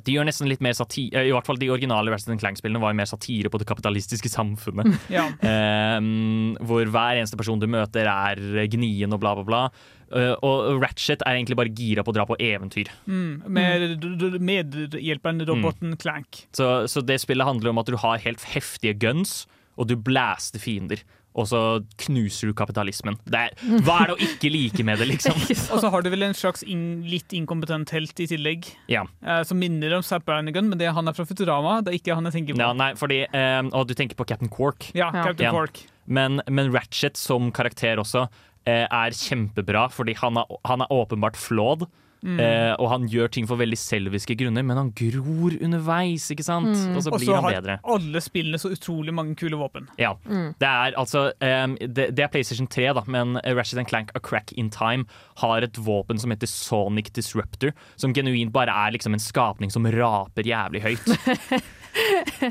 de 0.05 0.15
gjør 0.17 0.27
nesten 0.29 0.49
litt 0.51 0.63
mer 0.65 0.75
satire 0.77 1.23
I 1.25 1.33
hvert 1.33 1.47
fall 1.47 1.61
de 1.61 1.71
originale 1.73 2.13
Resident 2.13 2.43
Clank-spillene 2.43 2.83
var 2.83 2.97
mer 2.97 3.09
satire 3.09 3.51
på 3.53 3.61
det 3.63 3.69
kapitalistiske 3.69 4.31
samfunnet. 4.33 4.93
Ja. 5.17 5.29
Em, 5.47 6.57
hvor 6.67 6.89
hver 6.91 7.19
eneste 7.21 7.39
person 7.39 7.61
du 7.63 7.69
møter, 7.71 8.09
er 8.11 8.67
gnien 8.73 9.13
og 9.15 9.21
bla, 9.23 9.33
bla, 9.39 9.45
bla. 9.47 9.61
Uh, 10.07 10.35
og 10.45 10.83
Ratchet 10.83 11.23
er 11.27 11.39
egentlig 11.39 11.57
bare 11.59 11.73
gira 11.75 12.05
på 12.07 12.13
å 12.13 12.17
dra 12.17 12.27
på 12.29 12.37
eventyr. 12.43 12.91
Mm, 13.11 13.47
med 13.51 14.39
medhjelperen 14.39 15.43
roboten 15.49 15.97
Clank. 16.03 16.45
Så, 16.57 16.87
så 16.91 17.03
det 17.03 17.19
spillet 17.23 17.49
handler 17.49 17.73
om 17.73 17.83
at 17.83 17.91
du 17.91 17.97
har 18.03 18.23
helt 18.23 18.45
heftige 18.53 18.97
guns, 19.03 19.45
og 19.77 19.91
du 19.91 19.97
blaster 19.99 20.63
fiender. 20.63 21.03
Og 21.37 21.45
så 21.51 21.59
knuser 22.01 22.49
du 22.49 22.55
kapitalismen. 22.57 23.19
Det 23.29 23.37
er, 23.37 23.57
hva 23.85 23.99
er 24.03 24.11
det 24.11 24.15
å 24.17 24.21
ikke 24.25 24.49
like 24.55 24.85
med 24.89 25.03
det, 25.03 25.09
liksom? 25.11 25.37
Og 25.75 25.83
så 25.83 25.91
har 25.93 26.05
du 26.07 26.09
vel 26.15 26.25
en 26.25 26.37
slags 26.37 26.63
in, 26.65 27.03
litt 27.05 27.35
inkompetent 27.37 27.93
helt 27.93 28.23
i 28.25 28.29
tillegg, 28.31 28.71
Ja. 28.89 29.03
eh, 29.21 29.43
som 29.45 29.61
minner 29.61 29.93
om 29.99 30.05
Zapp 30.07 30.25
Brannigan, 30.25 30.71
men 30.71 30.81
det 30.81 30.89
er 30.89 30.97
han 30.97 31.09
er 31.13 31.17
fra 31.19 31.27
Futurama. 31.29 31.83
Det 31.85 31.93
er 31.93 31.99
ikke 32.01 32.17
han 32.17 32.25
jeg 32.31 32.39
tenker 32.39 32.57
på. 32.57 32.63
ja 32.65 32.73
nei, 32.73 32.89
fordi 32.97 33.21
eh, 33.29 33.61
Og 33.77 33.85
du 33.91 33.93
tenker 33.99 34.17
på 34.17 34.25
Captain 34.33 34.49
Quark. 34.53 34.89
Ja, 34.97 35.11
Captain 35.13 35.53
Quark. 35.53 35.83
Men, 36.07 36.41
men 36.49 36.73
Ratchet 36.73 37.19
som 37.21 37.51
karakter 37.53 38.01
også 38.01 38.25
eh, 38.65 38.87
er 38.89 39.11
kjempebra, 39.17 39.89
fordi 39.93 40.15
han 40.23 40.41
er, 40.41 40.57
han 40.65 40.85
er 40.87 40.93
åpenbart 40.95 41.37
flawed. 41.37 41.85
Mm. 42.23 42.41
Eh, 42.41 42.73
og 42.81 42.89
han 42.91 43.07
gjør 43.11 43.31
ting 43.33 43.47
for 43.49 43.61
veldig 43.61 43.79
selviske 43.79 44.37
grunner, 44.39 44.65
men 44.67 44.81
han 44.81 44.93
gror 44.97 45.57
underveis, 45.63 46.29
ikke 46.33 46.47
sant? 46.47 46.73
Og 46.73 47.03
så 47.05 47.13
Og 47.13 47.19
blir 47.21 47.29
så 47.29 47.39
han 47.39 47.49
har 47.49 47.81
alle 47.97 48.23
spillene 48.25 48.61
så 48.61 48.73
utrolig 48.75 49.15
mange 49.15 49.37
kule 49.39 49.59
våpen. 49.61 49.89
Ja. 50.01 50.15
Det 50.27 50.71
er 50.71 50.97
altså 50.99 51.29
um, 51.33 51.77
det, 51.81 52.11
det 52.17 52.25
er 52.27 52.33
PlayStation 52.33 52.69
3, 52.71 52.89
da, 52.97 53.05
men 53.07 53.37
Ratchet 53.45 53.87
Clank 53.91 54.13
A 54.17 54.23
Crack 54.23 54.53
in 54.57 54.71
Time 54.75 55.07
har 55.43 55.67
et 55.67 55.79
våpen 55.79 56.19
som 56.19 56.33
heter 56.33 56.51
Sonic 56.51 57.13
Disruptor, 57.17 57.75
som 57.97 58.15
genuint 58.17 58.55
bare 58.55 58.73
er 58.73 58.97
liksom 58.97 59.17
en 59.17 59.23
skapning 59.23 59.73
som 59.73 59.87
raper 59.87 60.47
jævlig 60.47 60.85
høyt. 60.87 61.11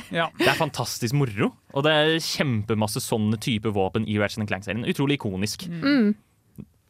Ja. 0.09 0.29
Det 0.39 0.47
er 0.49 0.57
fantastisk 0.57 1.13
moro, 1.13 1.51
og 1.73 1.83
det 1.85 1.91
er 1.93 2.15
kjempemasse 2.23 3.01
sånne 3.03 3.37
type 3.41 3.69
våpen 3.75 4.07
i 4.09 4.17
Ratchet 4.17 4.47
Clank-serien. 4.49 4.85
Utrolig 4.89 5.19
ikonisk. 5.19 5.67
Mm. 5.69 6.15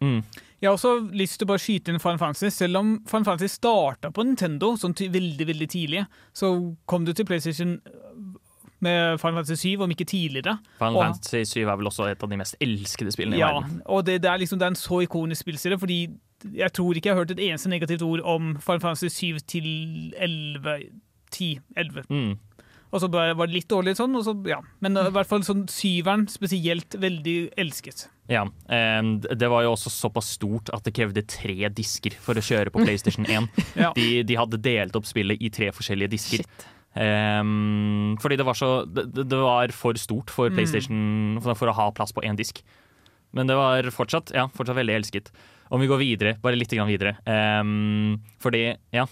Mm. 0.03 0.21
Jeg 0.65 0.71
har 0.71 0.79
også 0.79 0.95
lyst 1.13 1.37
til 1.39 1.45
å 1.45 1.51
bare 1.53 1.61
skyte 1.61 1.93
inn 1.93 2.01
Final 2.01 2.17
Fantasy. 2.21 2.49
Selv 2.55 2.79
om 2.81 2.95
Final 3.05 3.27
Fantasy 3.27 3.51
starta 3.53 4.09
på 4.15 4.25
Nintendo 4.25 4.73
sånn 4.81 4.95
veldig 4.97 5.45
veldig 5.51 5.67
tidlig, 5.69 6.05
så 6.33 6.49
kom 6.89 7.05
du 7.05 7.13
til 7.13 7.27
PlayStation 7.29 7.77
med 8.85 9.19
Final 9.21 9.39
Fantasy 9.39 9.75
7, 9.75 9.81
om 9.85 9.91
ikke 9.93 10.05
tidligere. 10.09 10.57
Final 10.79 10.97
Og- 10.97 11.03
Fantasy 11.05 11.43
7 11.45 11.61
er 11.69 11.75
vel 11.79 11.87
også 11.89 12.09
et 12.11 12.23
av 12.23 12.29
de 12.29 12.37
mest 12.37 12.55
elskede 12.61 13.11
spillene 13.13 13.37
i 13.37 13.39
Ja, 13.39 13.53
verden. 13.59 13.81
og 13.85 14.05
det, 14.05 14.21
det, 14.21 14.29
er 14.31 14.37
liksom, 14.41 14.59
det 14.59 14.65
er 14.65 14.73
en 14.73 14.75
så 14.75 15.01
ikonisk 15.05 15.41
spillserie, 15.45 15.79
fordi 15.79 15.99
jeg 16.53 16.73
tror 16.73 16.93
ikke 16.93 17.05
jeg 17.09 17.15
har 17.15 17.21
hørt 17.25 17.31
et 17.31 17.39
eneste 17.39 17.69
negativt 17.71 18.01
ord 18.03 18.21
om 18.25 18.55
Final 18.59 18.79
Fantasy 18.81 19.07
7 19.09 19.39
til 19.47 20.13
11 20.17 20.89
10, 21.31 21.59
11. 21.77 22.03
Mm. 22.09 22.35
Og 22.95 23.01
så 23.03 23.09
bare 23.11 23.35
var 23.35 23.49
det 23.51 23.57
litt 23.57 23.67
dårlig 23.71 23.97
sånn, 23.99 24.15
og 24.15 24.23
så, 24.23 24.33
ja. 24.47 24.61
Men 24.79 24.95
uh, 24.95 25.09
i 25.09 25.13
hvert 25.15 25.27
fall 25.27 25.43
sånn 25.43 25.65
syveren 25.71 26.25
spesielt 26.31 26.95
veldig 27.01 27.37
elsket. 27.59 28.05
Ja, 28.31 28.45
det 28.65 29.49
var 29.51 29.61
jo 29.65 29.73
også 29.75 29.91
såpass 29.93 30.31
stort 30.39 30.71
at 30.73 30.87
det 30.87 30.95
krevde 30.97 31.21
tre 31.29 31.67
disker 31.69 32.15
for 32.23 32.33
å 32.39 32.41
kjøre 32.41 32.71
på 32.73 32.81
PlayStation 32.81 33.27
1. 33.29 33.51
Ja. 33.83 33.91
de, 33.93 34.23
de 34.25 34.37
hadde 34.39 34.57
delt 34.65 34.95
opp 34.97 35.05
spillet 35.05 35.43
i 35.43 35.51
tre 35.53 35.67
forskjellige 35.75 36.13
disker. 36.15 36.45
Um, 36.95 38.15
fordi 38.23 38.37
det 38.39 38.45
var 38.47 38.55
så 38.55 38.69
det, 38.87 39.09
det 39.13 39.25
det 39.29 39.39
var 39.43 39.73
for 39.75 39.99
stort 39.99 40.31
for 40.31 40.49
Mm. 40.49 40.55
PlayStation 40.55 41.01
for, 41.43 41.57
for 41.59 41.69
å 41.69 41.75
ha 41.75 41.89
plass 41.91 42.15
på 42.15 42.23
én 42.23 42.39
disk. 42.39 42.63
Men 43.35 43.51
det 43.51 43.57
var 43.59 43.83
fortsatt, 43.91 44.31
ja, 44.33 44.47
fortsatt 44.55 44.79
veldig 44.79 44.95
elsket. 44.95 45.29
Om 45.69 45.81
vi 45.81 45.89
går 45.91 45.99
videre, 45.99 46.33
bare 46.41 46.55
litt 46.55 46.71
videre. 46.71 47.17
um, 47.27 48.21
fordi, 48.39 48.75
ja. 48.95 49.05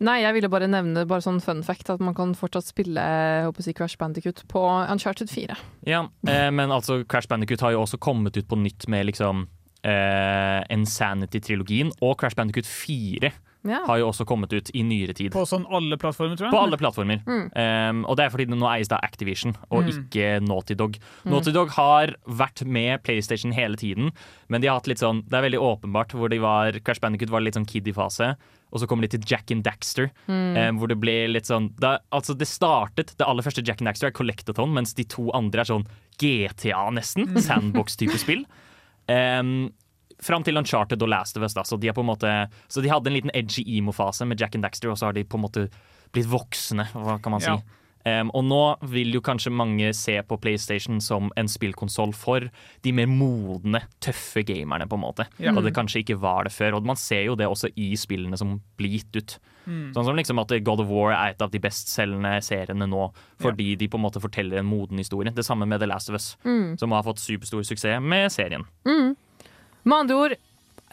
Nei, 0.00 0.18
jeg 0.22 0.34
ville 0.34 0.48
bare 0.52 0.68
nevne 0.68 1.06
bare 1.08 1.24
sånn 1.24 1.40
fun 1.40 1.62
fact 1.62 1.88
at 1.90 2.00
man 2.00 2.14
kan 2.14 2.34
fortsatt 2.34 2.66
spille 2.68 3.00
håper 3.46 3.64
jeg, 3.64 3.76
Crash 3.78 3.96
Bandicoot 4.00 4.42
på 4.48 4.60
Uncharted 4.92 5.30
4. 5.32 5.56
ja 5.86 6.02
eh, 6.28 6.50
men 6.50 6.70
altså, 6.70 7.02
Crash 7.08 7.28
Bandicoot 7.30 7.60
har 7.64 7.72
jo 7.72 7.82
også 7.86 7.98
kommet 7.98 8.36
ut 8.36 8.48
på 8.48 8.58
nytt 8.60 8.88
med 8.92 9.06
liksom 9.08 9.46
eh, 9.84 10.60
Insanity-trilogien, 10.74 11.90
og 12.02 12.18
Crash 12.20 12.36
Bandicoot 12.38 12.66
4 12.68 13.32
Ja. 13.64 13.78
har 13.86 13.98
jo 14.00 14.08
også 14.10 14.24
kommet 14.26 14.50
ut 14.52 14.70
i 14.74 14.82
nyere 14.82 15.14
tid. 15.14 15.30
På 15.30 15.44
sånn 15.46 15.62
alle 15.70 15.94
plattformer, 15.96 16.34
tror 16.34 16.48
jeg. 16.48 16.54
På 16.54 16.62
alle 16.64 16.78
plattformer. 16.80 17.20
Mm. 17.22 17.44
Um, 17.54 18.00
og 18.10 18.16
det 18.18 18.24
er 18.24 18.32
fordi 18.34 18.48
det 18.50 18.56
nå 18.58 18.66
eies 18.66 18.90
av 18.90 18.98
Activision, 19.06 19.54
og 19.70 19.84
Mm. 19.84 19.90
ikke 19.92 20.40
Naughty 20.42 20.74
Dog. 20.74 20.96
Mm. 21.24 21.30
Naughty 21.30 21.52
Dog 21.54 21.70
har 21.76 22.10
vært 22.26 22.64
med 22.66 23.04
PlayStation 23.04 23.52
hele 23.54 23.76
tiden, 23.76 24.10
men 24.48 24.60
de 24.60 24.66
har 24.66 24.80
hatt 24.80 24.88
litt 24.88 24.98
sånn 24.98 25.22
Det 25.28 25.38
er 25.38 25.46
veldig 25.48 25.60
åpenbart 25.62 26.10
hvor 26.10 26.28
de 26.28 26.38
var 26.42 26.72
Crash 26.82 26.98
Bandicoot 27.00 27.30
var 27.30 27.40
litt 27.40 27.54
sånn 27.54 27.64
kiddie-fase, 27.66 28.34
og 28.72 28.80
så 28.80 28.86
kommer 28.88 29.04
de 29.06 29.12
til 29.18 29.26
Jack 29.28 29.50
and 29.52 29.62
Daxter, 29.66 30.08
Mm. 30.26 30.56
um, 30.56 30.78
hvor 30.80 30.88
det 30.88 30.98
ble 31.00 31.28
litt 31.28 31.44
sånn 31.44 31.70
da, 31.78 31.98
Altså, 32.12 32.32
det 32.36 32.48
startet 32.48 33.12
Det 33.18 33.26
aller 33.26 33.42
første 33.44 33.62
Jack 33.66 33.80
and 33.82 33.86
Daxter 33.90 34.08
er 34.08 34.16
Collectathon, 34.16 34.72
mens 34.72 34.94
de 34.94 35.04
to 35.04 35.30
andre 35.36 35.60
er 35.60 35.68
sånn 35.68 35.86
GTA, 36.18 36.90
nesten. 36.96 37.28
Mm. 37.28 37.40
Sandbox-type 37.44 38.18
spill. 38.18 38.44
Um, 39.08 39.72
Fram 40.22 40.44
til 40.46 40.56
Uncharted 40.56 41.02
og 41.02 41.08
Last 41.10 41.36
of 41.36 41.42
Us. 41.42 41.54
Da. 41.54 41.64
Så, 41.66 41.76
de 41.80 41.90
måte, 42.06 42.30
så 42.70 42.80
de 42.82 42.88
hadde 42.88 43.08
en 43.10 43.16
liten 43.16 43.32
edgy 43.34 43.64
emo-fase 43.66 44.24
med 44.26 44.38
Jack 44.38 44.54
and 44.54 44.62
Daxter, 44.62 44.88
og 44.92 44.96
så 44.96 45.06
har 45.08 45.12
de 45.16 45.24
på 45.24 45.34
en 45.34 45.42
måte 45.42 45.64
blitt 46.14 46.28
voksne, 46.30 46.86
hva 46.94 47.16
kan 47.20 47.32
man 47.34 47.40
si. 47.42 47.50
Ja. 47.50 47.58
Um, 48.04 48.30
og 48.34 48.42
nå 48.44 48.60
vil 48.90 49.12
jo 49.14 49.20
kanskje 49.22 49.52
mange 49.54 49.92
se 49.94 50.16
på 50.26 50.36
PlayStation 50.42 51.00
som 51.00 51.30
en 51.38 51.46
spillkonsoll 51.46 52.12
for 52.18 52.48
de 52.82 52.92
mer 52.92 53.06
modne, 53.06 53.82
tøffe 54.02 54.42
gamerne, 54.48 54.88
på 54.90 54.98
en 54.98 55.04
måte. 55.04 55.26
Ja. 55.38 55.52
Og 55.54 55.62
det 55.62 55.74
kanskje 55.76 56.02
ikke 56.02 56.18
var 56.18 56.44
det 56.48 56.52
før. 56.52 56.74
Og 56.80 56.84
man 56.88 56.96
ser 56.98 57.22
jo 57.28 57.36
det 57.38 57.46
også 57.46 57.70
i 57.78 57.92
spillene 57.96 58.36
som 58.36 58.56
blir 58.76 58.96
gitt 58.98 59.14
ut. 59.20 59.36
Mm. 59.66 59.92
Sånn 59.94 60.04
som 60.08 60.16
liksom 60.18 60.40
at 60.42 60.50
God 60.66 60.80
of 60.82 60.88
War 60.90 61.12
er 61.14 61.30
et 61.36 61.42
av 61.46 61.50
de 61.52 61.60
bestselgende 61.62 62.34
seriene 62.42 62.88
nå, 62.90 63.12
fordi 63.38 63.76
de 63.78 63.86
på 63.88 64.00
en 64.00 64.02
måte 64.08 64.20
forteller 64.22 64.58
en 64.58 64.66
moden 64.66 64.98
historie. 64.98 65.30
Det 65.30 65.44
samme 65.46 65.68
med 65.70 65.78
The 65.78 65.86
Last 65.86 66.10
of 66.10 66.14
Us, 66.18 66.36
Mm. 66.44 66.76
som 66.78 66.90
har 66.90 67.04
fått 67.06 67.18
superstor 67.22 67.62
suksess 67.62 68.00
med 68.02 68.32
serien. 68.32 68.64
Mm. 68.84 69.14
Med 69.84 69.98
andre 69.98 70.14
ord, 70.16 70.34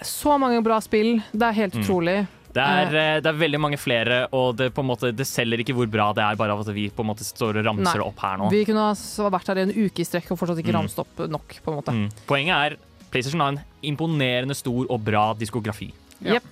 så 0.04 0.38
mange 0.40 0.62
bra 0.64 0.78
spill. 0.80 1.24
Det 1.34 1.42
er 1.42 1.52
helt 1.54 1.74
Mm. 1.74 1.84
utrolig. 1.84 2.28
Det 2.54 2.64
er, 2.66 2.96
eh, 2.98 3.20
det 3.22 3.30
er 3.30 3.38
veldig 3.38 3.60
mange 3.62 3.78
flere, 3.78 4.24
og 4.34 4.56
det, 4.58 4.72
på 4.74 4.82
en 4.82 4.90
måte, 4.90 5.12
det 5.14 5.28
selger 5.30 5.62
ikke 5.62 5.76
hvor 5.78 5.90
bra 5.92 6.08
det 6.18 6.24
er, 6.26 6.36
bare 6.40 6.56
av 6.56 6.64
at 6.64 6.72
vi 6.74 6.88
på 6.90 7.04
en 7.06 7.12
måte 7.12 7.26
står 7.28 7.60
og 7.62 7.66
ramser 7.68 7.92
Nei. 7.92 7.98
det 8.02 8.08
opp 8.08 8.24
her 8.26 8.38
nå. 8.42 8.50
Vi 8.50 8.64
kunne 8.66 8.88
ha 8.90 9.30
vært 9.30 9.52
her 9.52 9.62
i 9.62 9.66
en 9.68 9.76
uke 9.76 10.02
i 10.02 10.08
strekk 10.08 10.32
og 10.34 10.40
fortsatt 10.42 10.58
ikke 10.64 10.74
Mm. 10.74 10.80
ramst 10.82 11.00
opp 11.00 11.26
nok. 11.30 11.60
på 11.64 11.72
en 11.72 11.78
måte. 11.78 11.94
Mm. 11.94 12.10
Poenget 12.26 12.56
er 12.58 12.78
PlayStation 13.12 13.42
har 13.42 13.52
en 13.54 13.62
imponerende 13.84 14.56
stor 14.56 14.86
og 14.90 15.04
bra 15.04 15.34
diskografi. 15.34 15.92
Jepp. 16.24 16.44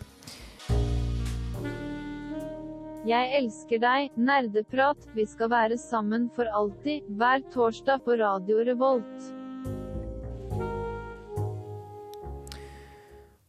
Jeg 3.07 3.31
elsker 3.39 3.79
deg, 3.79 4.09
nerdeprat. 4.19 4.97
Vi 5.15 5.23
skal 5.25 5.49
være 5.49 5.77
sammen 5.79 6.29
for 6.35 6.45
alltid, 6.51 7.05
hver 7.15 7.39
torsdag 7.53 8.03
på 8.03 8.17
Radio 8.19 8.57
Revolt. 8.67 9.36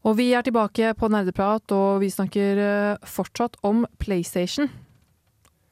Og 0.09 0.17
vi 0.17 0.31
er 0.33 0.45
tilbake 0.47 0.95
på 0.97 1.11
Nerdeprat, 1.13 1.69
og 1.77 2.01
vi 2.01 2.09
snakker 2.13 2.61
eh, 2.65 3.07
fortsatt 3.09 3.59
om 3.67 3.85
PlayStation. 4.01 4.71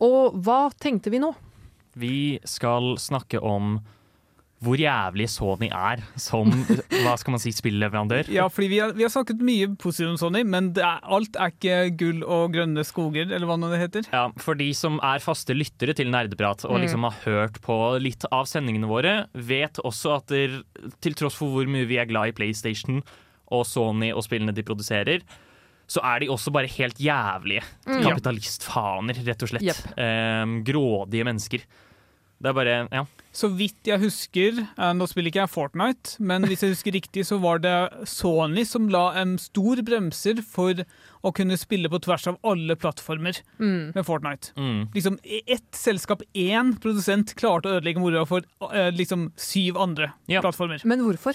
Og 0.05 0.37
hva 0.45 0.67
tenkte 0.77 1.13
vi 1.15 1.23
nå? 1.23 1.33
Vi 1.97 2.17
skal 2.45 2.99
snakke 3.01 3.41
om 3.41 3.79
hvor 4.65 4.81
jævlig 4.81 5.27
Sony 5.29 5.69
er 5.69 6.01
som 6.21 6.49
hva 7.05 7.15
skal 7.21 7.35
man 7.35 7.41
si, 7.41 7.53
spilleverandør. 7.55 8.29
Ja, 8.33 8.47
fordi 8.53 8.69
vi 8.73 8.79
har, 8.83 8.93
vi 8.97 9.05
har 9.05 9.13
snakket 9.13 9.41
mye 9.45 9.69
positivt 9.81 10.15
om 10.15 10.21
Sony, 10.21 10.43
men 10.49 10.71
det 10.77 10.85
er, 10.85 11.01
alt 11.17 11.37
er 11.41 11.53
ikke 11.53 11.77
gull 12.01 12.23
og 12.25 12.55
grønne 12.57 12.85
skoger, 12.89 13.29
eller 13.29 13.49
hva 13.49 13.57
det 13.63 13.81
heter. 13.85 14.09
Ja, 14.13 14.27
For 14.43 14.59
de 14.59 14.69
som 14.77 14.97
er 15.05 15.25
faste 15.25 15.57
lyttere 15.57 15.97
til 15.97 16.13
Nerdeprat 16.13 16.65
og 16.69 16.77
Mm. 16.77 16.83
liksom 16.85 17.09
har 17.09 17.21
hørt 17.25 17.61
på 17.65 17.77
litt 18.05 18.25
av 18.33 18.49
sendingene 18.49 18.89
våre, 18.91 19.15
vet 19.33 19.81
også 19.85 20.19
at 20.19 20.33
der, 20.33 20.61
til 21.05 21.17
tross 21.17 21.37
for 21.41 21.53
hvor 21.53 21.69
mye 21.69 21.89
vi 21.89 22.01
er 22.01 22.09
glad 22.09 22.33
i 22.33 22.37
PlayStation 22.37 23.01
og 23.53 23.67
Sony 23.67 24.13
og 24.13 24.23
spillene 24.27 24.55
de 24.55 24.63
produserer, 24.67 25.21
så 25.87 26.01
er 26.03 26.21
de 26.21 26.27
også 26.35 26.51
bare 26.53 26.67
helt 26.67 26.99
jævlige 26.99 27.63
Mm. 27.87 28.03
kapitalistfaner, 28.03 29.15
rett 29.27 29.43
og 29.43 29.49
slett. 29.49 29.63
Yep. 29.63 29.99
Um, 29.99 30.65
grådige 30.65 31.25
mennesker. 31.25 31.63
Det 32.43 32.51
er 32.51 32.53
bare 32.53 32.89
Ja. 32.93 33.05
Så 33.33 33.49
vidt 33.55 33.83
jeg 33.85 34.01
husker, 34.01 34.59
eh, 34.79 34.93
nå 34.93 35.07
spiller 35.09 35.29
ikke 35.31 35.41
jeg 35.45 35.51
Fortnite, 35.51 36.17
men 36.21 36.43
hvis 36.45 36.61
jeg 36.63 36.71
husker 36.73 36.93
riktig, 36.93 37.25
så 37.25 37.39
var 37.41 37.59
det 37.59 38.07
Sony 38.09 38.65
som 38.65 38.89
la 38.89 39.13
en 39.21 39.37
stor 39.39 39.77
bremser 39.85 40.43
for 40.43 40.73
å 41.25 41.33
kunne 41.35 41.57
spille 41.57 41.89
på 41.89 42.01
tvers 42.01 42.27
av 42.27 42.39
alle 42.45 42.75
plattformer 42.77 43.41
Mm. 43.61 43.95
med 43.95 44.05
Fortnite. 44.05 44.53
Mm. 44.57 44.89
Liksom 44.95 45.19
ett 45.47 45.71
selskap, 45.73 46.23
én 46.35 46.79
produsent, 46.81 47.35
klarte 47.37 47.67
å 47.69 47.81
ødelegge 47.81 48.01
moroa 48.01 48.27
for 48.27 48.41
eh, 48.73 48.91
liksom 48.91 49.33
syv 49.37 49.77
andre 49.77 50.13
Ja. 50.29 50.41
plattformer. 50.43 50.83
Men 50.85 51.01
hvorfor? 51.01 51.35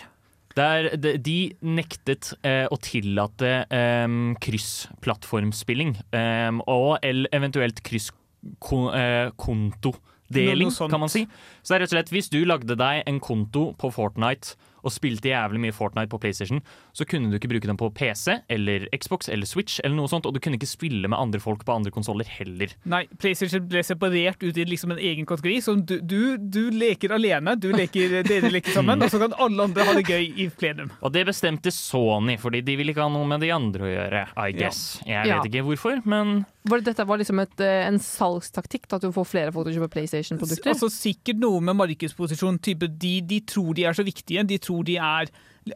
Der, 0.58 0.98
de, 0.98 1.18
de 1.22 1.54
nektet 1.64 2.34
eh, 2.44 2.68
å 2.72 2.78
tillate 2.82 3.66
eh, 3.72 4.08
kryssplattformspilling 4.44 5.96
eh, 6.18 6.52
og 6.66 6.98
el, 7.06 7.28
eventuelt 7.32 7.82
krysskontodeling, 7.88 10.72
kan 10.92 11.00
man 11.00 11.10
si. 11.12 11.28
Så 11.62 11.68
det 11.72 11.76
er 11.76 11.80
rett 11.86 11.94
og 11.94 11.98
slett 11.98 12.14
hvis 12.16 12.30
du 12.34 12.40
lagde 12.48 12.76
deg 12.80 12.96
en 13.08 13.20
konto 13.24 13.64
på 13.80 13.88
Fortnite 13.96 14.48
og 14.84 14.92
spilte 14.94 15.30
jævlig 15.32 15.60
mye 15.64 15.76
Fortnite 15.76 16.10
på 16.12 16.20
PlayStation, 16.22 16.62
så 16.94 17.06
kunne 17.08 17.30
du 17.32 17.38
ikke 17.38 17.50
bruke 17.52 17.68
den 17.70 17.78
på 17.80 17.90
PC 17.94 18.40
eller 18.50 18.88
Xbox 18.96 19.30
eller 19.30 19.46
Switch 19.50 19.80
eller 19.84 19.96
noe 19.96 20.08
sånt, 20.12 20.26
og 20.26 20.34
du 20.34 20.40
kunne 20.44 20.58
ikke 20.60 20.70
spille 20.70 21.08
med 21.12 21.18
andre 21.20 21.40
folk 21.44 21.66
på 21.68 21.76
andre 21.76 21.92
konsoller 21.94 22.26
heller. 22.38 22.74
Nei, 22.90 23.04
PlayStation 23.22 23.68
ble 23.70 23.84
separert 23.86 24.42
ut 24.44 24.58
i 24.58 24.66
liksom 24.66 24.92
en 24.96 25.02
egen 25.02 25.26
kategori. 25.30 25.58
Så 25.62 25.76
du, 25.86 25.98
du, 26.02 26.38
du 26.38 26.62
leker 26.74 27.14
alene, 27.16 27.56
du 27.62 27.70
leker, 27.76 28.22
dere 28.30 28.50
leker 28.52 28.74
sammen, 28.76 29.02
og 29.06 29.12
så 29.14 29.22
kan 29.22 29.36
alle 29.42 29.68
andre 29.70 29.86
ha 29.88 29.94
det 29.98 30.06
gøy 30.10 30.32
i 30.46 30.50
plenum. 30.58 30.92
Og 31.02 31.14
det 31.16 31.26
bestemte 31.30 31.72
Sony, 31.76 32.38
fordi 32.42 32.62
de 32.66 32.78
ville 32.80 32.94
ikke 32.96 33.06
ha 33.06 33.12
noe 33.14 33.28
med 33.30 33.42
de 33.46 33.52
andre 33.56 33.86
å 33.88 33.92
gjøre, 33.94 34.26
I 34.48 34.52
guess. 34.58 34.82
Jeg 35.06 35.28
Ja. 35.28 35.40
vet 35.42 35.52
ikke 35.52 35.66
hvorfor, 35.68 36.02
men 36.06 36.42
Var 36.64 36.78
det, 36.78 36.92
dette 36.92 37.06
var 37.10 37.18
liksom 37.18 37.40
et, 37.42 37.62
eh, 37.66 37.88
en 37.88 37.98
salgstaktikk, 37.98 38.86
at 38.94 39.02
du 39.02 39.10
får 39.16 39.26
flere 39.26 39.54
folk 39.54 39.66
til 39.66 39.74
å 39.74 39.80
kjøpe 39.80 39.96
PlayStation-produkter? 39.96 40.76
Altså 40.76 40.92
Sikkert 40.94 41.40
noe 41.42 41.62
med 41.66 41.80
markedsposisjon. 41.80 42.60
Type 42.62 42.90
de, 43.02 43.16
de 43.26 43.40
tror 43.50 43.74
de 43.78 43.88
er 43.90 43.98
så 43.98 44.06
viktige. 44.06 44.44
De 44.46 44.60
tror 44.62 44.86
de 44.86 45.00
er, 45.02 45.32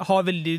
har 0.10 0.28
veldig 0.28 0.56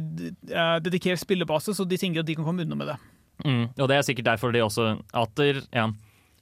uh, 0.50 0.78
dedikert 0.82 1.22
spillebase, 1.22 1.76
så 1.78 1.86
de 1.86 1.98
tenker 2.00 2.24
at 2.24 2.26
de 2.26 2.34
kan 2.34 2.48
komme 2.48 2.66
unna 2.66 2.78
med 2.78 2.90
det. 2.90 2.98
Mm, 3.44 3.64
og 3.76 3.86
det 3.86 3.96
er 3.98 4.06
sikkert 4.08 4.30
derfor 4.32 4.50
de 4.50 4.64
også 4.64 4.96
at, 5.14 5.34
der, 5.38 5.60
ja, 5.70 5.86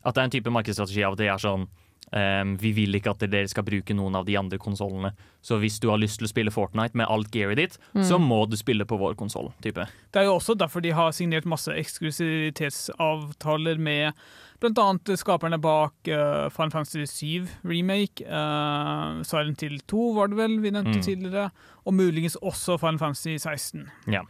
at 0.05 0.15
det 0.15 0.23
er 0.23 0.29
en 0.31 0.35
type 0.39 0.53
markedsstrategi 0.57 1.05
av 1.05 1.19
at 1.19 1.21
de 1.21 1.29
er 1.29 1.43
sånn 1.43 1.69
ehm, 2.13 2.57
Vi 2.61 2.73
vil 2.73 2.95
ikke 2.95 3.11
at 3.11 3.19
dere 3.31 3.49
skal 3.49 3.65
bruke 3.65 3.95
noen 3.95 4.15
av 4.17 4.25
de 4.27 4.37
andre 4.37 4.59
konsollene. 4.59 5.13
Så 5.43 5.59
hvis 5.61 5.79
du 5.81 5.89
har 5.91 5.99
lyst 5.99 6.19
til 6.19 6.27
å 6.27 6.31
spille 6.31 6.51
Fortnite 6.51 6.95
med 6.95 7.07
alt 7.09 7.31
gearet 7.31 7.57
ditt, 7.57 7.79
Mm. 7.95 8.03
så 8.05 8.19
må 8.19 8.49
du 8.49 8.57
spille 8.57 8.85
på 8.85 8.99
vår 8.99 9.15
konsoll. 9.15 9.53
Det 9.61 9.77
er 9.77 10.25
jo 10.25 10.37
også 10.39 10.55
derfor 10.57 10.81
de 10.83 10.91
har 10.93 11.11
signert 11.13 11.45
masse 11.45 11.69
eksklusivitetsavtaler 12.65 13.79
med 13.79 14.13
bl.a. 14.61 15.17
skaperne 15.19 15.59
bak 15.61 15.93
uh, 16.09 16.49
Final 16.55 16.71
Fantasy 16.71 17.05
7 17.05 17.49
Remake, 17.65 18.23
uh, 18.25 19.21
Silent 19.27 19.61
Hill 19.61 19.81
2 19.91 20.15
var 20.17 20.29
det 20.29 20.37
vel 20.39 20.59
vi 20.63 20.71
nevnte 20.71 20.95
Mm. 20.95 21.03
tidligere, 21.05 21.51
og 21.85 21.95
muligens 21.95 22.37
også 22.41 22.79
Final 22.81 22.99
Fantasy 22.99 23.37
16. 23.37 23.91
Ja. 24.09 24.23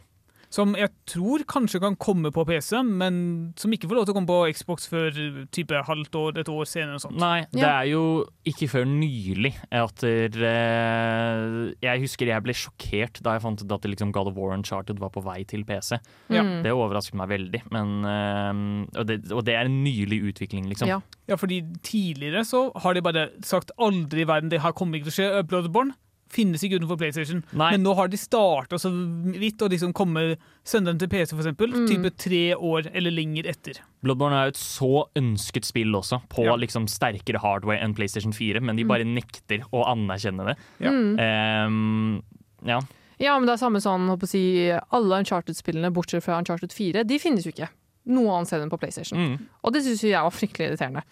Som 0.55 0.71
jeg 0.79 0.91
tror 1.09 1.43
kanskje 1.51 1.81
kan 1.83 1.97
komme 1.99 2.29
på 2.31 2.45
PC, 2.47 2.77
men 2.87 3.15
som 3.59 3.73
ikke 3.75 3.89
får 3.89 3.97
lov 3.97 4.05
til 4.07 4.13
å 4.13 4.17
komme 4.17 4.29
på 4.29 4.53
Xbox 4.55 4.87
før 4.87 5.17
type 5.55 5.81
halvt 5.89 6.15
år, 6.15 6.39
et 6.39 6.51
år 6.51 6.69
senere. 6.69 6.95
og 6.95 7.03
sånt. 7.03 7.17
Nei, 7.19 7.43
det 7.51 7.65
er 7.67 7.89
jo 7.89 8.03
ikke 8.47 8.69
før 8.71 8.85
nylig 8.87 9.51
at 9.73 10.05
eh, 10.07 11.73
Jeg 11.83 12.03
husker 12.05 12.31
jeg 12.31 12.45
ble 12.45 12.55
sjokkert 12.55 13.19
da 13.25 13.35
jeg 13.35 13.43
fant 13.43 13.65
ut 13.65 13.75
at 13.75 13.89
liksom 13.89 14.13
God 14.15 14.31
of 14.31 14.39
War 14.39 14.55
Uncharted 14.55 15.01
var 15.01 15.11
på 15.15 15.25
vei 15.25 15.41
til 15.49 15.65
PC. 15.67 15.97
Ja. 16.31 16.45
Det 16.63 16.71
overrasket 16.71 17.19
meg 17.19 17.33
veldig. 17.33 17.63
Men, 17.75 17.93
eh, 18.07 18.63
og, 18.95 19.03
det, 19.11 19.19
og 19.35 19.43
det 19.47 19.59
er 19.59 19.67
en 19.67 19.81
nylig 19.83 20.21
utvikling, 20.31 20.69
liksom. 20.71 20.93
Ja. 20.93 21.01
ja, 21.27 21.39
fordi 21.41 21.61
tidligere 21.83 22.45
så 22.47 22.69
har 22.85 22.95
de 22.95 23.03
bare 23.03 23.27
sagt 23.43 23.75
aldri 23.75 24.23
i 24.23 24.29
verden 24.29 24.53
det 24.53 24.63
her 24.63 24.75
kommer 24.77 25.01
ikke 25.01 25.11
til 25.11 25.15
å 25.15 25.19
skje. 25.19 25.45
Bloodborne 25.51 25.99
finnes 26.35 26.63
ikke 26.67 26.77
utenfor 26.81 26.99
PlayStation. 26.99 27.41
Men 27.55 27.81
nå 27.85 27.93
har 27.97 28.09
de 28.11 28.19
starta 28.19 28.77
så 28.81 28.91
vidt 29.35 29.61
og 29.65 29.71
liksom 29.71 29.93
komme 29.95 30.35
sende 30.67 30.91
dem 30.91 30.99
til 30.99 31.07
PC, 31.11 31.33
eksempel, 31.37 31.71
Mm. 31.71 31.87
type 31.87 32.11
tre 32.19 32.41
år 32.55 32.89
eller 32.93 33.11
lenger 33.15 33.47
etter. 33.47 33.79
Bloodborne 34.03 34.35
er 34.35 34.49
jo 34.49 34.53
et 34.55 34.59
så 34.61 34.91
ønsket 35.15 35.65
spill 35.65 35.95
også, 35.95 36.21
på 36.29 36.43
Ja. 36.45 36.55
liksom 36.59 36.87
sterkere 36.91 37.39
hardware 37.39 37.79
enn 37.81 37.95
PlayStation 37.95 38.33
4, 38.33 38.59
men 38.61 38.75
de 38.75 38.83
bare 38.83 39.05
nekter 39.07 39.63
å 39.71 39.85
anerkjenne 39.87 40.45
det. 40.51 40.57
Ja. 40.81 40.91
Mm. 40.91 41.15
Ehm, 41.19 42.23
ja. 42.65 42.79
Ja, 43.19 43.37
men 43.39 43.47
det 43.47 43.53
er 43.55 43.63
samme 43.65 43.79
sånn, 43.79 44.09
håper 44.11 44.27
å 44.27 44.27
si, 44.27 44.69
alle 44.91 45.19
Uncharted-spillene, 45.23 45.93
bortsett 45.93 46.23
fra 46.25 46.37
Uncharted 46.37 46.73
4, 46.73 47.03
de 47.07 47.17
finnes 47.17 47.45
jo 47.45 47.51
ikke 47.53 47.69
noe 48.07 48.27
annet 48.35 48.47
sted 48.51 48.61
enn 48.61 48.69
på 48.69 48.79
PlayStation. 48.79 49.17
Mm. 49.17 49.39
Og 49.63 49.73
det 49.73 49.83
syns 49.85 50.01
jeg 50.03 50.19
var 50.21 50.31
fryktelig 50.35 50.67
irriterende. 50.73 51.03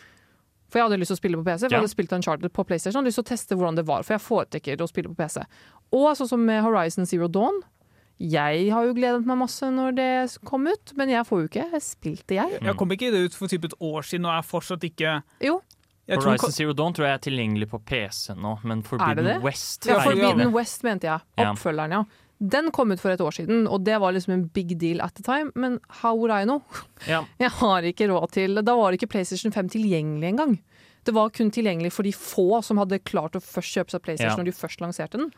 For 0.73 0.81
jeg 0.81 0.87
hadde 0.89 0.97
lyst 1.03 1.11
til 1.13 1.17
å 1.19 1.21
spille 1.21 1.37
på 1.37 1.45
PC, 1.45 1.59
for 1.59 1.69
Ja. 1.69 1.77
jeg 1.77 1.83
hadde 1.83 1.93
spilt 1.93 2.13
Uncharted 2.17 2.49
på 2.57 2.63
PlayStation 2.65 2.97
Jeg 2.97 3.03
hadde 3.03 3.11
lyst 3.11 3.19
til 3.21 3.25
å 3.27 3.29
teste 3.29 3.57
hvordan 3.59 3.75
det 3.77 3.85
var, 3.85 4.01
for 4.07 4.15
jeg 4.17 4.23
foretrekker 4.25 4.81
å 4.81 4.89
spille 4.89 5.11
på 5.13 5.19
PC. 5.21 5.43
Og 5.93 6.07
sånn 6.17 6.31
som 6.33 6.41
med 6.45 6.63
Horizon 6.65 7.05
Zero 7.05 7.27
Dawn. 7.29 7.61
Jeg 8.23 8.69
har 8.71 8.85
jo 8.87 8.93
gledet 8.93 9.25
meg 9.25 9.37
masse 9.37 9.61
når 9.73 9.95
det 9.97 10.09
kom 10.45 10.65
ut, 10.69 10.93
men 10.95 11.09
jeg 11.09 11.25
får 11.27 11.41
jo 11.43 11.47
ikke 11.49 11.81
spilt 11.81 12.25
det, 12.27 12.37
jeg. 12.37 12.59
Jeg 12.61 12.75
kom 12.77 12.89
ikke 12.89 13.11
det 13.11 13.21
ut 13.29 13.33
for 13.37 13.47
typ 13.51 13.65
et 13.65 13.73
år 13.81 14.01
siden 14.05 14.25
og 14.25 14.33
er 14.37 14.41
fortsatt 14.47 14.81
ikke 14.89 15.23
Jo. 15.41 15.61
Jeg 16.07 16.19
tror 16.19 16.33
Horizon 16.33 16.51
Zero 16.51 16.73
Dawn 16.73 16.93
tror 16.93 17.05
jeg 17.07 17.13
er 17.15 17.23
tilgjengelig 17.23 17.69
på 17.71 17.79
PC 17.85 18.33
nå, 18.35 18.57
men 18.63 18.79
Er 18.79 18.81
det 18.81 18.89
Forbidden 18.89 19.25
det? 19.29 19.37
West 19.43 19.85
Ja, 19.87 19.99
Forbidden. 20.03 20.51
West 20.51 20.83
mente 20.83 21.07
jeg. 21.07 21.21
Oppfølgeren, 21.37 21.91
ja. 21.91 22.03
Den 22.43 22.71
kom 22.75 22.91
ut 22.91 22.99
for 22.99 23.13
et 23.13 23.21
år 23.23 23.31
siden, 23.37 23.63
og 23.71 23.85
det 23.87 23.95
var 24.03 24.11
liksom 24.11 24.33
en 24.35 24.45
big 24.51 24.73
deal 24.81 24.99
at 25.05 25.15
the 25.15 25.23
time, 25.23 25.51
men 25.55 25.77
how 26.01 26.11
would 26.17 26.33
I 26.33 26.43
know? 26.43 26.59
Ja. 27.07 27.21
Jeg 27.39 27.51
har 27.59 27.83
ikke 27.87 28.07
råd 28.11 28.31
til 28.35 28.59
Da 28.63 28.75
var 28.79 28.95
ikke 28.95 29.07
PlayStation 29.11 29.51
5 29.55 29.69
tilgjengelig 29.77 30.29
engang. 30.33 30.57
Det 31.03 31.11
var 31.15 31.31
kun 31.35 31.49
tilgjengelig 31.51 31.91
for 31.91 32.03
de 32.07 32.13
få 32.15 32.61
som 32.63 32.79
hadde 32.79 33.01
klart 33.03 33.35
å 33.35 33.41
først 33.43 33.75
kjøpe 33.75 33.91
seg 33.95 34.03
PlayStation 34.05 34.37
Ja. 34.37 34.43
når 34.43 34.51
de 34.51 34.55
først 34.55 34.83
lanserte 34.83 35.19
den. 35.19 35.31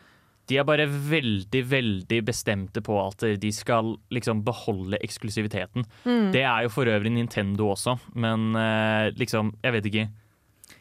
De 0.46 0.60
er 0.62 0.64
bare 0.68 0.86
veldig, 0.86 1.62
veldig 1.72 2.20
bestemte 2.28 2.82
på 2.86 3.00
at 3.02 3.24
de 3.42 3.50
skal 3.52 3.96
liksom 4.14 4.44
beholde 4.46 5.00
eksklusiviteten. 5.02 5.88
Mm. 6.06 6.28
Det 6.36 6.44
er 6.46 6.68
jo 6.68 6.70
for 6.70 6.86
øvrig 6.86 7.10
Nintendo 7.16 7.72
også, 7.74 7.96
men 8.14 8.52
eh, 8.62 9.10
liksom, 9.18 9.56
jeg 9.66 9.74
vet 9.74 9.90
ikke. 9.90 10.06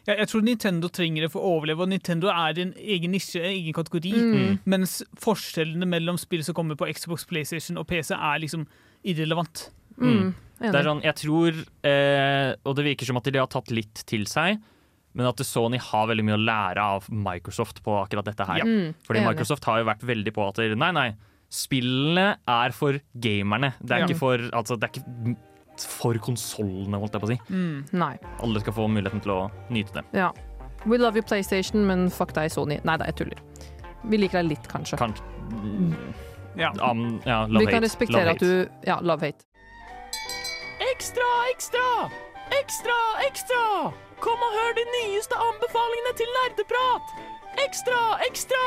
Jeg, 0.05 0.17
jeg 0.17 0.27
tror 0.31 0.43
Nintendo 0.45 0.89
trenger 0.93 1.25
det 1.25 1.31
for 1.33 1.41
å 1.45 1.55
overleve, 1.59 1.85
og 1.85 1.89
Nintendo 1.91 2.29
er 2.33 2.61
en 2.63 2.73
egen 2.77 3.13
nisje, 3.15 3.41
en 3.41 3.51
egen 3.53 3.75
kategori. 3.77 4.13
Mm. 4.15 4.59
Mens 4.65 4.99
forskjellene 5.21 5.87
mellom 5.89 6.17
spill 6.21 6.43
som 6.45 6.57
kommer 6.57 6.77
på 6.79 6.87
Xbox, 6.93 7.25
PlayStation 7.29 7.77
og 7.81 7.87
PC, 7.89 8.13
er 8.17 8.41
liksom 8.43 8.65
irrelevant. 9.05 9.67
Mm. 10.01 10.33
Det 10.59 10.71
er 10.71 10.87
sånn, 10.87 11.03
jeg 11.03 11.17
tror, 11.19 11.57
eh, 11.85 12.53
og 12.63 12.77
det 12.77 12.85
virker 12.87 13.09
som 13.09 13.19
at 13.19 13.27
de 13.27 13.41
har 13.41 13.51
tatt 13.51 13.71
litt 13.75 14.05
til 14.07 14.23
seg, 14.29 14.61
men 15.15 15.27
at 15.29 15.39
Sony 15.47 15.77
har 15.79 16.09
veldig 16.09 16.25
mye 16.27 16.35
å 16.37 16.43
lære 16.43 16.83
av 16.95 17.05
Microsoft 17.11 17.81
på 17.85 17.93
akkurat 18.01 18.27
dette 18.27 18.47
her. 18.47 18.63
Ja. 18.63 18.65
Mm, 18.67 18.95
Fordi. 19.07 19.23
Microsoft 19.23 19.67
har 19.69 19.79
jo 19.79 19.87
vært 19.87 20.03
veldig 20.03 20.33
på 20.35 20.47
at 20.49 20.59
nei, 20.75 20.91
nei, 20.95 21.09
spillene 21.51 22.37
er 22.51 22.73
for 22.75 22.97
gamerne. 23.15 23.73
Det 23.79 23.91
er 23.95 23.99
Ja. 24.03 24.07
ikke 24.07 24.19
for, 24.19 24.37
altså, 24.51 24.75
det 24.79 24.89
er 24.89 24.99
ikke 24.99 25.37
for 25.83 26.17
konsollene, 26.23 26.99
holdt 27.01 27.15
jeg 27.17 27.23
på 27.23 27.27
å 27.27 27.31
si. 27.33 27.39
Mm. 27.49 27.85
Nei. 27.99 28.13
Alle 28.45 28.61
skal 28.63 28.75
få 28.77 28.87
muligheten 28.91 29.23
til 29.23 29.33
å 29.35 29.39
nyte 29.73 29.99
det. 29.99 30.05
Ja. 30.15 30.31
We 30.85 30.99
love 31.01 31.17
you 31.17 31.25
PlayStation, 31.25 31.85
men 31.87 32.09
fuck 32.13 32.33
deg, 32.37 32.51
Sony. 32.53 32.79
Nei 32.85 32.97
da, 33.01 33.07
jeg 33.09 33.17
tuller. 33.23 33.41
Vi 34.05 34.19
liker 34.21 34.43
deg 34.43 34.53
litt, 34.53 34.69
kanskje. 34.71 34.99
Kanskje 35.01 35.23
Ja. 36.55 36.71
Um, 36.79 37.19
ja, 37.25 37.43
love 37.47 37.65
Vi 37.65 37.71
kan 37.73 37.83
respektere 37.83 38.23
Love 38.23 38.31
at 38.31 38.39
du 38.39 38.87
Ja, 38.87 38.99
love 39.01 39.25
hate. 39.25 39.43
Ekstra, 40.93 41.27
ekstra! 41.51 42.09
Ekstra, 42.61 42.95
ekstra! 43.27 43.91
Kom 44.23 44.39
og 44.47 44.53
hør 44.55 44.75
de 44.77 44.85
nyeste 44.93 45.35
anbefalingene 45.35 46.13
til 46.15 46.31
nerdeprat! 46.37 47.15
Ekstra, 47.65 47.99
ekstra! 48.29 48.63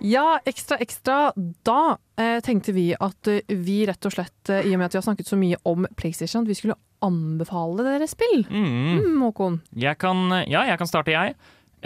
Ja, 0.00 0.38
ekstra, 0.46 0.78
ekstra. 0.82 1.32
Da 1.66 1.98
eh, 2.20 2.38
tenkte 2.44 2.72
vi 2.76 2.92
at 2.94 3.30
eh, 3.30 3.42
vi 3.48 3.80
rett 3.88 4.06
og 4.06 4.14
slett, 4.14 4.50
eh, 4.52 4.66
i 4.66 4.74
og 4.74 4.80
med 4.80 4.88
at 4.88 4.94
vi 4.94 5.00
har 5.00 5.06
snakket 5.08 5.30
så 5.30 5.38
mye 5.38 5.58
om 5.68 5.86
PlayStation, 5.98 6.44
at 6.46 6.50
vi 6.50 6.58
skulle 6.58 6.78
anbefale 7.04 7.86
dere 7.86 8.08
spill. 8.10 8.44
Mm. 8.50 8.98
Mm, 9.02 9.22
Håkon. 9.26 9.60
Jeg 9.78 9.98
kan, 10.02 10.22
ja, 10.50 10.64
jeg 10.70 10.78
kan 10.80 10.90
starte, 10.90 11.14
jeg. 11.14 11.34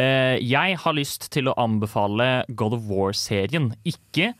Eh, 0.00 0.38
jeg 0.40 0.78
har 0.80 0.96
lyst 0.96 1.30
til 1.32 1.48
å 1.48 1.56
anbefale 1.60 2.44
God 2.48 2.76
of 2.78 2.88
War-serien. 2.88 3.72
Ikke 3.88 4.32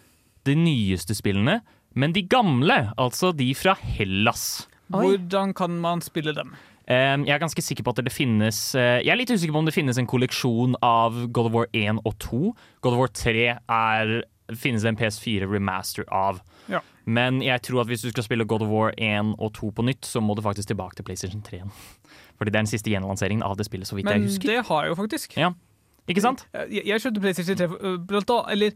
de 0.48 0.56
nyeste 0.58 1.16
spillene, 1.16 1.60
men 1.94 2.14
de 2.16 2.24
gamle, 2.24 2.86
altså 3.00 3.32
de 3.36 3.52
fra 3.56 3.76
Hellas. 3.78 4.66
Hvordan 4.92 5.52
kan 5.56 5.78
man 5.80 6.02
spille 6.04 6.34
dem? 6.36 6.52
Eh, 6.88 7.16
jeg 7.26 7.34
er 7.34 7.38
ganske 7.42 7.62
sikker 7.62 7.84
på 7.86 7.92
at 7.94 8.00
det 8.04 8.10
finnes 8.12 8.74
eh, 8.74 8.98
Jeg 9.04 9.12
er 9.14 9.18
litt 9.20 9.30
usikker 9.30 9.52
på 9.54 9.58
om 9.62 9.68
det 9.68 9.74
finnes 9.74 9.98
en 9.98 10.06
kolleksjon 10.10 10.74
av 10.82 11.28
God 11.30 11.46
of 11.50 11.52
War 11.54 11.66
1 11.72 12.00
og 12.04 12.16
2. 12.18 12.40
God 12.82 12.92
of 12.96 12.98
War 12.98 13.12
3 13.14 13.44
er, 13.54 14.14
finnes 14.58 14.82
det 14.82 14.88
en 14.92 14.98
PS4 14.98 15.46
remaster 15.50 16.04
av. 16.10 16.40
Ja. 16.68 16.80
Men 17.06 17.40
jeg 17.42 17.62
tror 17.66 17.82
at 17.82 17.90
hvis 17.90 18.02
du 18.02 18.10
skal 18.10 18.24
spille 18.26 18.44
God 18.46 18.62
of 18.66 18.68
War 18.70 18.92
1 18.98 19.34
og 19.38 19.52
2 19.58 19.70
på 19.78 19.82
nytt, 19.86 20.06
så 20.06 20.20
må 20.22 20.34
du 20.38 20.42
faktisk 20.42 20.68
tilbake 20.72 20.98
til 20.98 21.04
PlayStation 21.06 21.42
3. 21.42 21.62
Fordi 22.38 22.50
det 22.50 22.56
er 22.58 22.64
den 22.64 22.70
siste 22.70 22.90
gjenlanseringen 22.90 23.42
av 23.46 23.56
det 23.58 23.66
spillet, 23.68 23.86
så 23.86 23.94
vidt 23.98 24.06
Men 24.10 24.22
jeg 24.22 24.30
husker. 24.32 24.48
det 24.50 24.64
har 24.66 24.82
jeg 24.82 24.90
jo 24.90 24.98
faktisk. 24.98 25.36
Ja, 25.38 25.52
ikke 26.10 26.20
sant? 26.24 26.46
Jeg, 26.70 26.82
jeg 26.86 27.00
kjøpte 27.04 27.20
PlayStation 27.22 27.56
3, 27.62 27.70
øh, 27.78 27.98
blant 28.10 28.30
annet, 28.30 28.52
eller 28.56 28.70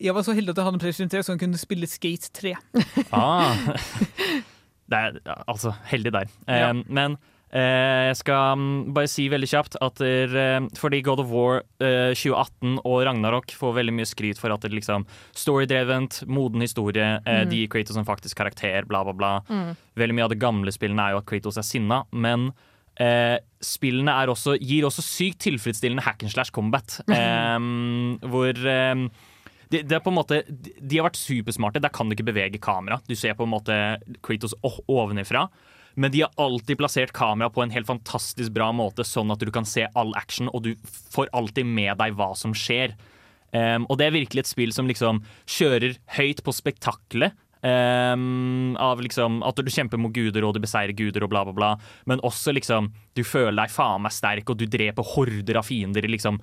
jeg 0.00 0.14
var 0.14 0.22
så 0.24 0.32
heldig 0.32 0.52
at 0.54 0.56
jeg 0.60 0.64
hadde 0.64 0.78
en 0.78 0.80
PlayStation 0.80 1.10
3 1.12 1.22
så 1.26 1.32
jeg 1.34 1.40
kunne 1.42 1.58
spille 1.60 1.86
Skate 1.90 2.30
3. 2.32 2.54
Ah. 3.12 3.52
Er 4.90 5.12
altså 5.46 5.70
heldig 5.86 6.12
der. 6.12 6.30
Eh, 6.48 6.56
Ja. 6.60 6.72
Men 6.72 7.12
eh, 7.12 7.18
jeg 7.52 8.16
skal 8.20 8.54
mm, 8.60 8.92
bare 8.94 9.08
si 9.10 9.24
veldig 9.32 9.48
kjapt 9.50 9.76
at 9.82 9.98
der, 9.98 10.34
eh, 10.38 10.66
fordi 10.78 11.00
God 11.02 11.18
of 11.24 11.30
War 11.34 11.56
eh, 11.82 12.12
2018 12.14 12.76
og 12.86 13.00
Ragnarok 13.08 13.50
får 13.58 13.74
veldig 13.80 13.94
mye 13.96 14.06
skryt 14.06 14.38
for 14.38 14.54
at 14.54 14.62
det 14.62 14.70
liksom 14.76 15.06
storydrevent, 15.34 16.20
moden 16.30 16.60
historie, 16.62 17.16
eh, 17.26 17.40
Mm. 17.44 17.50
de 17.50 17.56
gir 17.64 17.68
Kratos 17.72 17.96
en 17.98 18.04
faktisk 18.06 18.36
karakter, 18.38 18.86
bla, 18.86 19.02
bla, 19.02 19.12
bla. 19.12 19.32
Mm. 19.48 19.76
Veldig 19.96 20.14
mye 20.14 20.24
av 20.28 20.30
det 20.30 20.38
gamle 20.38 20.70
spillene 20.72 21.02
er 21.08 21.10
jo 21.16 21.18
at 21.22 21.26
Kratos 21.26 21.58
er 21.58 21.66
sinna, 21.66 22.04
men 22.12 22.52
eh, 23.00 23.38
spillene 23.60 24.12
er 24.22 24.28
også, 24.28 24.54
gir 24.60 24.84
også 24.86 25.02
sykt 25.02 25.40
tilfredsstillende 25.46 26.02
hack 26.06 26.22
and 26.22 26.30
slash 26.30 26.50
combat. 26.52 27.00
Eh, 27.08 27.58
hvor 28.30 28.54
eh, 28.54 29.08
det, 29.70 29.84
det 29.88 29.92
er 29.98 30.00
på 30.02 30.10
en 30.10 30.18
måte, 30.18 30.42
de- 30.46 30.72
de 30.82 30.98
har 30.98 31.08
vært 31.08 31.18
supersmarte. 31.18 31.80
Der 31.80 31.90
kan 31.94 32.08
du 32.08 32.14
ikke 32.16 32.26
bevege 32.30 32.58
kamera. 32.60 33.00
Du 33.08 33.14
ser 33.14 33.34
på 33.38 33.44
en 33.46 33.52
måte 33.54 33.98
Kratos 34.22 34.54
ovenifra. 34.88 35.48
Men 35.94 36.12
de 36.12 36.22
har 36.24 36.34
alltid 36.40 36.78
plassert 36.78 37.12
kamera 37.16 37.50
på 37.50 37.62
en 37.62 37.72
helt 37.74 37.88
fantastisk 37.88 38.52
bra 38.54 38.70
måte, 38.76 39.06
sånn 39.06 39.32
at 39.34 39.42
du 39.42 39.50
kan 39.54 39.66
se 39.68 39.86
all 39.98 40.14
action, 40.18 40.50
og 40.52 40.64
du 40.66 40.74
får 41.14 41.30
alltid 41.36 41.66
med 41.66 41.98
deg 42.00 42.16
hva 42.18 42.32
som 42.38 42.54
skjer. 42.56 42.94
Um, 43.50 43.86
og 43.90 43.98
det 43.98 44.06
er 44.06 44.14
virkelig 44.14 44.44
et 44.44 44.52
spill 44.52 44.74
som 44.74 44.88
liksom 44.90 45.24
kjører 45.50 45.98
høyt 46.18 46.44
på 46.46 46.54
spektaklet. 46.54 47.36
Um, 47.60 48.72
av 48.80 49.02
liksom 49.04 49.42
at 49.44 49.58
du 49.60 49.68
kjemper 49.68 50.00
mot 50.00 50.14
guder 50.16 50.46
og 50.46 50.54
du 50.56 50.62
beseirer 50.64 50.96
guder 50.96 51.26
og 51.26 51.32
bla, 51.32 51.42
bla, 51.44 51.52
bla. 51.52 51.74
Men 52.08 52.22
også 52.24 52.54
liksom 52.56 52.86
Du 53.12 53.20
føler 53.20 53.58
deg 53.58 53.74
faen 53.74 54.00
meg 54.06 54.14
sterk, 54.16 54.48
og 54.48 54.56
du 54.56 54.64
dreper 54.70 55.04
horder 55.04 55.60
av 55.60 55.68
fiender 55.68 56.08
liksom 56.08 56.40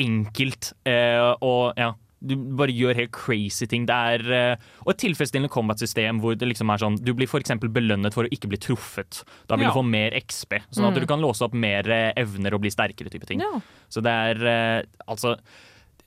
enkelt. 0.00 0.72
Uh, 0.88 1.34
og 1.44 1.76
ja 1.76 1.92
du 2.24 2.34
bare 2.56 2.72
gjør 2.72 2.94
helt 2.96 3.12
crazy 3.12 3.66
ting. 3.66 3.84
Det 3.86 3.94
er, 3.94 4.22
eh, 4.32 4.56
og 4.86 4.90
et 4.94 4.98
tilfredsstillende 5.04 5.50
combat-system 5.52 6.20
hvor 6.22 6.34
det 6.38 6.48
liksom 6.48 6.70
er 6.72 6.78
sånn 6.78 6.96
Du 7.04 7.12
blir 7.14 7.26
f.eks. 7.28 7.50
belønnet 7.60 8.14
for 8.14 8.24
å 8.24 8.30
ikke 8.32 8.48
bli 8.48 8.56
truffet. 8.58 9.22
Da 9.48 9.56
vil 9.56 9.66
Ja. 9.66 9.70
du 9.72 9.78
få 9.80 9.84
mer 9.84 10.10
XP, 10.12 10.58
sånn 10.72 10.88
at 10.88 10.94
Mm. 10.94 11.00
du 11.00 11.06
kan 11.06 11.20
låse 11.20 11.42
opp 11.42 11.52
mer 11.54 11.88
eh, 11.90 12.12
evner 12.16 12.54
og 12.54 12.60
bli 12.62 12.70
sterkere. 12.70 13.10
type 13.10 13.26
ting 13.26 13.40
Ja. 13.40 13.60
Så 13.90 14.02
det 14.02 14.10
er 14.10 14.46
eh, 14.46 14.82
altså 15.06 15.36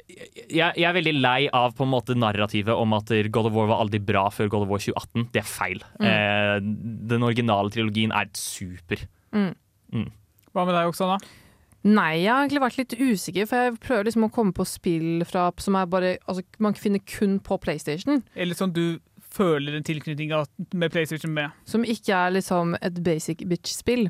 jeg, 0.09 0.73
jeg 0.75 0.83
er 0.89 0.93
veldig 0.95 1.21
lei 1.21 1.49
av 1.53 1.75
på 1.77 1.85
en 1.85 1.91
måte 1.91 2.15
narrativet 2.17 2.73
om 2.75 2.93
at 2.97 3.11
God 3.31 3.45
of 3.45 3.53
War 3.53 3.67
var 3.67 3.83
aldri 3.85 3.99
bra 4.03 4.27
før 4.33 4.49
God 4.49 4.63
of 4.63 4.69
War 4.69 4.79
2018. 4.79 5.27
Det 5.31 5.43
er 5.43 5.45
feil. 5.45 5.83
Mm. 5.99 6.07
Eh, 6.09 6.59
den 7.13 7.21
originale 7.27 7.69
trilogien 7.69 8.11
er 8.11 8.25
super. 8.33 8.97
Mm. 9.31 9.53
Mm. 9.93 10.11
Hva 10.55 10.65
med 10.65 10.73
deg, 10.73 10.89
Oksana? 10.89 11.19
Nei, 11.87 12.25
jeg 12.25 12.31
har 12.33 12.41
egentlig 12.43 12.63
vært 12.63 12.79
litt 12.79 12.95
usikker, 12.99 13.45
for 13.47 13.67
jeg 13.67 13.77
prøver 13.83 14.09
liksom 14.09 14.25
å 14.27 14.31
komme 14.35 14.55
på 14.55 14.65
spill 14.67 15.23
fra, 15.27 15.45
som 15.63 15.77
er 15.79 15.87
bare, 15.87 16.17
altså, 16.27 16.43
man 16.59 16.75
finner 16.75 16.99
kun 17.07 17.37
på 17.43 17.55
PlayStation. 17.63 18.19
Eller 18.35 18.57
sånn 18.59 18.75
du 18.75 18.99
føler 19.29 19.77
en 19.77 19.85
tilknytning 19.85 20.33
med 20.73 20.91
PlayStation 20.91 21.31
med? 21.31 21.55
Som 21.69 21.85
ikke 21.87 22.17
er 22.17 22.35
liksom 22.35 22.75
et 22.81 22.99
basic 23.05 23.45
bitch-spill. 23.47 24.09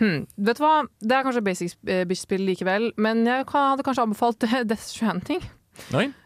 Hmm. 0.00 0.24
Vet 0.40 0.60
du 0.60 0.64
hva, 0.64 0.84
det 1.02 1.16
er 1.16 1.24
kanskje 1.26 1.44
basic 1.44 1.74
eh, 1.90 2.04
bitch-spill 2.08 2.46
likevel, 2.46 2.92
men 3.00 3.24
jeg 3.28 3.48
hadde 3.50 3.84
kanskje 3.84 4.06
anbefalt 4.06 4.46
Death 4.70 4.86
Stranding. 4.86 5.42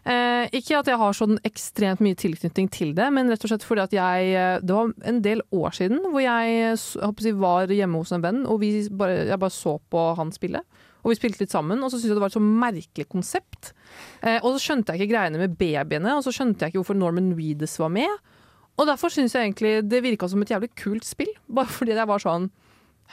Eh, 0.04 0.46
ikke 0.58 0.80
at 0.80 0.88
jeg 0.90 1.00
har 1.00 1.16
sånn 1.16 1.38
ekstremt 1.46 2.02
mye 2.04 2.18
tilknytning 2.18 2.68
til 2.74 2.92
det, 2.96 3.06
men 3.14 3.30
rett 3.32 3.44
og 3.46 3.52
slett 3.52 3.64
fordi 3.64 3.84
at 3.84 3.94
jeg 3.96 4.32
eh, 4.36 4.58
Det 4.60 4.76
var 4.76 4.92
en 5.08 5.20
del 5.24 5.40
år 5.54 5.76
siden 5.78 6.02
hvor 6.10 6.20
jeg, 6.20 6.56
eh, 6.58 6.74
jeg 6.74 7.24
si, 7.24 7.34
var 7.40 7.72
hjemme 7.72 8.02
hos 8.02 8.12
en 8.12 8.24
venn, 8.24 8.42
og 8.50 8.60
vi 8.64 8.72
bare, 8.90 9.24
jeg 9.30 9.40
bare 9.40 9.54
så 9.54 9.78
på 9.90 10.08
han 10.18 10.34
spille. 10.34 10.64
Og 11.04 11.12
vi 11.12 11.18
spilte 11.18 11.42
litt 11.42 11.52
sammen, 11.52 11.82
og 11.84 11.90
så 11.92 11.98
syntes 11.98 12.14
jeg 12.14 12.18
det 12.18 12.24
var 12.24 12.32
et 12.32 12.38
så 12.38 12.44
merkelig 12.44 13.08
konsept. 13.12 13.74
Eh, 14.24 14.38
og 14.40 14.54
så 14.54 14.62
skjønte 14.64 14.94
jeg 14.94 15.04
ikke 15.04 15.12
greiene 15.12 15.40
med 15.40 15.56
babyene, 15.60 16.16
og 16.16 16.24
så 16.24 16.32
skjønte 16.32 16.64
jeg 16.64 16.72
ikke 16.72 16.80
hvorfor 16.80 16.96
Norman 16.96 17.34
Reedus 17.36 17.76
var 17.80 17.92
med. 17.92 18.20
Og 18.80 18.88
derfor 18.88 19.12
syns 19.12 19.36
jeg 19.36 19.46
egentlig 19.46 19.74
det 19.86 20.00
virka 20.02 20.28
som 20.30 20.42
et 20.42 20.50
jævlig 20.50 20.72
kult 20.80 21.06
spill, 21.06 21.32
bare 21.56 21.70
fordi 21.70 21.96
jeg 21.96 22.10
var 22.10 22.24
sånn 22.24 22.50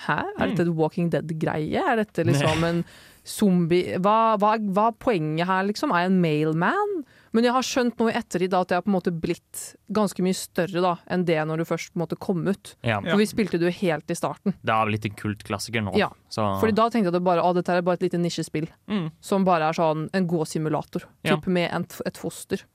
Hæ, 0.05 0.21
er 0.39 0.53
dette 0.53 0.63
et 0.63 0.69
Walking 0.71 1.09
Dead-greie? 1.11 1.81
Er 1.83 1.97
dette 1.99 2.23
liksom 2.29 2.63
en 2.63 2.77
zombie 3.27 3.97
hva, 4.01 4.35
hva, 4.41 4.55
hva 4.57 4.87
er 4.89 4.99
poenget 5.01 5.49
her, 5.49 5.65
liksom? 5.67 5.93
Er 5.93 6.05
jeg 6.05 6.11
en 6.13 6.21
mailman? 6.23 6.95
Men 7.31 7.45
jeg 7.47 7.55
har 7.55 7.63
skjønt 7.63 7.99
nå 8.01 8.09
i 8.09 8.15
ettertid 8.17 8.53
at 8.57 8.73
jeg 8.73 8.81
har 8.81 8.83
på 8.83 8.91
en 8.91 8.95
måte 8.97 9.13
blitt 9.15 9.61
ganske 9.95 10.23
mye 10.25 10.35
større 10.35 10.83
da, 10.83 10.95
enn 11.11 11.23
det 11.27 11.37
når 11.47 11.61
du 11.61 11.67
først 11.69 11.93
på 11.93 11.99
en 11.99 12.03
måte 12.03 12.17
kom 12.19 12.43
ut. 12.47 12.73
Ja. 12.83 12.99
For 13.05 13.21
vi 13.21 13.29
spilte 13.29 13.59
det 13.61 13.69
jo 13.69 13.75
helt 13.77 14.11
i 14.11 14.17
starten. 14.17 14.57
Det 14.59 14.75
er 14.75 14.91
blitt 14.91 15.07
en 15.07 15.15
kultklassiker 15.21 15.85
nå. 15.85 15.95
Ja, 15.99 16.09
Så, 16.33 16.43
Fordi 16.59 16.75
da 16.75 16.89
tenkte 16.89 17.07
jeg 17.07 17.13
at 17.13 17.19
det 17.19 17.23
bare, 17.29 17.45
å, 17.45 17.53
dette 17.55 17.77
er 17.77 17.85
bare 17.87 18.01
et 18.01 18.05
lite 18.09 18.19
nisjespill. 18.19 18.67
Mm. 18.91 19.07
Som 19.23 19.47
bare 19.47 19.71
er 19.71 19.79
sånn 19.79 20.09
en 20.11 20.27
gåsimulator. 20.27 21.07
Ja. 21.23 21.37
Typ 21.37 21.47
med 21.47 21.69
en, 21.71 21.87
et 22.09 22.19
foster. 22.19 22.65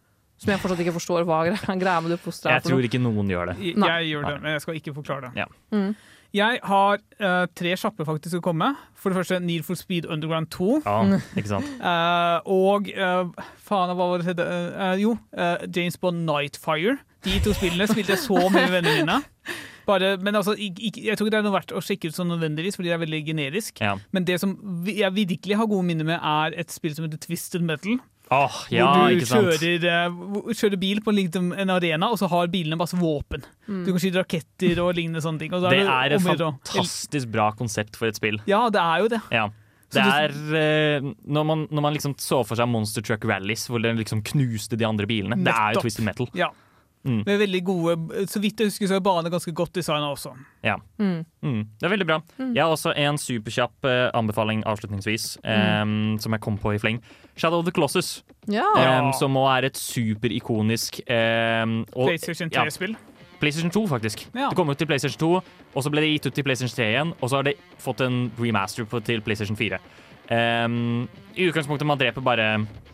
Som 0.41 0.53
jeg 0.53 0.61
fortsatt 0.61 0.83
ikke 0.85 0.97
forstår 0.97 1.29
hva 1.29 1.45
greia 1.83 2.01
med 2.05 2.13
det 2.13 2.21
fosteret 2.21 2.55
er 2.55 2.61
jeg 2.61 2.71
tror 2.71 2.89
ikke 2.89 3.01
noen 3.01 3.29
gjør 3.33 3.53
det. 3.53 3.61
Jeg, 3.61 3.77
jeg 3.81 4.11
gjør 4.13 4.29
det, 4.31 4.37
men 4.41 4.57
jeg 4.57 4.65
skal 4.65 4.81
ikke 4.81 4.97
forklare 4.97 5.29
det. 5.29 5.45
Ja. 5.45 5.49
Mm. 5.73 5.91
Jeg 6.37 6.61
har 6.69 6.99
uh, 7.23 7.47
tre 7.57 7.73
kjappe 7.81 8.05
faktisk 8.05 8.39
å 8.41 8.45
komme. 8.45 8.73
For 9.01 9.13
det 9.13 9.21
første 9.23 9.39
Need 9.41 9.65
for 9.65 9.79
Speed 9.79 10.05
Underground 10.11 10.51
2. 10.53 10.83
Ja, 10.85 10.97
ikke 11.39 11.49
sant? 11.55 11.69
Uh, 11.81 12.39
og 12.67 12.91
uh, 12.93 13.31
faen, 13.67 13.93
hva 13.97 14.11
var 14.13 14.21
det 14.25 14.29
het? 14.35 14.43
Eh, 14.43 14.97
jo, 15.05 15.15
James 15.73 15.97
Bond 16.03 16.25
Nightfire. 16.29 16.99
De 17.27 17.39
to 17.43 17.55
spillene 17.57 17.89
spilte 17.91 18.15
jeg 18.15 18.23
så 18.27 18.37
mye 18.51 18.67
med 18.67 18.75
vennene 18.77 19.01
mine. 19.07 19.21
Bare, 19.87 20.17
men 20.19 20.35
altså, 20.35 20.53
ik- 20.59 20.81
ik- 20.83 20.97
jeg 21.05 21.15
tror 21.17 21.29
ikke 21.29 21.37
det 21.37 21.39
er 21.39 21.47
noe 21.47 21.55
verdt 21.55 21.73
å 21.79 21.81
sjekke 21.85 22.09
ut 22.11 22.17
sånn 22.17 22.31
nødvendigvis, 22.33 22.75
fordi 22.75 22.91
det 22.91 22.95
er 22.97 23.03
veldig 23.05 23.21
generisk. 23.29 23.81
Ja. 23.81 23.93
Men 24.15 24.25
det 24.27 24.41
som 24.43 24.57
jeg 24.91 25.13
virkelig 25.15 25.57
har 25.61 25.69
gode 25.71 25.87
minner 25.87 26.09
med, 26.09 26.19
er 26.19 26.57
et 26.59 26.75
spill 26.75 26.95
som 26.97 27.07
heter 27.07 27.21
Twisted 27.23 27.63
Metal. 27.63 28.01
Åh, 28.35 28.55
ja, 28.75 28.87
hvor 28.91 29.13
du 29.15 29.27
kjører, 29.29 29.85
eh, 29.87 30.55
kjører 30.59 30.81
bil 30.83 31.01
på 31.01 31.13
liksom 31.15 31.53
en 31.55 31.71
arena, 31.71 32.09
og 32.11 32.19
så 32.19 32.27
har 32.29 32.49
bilene 32.51 32.79
masse 32.81 32.99
våpen. 32.99 33.45
Mm. 33.69 33.85
Du 33.87 33.93
kan 33.93 34.01
skyte 34.03 34.19
raketter 34.25 34.81
og 34.83 34.97
lignende 34.99 35.23
sånne 35.23 35.39
ting. 35.39 35.53
Og 35.55 35.63
så 35.63 35.71
Det 35.71 35.85
er 35.87 36.11
et 36.17 36.21
gjøre 36.21 36.49
å- 36.51 36.59
fantastisk 36.59 37.31
bra 37.31 37.53
konsept 37.53 37.95
for 37.95 38.09
et 38.09 38.17
spill. 38.19 38.41
Ja, 38.51 38.69
det 38.69 38.83
er 38.83 38.99
jo 39.05 39.09
det. 39.09 39.23
Ja. 39.31 39.49
Det 39.95 40.03
er 40.03 40.33
eh, 40.59 41.01
når, 41.31 41.45
man, 41.47 41.69
når 41.71 41.83
man 41.83 41.95
liksom 41.95 42.17
så 42.19 42.45
for 42.45 42.57
seg 42.59 42.67
Monster 42.69 43.01
Truck 43.07 43.25
Rallies, 43.25 43.69
hvor 43.71 43.81
det 43.81 43.95
liksom 43.97 44.25
knuste 44.27 44.77
de 44.77 44.85
andre 44.85 45.07
bilene. 45.07 45.39
Det 45.39 45.55
er 45.55 45.75
jo 45.75 45.81
Twisted 45.87 46.05
Metal. 46.05 46.27
Ja. 46.35 46.51
Mm. 47.07 47.23
Med 47.27 47.39
veldig 47.39 47.61
gode 47.65 48.27
Så 48.27 48.41
vidt 48.43 48.59
jeg 48.59 48.71
husker, 48.73 48.89
så 48.91 48.97
er 48.99 49.03
banene 49.05 49.31
ganske 49.31 49.53
godt 49.55 49.77
designa 49.79 50.09
også. 50.11 50.33
Ja. 50.67 50.77
Mm. 50.99 51.25
Mm. 51.43 51.61
Det 51.79 51.87
er 51.87 51.93
veldig 51.93 52.07
bra. 52.09 52.21
Jeg 52.43 52.63
har 52.63 52.73
også 52.75 52.95
en 52.99 53.19
superkjapp 53.21 53.87
eh, 53.87 54.11
anbefaling 54.17 54.65
avslutningsvis, 54.67 55.37
em, 55.45 56.17
som 56.19 56.35
jeg 56.35 56.43
kom 56.43 56.59
på 56.59 56.75
i 56.75 56.81
fleng. 56.83 57.03
Shadow 57.37 57.61
of 57.61 57.69
the 57.69 57.73
Colossus. 57.73 58.25
Ja. 58.51 58.67
Em, 58.81 59.13
som 59.15 59.37
også 59.37 59.53
er 59.57 59.69
et 59.71 59.79
superikonisk 59.79 61.01
um, 61.07 61.85
PlayStation 61.95 62.51
3-spill. 62.51 62.97
PlayStation 63.41 63.71
2, 63.71 63.87
faktisk. 63.89 64.27
Ja. 64.35 64.49
Det 64.49 64.57
kom 64.57 64.71
ut 64.71 64.79
til 64.79 64.89
PlayStation 64.89 65.19
2, 65.21 65.31
og 65.75 65.85
så 65.85 65.93
ble 65.93 66.03
det 66.03 66.11
gitt 66.15 66.31
ut 66.31 66.39
til 66.39 66.47
PlayStation 66.47 66.77
3 66.77 66.89
igjen, 66.95 67.13
og 67.21 67.31
så 67.31 67.39
har 67.39 67.49
det 67.51 67.57
fått 67.83 68.01
en 68.01 68.31
remaster 68.41 68.89
på, 68.89 69.01
til 69.05 69.21
PlayStation 69.21 69.59
4. 69.59 69.79
Ehm, 70.33 71.07
I 71.37 71.47
utgangspunktet 71.51 71.87
man 71.87 72.01
dreper 72.01 72.25
bare 72.25 72.47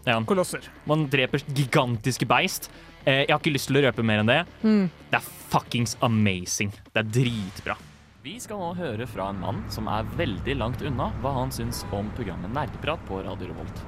ja, 0.05 0.18
Kolosser. 0.26 0.66
Man 0.89 1.06
dreper 1.10 1.44
gigantiske 1.55 2.26
beist. 2.26 2.70
Eh, 3.05 3.24
jeg 3.24 3.33
har 3.33 3.41
ikke 3.41 3.55
lyst 3.55 3.70
til 3.70 3.81
å 3.81 3.85
røpe 3.87 4.05
mer 4.07 4.23
enn 4.23 4.31
det. 4.31 4.43
Mm. 4.62 4.85
Det 5.11 5.19
er 5.19 5.31
fuckings 5.53 5.97
amazing. 6.07 6.70
Det 6.93 7.03
er 7.03 7.09
dritbra. 7.19 7.77
Vi 8.23 8.37
skal 8.39 8.61
nå 8.62 8.69
høre 8.79 9.07
fra 9.11 9.33
en 9.33 9.41
mann 9.43 9.62
som 9.74 9.89
er 9.91 10.07
veldig 10.19 10.55
langt 10.61 10.83
unna 10.87 11.09
hva 11.24 11.33
han 11.41 11.51
syns 11.51 11.83
om 11.91 12.12
programmet 12.15 12.53
Nerdeprat 12.55 13.03
på 13.09 13.19
Radio 13.27 13.49
Revolt. 13.51 13.81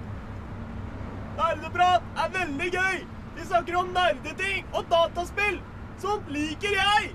Nerdeprat 1.39 2.09
er 2.24 2.32
veldig 2.41 2.70
gøy! 2.74 3.05
Vi 3.35 3.47
snakker 3.47 3.78
om 3.78 3.93
nerdeting 3.95 4.66
og 4.74 4.91
dataspill! 4.91 5.61
Sånt 6.03 6.27
liker 6.35 6.74
jeg! 6.74 7.12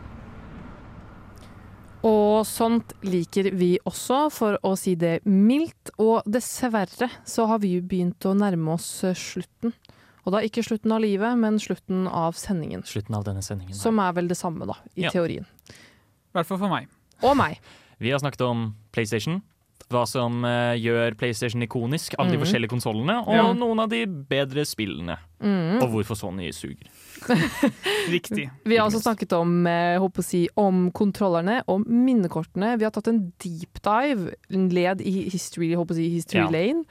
Og 2.08 2.48
sånt 2.48 2.94
liker 3.04 3.52
vi 3.60 3.74
også, 3.84 4.22
for 4.32 4.56
å 4.64 4.72
si 4.80 4.96
det 4.96 5.18
mildt. 5.28 5.92
Og 6.00 6.24
dessverre 6.24 7.10
så 7.28 7.48
har 7.52 7.60
vi 7.60 7.74
jo 7.76 7.84
begynt 7.84 8.24
å 8.24 8.36
nærme 8.40 8.78
oss 8.78 8.88
slutten. 9.20 9.76
Og 10.26 10.34
da 10.34 10.40
ikke 10.46 10.64
slutten 10.66 10.92
av 10.92 11.02
livet, 11.02 11.38
men 11.38 11.60
slutten 11.60 12.08
av 12.08 12.34
sendingen. 12.36 12.84
Slutten 12.86 13.16
av 13.16 13.24
denne 13.24 13.42
sendingen. 13.42 13.74
Som 13.76 14.00
er 14.00 14.12
vel 14.14 14.28
det 14.28 14.38
samme, 14.38 14.66
da, 14.68 14.74
i 14.96 15.04
Ja. 15.04 15.10
teorien. 15.10 15.46
I 15.70 16.34
hvert 16.36 16.46
fall 16.46 16.58
for 16.60 16.70
meg. 16.70 16.88
Og 17.24 17.36
meg. 17.38 17.60
Vi 18.00 18.12
har 18.12 18.20
snakket 18.20 18.42
om 18.42 18.76
PlayStation. 18.92 19.42
Hva 19.90 20.06
som 20.06 20.44
uh, 20.46 20.76
gjør 20.78 21.16
PlayStation 21.18 21.64
ikonisk. 21.64 22.14
Alle 22.20 22.32
de 22.32 22.38
Mhm. 22.38 22.44
forskjellige 22.46 22.70
konsollene, 22.70 23.26
og 23.26 23.34
Ja. 23.34 23.54
noen 23.54 23.80
av 23.80 23.90
de 23.90 24.06
bedre 24.06 24.62
spillene. 24.68 25.18
Mm. 25.42 25.82
Og 25.82 25.90
hvorfor 25.90 26.16
Sony 26.16 26.52
suger. 26.52 26.86
Riktig. 28.10 28.50
Vi 28.66 28.78
har 28.78 28.88
også 28.88 29.02
snakket 29.02 29.34
om, 29.34 29.66
eh, 29.68 29.98
håper 30.00 30.22
å 30.22 30.24
si, 30.24 30.48
om 30.58 30.92
kontrollerne, 30.92 31.64
om 31.68 31.84
minnekortene. 31.88 32.78
Vi 32.78 32.84
har 32.86 32.92
tatt 32.92 33.08
en 33.08 33.34
deep 33.40 33.82
dive, 33.82 34.34
en 34.52 34.70
led 34.70 35.02
i 35.02 35.30
history, 35.30 35.72
håper 35.74 35.96
å 35.96 35.96
si, 35.96 36.10
history 36.10 36.42
Ja. 36.44 36.50
lane. 36.50 36.86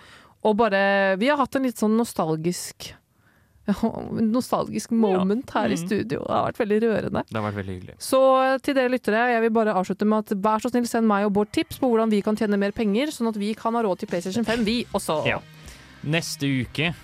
Og 0.45 0.57
bare 0.57 1.17
Vi 1.19 1.27
har 1.29 1.37
hatt 1.37 1.55
en 1.57 1.63
litt 1.65 1.77
sånn 1.77 1.97
nostalgisk 1.97 2.93
nostalgisk 4.36 4.90
moment 4.93 5.51
her 5.55 5.66
i 5.69 5.77
Mhm. 5.77 5.86
studio. 5.86 6.19
Det 6.27 6.35
har 6.35 6.53
vært 6.53 6.59
veldig 6.62 6.78
rørende. 6.82 7.23
Det 7.28 7.36
har 7.40 7.47
vært 7.53 7.59
veldig 7.61 7.74
hyggelig. 7.81 7.95
Så 7.99 8.20
til 8.62 8.74
dere 8.74 8.89
lyttere, 8.90 9.23
jeg 9.35 9.40
vil 9.43 9.51
bare 9.51 9.74
avslutte 9.74 10.07
med 10.07 10.19
at 10.31 10.36
vær 10.43 10.59
så 10.61 10.70
snill, 10.70 10.86
send 10.89 11.07
meg 11.07 11.27
og 11.27 11.32
Bård 11.32 11.53
tips 11.53 11.78
på 11.78 11.89
hvordan 11.90 12.11
vi 12.11 12.20
kan 12.23 12.36
tjene 12.36 12.59
mer 12.59 12.73
penger, 12.73 13.07
sånn 13.12 13.28
at 13.28 13.36
vi 13.36 13.55
kan 13.55 13.74
ha 13.74 13.82
råd 13.82 13.99
til 13.99 14.09
PlayStation 14.09 14.45
5, 14.45 14.65
vi 14.65 14.85
også. 14.95 15.24
Ja. 15.27 15.39
Neste 16.05 16.47
uke 16.47 16.95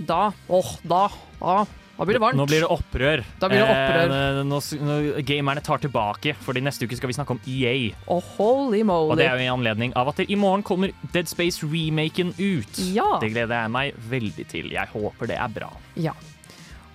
Da, 0.00 0.32
åh, 0.48 0.76
da, 0.88 1.08
da, 1.40 1.66
da 2.00 2.06
blir 2.06 2.16
det 2.16 2.20
varmt. 2.22 2.36
Nå 2.38 2.46
blir 2.48 2.62
det 2.64 2.68
opprør. 2.72 3.20
Da 3.36 3.48
blir 3.52 3.60
det 3.60 3.68
opprør. 3.68 4.12
Eh, 4.16 4.38
nå, 4.48 4.58
nå, 4.88 4.94
gamerne 5.28 5.60
tar 5.60 5.82
tilbake, 5.82 6.32
Fordi 6.40 6.62
neste 6.64 6.86
uke 6.88 6.96
skal 6.96 7.10
vi 7.10 7.16
snakke 7.18 7.34
om 7.36 7.40
EA. 7.44 7.90
Og 8.08 8.22
holy 8.38 8.80
moly. 8.88 9.12
Og 9.12 9.18
det 9.20 9.26
er 9.28 9.36
jo 9.36 9.44
i 9.44 9.50
anledning 9.52 9.92
av 10.00 10.08
at 10.08 10.22
det 10.22 10.30
i 10.32 10.38
morgen 10.40 10.64
kommer 10.64 10.94
Dead 11.12 11.28
Space-remaken 11.28 12.32
ut. 12.38 12.80
Ja. 12.96 13.18
Det 13.20 13.28
gleder 13.34 13.66
jeg 13.66 13.72
meg 13.74 13.98
veldig 14.08 14.46
til. 14.48 14.70
Jeg 14.72 14.88
håper 14.94 15.28
det 15.28 15.36
er 15.36 15.52
bra. 15.52 15.68
Ja. 16.00 16.14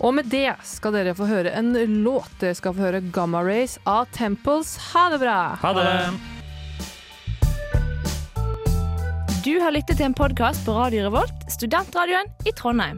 Og 0.01 0.15
med 0.17 0.25
det 0.33 0.55
skal 0.65 0.97
dere 0.97 1.13
få 1.13 1.27
høre 1.29 1.53
en 1.53 1.69
låt. 2.01 2.31
Dere 2.41 2.57
skal 2.57 2.73
få 2.73 2.87
høre 2.87 3.03
Gamma 3.13 3.43
Race 3.45 3.77
av 3.85 4.09
Temples. 4.17 4.73
Ha 4.95 5.11
det 5.13 5.19
bra! 5.21 5.37
Ha 5.61 5.73
det! 5.77 5.93
Du 9.45 9.53
har 9.61 9.69
lyttet 9.69 10.01
til 10.01 10.09
en 10.09 10.17
podkast 10.17 10.65
på 10.65 10.73
Radio 10.73 11.05
Revolt, 11.05 11.45
studentradioen 11.53 12.33
i 12.49 12.55
Trondheim. 12.57 12.97